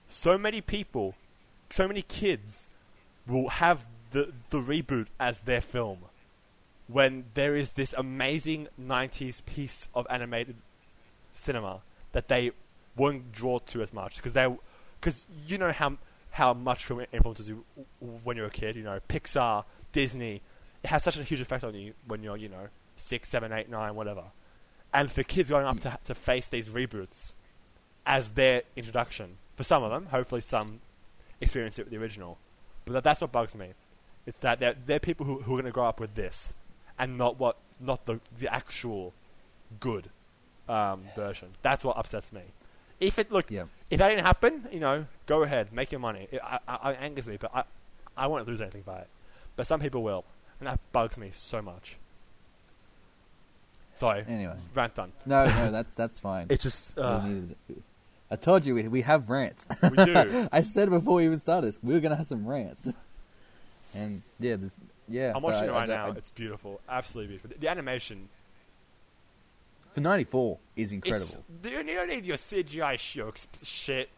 [0.08, 1.16] so many people,
[1.70, 2.70] so many kids,
[3.28, 6.00] will have the the reboot as their film
[6.88, 10.56] when there is this amazing 90s piece of animated
[11.34, 11.82] cinema
[12.14, 12.52] that they
[12.96, 14.48] weren't drawn to as much because they
[15.00, 15.98] because you know how
[16.32, 17.64] how much film influences you
[18.24, 20.42] when you're a kid you know Pixar Disney
[20.84, 23.70] it has such a huge effect on you when you're you know six seven eight
[23.70, 24.24] nine whatever
[24.94, 27.34] and for kids growing up to to face these reboots
[28.06, 30.82] as their introduction for some of them hopefully some
[31.42, 32.38] experience it with the original
[32.86, 33.70] but that, that's what bugs me
[34.26, 36.54] it's that they're, they're people who, who are going to grow up with this
[36.98, 39.14] and not what not the the actual
[39.80, 40.10] good
[40.68, 41.50] um, version.
[41.62, 42.42] That's what upsets me.
[43.00, 43.64] If it look, Yeah.
[43.90, 46.28] if that didn't happen, you know, go ahead, make your money.
[46.32, 47.64] It, I, I, it angers me, but I
[48.18, 49.08] I won't lose anything by it.
[49.56, 50.26] But some people will,
[50.60, 51.96] and that bugs me so much.
[53.94, 55.12] Sorry, Anyway, rant done.
[55.26, 56.48] no, no, that's that's fine.
[56.50, 57.28] It's just uh.
[58.32, 59.66] I told you we, we have rants.
[59.82, 60.48] we do.
[60.52, 62.88] I said before we even started this, we were gonna have some rants.
[63.96, 65.32] And yeah, this yeah.
[65.36, 66.06] I'm watching I- it right don't- now.
[66.08, 67.58] I- it's beautiful, absolutely beautiful.
[67.60, 68.30] The animation,
[69.94, 71.44] for '94 is incredible.
[71.64, 74.10] it's you don't need your CGI shooks shit.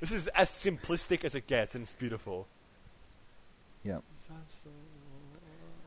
[0.00, 2.46] This is as simplistic as it gets, and it's beautiful.
[3.82, 3.98] Yeah.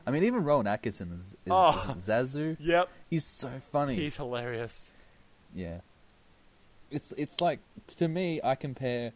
[0.06, 1.94] I mean, even Rowan Atkinson is, is, Oh.
[1.98, 2.56] is Zazu.
[2.60, 3.94] Yep, He's so funny.
[3.94, 4.90] he's hilarious.
[5.54, 5.80] Yeah.
[6.90, 7.60] It's it's like
[7.98, 9.12] to me, I compare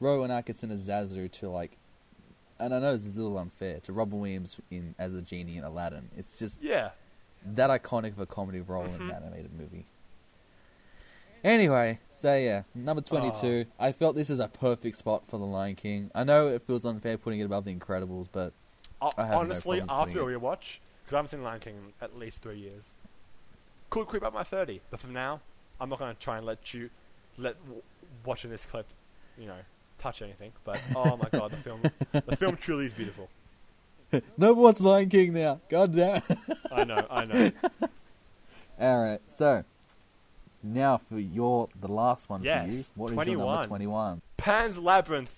[0.00, 1.76] Rowan Atkinson as Zazu to like,
[2.60, 5.56] and I know this is a little unfair to Robin Williams in as the genie
[5.56, 6.08] in Aladdin.
[6.16, 6.90] It's just Yeah.
[7.54, 9.00] That iconic of a comedy role in Mhm.
[9.00, 9.84] an animated movie.
[11.44, 13.64] Anyway, so yeah, number twenty-two.
[13.78, 16.10] I felt this is a perfect spot for The Lion King.
[16.14, 18.52] I know it feels unfair putting it above The Incredibles, but
[19.00, 22.16] Uh, no honestly, problems after a rewatch, because I haven't seen Lion King in at
[22.18, 22.96] least three years,
[23.88, 24.80] could creep up my thirty.
[24.90, 25.40] But for now,
[25.80, 26.90] I'm not going to try and let you
[27.36, 27.82] let w-
[28.24, 28.86] watching this clip,
[29.38, 29.60] you know,
[29.98, 30.52] touch anything.
[30.64, 33.28] But oh my god, the film, the film truly is beautiful.
[34.38, 35.60] no one's Lion King now.
[35.68, 36.22] God damn.
[36.72, 37.50] I know, I know.
[38.80, 39.64] All right, so
[40.62, 42.52] now for your the last one for you.
[42.52, 44.22] Yes, What is your number twenty-one?
[44.36, 45.34] Pan's Labyrinth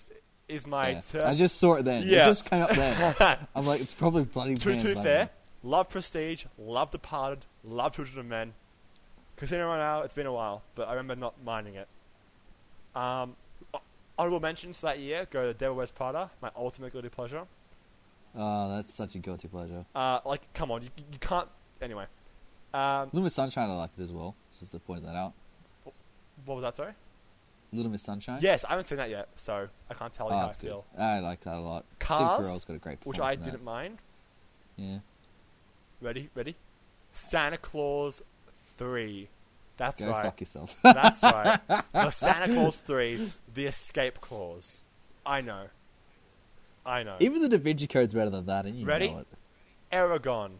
[0.47, 1.01] is my Yeah.
[1.11, 1.21] turn.
[1.27, 2.03] I just saw it then.
[2.05, 2.23] Yeah.
[2.23, 3.39] It just came up there.
[3.55, 4.55] I'm like, it's probably bloody.
[4.55, 5.29] to be fair,
[5.63, 8.53] love Prestige, love Departed, love Children of Men.
[9.37, 11.87] Casino Royale, it's been a while, but I remember not minding it.
[12.95, 13.35] Um,
[14.19, 17.45] honorable mentions for that year go to Devil Wears Prada, my ultimate guilty pleasure.
[18.35, 19.85] Oh, that's such a guilty pleasure.
[19.93, 21.47] Uh, like, come on, you, you can't.
[21.81, 22.05] Anyway,
[22.73, 24.35] um, Little Miss Sunshine, I liked it as well.
[24.59, 25.33] Just to point that out.
[26.45, 26.75] what was that?
[26.75, 26.93] Sorry.
[27.73, 28.39] Little Miss Sunshine.
[28.41, 30.57] Yes, I haven't seen that yet, so I can't tell you Oh, how I that's
[30.57, 30.67] good.
[30.67, 30.85] feel.
[30.97, 31.85] I like that a lot.
[31.99, 33.97] Cars, Carell's got a great which performance I in didn't mind.
[34.77, 34.97] Yeah.
[36.01, 36.55] Ready, ready.
[37.11, 38.21] Santa Claus
[38.77, 39.29] three.
[39.77, 40.25] That's Go right.
[40.25, 40.75] fuck yourself.
[40.83, 41.59] That's right.
[41.93, 44.79] The Santa Claus 3, the escape clause.
[45.25, 45.65] I know.
[46.85, 47.17] I know.
[47.19, 49.11] Even the Da Vinci Code's better than that, and you Ready?
[49.11, 49.27] know it.
[49.91, 50.51] Eragon.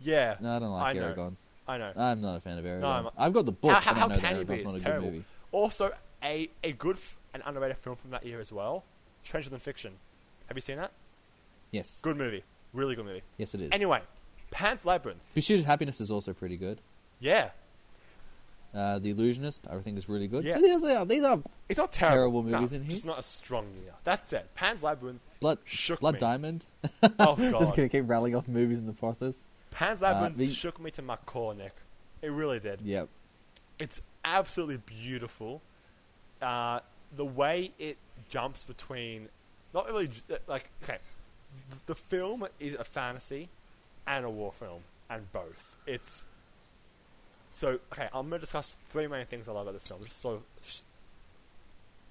[0.00, 0.98] Yeah, No, I don't like I.
[1.00, 1.36] Eragon.
[1.68, 1.92] I know.
[1.96, 2.84] I'm not a fan of Eragon.
[2.84, 4.54] I'm- I've got the book, How- how- how know that can you be?
[4.54, 5.22] It's terrible.
[5.52, 5.92] Also,
[6.22, 8.84] a, a good f- and underrated film from that year as well
[9.22, 9.94] Stranger Than Fiction.
[10.48, 10.92] Have you seen that?
[11.70, 11.98] Yes.
[12.02, 12.44] Good movie.
[12.72, 13.22] Really good movie.
[13.38, 13.70] Yes, it is.
[13.72, 14.02] Anyway,
[14.50, 15.20] Pan's Labyrinth.
[15.34, 16.80] Pursuit of Happiness is also pretty good.
[17.20, 17.50] Yeah.
[18.74, 20.44] Uh, the Illusionist, I think, is really good.
[20.44, 20.56] Yeah.
[20.56, 22.16] So these are, these are It's not terrible.
[22.16, 22.90] Terrible No, movies in here?
[22.90, 23.94] Just not a strong year.
[24.04, 24.48] That's it.
[24.54, 26.20] Pan's Labyrinth Blood, shook Blood me.
[26.20, 26.66] Diamond.
[27.02, 27.58] Oh, God.
[27.58, 29.44] Just gonna keep rattling off movies in the process.
[29.70, 31.74] Pan's Labyrinth the- shook me to my core, Nick.
[32.22, 32.80] It really did.
[32.82, 33.08] Yep.
[33.78, 35.60] It's absolutely beautiful.
[36.40, 36.80] Uh,
[37.14, 37.98] the way it
[38.28, 39.28] jumps between,
[39.74, 40.10] not really
[40.46, 40.98] like okay,
[41.86, 43.48] the film is a fantasy
[44.06, 45.76] and a war film, and both.
[45.86, 46.24] It's
[47.50, 48.08] so okay.
[48.12, 50.00] I'm gonna discuss three main things I love about this film.
[50.04, 50.42] Just of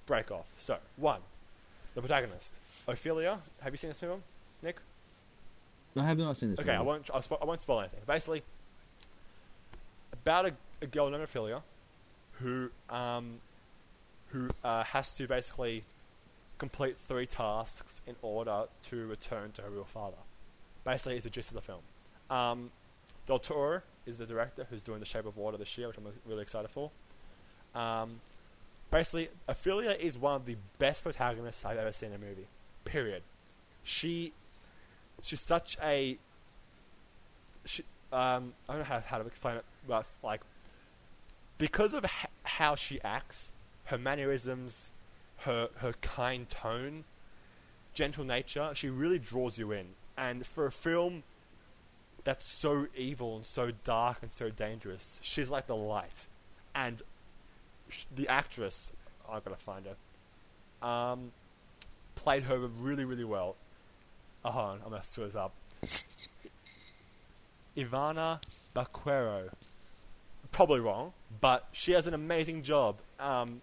[0.06, 0.46] break off.
[0.58, 1.20] So one,
[1.94, 2.54] the protagonist,
[2.88, 3.38] Ophelia.
[3.60, 4.22] Have you seen this film,
[4.62, 4.78] Nick?
[5.98, 6.58] I have not seen this.
[6.58, 6.68] Film.
[6.68, 7.10] Okay, I won't.
[7.12, 8.00] I'll spo- I won't spoil anything.
[8.06, 8.42] Basically,
[10.12, 11.62] about a, a girl named Ophelia,
[12.32, 13.40] who um,
[14.28, 15.84] who uh, has to basically
[16.58, 20.16] complete three tasks in order to return to her real father.
[20.84, 21.80] Basically, is the gist of the film.
[22.30, 22.70] Um,
[23.26, 26.06] Del Toro is the director who's doing The Shape of Water this year, which I'm
[26.26, 26.90] really excited for.
[27.74, 28.20] Um,
[28.90, 32.46] basically, Ophelia is one of the best protagonists I've ever seen in a movie.
[32.96, 33.22] Period.
[33.82, 34.32] She
[35.22, 36.16] she's such a
[37.66, 40.40] she, um, I don't know how, how to explain it, but like
[41.58, 43.52] because of h- how she acts,
[43.84, 44.92] her mannerisms,
[45.40, 47.04] her her kind tone,
[47.92, 49.88] gentle nature, she really draws you in.
[50.16, 51.22] And for a film
[52.24, 56.28] that's so evil and so dark and so dangerous, she's like the light.
[56.74, 57.02] And
[57.90, 58.94] sh- the actress,
[59.30, 61.32] I've got to find her, um,
[62.16, 63.54] played her really really well.
[64.44, 65.54] Oh, hold on, I'm gonna screw this up.
[67.76, 68.40] Ivana
[68.74, 69.50] Baquero.
[70.52, 72.96] Probably wrong, but she has an amazing job.
[73.20, 73.60] Um,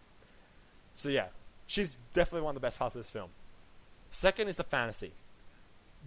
[0.93, 1.27] so yeah,
[1.65, 3.29] she's definitely one of the best parts of this film.
[4.11, 5.11] Second is the fantasy.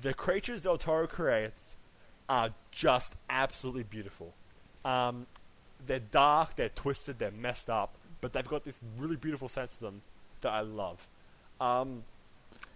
[0.01, 1.77] The creatures Del Toro creates
[2.29, 4.35] are just absolutely beautiful.
[4.85, 5.27] Um,
[5.85, 9.81] they're dark, they're twisted, they're messed up, but they've got this really beautiful sense to
[9.81, 10.03] them
[10.43, 11.09] that I love.
[11.61, 12.05] Um,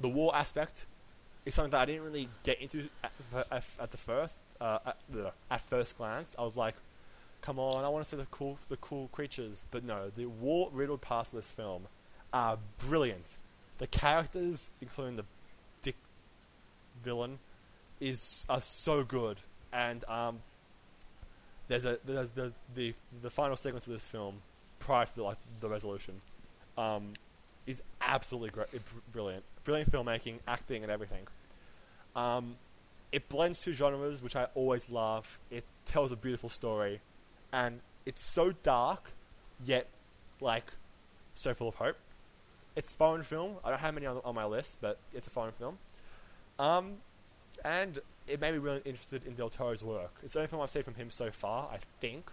[0.00, 0.86] the war aspect
[1.44, 3.12] is something that I didn't really get into at,
[3.50, 4.96] at, at the first uh, at,
[5.50, 6.34] at first glance.
[6.38, 6.74] I was like,
[7.42, 10.70] "Come on, I want to see the cool the cool creatures," but no, the war
[10.72, 11.86] riddled parts of this film
[12.32, 13.38] are brilliant.
[13.78, 15.24] The characters, including the
[15.82, 15.96] dick
[17.02, 17.38] villain,
[18.00, 19.38] is are so good,
[19.72, 20.40] and um,
[21.68, 24.42] there's a there's the the the final sequence of this film
[24.78, 26.20] prior to the, like the resolution.
[26.76, 27.14] Um,
[27.70, 28.68] is absolutely great,
[29.12, 31.26] brilliant, brilliant filmmaking, acting, and everything.
[32.14, 32.56] Um,
[33.12, 35.38] it blends two genres, which I always love.
[35.50, 37.00] It tells a beautiful story,
[37.52, 39.10] and it's so dark,
[39.64, 39.88] yet
[40.40, 40.72] like
[41.34, 41.96] so full of hope.
[42.76, 43.56] It's foreign film.
[43.64, 45.78] I don't have many on, on my list, but it's a foreign film.
[46.58, 46.96] Um,
[47.64, 50.14] and it made me really interested in Del Toro's work.
[50.22, 52.30] It's the only film I've seen from him so far, I think.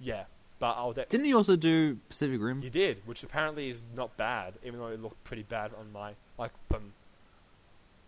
[0.00, 0.24] Yeah,
[0.58, 0.92] but I'll.
[0.92, 2.62] De- Didn't he also do Pacific Rim?
[2.62, 6.12] he did, which apparently is not bad, even though it looked pretty bad on my
[6.38, 6.92] like from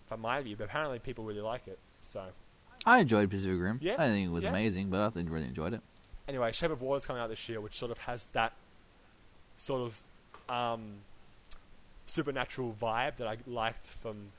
[0.07, 0.57] from my view.
[0.57, 1.79] But apparently, people really like it.
[2.05, 2.25] So
[2.87, 3.79] I enjoyed Pacific Rim.
[3.83, 4.51] Yeah, I didn't think it was yeah.
[4.51, 5.81] amazing, but I think really enjoyed it.
[6.27, 8.53] anyway, Shape of Water is coming out this year, which sort of has that
[9.57, 10.03] sort of
[10.55, 10.99] um,
[12.07, 14.31] supernatural vibe that I liked from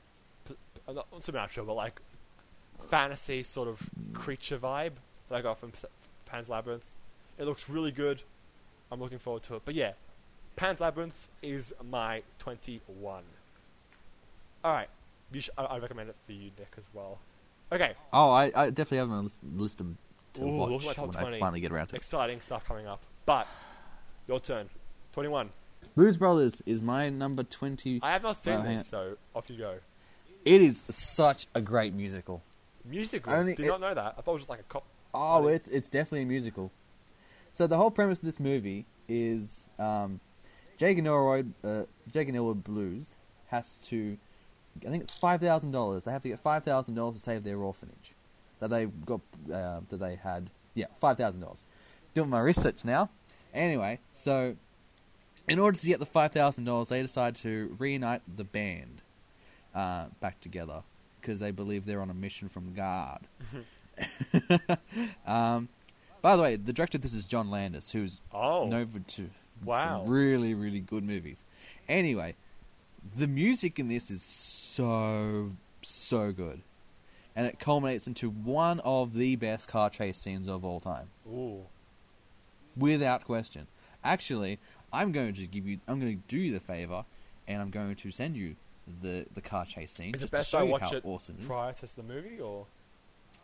[0.92, 2.00] not supernatural, but like
[2.88, 4.92] fantasy sort of creature vibe
[5.28, 5.72] that I got from
[6.26, 6.84] Pan's Labyrinth.
[7.40, 8.22] It looks really good.
[8.92, 9.62] I'm looking forward to it.
[9.64, 9.92] But yeah,
[10.56, 13.22] Pan's Labyrinth is my 21.
[14.62, 14.88] All right,
[15.32, 17.18] you sh- I, I recommend it for you, Nick, as well.
[17.72, 19.86] Okay, Oh, I, I definitely have a list, of
[20.34, 21.36] to Ooh, watch look at my top when 20.
[21.36, 21.98] I finally get around to it.
[21.98, 23.00] exciting stuff coming up.
[23.26, 23.46] But
[24.28, 24.68] your turn,
[25.14, 25.50] 21.
[25.96, 28.00] Blues Brothers is my number twenty.
[28.02, 29.76] I have not seen Well, this, so off you go.
[30.44, 32.42] It is such a great musical.
[32.84, 33.32] Musical.
[33.32, 34.14] Only Did it- not know that.
[34.18, 34.84] I thought it was just like a cop.
[35.14, 36.70] Oh, it's it's definitely a musical.
[37.52, 40.20] So the whole premise of this movie is um,
[40.78, 43.16] Jake and uh, Jake and Elroy Blues
[43.48, 44.16] has to,
[44.86, 46.04] I think it's five thousand dollars.
[46.04, 48.14] They have to get five thousand dollars to save their orphanage
[48.60, 49.20] that they got
[49.52, 50.48] uh, that they had.
[50.74, 51.62] Yeah, five thousand dollars.
[52.14, 53.10] Doing my research now.
[53.52, 54.56] Anyway, so
[55.48, 59.02] in order to get the five thousand dollars, they decide to reunite the band
[59.74, 60.82] uh, back together
[61.20, 63.20] because they believe they're on a mission from God.
[65.26, 65.68] um,
[66.22, 68.66] by the way, the director of this is John Landis, who's Oh.
[68.66, 69.30] known for two
[69.64, 70.02] Wow.
[70.04, 71.44] some really really good movies.
[71.88, 72.34] Anyway,
[73.16, 76.60] the music in this is so so good,
[77.36, 81.64] and it culminates into one of the best car chase scenes of all time, Ooh.
[82.76, 83.66] without question.
[84.04, 84.58] Actually,
[84.92, 87.04] I'm going to give you, I'm going to do you the favor,
[87.48, 88.56] and I'm going to send you
[89.02, 90.14] the the car chase scene.
[90.14, 91.46] Is it just to best show I you watch how it awesome it is.
[91.46, 92.66] prior to the movie, or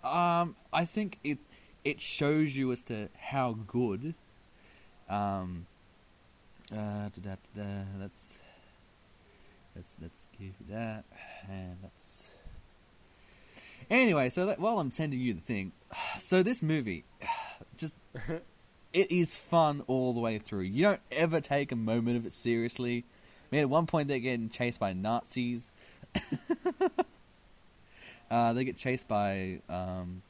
[0.04, 1.38] Um, I think it
[1.86, 4.14] it shows you as to how good.
[5.08, 5.66] Um.
[6.72, 7.62] Uh, da, da, da,
[8.00, 8.38] let's
[9.76, 11.04] let's let's give that
[11.48, 12.32] and let's.
[13.88, 15.70] Anyway, so that, while I'm sending you the thing,
[16.18, 17.04] so this movie,
[17.76, 17.94] just
[18.92, 20.62] it is fun all the way through.
[20.62, 23.04] You don't ever take a moment of it seriously.
[23.04, 25.70] I mean, at one point they're getting chased by Nazis.
[28.28, 30.20] uh, they get chased by um,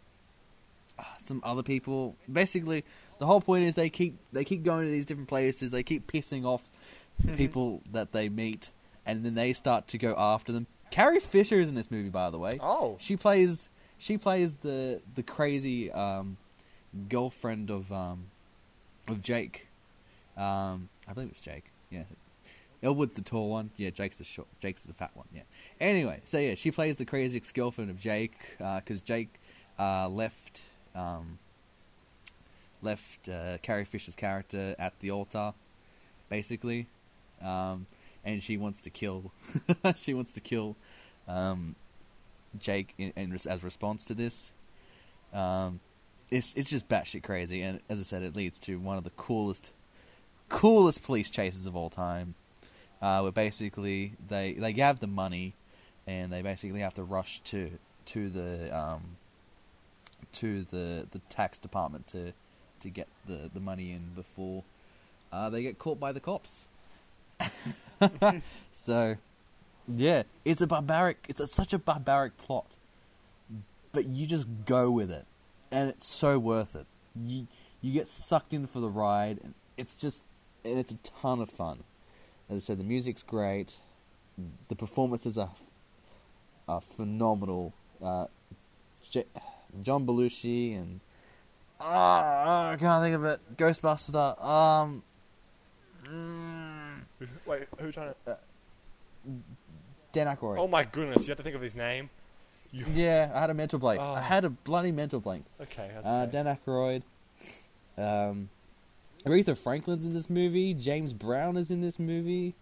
[1.18, 2.16] some other people.
[2.32, 2.84] Basically,
[3.18, 5.70] the whole point is they keep they keep going to these different places.
[5.70, 6.68] They keep pissing off
[7.36, 8.70] people that they meet,
[9.04, 10.66] and then they start to go after them.
[10.90, 12.58] Carrie Fisher is in this movie, by the way.
[12.60, 13.68] Oh, She plays
[13.98, 16.36] she plays the the crazy um,
[17.08, 18.26] girlfriend of um,
[19.08, 19.68] of Jake.
[20.36, 21.64] Um, I believe it's Jake.
[21.90, 22.02] Yeah,
[22.82, 23.70] Elwood's the tall one.
[23.76, 24.48] Yeah, Jake's the short.
[24.60, 25.26] Jake's the fat one.
[25.34, 25.42] Yeah.
[25.80, 29.40] Anyway, so yeah, she plays the crazy ex girlfriend of Jake because Jake
[29.78, 30.62] uh, left
[30.96, 31.38] um,
[32.82, 35.52] left uh, Carrie Fisher's character at the altar,
[36.28, 36.86] basically,
[37.42, 37.86] um,
[38.24, 39.30] and she wants to kill.
[39.94, 40.76] she wants to kill
[41.28, 41.76] um,
[42.58, 44.52] Jake in, in, as response to this.
[45.32, 45.80] Um,
[46.30, 49.10] it's it's just batshit crazy, and as I said, it leads to one of the
[49.10, 49.70] coolest,
[50.48, 52.34] coolest police chases of all time.
[53.02, 55.52] Uh, where basically they they have the money,
[56.06, 57.70] and they basically have to rush to
[58.06, 59.02] to the um,
[60.32, 62.32] to the the tax department to
[62.80, 64.62] to get the the money in before
[65.32, 66.66] uh, they get caught by the cops.
[68.72, 69.16] so,
[69.88, 71.18] yeah, it's a barbaric.
[71.28, 72.76] It's a, such a barbaric plot,
[73.92, 75.26] but you just go with it,
[75.70, 76.86] and it's so worth it.
[77.24, 77.46] You
[77.82, 80.24] you get sucked in for the ride, and it's just
[80.64, 81.84] and it's a ton of fun.
[82.48, 83.76] As I said, the music's great,
[84.68, 85.50] the performances are
[86.68, 87.74] are phenomenal.
[88.02, 88.26] Uh,
[89.82, 91.00] John Belushi and
[91.80, 93.40] ah, I can't think of it.
[93.56, 94.42] Ghostbuster.
[94.44, 95.02] Um.
[96.04, 98.38] mm, wait, who's trying to?
[100.12, 100.58] Dan Aykroyd.
[100.58, 102.08] Oh my goodness, you have to think of his name.
[102.72, 102.86] You...
[102.92, 104.00] Yeah, I had a mental blank.
[104.00, 104.14] Oh.
[104.14, 105.44] I had a bloody mental blank.
[105.60, 106.32] Okay, that's Uh, okay.
[106.32, 107.02] Dan Aykroyd.
[107.98, 108.48] Um,
[109.24, 110.74] Aretha Franklin's in this movie.
[110.74, 112.54] James Brown is in this movie.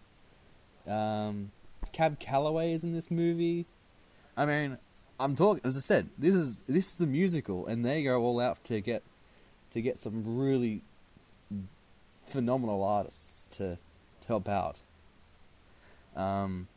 [0.87, 1.51] Um,
[1.91, 3.65] Cab Calloway is in this movie.
[4.37, 4.77] I mean,
[5.19, 5.61] I'm talking.
[5.63, 8.81] As I said, this is this is a musical, and they go all out to
[8.81, 9.03] get
[9.71, 10.81] to get some really
[12.27, 13.77] phenomenal artists to
[14.21, 14.81] to help out.
[16.15, 16.67] Um,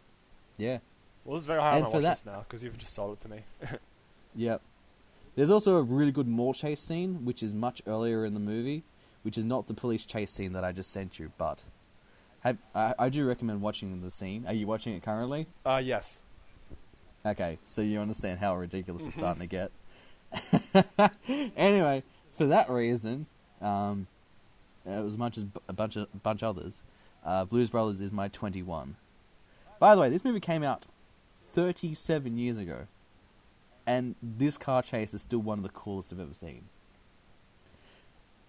[0.57, 0.78] yeah.
[1.25, 2.94] Well, this is very hard and to for watch that- this now because you've just
[2.94, 3.41] sold it to me.
[4.36, 4.60] Yep.
[5.34, 8.84] There's also a really good mall chase scene, which is much earlier in the movie,
[9.23, 11.65] which is not the police chase scene that I just sent you, but
[12.41, 14.44] have, I, I do recommend watching the scene.
[14.47, 15.47] Are you watching it currently?
[15.67, 16.20] Uh, yes.
[17.26, 19.70] Okay, so you understand how ridiculous it's starting to get.
[21.56, 22.02] anyway,
[22.36, 23.26] for that reason,
[23.60, 24.06] um,
[24.86, 26.82] as much as b- a bunch of bunch others,
[27.24, 28.97] uh, Blues Brothers is my 21.
[29.78, 30.86] By the way, this movie came out
[31.52, 32.86] 37 years ago,
[33.86, 36.62] and this car chase is still one of the coolest I've ever seen.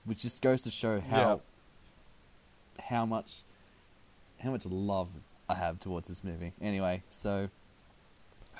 [0.05, 1.41] Which just goes to show how
[2.79, 3.41] how much
[4.39, 5.09] how much love
[5.49, 6.53] I have towards this movie.
[6.61, 7.49] Anyway, so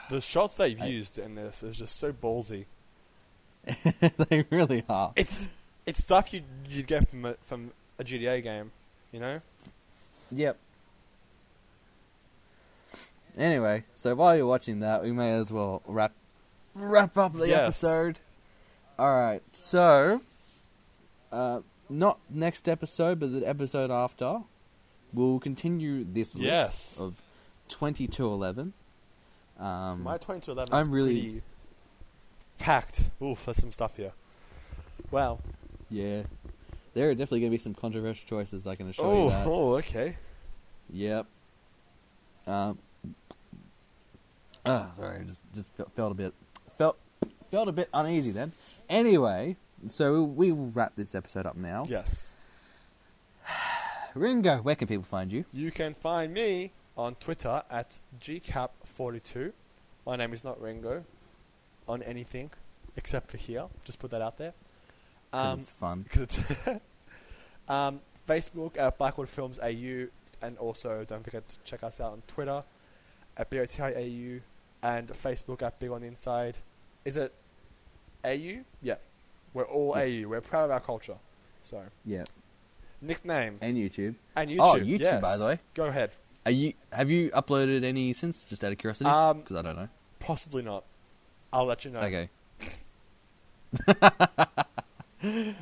[0.10, 2.66] The shots they've I- used in this is just so ballsy.
[4.30, 5.14] they really are.
[5.16, 5.48] It's
[5.86, 8.72] it's stuff you you'd get from a, from a GTA game,
[9.12, 9.42] you know.
[10.32, 10.58] Yep.
[13.38, 16.12] Anyway, so while you're watching that, we may as well wrap
[16.74, 17.84] wrap up the Yes.
[17.84, 18.20] episode.
[18.98, 20.22] All right, so
[21.32, 24.40] uh, not next episode, but the episode after,
[25.14, 27.16] we'll continue this list of
[27.70, 28.74] twenty to eleven.
[29.60, 31.42] Um, My 20 to 11 I'm is really- pretty
[32.60, 33.10] packed.
[33.22, 34.14] Oof, there's some stuff here.
[35.12, 35.40] Wow.
[35.90, 36.24] yeah,
[36.94, 38.68] there are definitely going to be some controversial choices.
[38.68, 39.48] I can assure Oh, you that.
[39.48, 40.18] oh, okay.
[40.92, 41.26] Yep.
[42.48, 42.78] Um.
[44.66, 46.34] Ah, sorry, just just felt, felt a bit
[46.78, 46.98] felt
[47.52, 48.52] felt a bit uneasy then.
[48.90, 49.56] Anyway,
[49.88, 51.86] so we will wrap this episode up now.
[51.88, 52.34] Yes.
[54.16, 55.46] Ringo, where can people find you?
[55.54, 59.54] You can find me on Twitter at gcap42.
[60.06, 61.06] My name is not Ringo
[61.88, 62.52] on anything
[62.98, 63.68] except for here.
[63.86, 64.54] Just put that out there.
[65.32, 66.06] Um, it's fun.
[66.12, 66.40] It's
[67.70, 70.08] um, Facebook at Blackwood Films AU,
[70.42, 72.64] and also don't forget to check us out on Twitter
[73.38, 74.42] at BOTIAU
[74.84, 76.56] and Facebook at Big on the Inside.
[77.06, 77.34] Is it
[78.26, 78.64] AU?
[78.82, 78.96] Yeah,
[79.54, 80.26] we're all Yeah.
[80.26, 80.28] AU.
[80.28, 81.16] We're proud of our culture.
[81.64, 82.26] So Yeah,
[83.02, 84.16] nickname and YouTube.
[84.36, 84.58] and YouTube.
[84.60, 85.22] Oh, YouTube, yes.
[85.22, 85.60] by the way.
[85.76, 86.12] Go ahead.
[86.50, 88.44] Are you have you uploaded any since?
[88.44, 89.88] Just out of curiosity, Um, because I don't know.
[90.18, 90.84] Possibly not.
[91.54, 92.00] I'll let you know.
[92.00, 92.28] Okay.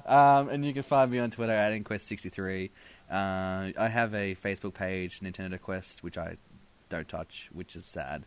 [0.06, 2.70] um, and you can find me on Twitter at Inquest63.
[3.12, 6.38] Uh, I have a Facebook page, Nintendo Quest, which I
[6.88, 8.24] don't touch, which is sad.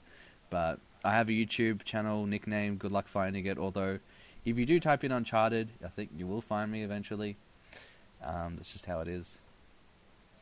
[0.50, 2.76] But I have a YouTube channel nickname.
[2.76, 3.56] Good luck finding it.
[3.56, 4.00] Although,
[4.44, 7.36] if you do type in Uncharted, I think you will find me eventually.
[8.22, 9.39] Um, that's just how it is.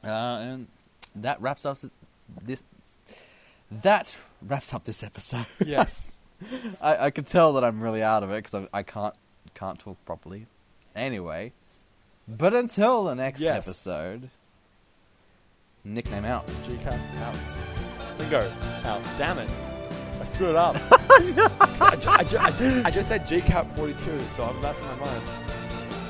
[0.03, 0.67] Uh, and
[1.17, 1.77] that wraps up
[2.43, 2.63] this.
[3.83, 5.47] That wraps up this episode.
[5.65, 6.13] Yes.
[6.81, 9.15] I, I can tell that I'm really out of it because I, I can't
[9.55, 10.47] can't talk properly.
[10.95, 11.53] Anyway,
[12.29, 13.67] but until the next Yes.
[13.67, 14.31] episode,
[15.85, 16.47] nickname out.
[16.47, 17.35] GCAP out.
[18.19, 18.51] Bingo
[18.85, 19.03] out.
[19.19, 19.49] Damn it.
[20.21, 20.77] I screwed it up.
[20.91, 24.87] I, ju- I, ju- I, ju- I just said GCAP 42, so I'm, that's in
[24.87, 25.23] my mind.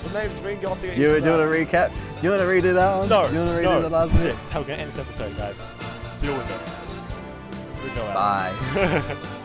[0.05, 0.75] The name's Ringo.
[0.77, 1.91] Do you, do you to want to recap?
[2.21, 3.09] Do you want to redo that one?
[3.09, 3.83] No, Do you want to redo no.
[3.83, 4.27] the last bit?
[4.27, 4.37] it.
[4.51, 5.63] How we're going to end this episode, guys.
[6.21, 7.85] Deal with it.
[7.85, 8.15] Ringo out.
[8.15, 9.17] Bye.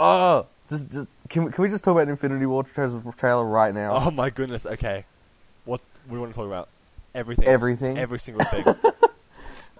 [0.00, 3.96] Oh, just, just can we, can we just talk about Infinity War trailer, right now?
[3.96, 4.64] Oh my goodness.
[4.64, 5.04] Okay.
[5.64, 6.68] What we want to talk about?
[7.14, 7.46] Everything.
[7.46, 7.98] Everything.
[7.98, 8.64] Every single thing.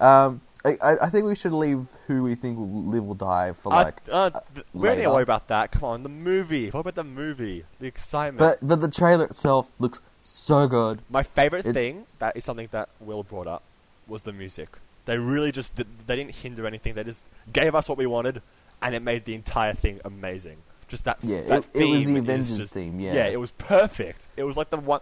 [0.00, 3.52] Um, I, I I think we should leave who we think will live or die
[3.52, 4.00] for Uh, like.
[4.10, 5.72] uh, th- we don't need to worry about that.
[5.72, 6.70] Come on, the movie.
[6.70, 7.64] What about the movie?
[7.80, 8.38] The excitement.
[8.38, 11.00] but but the trailer itself looks so good.
[11.10, 13.62] My favorite It- thing that is something that Will brought up
[14.06, 14.68] was the music.
[15.04, 16.94] They really just did, they didn't hinder anything.
[16.94, 18.40] They just gave us what we wanted,
[18.82, 20.58] and it made the entire thing amazing.
[20.88, 21.18] Just that.
[21.22, 23.12] Yeah, that it- it was theme the Avengers just- theme, yeah.
[23.14, 24.28] yeah, it was perfect.
[24.36, 25.00] It was like the one.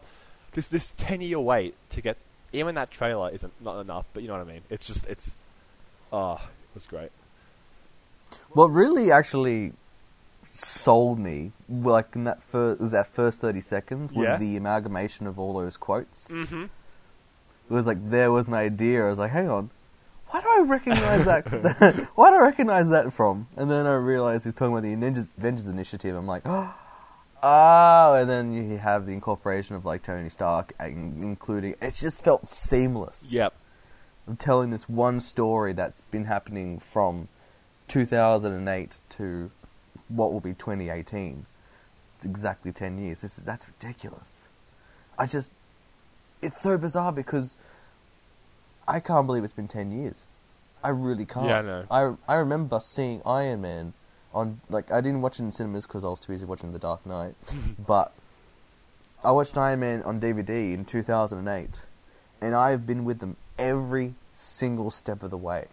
[0.52, 2.16] This this ten year wait to get
[2.52, 4.62] even that trailer isn't not enough, but you know what I mean.
[4.70, 5.36] It's just it's.
[6.12, 7.10] Ah, it was great.
[8.50, 9.72] What really actually
[10.54, 14.36] sold me, like in that first was that first thirty seconds, was Yeah.
[14.38, 16.28] the amalgamation of all those quotes.
[16.28, 16.62] Mm-hmm.
[16.62, 19.04] It was like there was an idea.
[19.04, 19.70] I was like, hang on,
[20.28, 22.08] why do I recognize that?
[22.14, 23.48] why do I recognize that from?
[23.56, 26.16] And then I realize he's talking about the Avengers, Avengers Initiative.
[26.16, 26.42] I'm like,
[27.42, 31.74] oh, and then you have the incorporation of like Tony Stark, in- including.
[31.80, 33.32] It just felt seamless.
[33.32, 33.54] Yep.
[34.28, 37.28] I'm telling this one story that's been happening from
[37.88, 39.50] 2008 to
[40.08, 41.46] what will be 2018.
[42.16, 43.20] It's exactly 10 years.
[43.20, 44.48] This is that's ridiculous.
[45.18, 45.52] I just
[46.42, 47.56] it's so bizarre because
[48.88, 50.26] I can't believe it's been 10 years.
[50.82, 51.46] I really can't.
[51.46, 51.84] Yeah, I know.
[51.90, 53.92] I I remember seeing Iron Man
[54.32, 56.78] on like I didn't watch it in cinemas because I was too busy watching The
[56.78, 57.34] Dark Knight,
[57.86, 58.12] but
[59.24, 61.86] I watched Iron Man on DVD in 2008,
[62.40, 65.66] and I've been with them every single step of the way.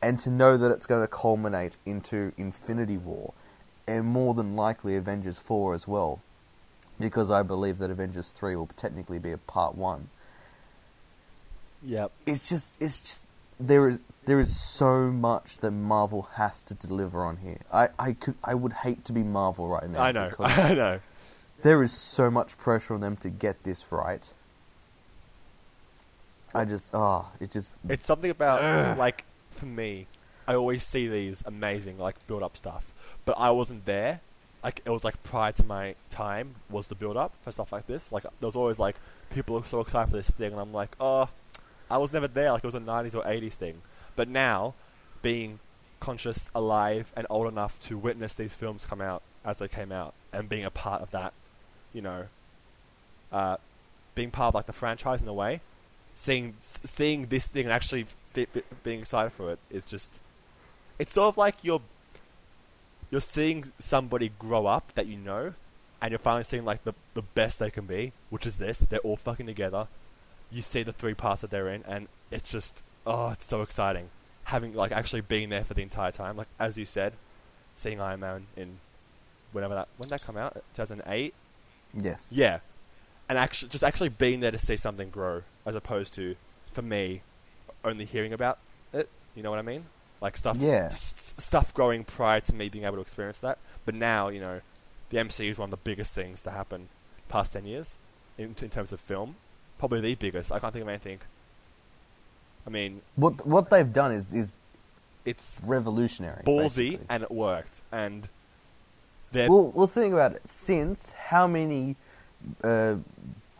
[0.00, 3.34] And to know that it's going to culminate into Infinity War,
[3.86, 6.20] and more than likely Avengers 4 as well,
[7.00, 10.08] because I believe that Avengers 3 will technically be a part 1.
[11.84, 12.12] Yep.
[12.26, 13.28] It's just, it's just,
[13.60, 17.58] there is, there is so much that Marvel has to deliver on here.
[17.72, 20.02] I, I could, I would hate to be Marvel right now.
[20.02, 20.30] I know.
[20.38, 21.00] I know.
[21.62, 24.26] there is so much pressure on them to get this right.
[26.54, 30.06] I just, oh, it just, It's something about like for me,
[30.46, 32.92] I always see these amazing like build up stuff,
[33.24, 34.20] but I wasn't there.
[34.62, 37.86] Like it was like prior to my time was the build up for stuff like
[37.86, 38.12] this.
[38.12, 38.96] Like there was always like
[39.30, 41.28] people are so excited for this thing, and I'm like, oh,
[41.90, 42.52] I was never there.
[42.52, 43.82] Like it was a '90s or '80s thing.
[44.16, 44.74] But now,
[45.22, 45.58] being
[46.00, 50.14] conscious, alive, and old enough to witness these films come out as they came out,
[50.32, 51.32] and being a part of that,
[51.92, 52.26] you know,
[53.32, 53.56] uh,
[54.14, 55.60] being part of like the franchise in a way,
[56.14, 58.06] seeing seeing this thing and actually
[58.82, 60.20] being excited for it is just
[60.98, 61.82] it's sort of like you're
[63.10, 65.54] you're seeing somebody grow up that you know
[66.00, 69.00] and you're finally seeing like the the best they can be which is this they're
[69.00, 69.88] all fucking together
[70.50, 74.08] you see the three parts that they're in and it's just oh it's so exciting
[74.44, 77.12] having like actually being there for the entire time like as you said
[77.74, 78.78] seeing Iron Man in
[79.52, 81.34] whenever that when did that come out 2008
[82.00, 82.30] yes.
[82.32, 82.58] yeah,
[83.28, 86.36] and actually, just actually being there to see something grow, as opposed to,
[86.72, 87.22] for me,
[87.84, 88.58] only hearing about
[88.92, 89.08] it.
[89.34, 89.86] You know what I mean?
[90.20, 90.86] Like stuff, Yeah.
[90.86, 93.58] s- stuff growing prior to me being able to experience that.
[93.86, 94.60] But now, you know,
[95.10, 96.88] the MCU is one of the biggest things to happen
[97.28, 97.96] past ten years
[98.36, 99.36] in, in terms of film.
[99.84, 100.50] Probably the biggest.
[100.50, 101.18] I can't think of anything.
[102.66, 104.50] I mean, What, what they've done is, is
[105.26, 106.42] it's revolutionary.
[106.42, 107.06] ballsy basically.
[107.10, 107.82] and it worked.
[107.92, 108.26] And
[109.30, 110.46] they're Well, well, think about it.
[110.48, 111.96] Since how many
[112.62, 112.94] uh,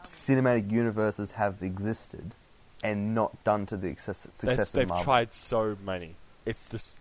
[0.05, 2.35] cinematic universes have existed
[2.83, 5.05] and not done to the success, They've, success they've of Marvel?
[5.05, 6.15] tried so many.
[6.47, 6.97] It's just,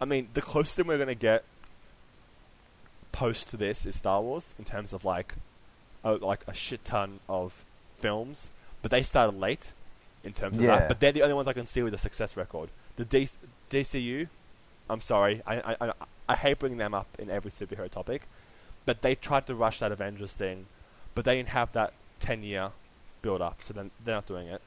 [0.00, 1.44] I mean, the closest thing we're gonna get
[3.12, 5.34] post to this is Star Wars in terms of like,
[6.02, 7.64] a, like a shit ton of
[7.98, 8.50] films,
[8.84, 9.72] but they started late
[10.22, 10.76] in terms of Yeah.
[10.80, 10.88] that.
[10.88, 12.68] But they're the only ones I can see with a success record.
[12.96, 13.28] The D-
[13.70, 14.28] DCU,
[14.90, 15.92] I'm sorry, I, I
[16.28, 18.22] I hate bringing them up in every superhero topic,
[18.84, 20.66] but they tried to rush that Avengers thing,
[21.14, 22.72] but they didn't have that ten year
[23.22, 24.60] build up, so then they're not doing it.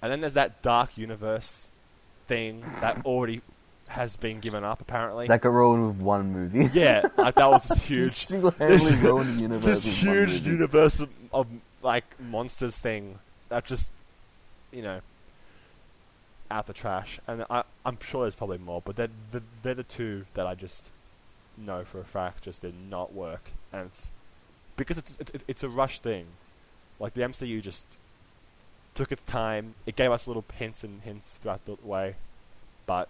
[0.00, 1.70] And then there's that Dark Universe
[2.26, 3.42] thing that already
[3.88, 5.26] has been given up apparently.
[5.28, 6.68] That got ruined with one movie.
[6.72, 9.84] yeah, like that was this huge, Single-handedly this- ruined the universe.
[9.84, 11.46] this huge universe of, of
[11.82, 13.18] like monsters thing
[13.48, 13.92] that just,
[14.72, 15.00] you know,
[16.50, 17.20] out the trash.
[17.26, 20.54] And I, I'm sure there's probably more, but they're the, they're the two that I
[20.54, 20.90] just
[21.56, 24.12] know for a fact just did not work, and it's
[24.76, 26.26] because it's it's, it's a rush thing.
[27.00, 27.86] Like the MCU just
[28.94, 29.74] took its time.
[29.86, 32.16] It gave us little hints and hints throughout the way,
[32.86, 33.08] but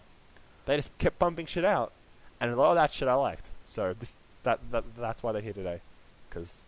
[0.67, 1.93] they just kept bumping shit out,
[2.41, 3.51] and a lot of that shit I liked.
[3.67, 5.81] So this that, that that's why they're here today,
[6.29, 6.63] because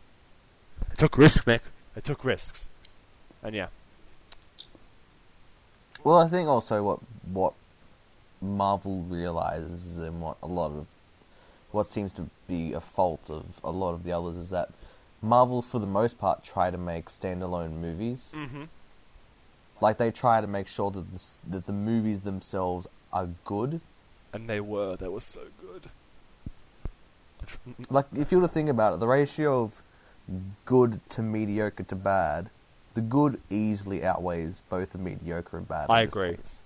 [0.89, 1.63] they took risks, Nick.
[1.95, 2.69] They took risks,
[3.43, 3.69] and yeah,
[6.05, 7.01] Well, I think also what
[7.33, 7.53] what
[8.41, 10.87] Marvel realizes and what a lot of
[11.73, 14.71] what seems to be a fault of a lot of the others is that
[15.23, 18.33] Marvel, for the most part, try to make standalone movies.
[18.35, 18.65] mm-hmm.
[19.81, 23.81] Like they try to make sure that the, that the movies themselves are good.
[24.33, 25.91] and they were they were so good.
[27.91, 29.83] Like if you were to think about it, the ratio of
[30.65, 32.51] good to mediocre to bad,
[32.95, 35.87] the good easily outweighs both the mediocre and bad.
[35.89, 36.37] I agree.
[36.37, 36.63] case.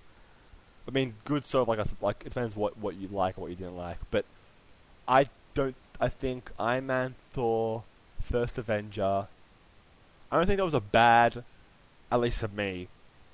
[0.87, 3.41] I mean, good sort of like I like it depends what what you like and
[3.41, 4.25] what you didn't like, but
[5.07, 5.75] I don't.
[5.99, 7.83] I think Iron Man, Thor,
[8.21, 9.27] First Avenger.
[10.31, 11.43] I don't think that was a bad,
[12.11, 12.87] at least for me,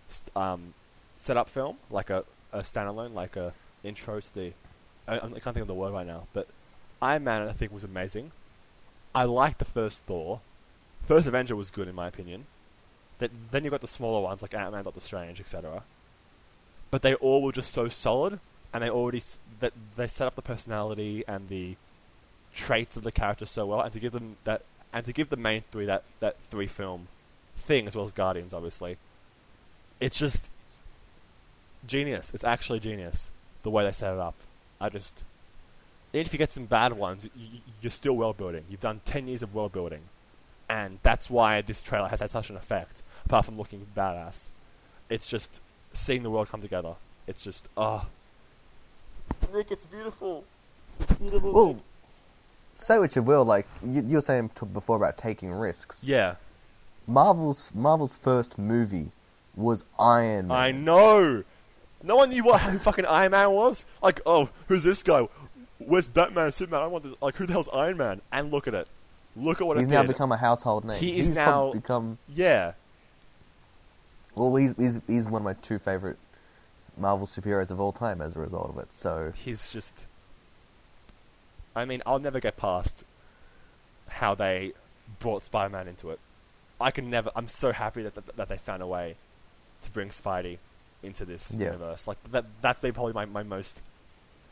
[0.08, 0.74] st- um,
[1.16, 3.54] setup film like a, a standalone, like a
[3.84, 4.54] intro to the.
[5.08, 6.48] I, I can't think of the word right now, but
[7.02, 8.32] Iron Man I think was amazing.
[9.14, 10.40] I liked the first Thor.
[11.06, 12.46] First Avenger was good in my opinion.
[13.22, 15.84] That then you've got the smaller ones like Ant Man, Doctor Strange, etc
[16.92, 18.40] but they all were just so solid,
[18.74, 19.22] and they already
[19.62, 21.78] that they set up the personality and the
[22.54, 24.62] traits of the characters so well, and to give them that
[24.94, 27.08] and to give the main three that that three film
[27.56, 28.98] thing as well as Guardians, obviously,
[30.02, 30.50] it's just
[31.88, 32.34] genius.
[32.34, 33.32] It's actually genius
[33.64, 34.36] the way they set it up.
[34.80, 35.24] I just
[36.14, 38.66] even if you get some bad ones, y- y- you're still world building.
[38.70, 40.02] You've done ten years of world building,
[40.70, 43.02] and that's why this trailer has had such an effect.
[43.26, 44.50] Apart from looking badass,
[45.10, 45.62] it's just
[45.94, 46.96] seeing the world come together.
[47.28, 48.06] It's just ah,
[49.54, 50.44] Nick, it's beautiful.
[51.20, 51.52] Beautiful.
[51.54, 51.78] Well,
[52.76, 56.04] say what you will, like you, you were saying t- before about taking risks.
[56.04, 56.36] yeah,
[57.08, 59.12] Marvel's Marvel's first movie
[59.56, 60.58] was Iron Man.
[60.58, 61.44] I know.
[62.04, 63.86] No one knew what who fucking Iron Man was.
[64.02, 65.28] Like, oh, who's this guy?
[65.78, 66.82] Where's Batman, Superman?
[66.84, 67.14] I want this.
[67.22, 68.22] Like, who the hell's Iron Man?
[68.32, 68.88] And look at it.
[69.36, 70.10] Look at what He's it now did.
[70.10, 71.00] become a household name.
[71.00, 72.18] He is he's prob- now- become.
[72.36, 72.74] yeah,
[74.36, 76.18] Well, he's, he's he's one of my two favorite
[76.98, 78.94] Marvel superheroes of all time as a result of it.
[78.94, 80.06] So he's just.
[81.76, 83.04] I mean, I'll never get past
[84.08, 84.74] how they
[85.20, 86.20] brought Spider-Man into it.
[86.80, 87.30] I can never.
[87.36, 89.16] I'm so happy that that, that they found a way
[89.84, 90.58] to bring Spidey
[91.04, 91.68] into this Yeah.
[91.68, 92.08] universe.
[92.08, 92.46] Like that.
[92.62, 93.78] That's been probably my, my most.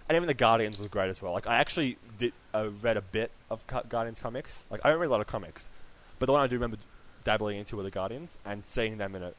[0.08, 1.34] And even the Guardians was great as well.
[1.34, 4.66] Like I actually did uh, read a bit of Gu- Guardians comics.
[4.70, 5.70] Like I don't read a lot of comics,
[6.18, 6.78] but the one I do remember
[7.24, 9.36] dabbling into were the Guardians and seeing them in it.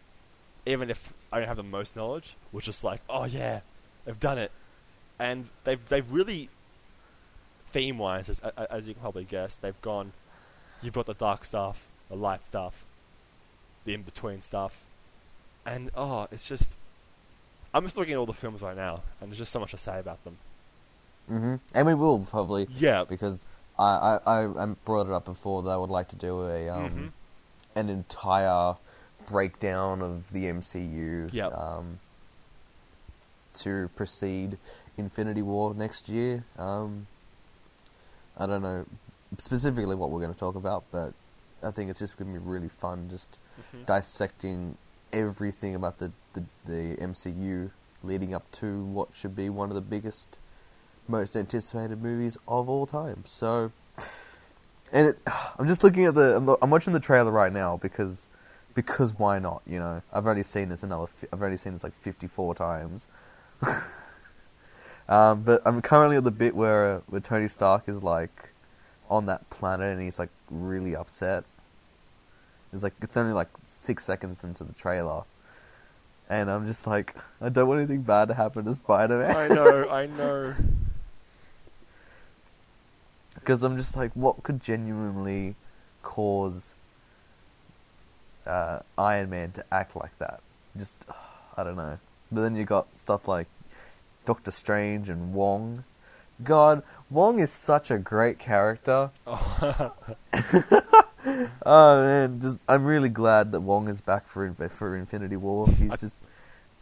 [0.66, 3.60] Even if I don't have the most knowledge, was just like, oh yeah,
[4.05, 4.52] they've done it,
[5.18, 6.48] and they've they've really
[7.68, 10.12] theme wise, as, as you can probably guess, they've gone.
[10.82, 12.84] You've got the dark stuff, the light stuff,
[13.84, 14.82] the in between stuff,
[15.64, 16.76] and oh, it's just.
[17.72, 19.76] I'm just looking at all the films right now, and there's just so much to
[19.78, 20.36] say about them.
[21.28, 23.44] hmm and we will probably Yeah, because
[23.78, 26.90] I, I I brought it up before that I would like to do a um
[26.90, 27.12] Mhm.
[27.76, 28.74] an entire
[29.26, 31.32] breakdown of the MCU.
[31.32, 31.52] Yep.
[31.57, 31.99] Um,
[33.52, 34.57] to precede
[34.97, 36.44] Infinity War next year.
[36.57, 37.07] Um,
[38.39, 38.86] I don't know
[39.39, 41.12] specifically what we're going to talk about, but
[41.62, 43.39] I think it's just going to be really fun just
[43.74, 43.86] Mhm.
[43.86, 44.76] dissecting
[45.12, 47.70] everything about the, the the MCU
[48.05, 50.39] leading up to what should be one of the biggest,
[51.08, 53.23] most anticipated movies of all time.
[53.26, 53.73] So,
[54.92, 55.18] and it,
[55.58, 58.28] I'm just looking at the, I'm watching the trailer right now because,
[58.74, 59.62] because why not?
[59.66, 63.07] You know, I've already seen this another, I've already seen this like 54 times.
[65.08, 68.50] um, but I'm currently at the bit where uh, where Tony Stark is like
[69.08, 71.44] on that planet and he's like really upset.
[72.73, 75.23] It's like it's only like six seconds into the trailer,
[76.28, 79.36] and I'm just like, I don't want anything bad to happen to Spider Man.
[79.36, 80.55] I know, I know.
[83.34, 85.57] because I'm just like, what could genuinely
[86.02, 86.74] cause
[88.47, 90.41] uh, Iron Man to act like that?
[90.77, 90.97] Just,
[91.57, 91.99] I don't know.
[92.33, 93.49] But then you got stuff like
[94.25, 95.85] Doctor Strange and Wong.
[96.44, 99.10] God, Wong is such a great character.
[99.27, 99.93] Oh,
[101.67, 105.69] Oh man, just I'm really glad that Wong is back for for Infinity War.
[105.69, 106.19] He's I- just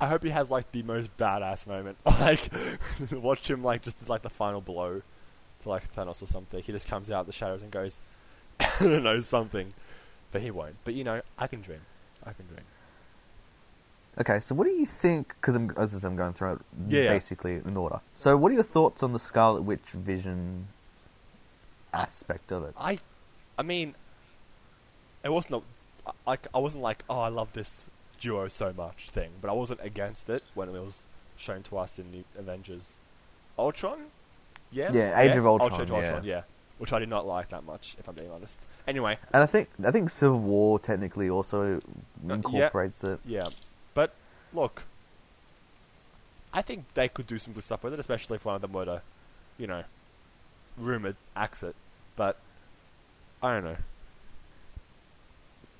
[0.01, 1.99] I hope he has like the most badass moment.
[2.07, 2.49] Like,
[3.11, 5.03] watch him like just like the final blow
[5.63, 6.63] to like Thanos or something.
[6.63, 7.99] He just comes out of the shadows and goes,
[8.61, 9.75] I don't know something,
[10.33, 10.77] but he won't.
[10.85, 11.81] But you know, I can dream.
[12.25, 12.65] I can dream.
[14.21, 14.41] okay.
[14.41, 15.35] So what do you think?
[15.41, 16.59] Because I'm as I I'm going through it
[16.89, 17.09] Yeah, yeah.
[17.11, 18.01] basically in order.
[18.15, 20.69] So what are your thoughts on the Scarlet Witch Vision
[21.93, 22.75] aspect of it?
[22.79, 22.99] I,
[23.59, 23.95] I mean,
[25.25, 25.63] it wasn't
[26.07, 27.87] a, like I wasn't like, oh, I love this
[28.21, 31.05] duo so much thing, but I wasn't against it when it was
[31.37, 32.97] shown to us in the Avengers,
[33.59, 33.99] Ultron.
[34.71, 36.43] Yeah, Yeah, Age of Ultron, Age of Ultron, yeah,
[36.79, 38.61] which I did not like that much, if I'm being honest.
[38.87, 41.81] Anyway, And I think I think Civil War technically also Uh,
[42.27, 42.35] yeah.
[42.35, 43.21] incorporates it.
[43.25, 43.45] Yeah,
[43.95, 44.15] but
[44.53, 44.85] look,
[46.55, 48.73] I think they could do some good stuff with it, especially if one of them
[48.73, 49.03] were to,
[49.59, 49.85] you know,
[50.79, 51.75] rumored axe it.
[52.17, 52.39] But
[53.43, 53.77] I don't know.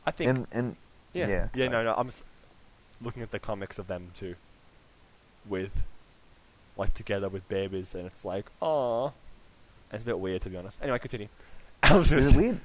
[0.07, 0.77] I think And and
[1.13, 1.95] yeah, yeah, yeah, no, no.
[1.97, 2.23] I'm s-
[3.01, 4.37] looking at the comics of them too,
[5.47, 5.83] with
[6.77, 9.13] like together with babies, and it's like, oh,
[9.93, 10.83] it's a bit weird to be honest.
[10.83, 11.29] Anyway, continue.
[11.91, 12.61] Is it weird?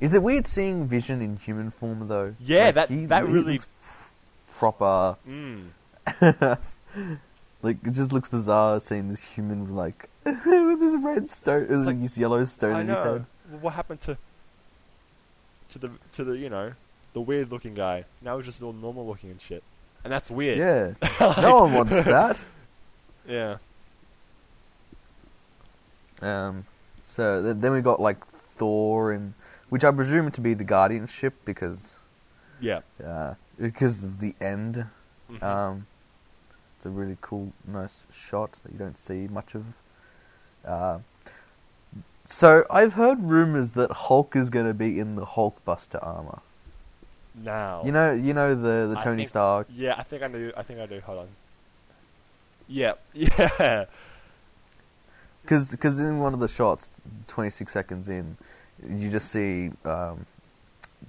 [0.00, 2.34] Is it weird seeing Vision in human form though?
[2.40, 4.10] Yeah, that- that really- looks
[4.52, 5.16] proper.
[5.28, 5.68] Mm.
[7.62, 12.00] like it just looks bizarre seeing this human like with this red stone, It's like-
[12.00, 13.12] this yellow stone I in his know.
[13.14, 13.26] head.
[13.62, 14.16] What happened to
[15.70, 16.72] to the to the you know
[17.14, 18.04] the weird looking guy?
[18.22, 19.62] Now he's just all normal looking and shit,
[20.04, 20.58] and that's weird.
[20.58, 21.08] Yeah,
[21.42, 22.40] no one wants that.
[23.26, 23.56] Yeah.
[26.22, 26.66] Um,
[27.04, 28.24] so th- then we got like
[28.56, 29.34] Thor and
[29.68, 31.98] which I presume to be the Guardian ship because
[32.60, 32.80] Yeah.
[33.04, 34.86] uh, because of the end.
[35.30, 35.42] Mhm.
[35.42, 35.86] Um,
[36.76, 39.64] it's a really cool, nice shot that you don't see much of.
[40.64, 40.98] Uh,
[42.24, 46.40] so I've heard rumors that Hulk is going to be in the Hulkbuster armor.
[47.34, 47.82] now.
[47.84, 49.66] You know, you know the the Tony think- Stark.
[49.70, 50.52] Yeah, I think I do.
[50.56, 51.00] I think I do.
[51.02, 51.28] Hold on.
[52.66, 52.94] Yeah.
[53.14, 53.84] Yeah.
[55.48, 58.36] Because in one of the shots, 26 seconds in,
[58.86, 60.26] you just see um,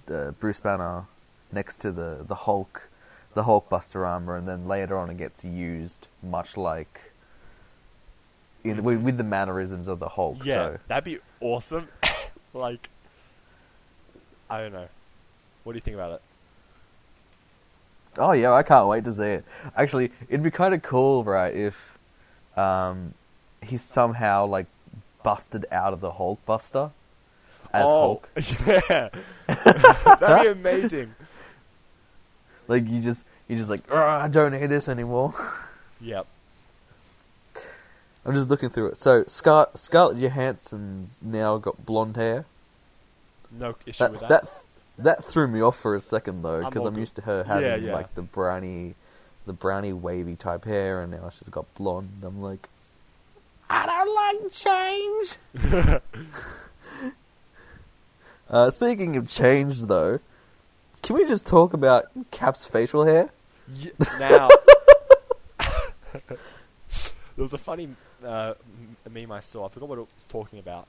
[0.06, 1.06] the Bruce Banner
[1.52, 2.90] next to the, the Hulk,
[3.34, 7.12] the Hulkbuster armor, and then later on it gets used much like
[8.64, 10.38] in with, with the mannerisms of the Hulk.
[10.46, 10.54] Yeah.
[10.54, 11.90] So That'd be awesome.
[12.54, 12.90] like,
[14.50, 14.88] I don't know.
[15.64, 16.22] What do you think about it?
[18.18, 19.46] Oh yeah, I can't wait to see it.
[19.76, 21.98] Actually, it'd be kind of cool, right, if
[22.58, 23.14] um,
[23.62, 24.68] he's somehow like
[25.24, 26.92] busted out of the Hulkbuster
[27.74, 28.30] as oh, Hulk.
[28.68, 29.10] Yeah.
[30.20, 31.12] That'd be amazing.
[32.68, 35.34] Like you just you just like, I don't need this anymore.
[36.02, 36.28] Yep.
[38.26, 38.96] I'm just looking through it.
[38.96, 42.46] So Scar- Scarlett Johansson's now got blonde hair.
[43.52, 44.64] No issue That with that that.
[45.00, 47.66] that, threw me off for a second though, I'm because I'm, used to her having
[47.66, 47.94] Yeah, yeah.
[47.94, 48.96] like the brownie,
[49.46, 52.22] the brownie wavy type hair, and now she's got blonde.
[52.24, 52.70] I'm like,
[53.70, 56.02] I don't like change.
[58.50, 60.20] uh, speaking of change, though,
[61.04, 63.30] can we just talk about Cap's facial hair?
[63.76, 64.50] Ye- now,
[66.28, 66.38] there
[67.38, 67.90] was a funny
[68.26, 68.54] uh,
[69.10, 69.66] meme I saw.
[69.66, 70.88] I forgot what it was talking about,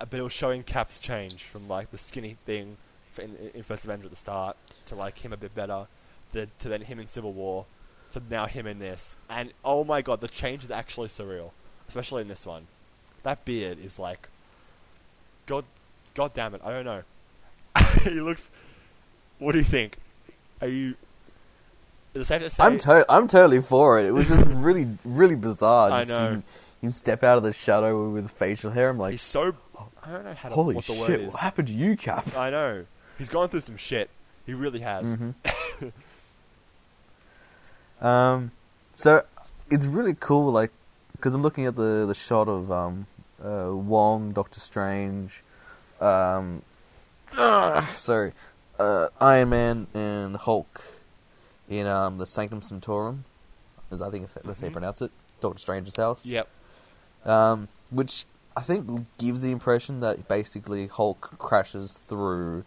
[0.00, 2.76] Uh, but it was showing Cap's change from like the skinny thing
[3.18, 5.86] in, in First Avenger at the start to like him a bit better,
[6.32, 7.64] the, to then him in Civil War,
[8.12, 9.16] to now him in this.
[9.30, 11.50] And oh my god, the change is actually surreal,
[11.90, 12.68] especially in this one.
[13.24, 14.28] That beard is like,
[15.46, 15.64] god,
[16.14, 17.02] god damn it, I don't know.
[18.04, 18.48] he looks.
[19.40, 19.96] What do you think?
[20.60, 20.94] Are you?
[22.14, 22.62] Is it safe to say?
[22.62, 24.06] I'm to- I'm totally for it.
[24.06, 25.90] It was just really really bizarre.
[25.90, 26.28] I know.
[26.28, 26.44] Him,
[26.80, 28.88] him step out of the shadow with facial hair.
[28.88, 29.54] I'm like, He's so.
[30.02, 31.20] I don't know how to, holy what the word shit!
[31.20, 31.32] is.
[31.34, 32.36] What happened to you, Cap?
[32.36, 32.84] I know.
[33.18, 34.08] He's gone through some shit.
[34.46, 35.16] He really has.
[35.16, 35.34] Mhm.
[38.06, 38.50] um,
[38.94, 39.22] so
[39.70, 40.70] it's really cool, like,
[41.20, 43.06] because I'm looking at the the shot of um,
[43.44, 45.42] uh, Wong, Doctor Strange,
[46.00, 46.62] um,
[47.36, 48.32] ah, sorry,
[48.78, 50.82] uh, Iron Man and Hulk
[51.68, 53.24] in um the Sanctum Sanctorum,
[53.90, 54.72] as I think that's how you Mhm.
[54.72, 56.24] pronounce it, Doctor Strange's house.
[56.24, 56.48] Yep.
[57.26, 58.24] Um, which
[58.56, 62.64] I think gives the impression that basically Hulk crashes through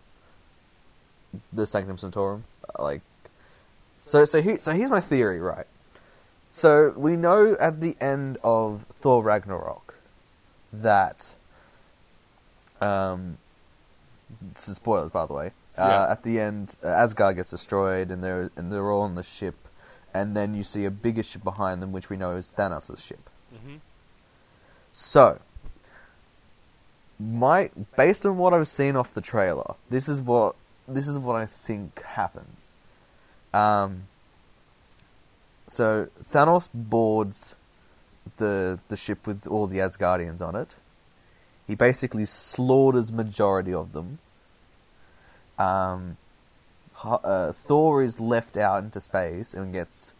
[1.52, 2.44] the Sanctum Sanctorum.
[2.78, 3.02] Like,
[4.06, 5.66] so so he, so here's my theory, right?
[6.56, 9.96] So we know at the end of Thor Ragnarok
[10.72, 11.34] that
[12.80, 13.40] um,
[14.40, 15.48] this is spoilers by the way.
[15.76, 16.12] Uh, Yeah.
[16.12, 19.56] At the end, uh, Asgard gets destroyed, and they're and they're all on the ship,
[20.14, 23.28] and then you see a bigger ship behind them, which we know is Thanos' ship.
[23.52, 23.78] hmm
[24.92, 25.40] So,
[27.20, 30.54] my based on what I've seen off the trailer, this is what
[30.88, 32.72] this is what I think happens.
[33.56, 34.04] Um,
[35.68, 37.56] so Thanos boards
[38.38, 40.76] the the ship with all the Asgardians on it.
[41.68, 44.20] He basically slaughters majority of them.
[45.58, 46.18] Um,
[47.04, 50.14] uh, Thor is left out into space and gets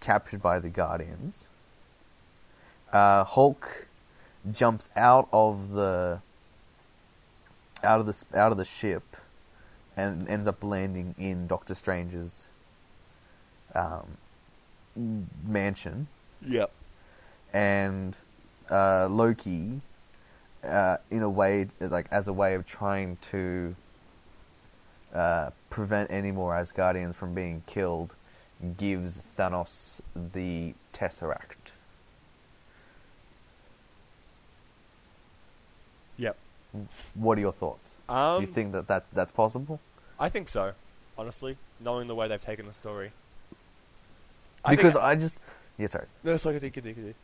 [0.00, 1.46] captured by the Guardians.
[2.92, 3.88] Uh, Hulk
[4.52, 6.20] jumps out of the
[7.82, 9.02] out of the out of the ship
[9.96, 12.48] and ends up landing in Doctor Strange's
[13.74, 14.16] um,
[14.96, 16.06] mansion,
[16.46, 16.70] Yep.
[17.52, 18.16] and
[18.70, 19.80] uh, Loki,
[20.62, 23.74] uh, in a way, like as a way of trying to
[25.14, 28.14] uh, prevent any more Asgardians from being killed,
[28.76, 30.00] gives Thanos
[30.32, 31.72] the Tesseract.
[36.16, 36.36] Yep.
[37.14, 37.94] What are your thoughts?
[38.08, 39.80] Um, Do you think that, that that's possible?
[40.18, 40.72] I think so.
[41.18, 43.12] Honestly, knowing the way they've taken the story.
[44.64, 45.36] I Because I just
[45.78, 46.06] yeah, sorry.
[46.22, 47.14] no, it's like I think it is.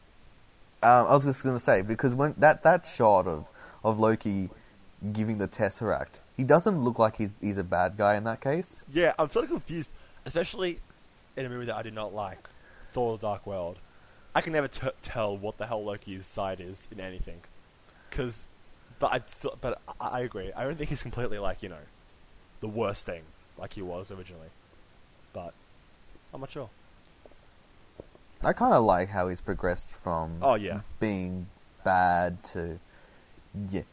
[0.82, 3.48] Um, I was just going to say because when that that shot of
[3.84, 4.50] of Loki
[5.12, 8.84] giving the Tesseract, he doesn't look like he's he's a bad guy in that case.
[8.92, 9.90] Yeah, I'm sort of confused,
[10.24, 10.80] especially
[11.36, 12.48] in a movie that I did not like,
[12.92, 13.78] Thor: The Dark World.
[14.34, 17.40] I can never t- tell what the hell Loki's side is in anything,
[18.08, 18.46] because,
[19.00, 20.52] but I still, but I, I agree.
[20.54, 21.84] I don't think he's completely like you know,
[22.60, 23.22] the worst thing
[23.58, 24.48] like he was originally,
[25.32, 25.52] but
[26.32, 26.70] I'm not sure.
[28.44, 30.80] I kind of like how he's progressed from Oh, yeah.
[30.98, 31.46] being
[31.84, 32.78] bad to
[33.70, 33.84] you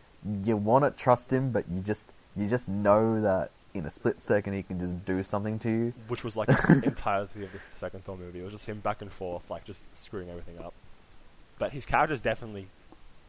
[0.43, 4.19] you want to trust him, but you just you just know that in a split
[4.22, 5.93] second he can just do something to you.
[6.08, 8.40] Which was like the entirety of the second Thor movie.
[8.40, 10.74] It was just him back and forth, like just screwing everything up.
[11.59, 12.67] But his character's definitely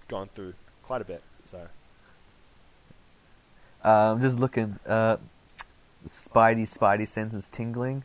[0.08, 1.22] gone through quite a bit.
[1.44, 1.66] So
[3.84, 5.16] I'm Um, just looking, uh,
[6.06, 8.02] Spidey Spidey senses tingling.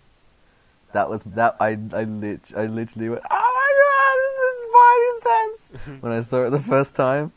[0.93, 5.79] That was that I I lit I literally went, oh my god, this is Spidey
[5.81, 7.31] sense when I saw it the first time.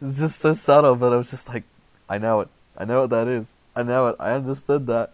[0.00, 1.64] It's just so subtle, but I was just like,
[2.08, 5.12] I know it, I know what that is, I know it, I understood that,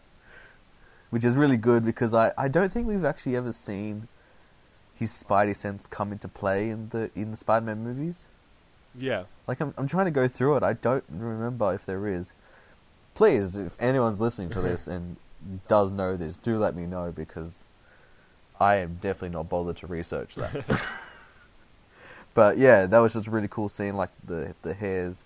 [1.10, 4.08] which is really good because I I don't think we've actually ever seen
[4.94, 8.26] his Spidey sense come into play in the in the Spider-Man movies.
[8.98, 10.62] yeah, Like I'm, I'm trying to go through it.
[10.62, 12.32] I don't remember if there is.
[13.14, 15.16] Please, if anyone's listening to this and
[15.68, 17.66] does know this, do let me know because
[18.60, 20.82] I am definitely not bothered to research that.
[22.34, 25.24] but yeah, that was just really cool seeing like the the hairs,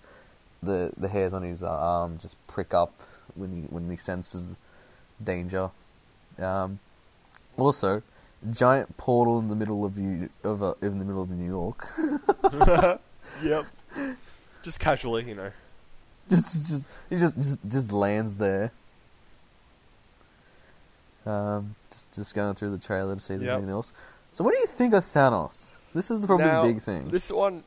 [0.63, 2.93] the the hairs on his uh, arm just prick up
[3.35, 4.55] when he when he senses
[5.23, 5.69] danger.
[6.39, 6.79] Um,
[7.57, 8.01] also,
[8.51, 11.87] giant portal in the middle of you of uh, in the middle of New York.
[13.43, 13.65] yep.
[14.63, 15.51] Just casually, you know.
[16.29, 18.71] just just he just just just lands there.
[21.27, 23.57] Um, just just going through the trailer to see if there's Yep.
[23.57, 23.91] anything else.
[24.31, 25.75] So, what do you think of Thanos?
[25.93, 27.09] This is probably Now, the big thing.
[27.09, 27.63] This one,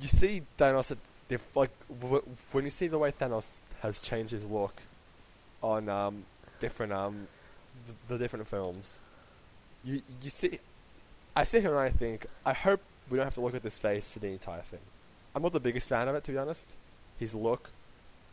[0.00, 0.98] you see Thanos at
[1.28, 2.22] diff- like w-
[2.52, 4.82] when you see the way Thanos has changed his look
[5.62, 6.24] on um,
[6.60, 7.28] different um,
[7.86, 8.98] th- the different films.
[9.84, 10.58] You you see,
[11.36, 13.78] I sit here and I think I hope we don't have to look at this
[13.78, 14.80] face for the entire thing.
[15.34, 16.68] I'm not the biggest fan of it to be honest.
[17.18, 17.70] His look,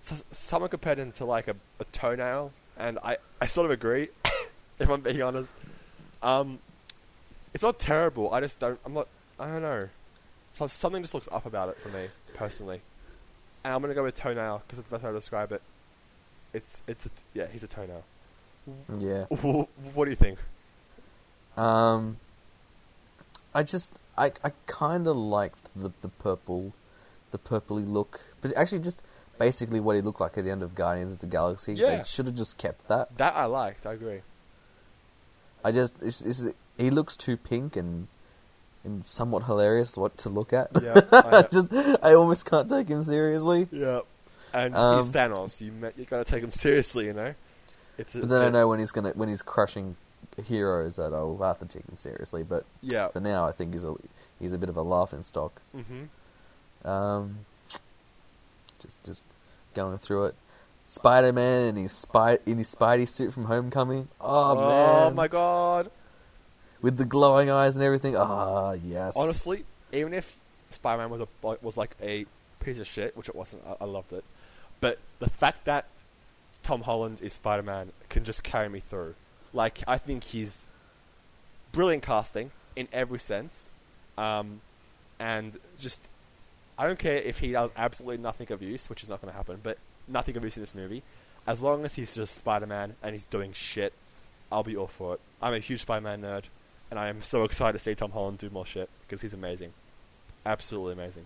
[0.02, 4.10] so, someone compared him to like a, a toenail, and I I sort of agree.
[4.80, 5.54] if I'm being honest,
[6.24, 6.60] um,
[7.54, 8.34] it's not terrible.
[8.34, 8.80] I just don't.
[8.86, 9.08] I'm not.
[9.40, 9.90] I don't know.
[10.54, 12.82] So something just looks up about it for me personally,
[13.64, 15.62] and I'm gonna go with toenail because that's the best way to describe it.
[16.54, 17.48] It's it's a, yeah.
[17.52, 18.04] He's a toenail.
[18.98, 19.26] yeah.
[19.26, 20.40] what do you think?
[21.58, 22.18] Um,
[23.54, 26.74] I just I I kind of liked the the purple,
[27.32, 29.04] the purpley look, but actually just
[29.40, 31.74] basically what he looked like at the end of Guardians of the Galaxy.
[31.74, 31.98] Yeah.
[31.98, 33.18] They should have just kept that.
[33.18, 33.86] That I liked.
[33.88, 34.22] I agree.
[35.66, 36.44] I just it's, it's,
[36.78, 38.08] he looks too pink and
[38.84, 40.70] and somewhat hilarious what to look at.
[40.82, 43.68] Yeah, I just I almost can't take him seriously.
[43.72, 44.02] Yeah.
[44.54, 45.60] And he's Um, Thanos.
[45.62, 47.34] You you gotta take him seriously, you know.
[47.98, 49.96] It's a, But then I know when he's gonna when he's crushing
[50.46, 52.44] heroes that I'll have to take him seriously.
[52.44, 53.10] But Yeah.
[53.10, 53.96] for now, I think he's a
[54.40, 55.62] he's a bit of a laughing stock.
[55.74, 57.40] hmm Um,
[58.80, 59.26] just just
[59.74, 60.36] going through it.
[60.88, 64.08] Spider Man in his spy in his Spidey suit from Homecoming.
[64.20, 65.92] Oh, man, Oh my god.
[66.82, 68.16] with the glowing eyes and everything.
[68.18, 69.16] Ah, yes.
[69.16, 70.40] Honestly, even if
[70.72, 71.28] Spider-Man was a
[71.62, 72.26] was like a
[72.60, 73.62] piece of shit, which it wasn't.
[73.68, 74.24] I, I loved it,
[74.82, 75.86] but the fact that
[76.64, 79.16] Tom Holland is Spider Man can just carry me through.
[79.54, 80.68] Like I think he's
[81.72, 83.70] brilliant casting in every sense,
[84.18, 84.62] um,
[85.20, 86.02] and just
[86.80, 89.38] I don't care if he does absolutely nothing of use, which is not going to
[89.38, 89.78] happen, but
[90.08, 91.04] nothing of use in this movie.
[91.46, 93.92] As long as he's just Spider Man and he's doing shit,
[94.50, 95.20] I'll be all for it.
[95.42, 96.44] I'm a huge Spider Man nerd,
[96.90, 99.74] and I am so excited to see Tom Holland do more shit because he's amazing,
[100.46, 101.26] absolutely amazing.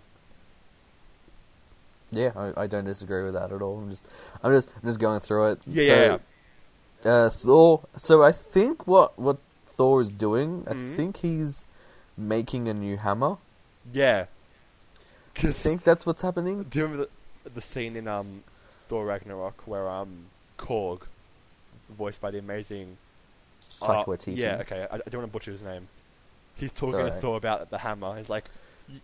[2.12, 3.78] Yeah, I, I don't disagree with that at all.
[3.78, 4.04] I'm just,
[4.44, 5.60] I'm just, I'm just going through it.
[5.68, 6.18] Yeah, so, yeah,
[7.06, 7.12] yeah.
[7.12, 7.82] Uh, Thor.
[7.98, 10.64] So I think what what Thor is doing.
[10.68, 11.64] I think he's
[12.18, 13.38] making a new hammer.
[13.92, 14.26] Yeah.
[15.38, 16.64] I think that's what's happening.
[16.64, 17.08] do you remember
[17.44, 18.44] the, the scene in um,
[18.88, 20.26] Thor Ragnarok where um,
[20.58, 21.02] Korg,
[21.90, 22.98] voiced by the amazing
[23.82, 25.88] Taika uh, Yeah, okay, I, I don't want to butcher his name.
[26.56, 27.12] He's talking to.
[27.12, 28.16] Thor about the hammer.
[28.16, 28.46] He's like,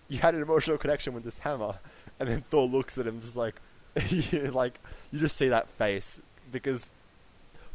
[0.08, 1.80] "You had an emotional connection with this hammer,"
[2.20, 3.56] and then Thor looks at him, just like,
[4.52, 4.80] like
[5.12, 6.92] you just see that face because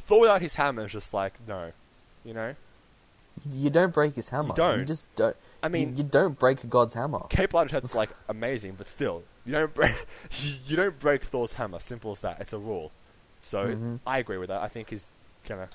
[0.07, 1.73] Thor without his hammer is just like, no,
[2.25, 2.55] you know.
[3.53, 4.49] You don't break his hammer.
[4.51, 4.87] You don't.
[4.87, 5.37] just don't.
[5.63, 7.21] I mean, you, you don't break a god's hammer.
[7.29, 9.95] Cate Blanchett's like amazing, but still, you don't break
[10.67, 11.79] you don't break Thor's hammer.
[11.81, 12.41] Simple as that.
[12.41, 12.91] It's a rule.
[13.43, 14.01] So Mhm.
[14.07, 14.63] I agree with that.
[14.63, 15.09] I think he's
[15.49, 15.69] gonna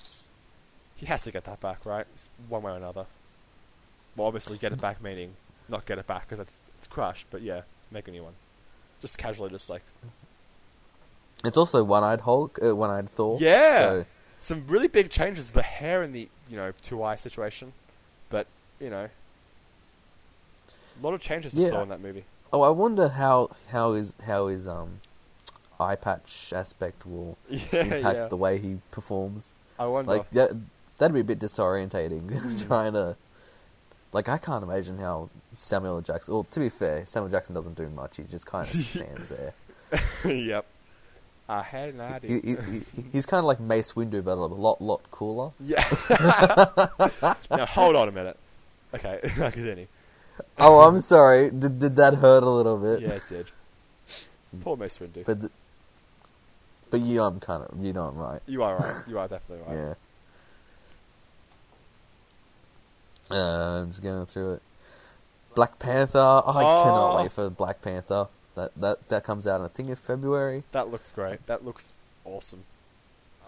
[0.95, 2.05] he has to get that back, right?
[2.13, 3.05] It's one way or another.
[4.15, 5.33] Well, obviously, get it back meaning
[5.67, 7.27] not get it back because it's it's crushed.
[7.29, 8.33] But yeah, make a new one.
[9.01, 9.83] Just casually, just like
[11.45, 13.37] It's also one-eyed Hulk, uh, one-eyed Thor.
[13.39, 13.77] Yeah.
[13.79, 14.05] So,
[14.39, 15.51] some really big changes.
[15.51, 17.73] The hair and the you know two eye situation,
[18.29, 18.47] but
[18.79, 19.09] you know.
[20.67, 21.69] A lot of changes to Yeah.
[21.69, 22.25] Thor in that movie.
[22.51, 24.99] oh, I wonder how how his how his um
[25.79, 28.27] eye patch aspect will Yeah, impact yeah.
[28.27, 29.51] the way he performs.
[29.79, 30.11] I wonder.
[30.11, 30.51] Like that,
[30.97, 32.29] that'd be a bit disorientating.
[32.39, 32.67] Hmm.
[32.67, 33.15] trying to,
[34.11, 36.33] like, I can't imagine how Samuel Jackson.
[36.33, 38.17] Well, to be fair, Samuel Jackson doesn't do much.
[38.17, 39.53] He just kind of stands there.
[40.25, 40.65] yep.
[41.49, 42.29] I had an idea.
[42.29, 42.55] He, he,
[42.95, 45.49] he, he's kind of like Mace Windu, but a lot lot cooler.
[45.59, 45.83] yeah.
[47.51, 48.37] now hold on a minute.
[48.93, 49.87] Okay, continue.
[50.59, 51.49] Oh, I'm sorry.
[51.49, 53.01] Did did that hurt a little bit?
[53.01, 53.47] Yeah, it did.
[54.61, 55.25] Poor Mace Windu.
[55.25, 55.49] But the,
[56.91, 58.41] but you know I'm kind of you know I'm right.
[58.47, 59.03] you are right.
[59.07, 59.95] You are definitely right.
[63.31, 63.35] Yeah.
[63.37, 64.61] Uh, I'm just going through it.
[65.55, 66.19] Black Panther.
[66.19, 66.83] Oh, I Oh.
[66.83, 68.27] cannot wait for Black Panther.
[68.55, 70.63] That that that comes out I think in February.
[70.71, 71.45] That looks great.
[71.47, 71.95] That looks
[72.25, 72.63] awesome.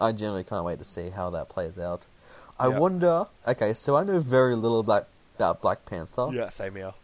[0.00, 2.06] I generally can't wait to see how that plays out.
[2.58, 2.80] I Yep.
[2.80, 3.26] wonder.
[3.46, 5.04] Okay, so I know very little black,
[5.36, 6.94] about Black Panther, Yeah, same here.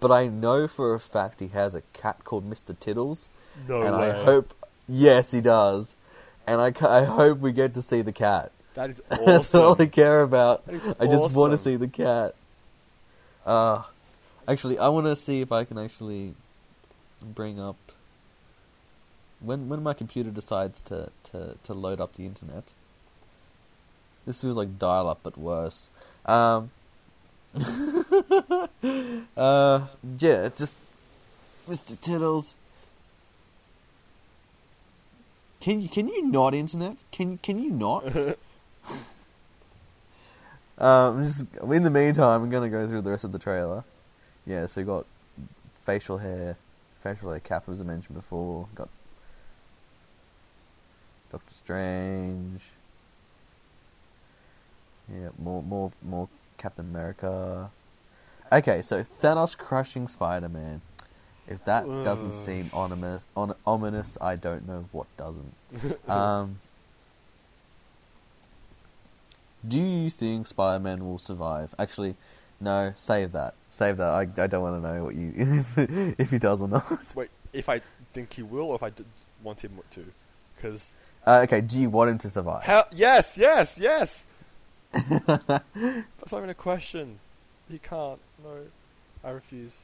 [0.00, 3.28] but I know for a fact he has a cat called Mister Tiddles,
[3.68, 4.10] No and way.
[4.10, 4.54] I hope.
[4.88, 5.94] Yes, he does,
[6.46, 8.50] and I, I hope we get to see the cat.
[8.74, 10.64] that is That's all I care about.
[10.98, 12.34] I just want to see the cat.
[13.44, 13.82] Uh,
[14.46, 16.34] actually, I want to see if I can actually
[17.22, 17.76] bring up
[19.40, 22.72] when when my computer decides to, to, to load up the internet.
[24.26, 25.90] This feels like dial up, but worse.
[26.26, 26.70] Um,
[29.36, 29.86] uh,
[30.18, 30.78] yeah, just
[31.68, 31.98] Mr.
[32.00, 32.54] Tiddles.
[35.60, 36.96] Can you can you not internet?
[37.10, 38.04] Can can you not?
[40.78, 43.82] Um, just in the meantime, I'm gonna go through the rest of the trailer.
[44.46, 45.06] Yeah, so you got
[45.84, 46.56] facial hair,
[47.02, 48.68] hair cap as I mentioned before.
[48.74, 48.88] Got
[51.30, 52.62] Doctor Strange.
[55.12, 57.70] Yeah, more more more Captain America.
[58.50, 60.80] Okay, so Thanos crushing Spider-Man.
[61.46, 65.54] If that doesn't seem ominous, on, ominous, I don't know what doesn't.
[66.08, 66.58] um,
[69.66, 71.74] do you think Spider-Man will survive?
[71.78, 72.16] Actually,
[72.60, 72.92] no.
[72.96, 73.54] Save that.
[73.70, 74.08] Save that.
[74.08, 75.32] I, I don't want to know what you
[76.18, 76.84] if he does or not.
[77.14, 77.80] Wait, if I
[78.14, 79.04] think he will, or if I d-
[79.42, 80.04] want him to,
[80.56, 81.60] because Uh, okay.
[81.60, 82.62] Do you want him to survive?
[82.62, 84.24] Hell, yes, yes, yes.
[84.92, 87.18] That's not even a question.
[87.70, 88.18] He can't.
[88.42, 88.50] No,
[89.22, 89.82] I refuse.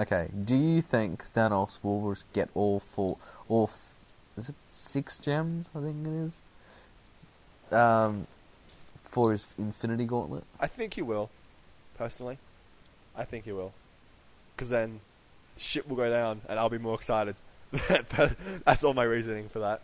[0.00, 0.28] Okay.
[0.44, 3.16] Do you think Thanos will get all four,
[3.48, 3.94] all f-
[4.36, 5.70] is it six gems?
[5.74, 6.40] I think it is.
[7.72, 8.26] Um,
[9.02, 10.44] for his Infinity Gauntlet.
[10.60, 11.30] I think he will.
[11.98, 12.38] Personally,
[13.16, 13.72] I think he will.
[14.54, 15.00] Because then,
[15.56, 17.34] shit will go down, and I'll be more excited.
[18.64, 19.82] That's all my reasoning for that.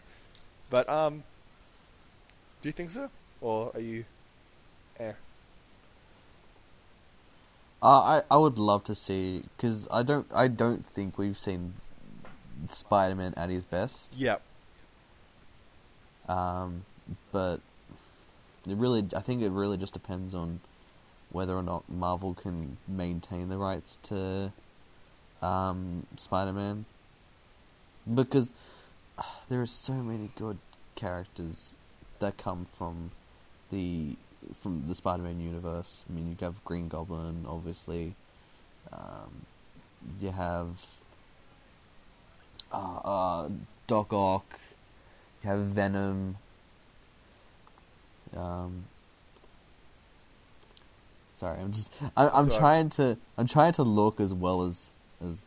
[0.71, 1.25] But um,
[2.63, 3.11] do you think so,
[3.41, 4.05] or are you?
[4.99, 5.13] Eh.
[7.83, 11.75] Uh, I I would love to see because I don't I don't think we've seen
[12.69, 14.13] Spider-Man at his best.
[14.17, 14.41] Yep.
[16.29, 16.85] Um,
[17.33, 17.61] but
[18.67, 20.61] it really, I think it really just depends on
[21.35, 24.53] whether or not Marvel can maintain the rights to
[25.43, 26.85] um, Spider-Man
[28.15, 28.53] because
[29.19, 30.59] ah, there are so many good
[30.95, 31.75] characters
[32.21, 33.11] that come from
[33.71, 34.15] the
[34.61, 36.05] from the Spider-Man universe.
[36.09, 38.15] I mean, you have Green Goblin, obviously.
[38.93, 39.47] Um,
[40.21, 40.87] you have
[42.71, 43.49] uh, uh,
[43.87, 44.61] Doc Ock.
[45.43, 46.37] You have Venom.
[48.37, 48.85] Um,
[51.35, 52.59] sorry, I'm just I, I'm Sorry.
[52.59, 54.91] trying to I'm trying to look as well as
[55.25, 55.45] as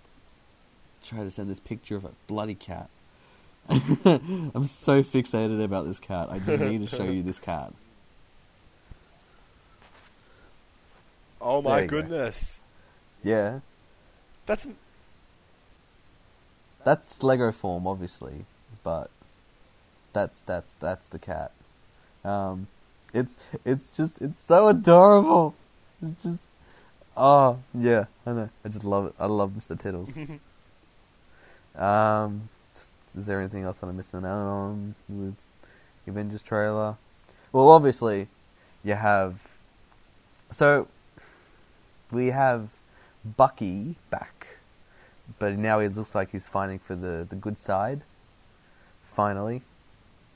[1.03, 2.90] try to send this picture of a bloody cat.
[3.69, 6.30] I'm so fixated about this cat.
[6.32, 7.74] I just need to show you this cat.
[11.41, 11.91] Oh my you go.
[11.91, 12.61] goodness.
[13.24, 13.59] Yeah,
[14.45, 14.67] That's
[16.83, 18.45] that's Lego form, obviously,
[18.83, 19.09] but
[20.14, 21.51] that's that's that's the cat.
[22.24, 22.67] Um,
[23.14, 25.56] it's it's just it's so adorable.
[26.01, 26.40] It's just
[27.16, 28.50] oh yeah, I know.
[28.66, 29.14] I just love it.
[29.19, 29.77] I love Mr.
[29.77, 30.14] Tiddles.
[31.76, 35.35] um, just, is there anything else that I'm missing out on with
[36.06, 36.95] the Avengers trailer?
[37.51, 38.27] Well, obviously,
[38.84, 39.48] you have
[40.51, 40.88] so
[42.11, 42.69] we have
[43.35, 44.48] Bucky back,
[45.40, 48.01] but now it looks like he's fighting for the the good side.
[49.03, 49.64] Finally,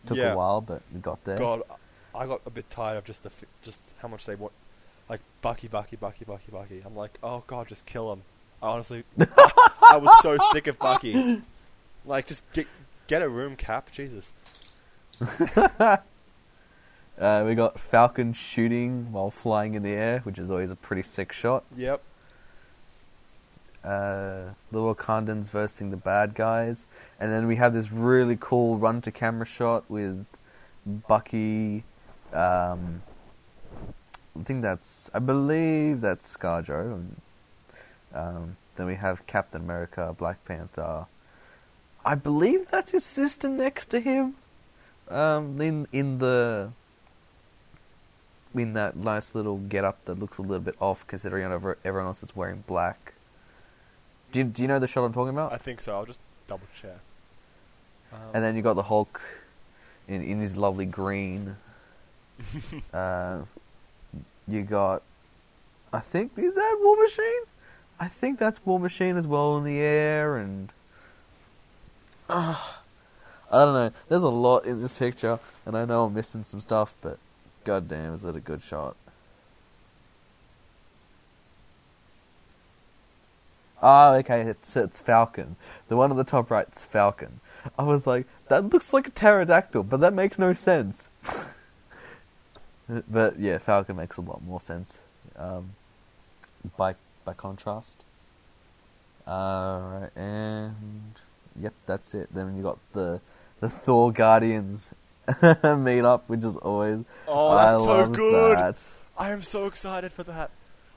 [0.08, 0.34] took Yeah.
[0.34, 1.38] a while, but we got there.
[1.40, 1.62] God.
[2.14, 3.32] I got a bit tired of just the
[3.62, 4.52] just how much they want,
[5.12, 6.82] like Bucky, Bucky, Bucky, Bucky, Bucky.
[6.86, 8.22] I'm like, oh god, just kill him.
[8.64, 11.42] I honestly, I was so sick of Bucky.
[12.06, 12.66] Like, just get
[13.08, 13.92] get a room, Cap.
[13.92, 14.34] Jesus.
[17.20, 21.04] Uh, we got Falcon shooting while flying in the air, which is always a pretty
[21.04, 21.64] sick shot.
[21.78, 22.02] Yep.
[23.84, 26.88] Uh, the Wakandans versing the bad guys,
[27.20, 30.26] and then we have this really cool run to camera shot with
[31.08, 31.84] Bucky.
[32.34, 33.04] Um,
[34.40, 37.06] I think that's, I believe that's ScarJo.
[38.14, 41.06] Um, then we have Captain America, Black Panther.
[42.06, 44.36] I believe that's his sister next to him.
[45.10, 46.72] Um, in in the
[48.56, 52.24] in that nice little get up that looks a little bit off considering everyone else
[52.24, 53.14] is wearing black.
[54.32, 55.52] Do you, do you know the shot I'm talking about?
[55.54, 55.94] I think so.
[55.96, 57.00] I'll just double check.
[58.12, 59.22] Um, And then you got the Hulk
[60.08, 61.58] in in his lovely green.
[62.94, 63.44] uh,
[64.48, 65.04] you got,
[65.94, 67.44] I think is that War Machine?
[68.00, 70.72] I think that's War Machine as well in the air, and
[72.34, 72.82] Ah,
[73.52, 73.92] I don't know.
[74.08, 77.18] There's a lot in this picture, and I know I'm missing some stuff, but
[77.66, 78.96] goddamn, is it a good shot?
[83.84, 85.58] Oh, okay, it's it's Falcon.
[85.90, 87.42] The one on the top right's Falcon.
[87.78, 91.10] I was like, that looks like a pterodactyl, but that makes no sense.
[93.10, 95.02] but yeah, Falcon makes a lot more sense.
[95.38, 95.74] Um,
[96.78, 96.96] by
[97.26, 98.04] by contrast.
[99.28, 100.76] Alright, and
[101.60, 102.30] yep, that's it.
[102.34, 103.22] Then you got the
[103.60, 104.94] the Thor Guardians
[105.78, 108.58] meet up, which is always oh, I that's so love good.
[108.58, 108.84] That.
[109.18, 110.50] I am so excited for that.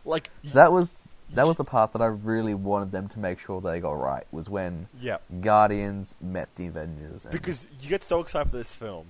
[0.04, 3.60] Like, that was that was the part that I really wanted them to make sure
[3.60, 7.24] they got right was when yeah, Guardians met the Avengers.
[7.24, 9.06] And because you get so excited for this film,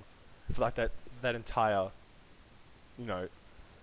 [0.52, 0.90] for like that
[1.22, 1.90] that entire,
[2.98, 3.28] you know,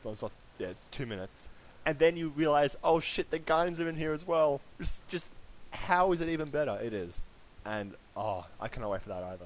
[0.04, 1.48] those not yeah two minutes,
[1.86, 4.62] and then you realize, oh shit, the Guardians are in here as well.
[4.80, 5.30] Just just
[5.72, 6.78] how is it even better?
[6.82, 7.22] It is,
[7.66, 9.46] and oh, I cannot wait for that either.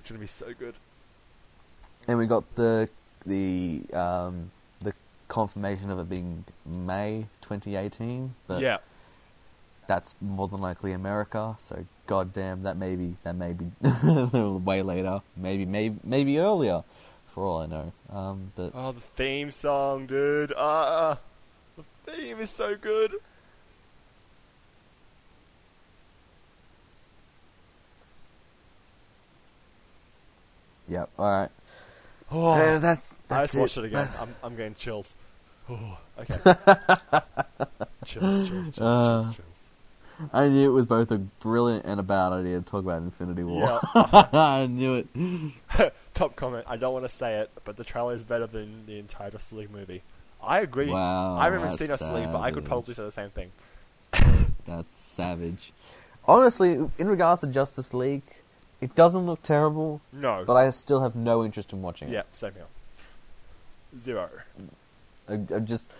[0.00, 0.74] It's gonna be so good.
[2.06, 2.88] and we got the
[3.26, 4.50] the um,
[4.80, 4.92] the
[5.28, 8.78] confirmation of it being May 2018, but yeah,
[9.86, 11.54] that's more than likely America.
[11.58, 13.66] So goddamn, that may be that may be
[14.64, 16.84] way later, maybe maybe maybe earlier,
[17.38, 17.92] for all I know.
[18.10, 20.52] Um, but oh the theme song, dude.
[20.56, 21.18] Ah,
[21.76, 23.12] the theme is so good.
[30.88, 31.10] Yep.
[31.18, 31.48] all right.
[32.30, 34.08] Oh, Uh, that's I that's just watched it again.
[34.20, 35.14] I'm I'm getting chills.
[35.70, 36.34] Oh, okay.
[38.04, 39.22] chills, chills, chills, Uh.
[39.24, 39.44] chills, chills.
[40.32, 43.44] I knew it was both a brilliant and a bad idea to talk about Infinity
[43.44, 43.60] War.
[43.94, 44.02] Yeah.
[44.32, 45.92] I knew it.
[46.18, 46.64] Top comment.
[46.68, 49.52] I don't want to say it, but the trailer is better than the entire Justice
[49.52, 50.02] League movie.
[50.42, 50.90] I agree.
[50.90, 53.52] Wow, I haven't seen Justice League, but I could probably say the same thing.
[54.66, 55.72] That's savage.
[56.26, 58.22] Honestly, in regards to Justice League,
[58.80, 60.42] it doesn't look terrible, No.
[60.44, 62.12] but I still have no interest in watching it.
[62.12, 62.66] yeah, same here.
[64.00, 64.28] Zero.
[65.28, 65.90] I, I just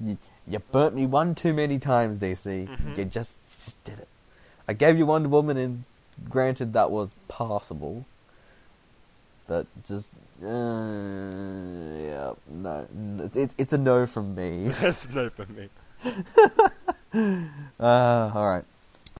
[0.00, 0.16] you,
[0.48, 2.66] you burnt me one too many times, DC.
[2.66, 2.98] Mhm.
[2.98, 4.08] You just just did it.
[4.68, 5.84] I gave you Wonder Woman, and
[6.30, 8.04] granted that was passable,
[9.46, 12.86] but just uh, yeah, no,
[13.34, 14.68] it, it's a no from me.
[14.80, 15.68] That's a no from me.
[17.80, 18.64] Uh, all right.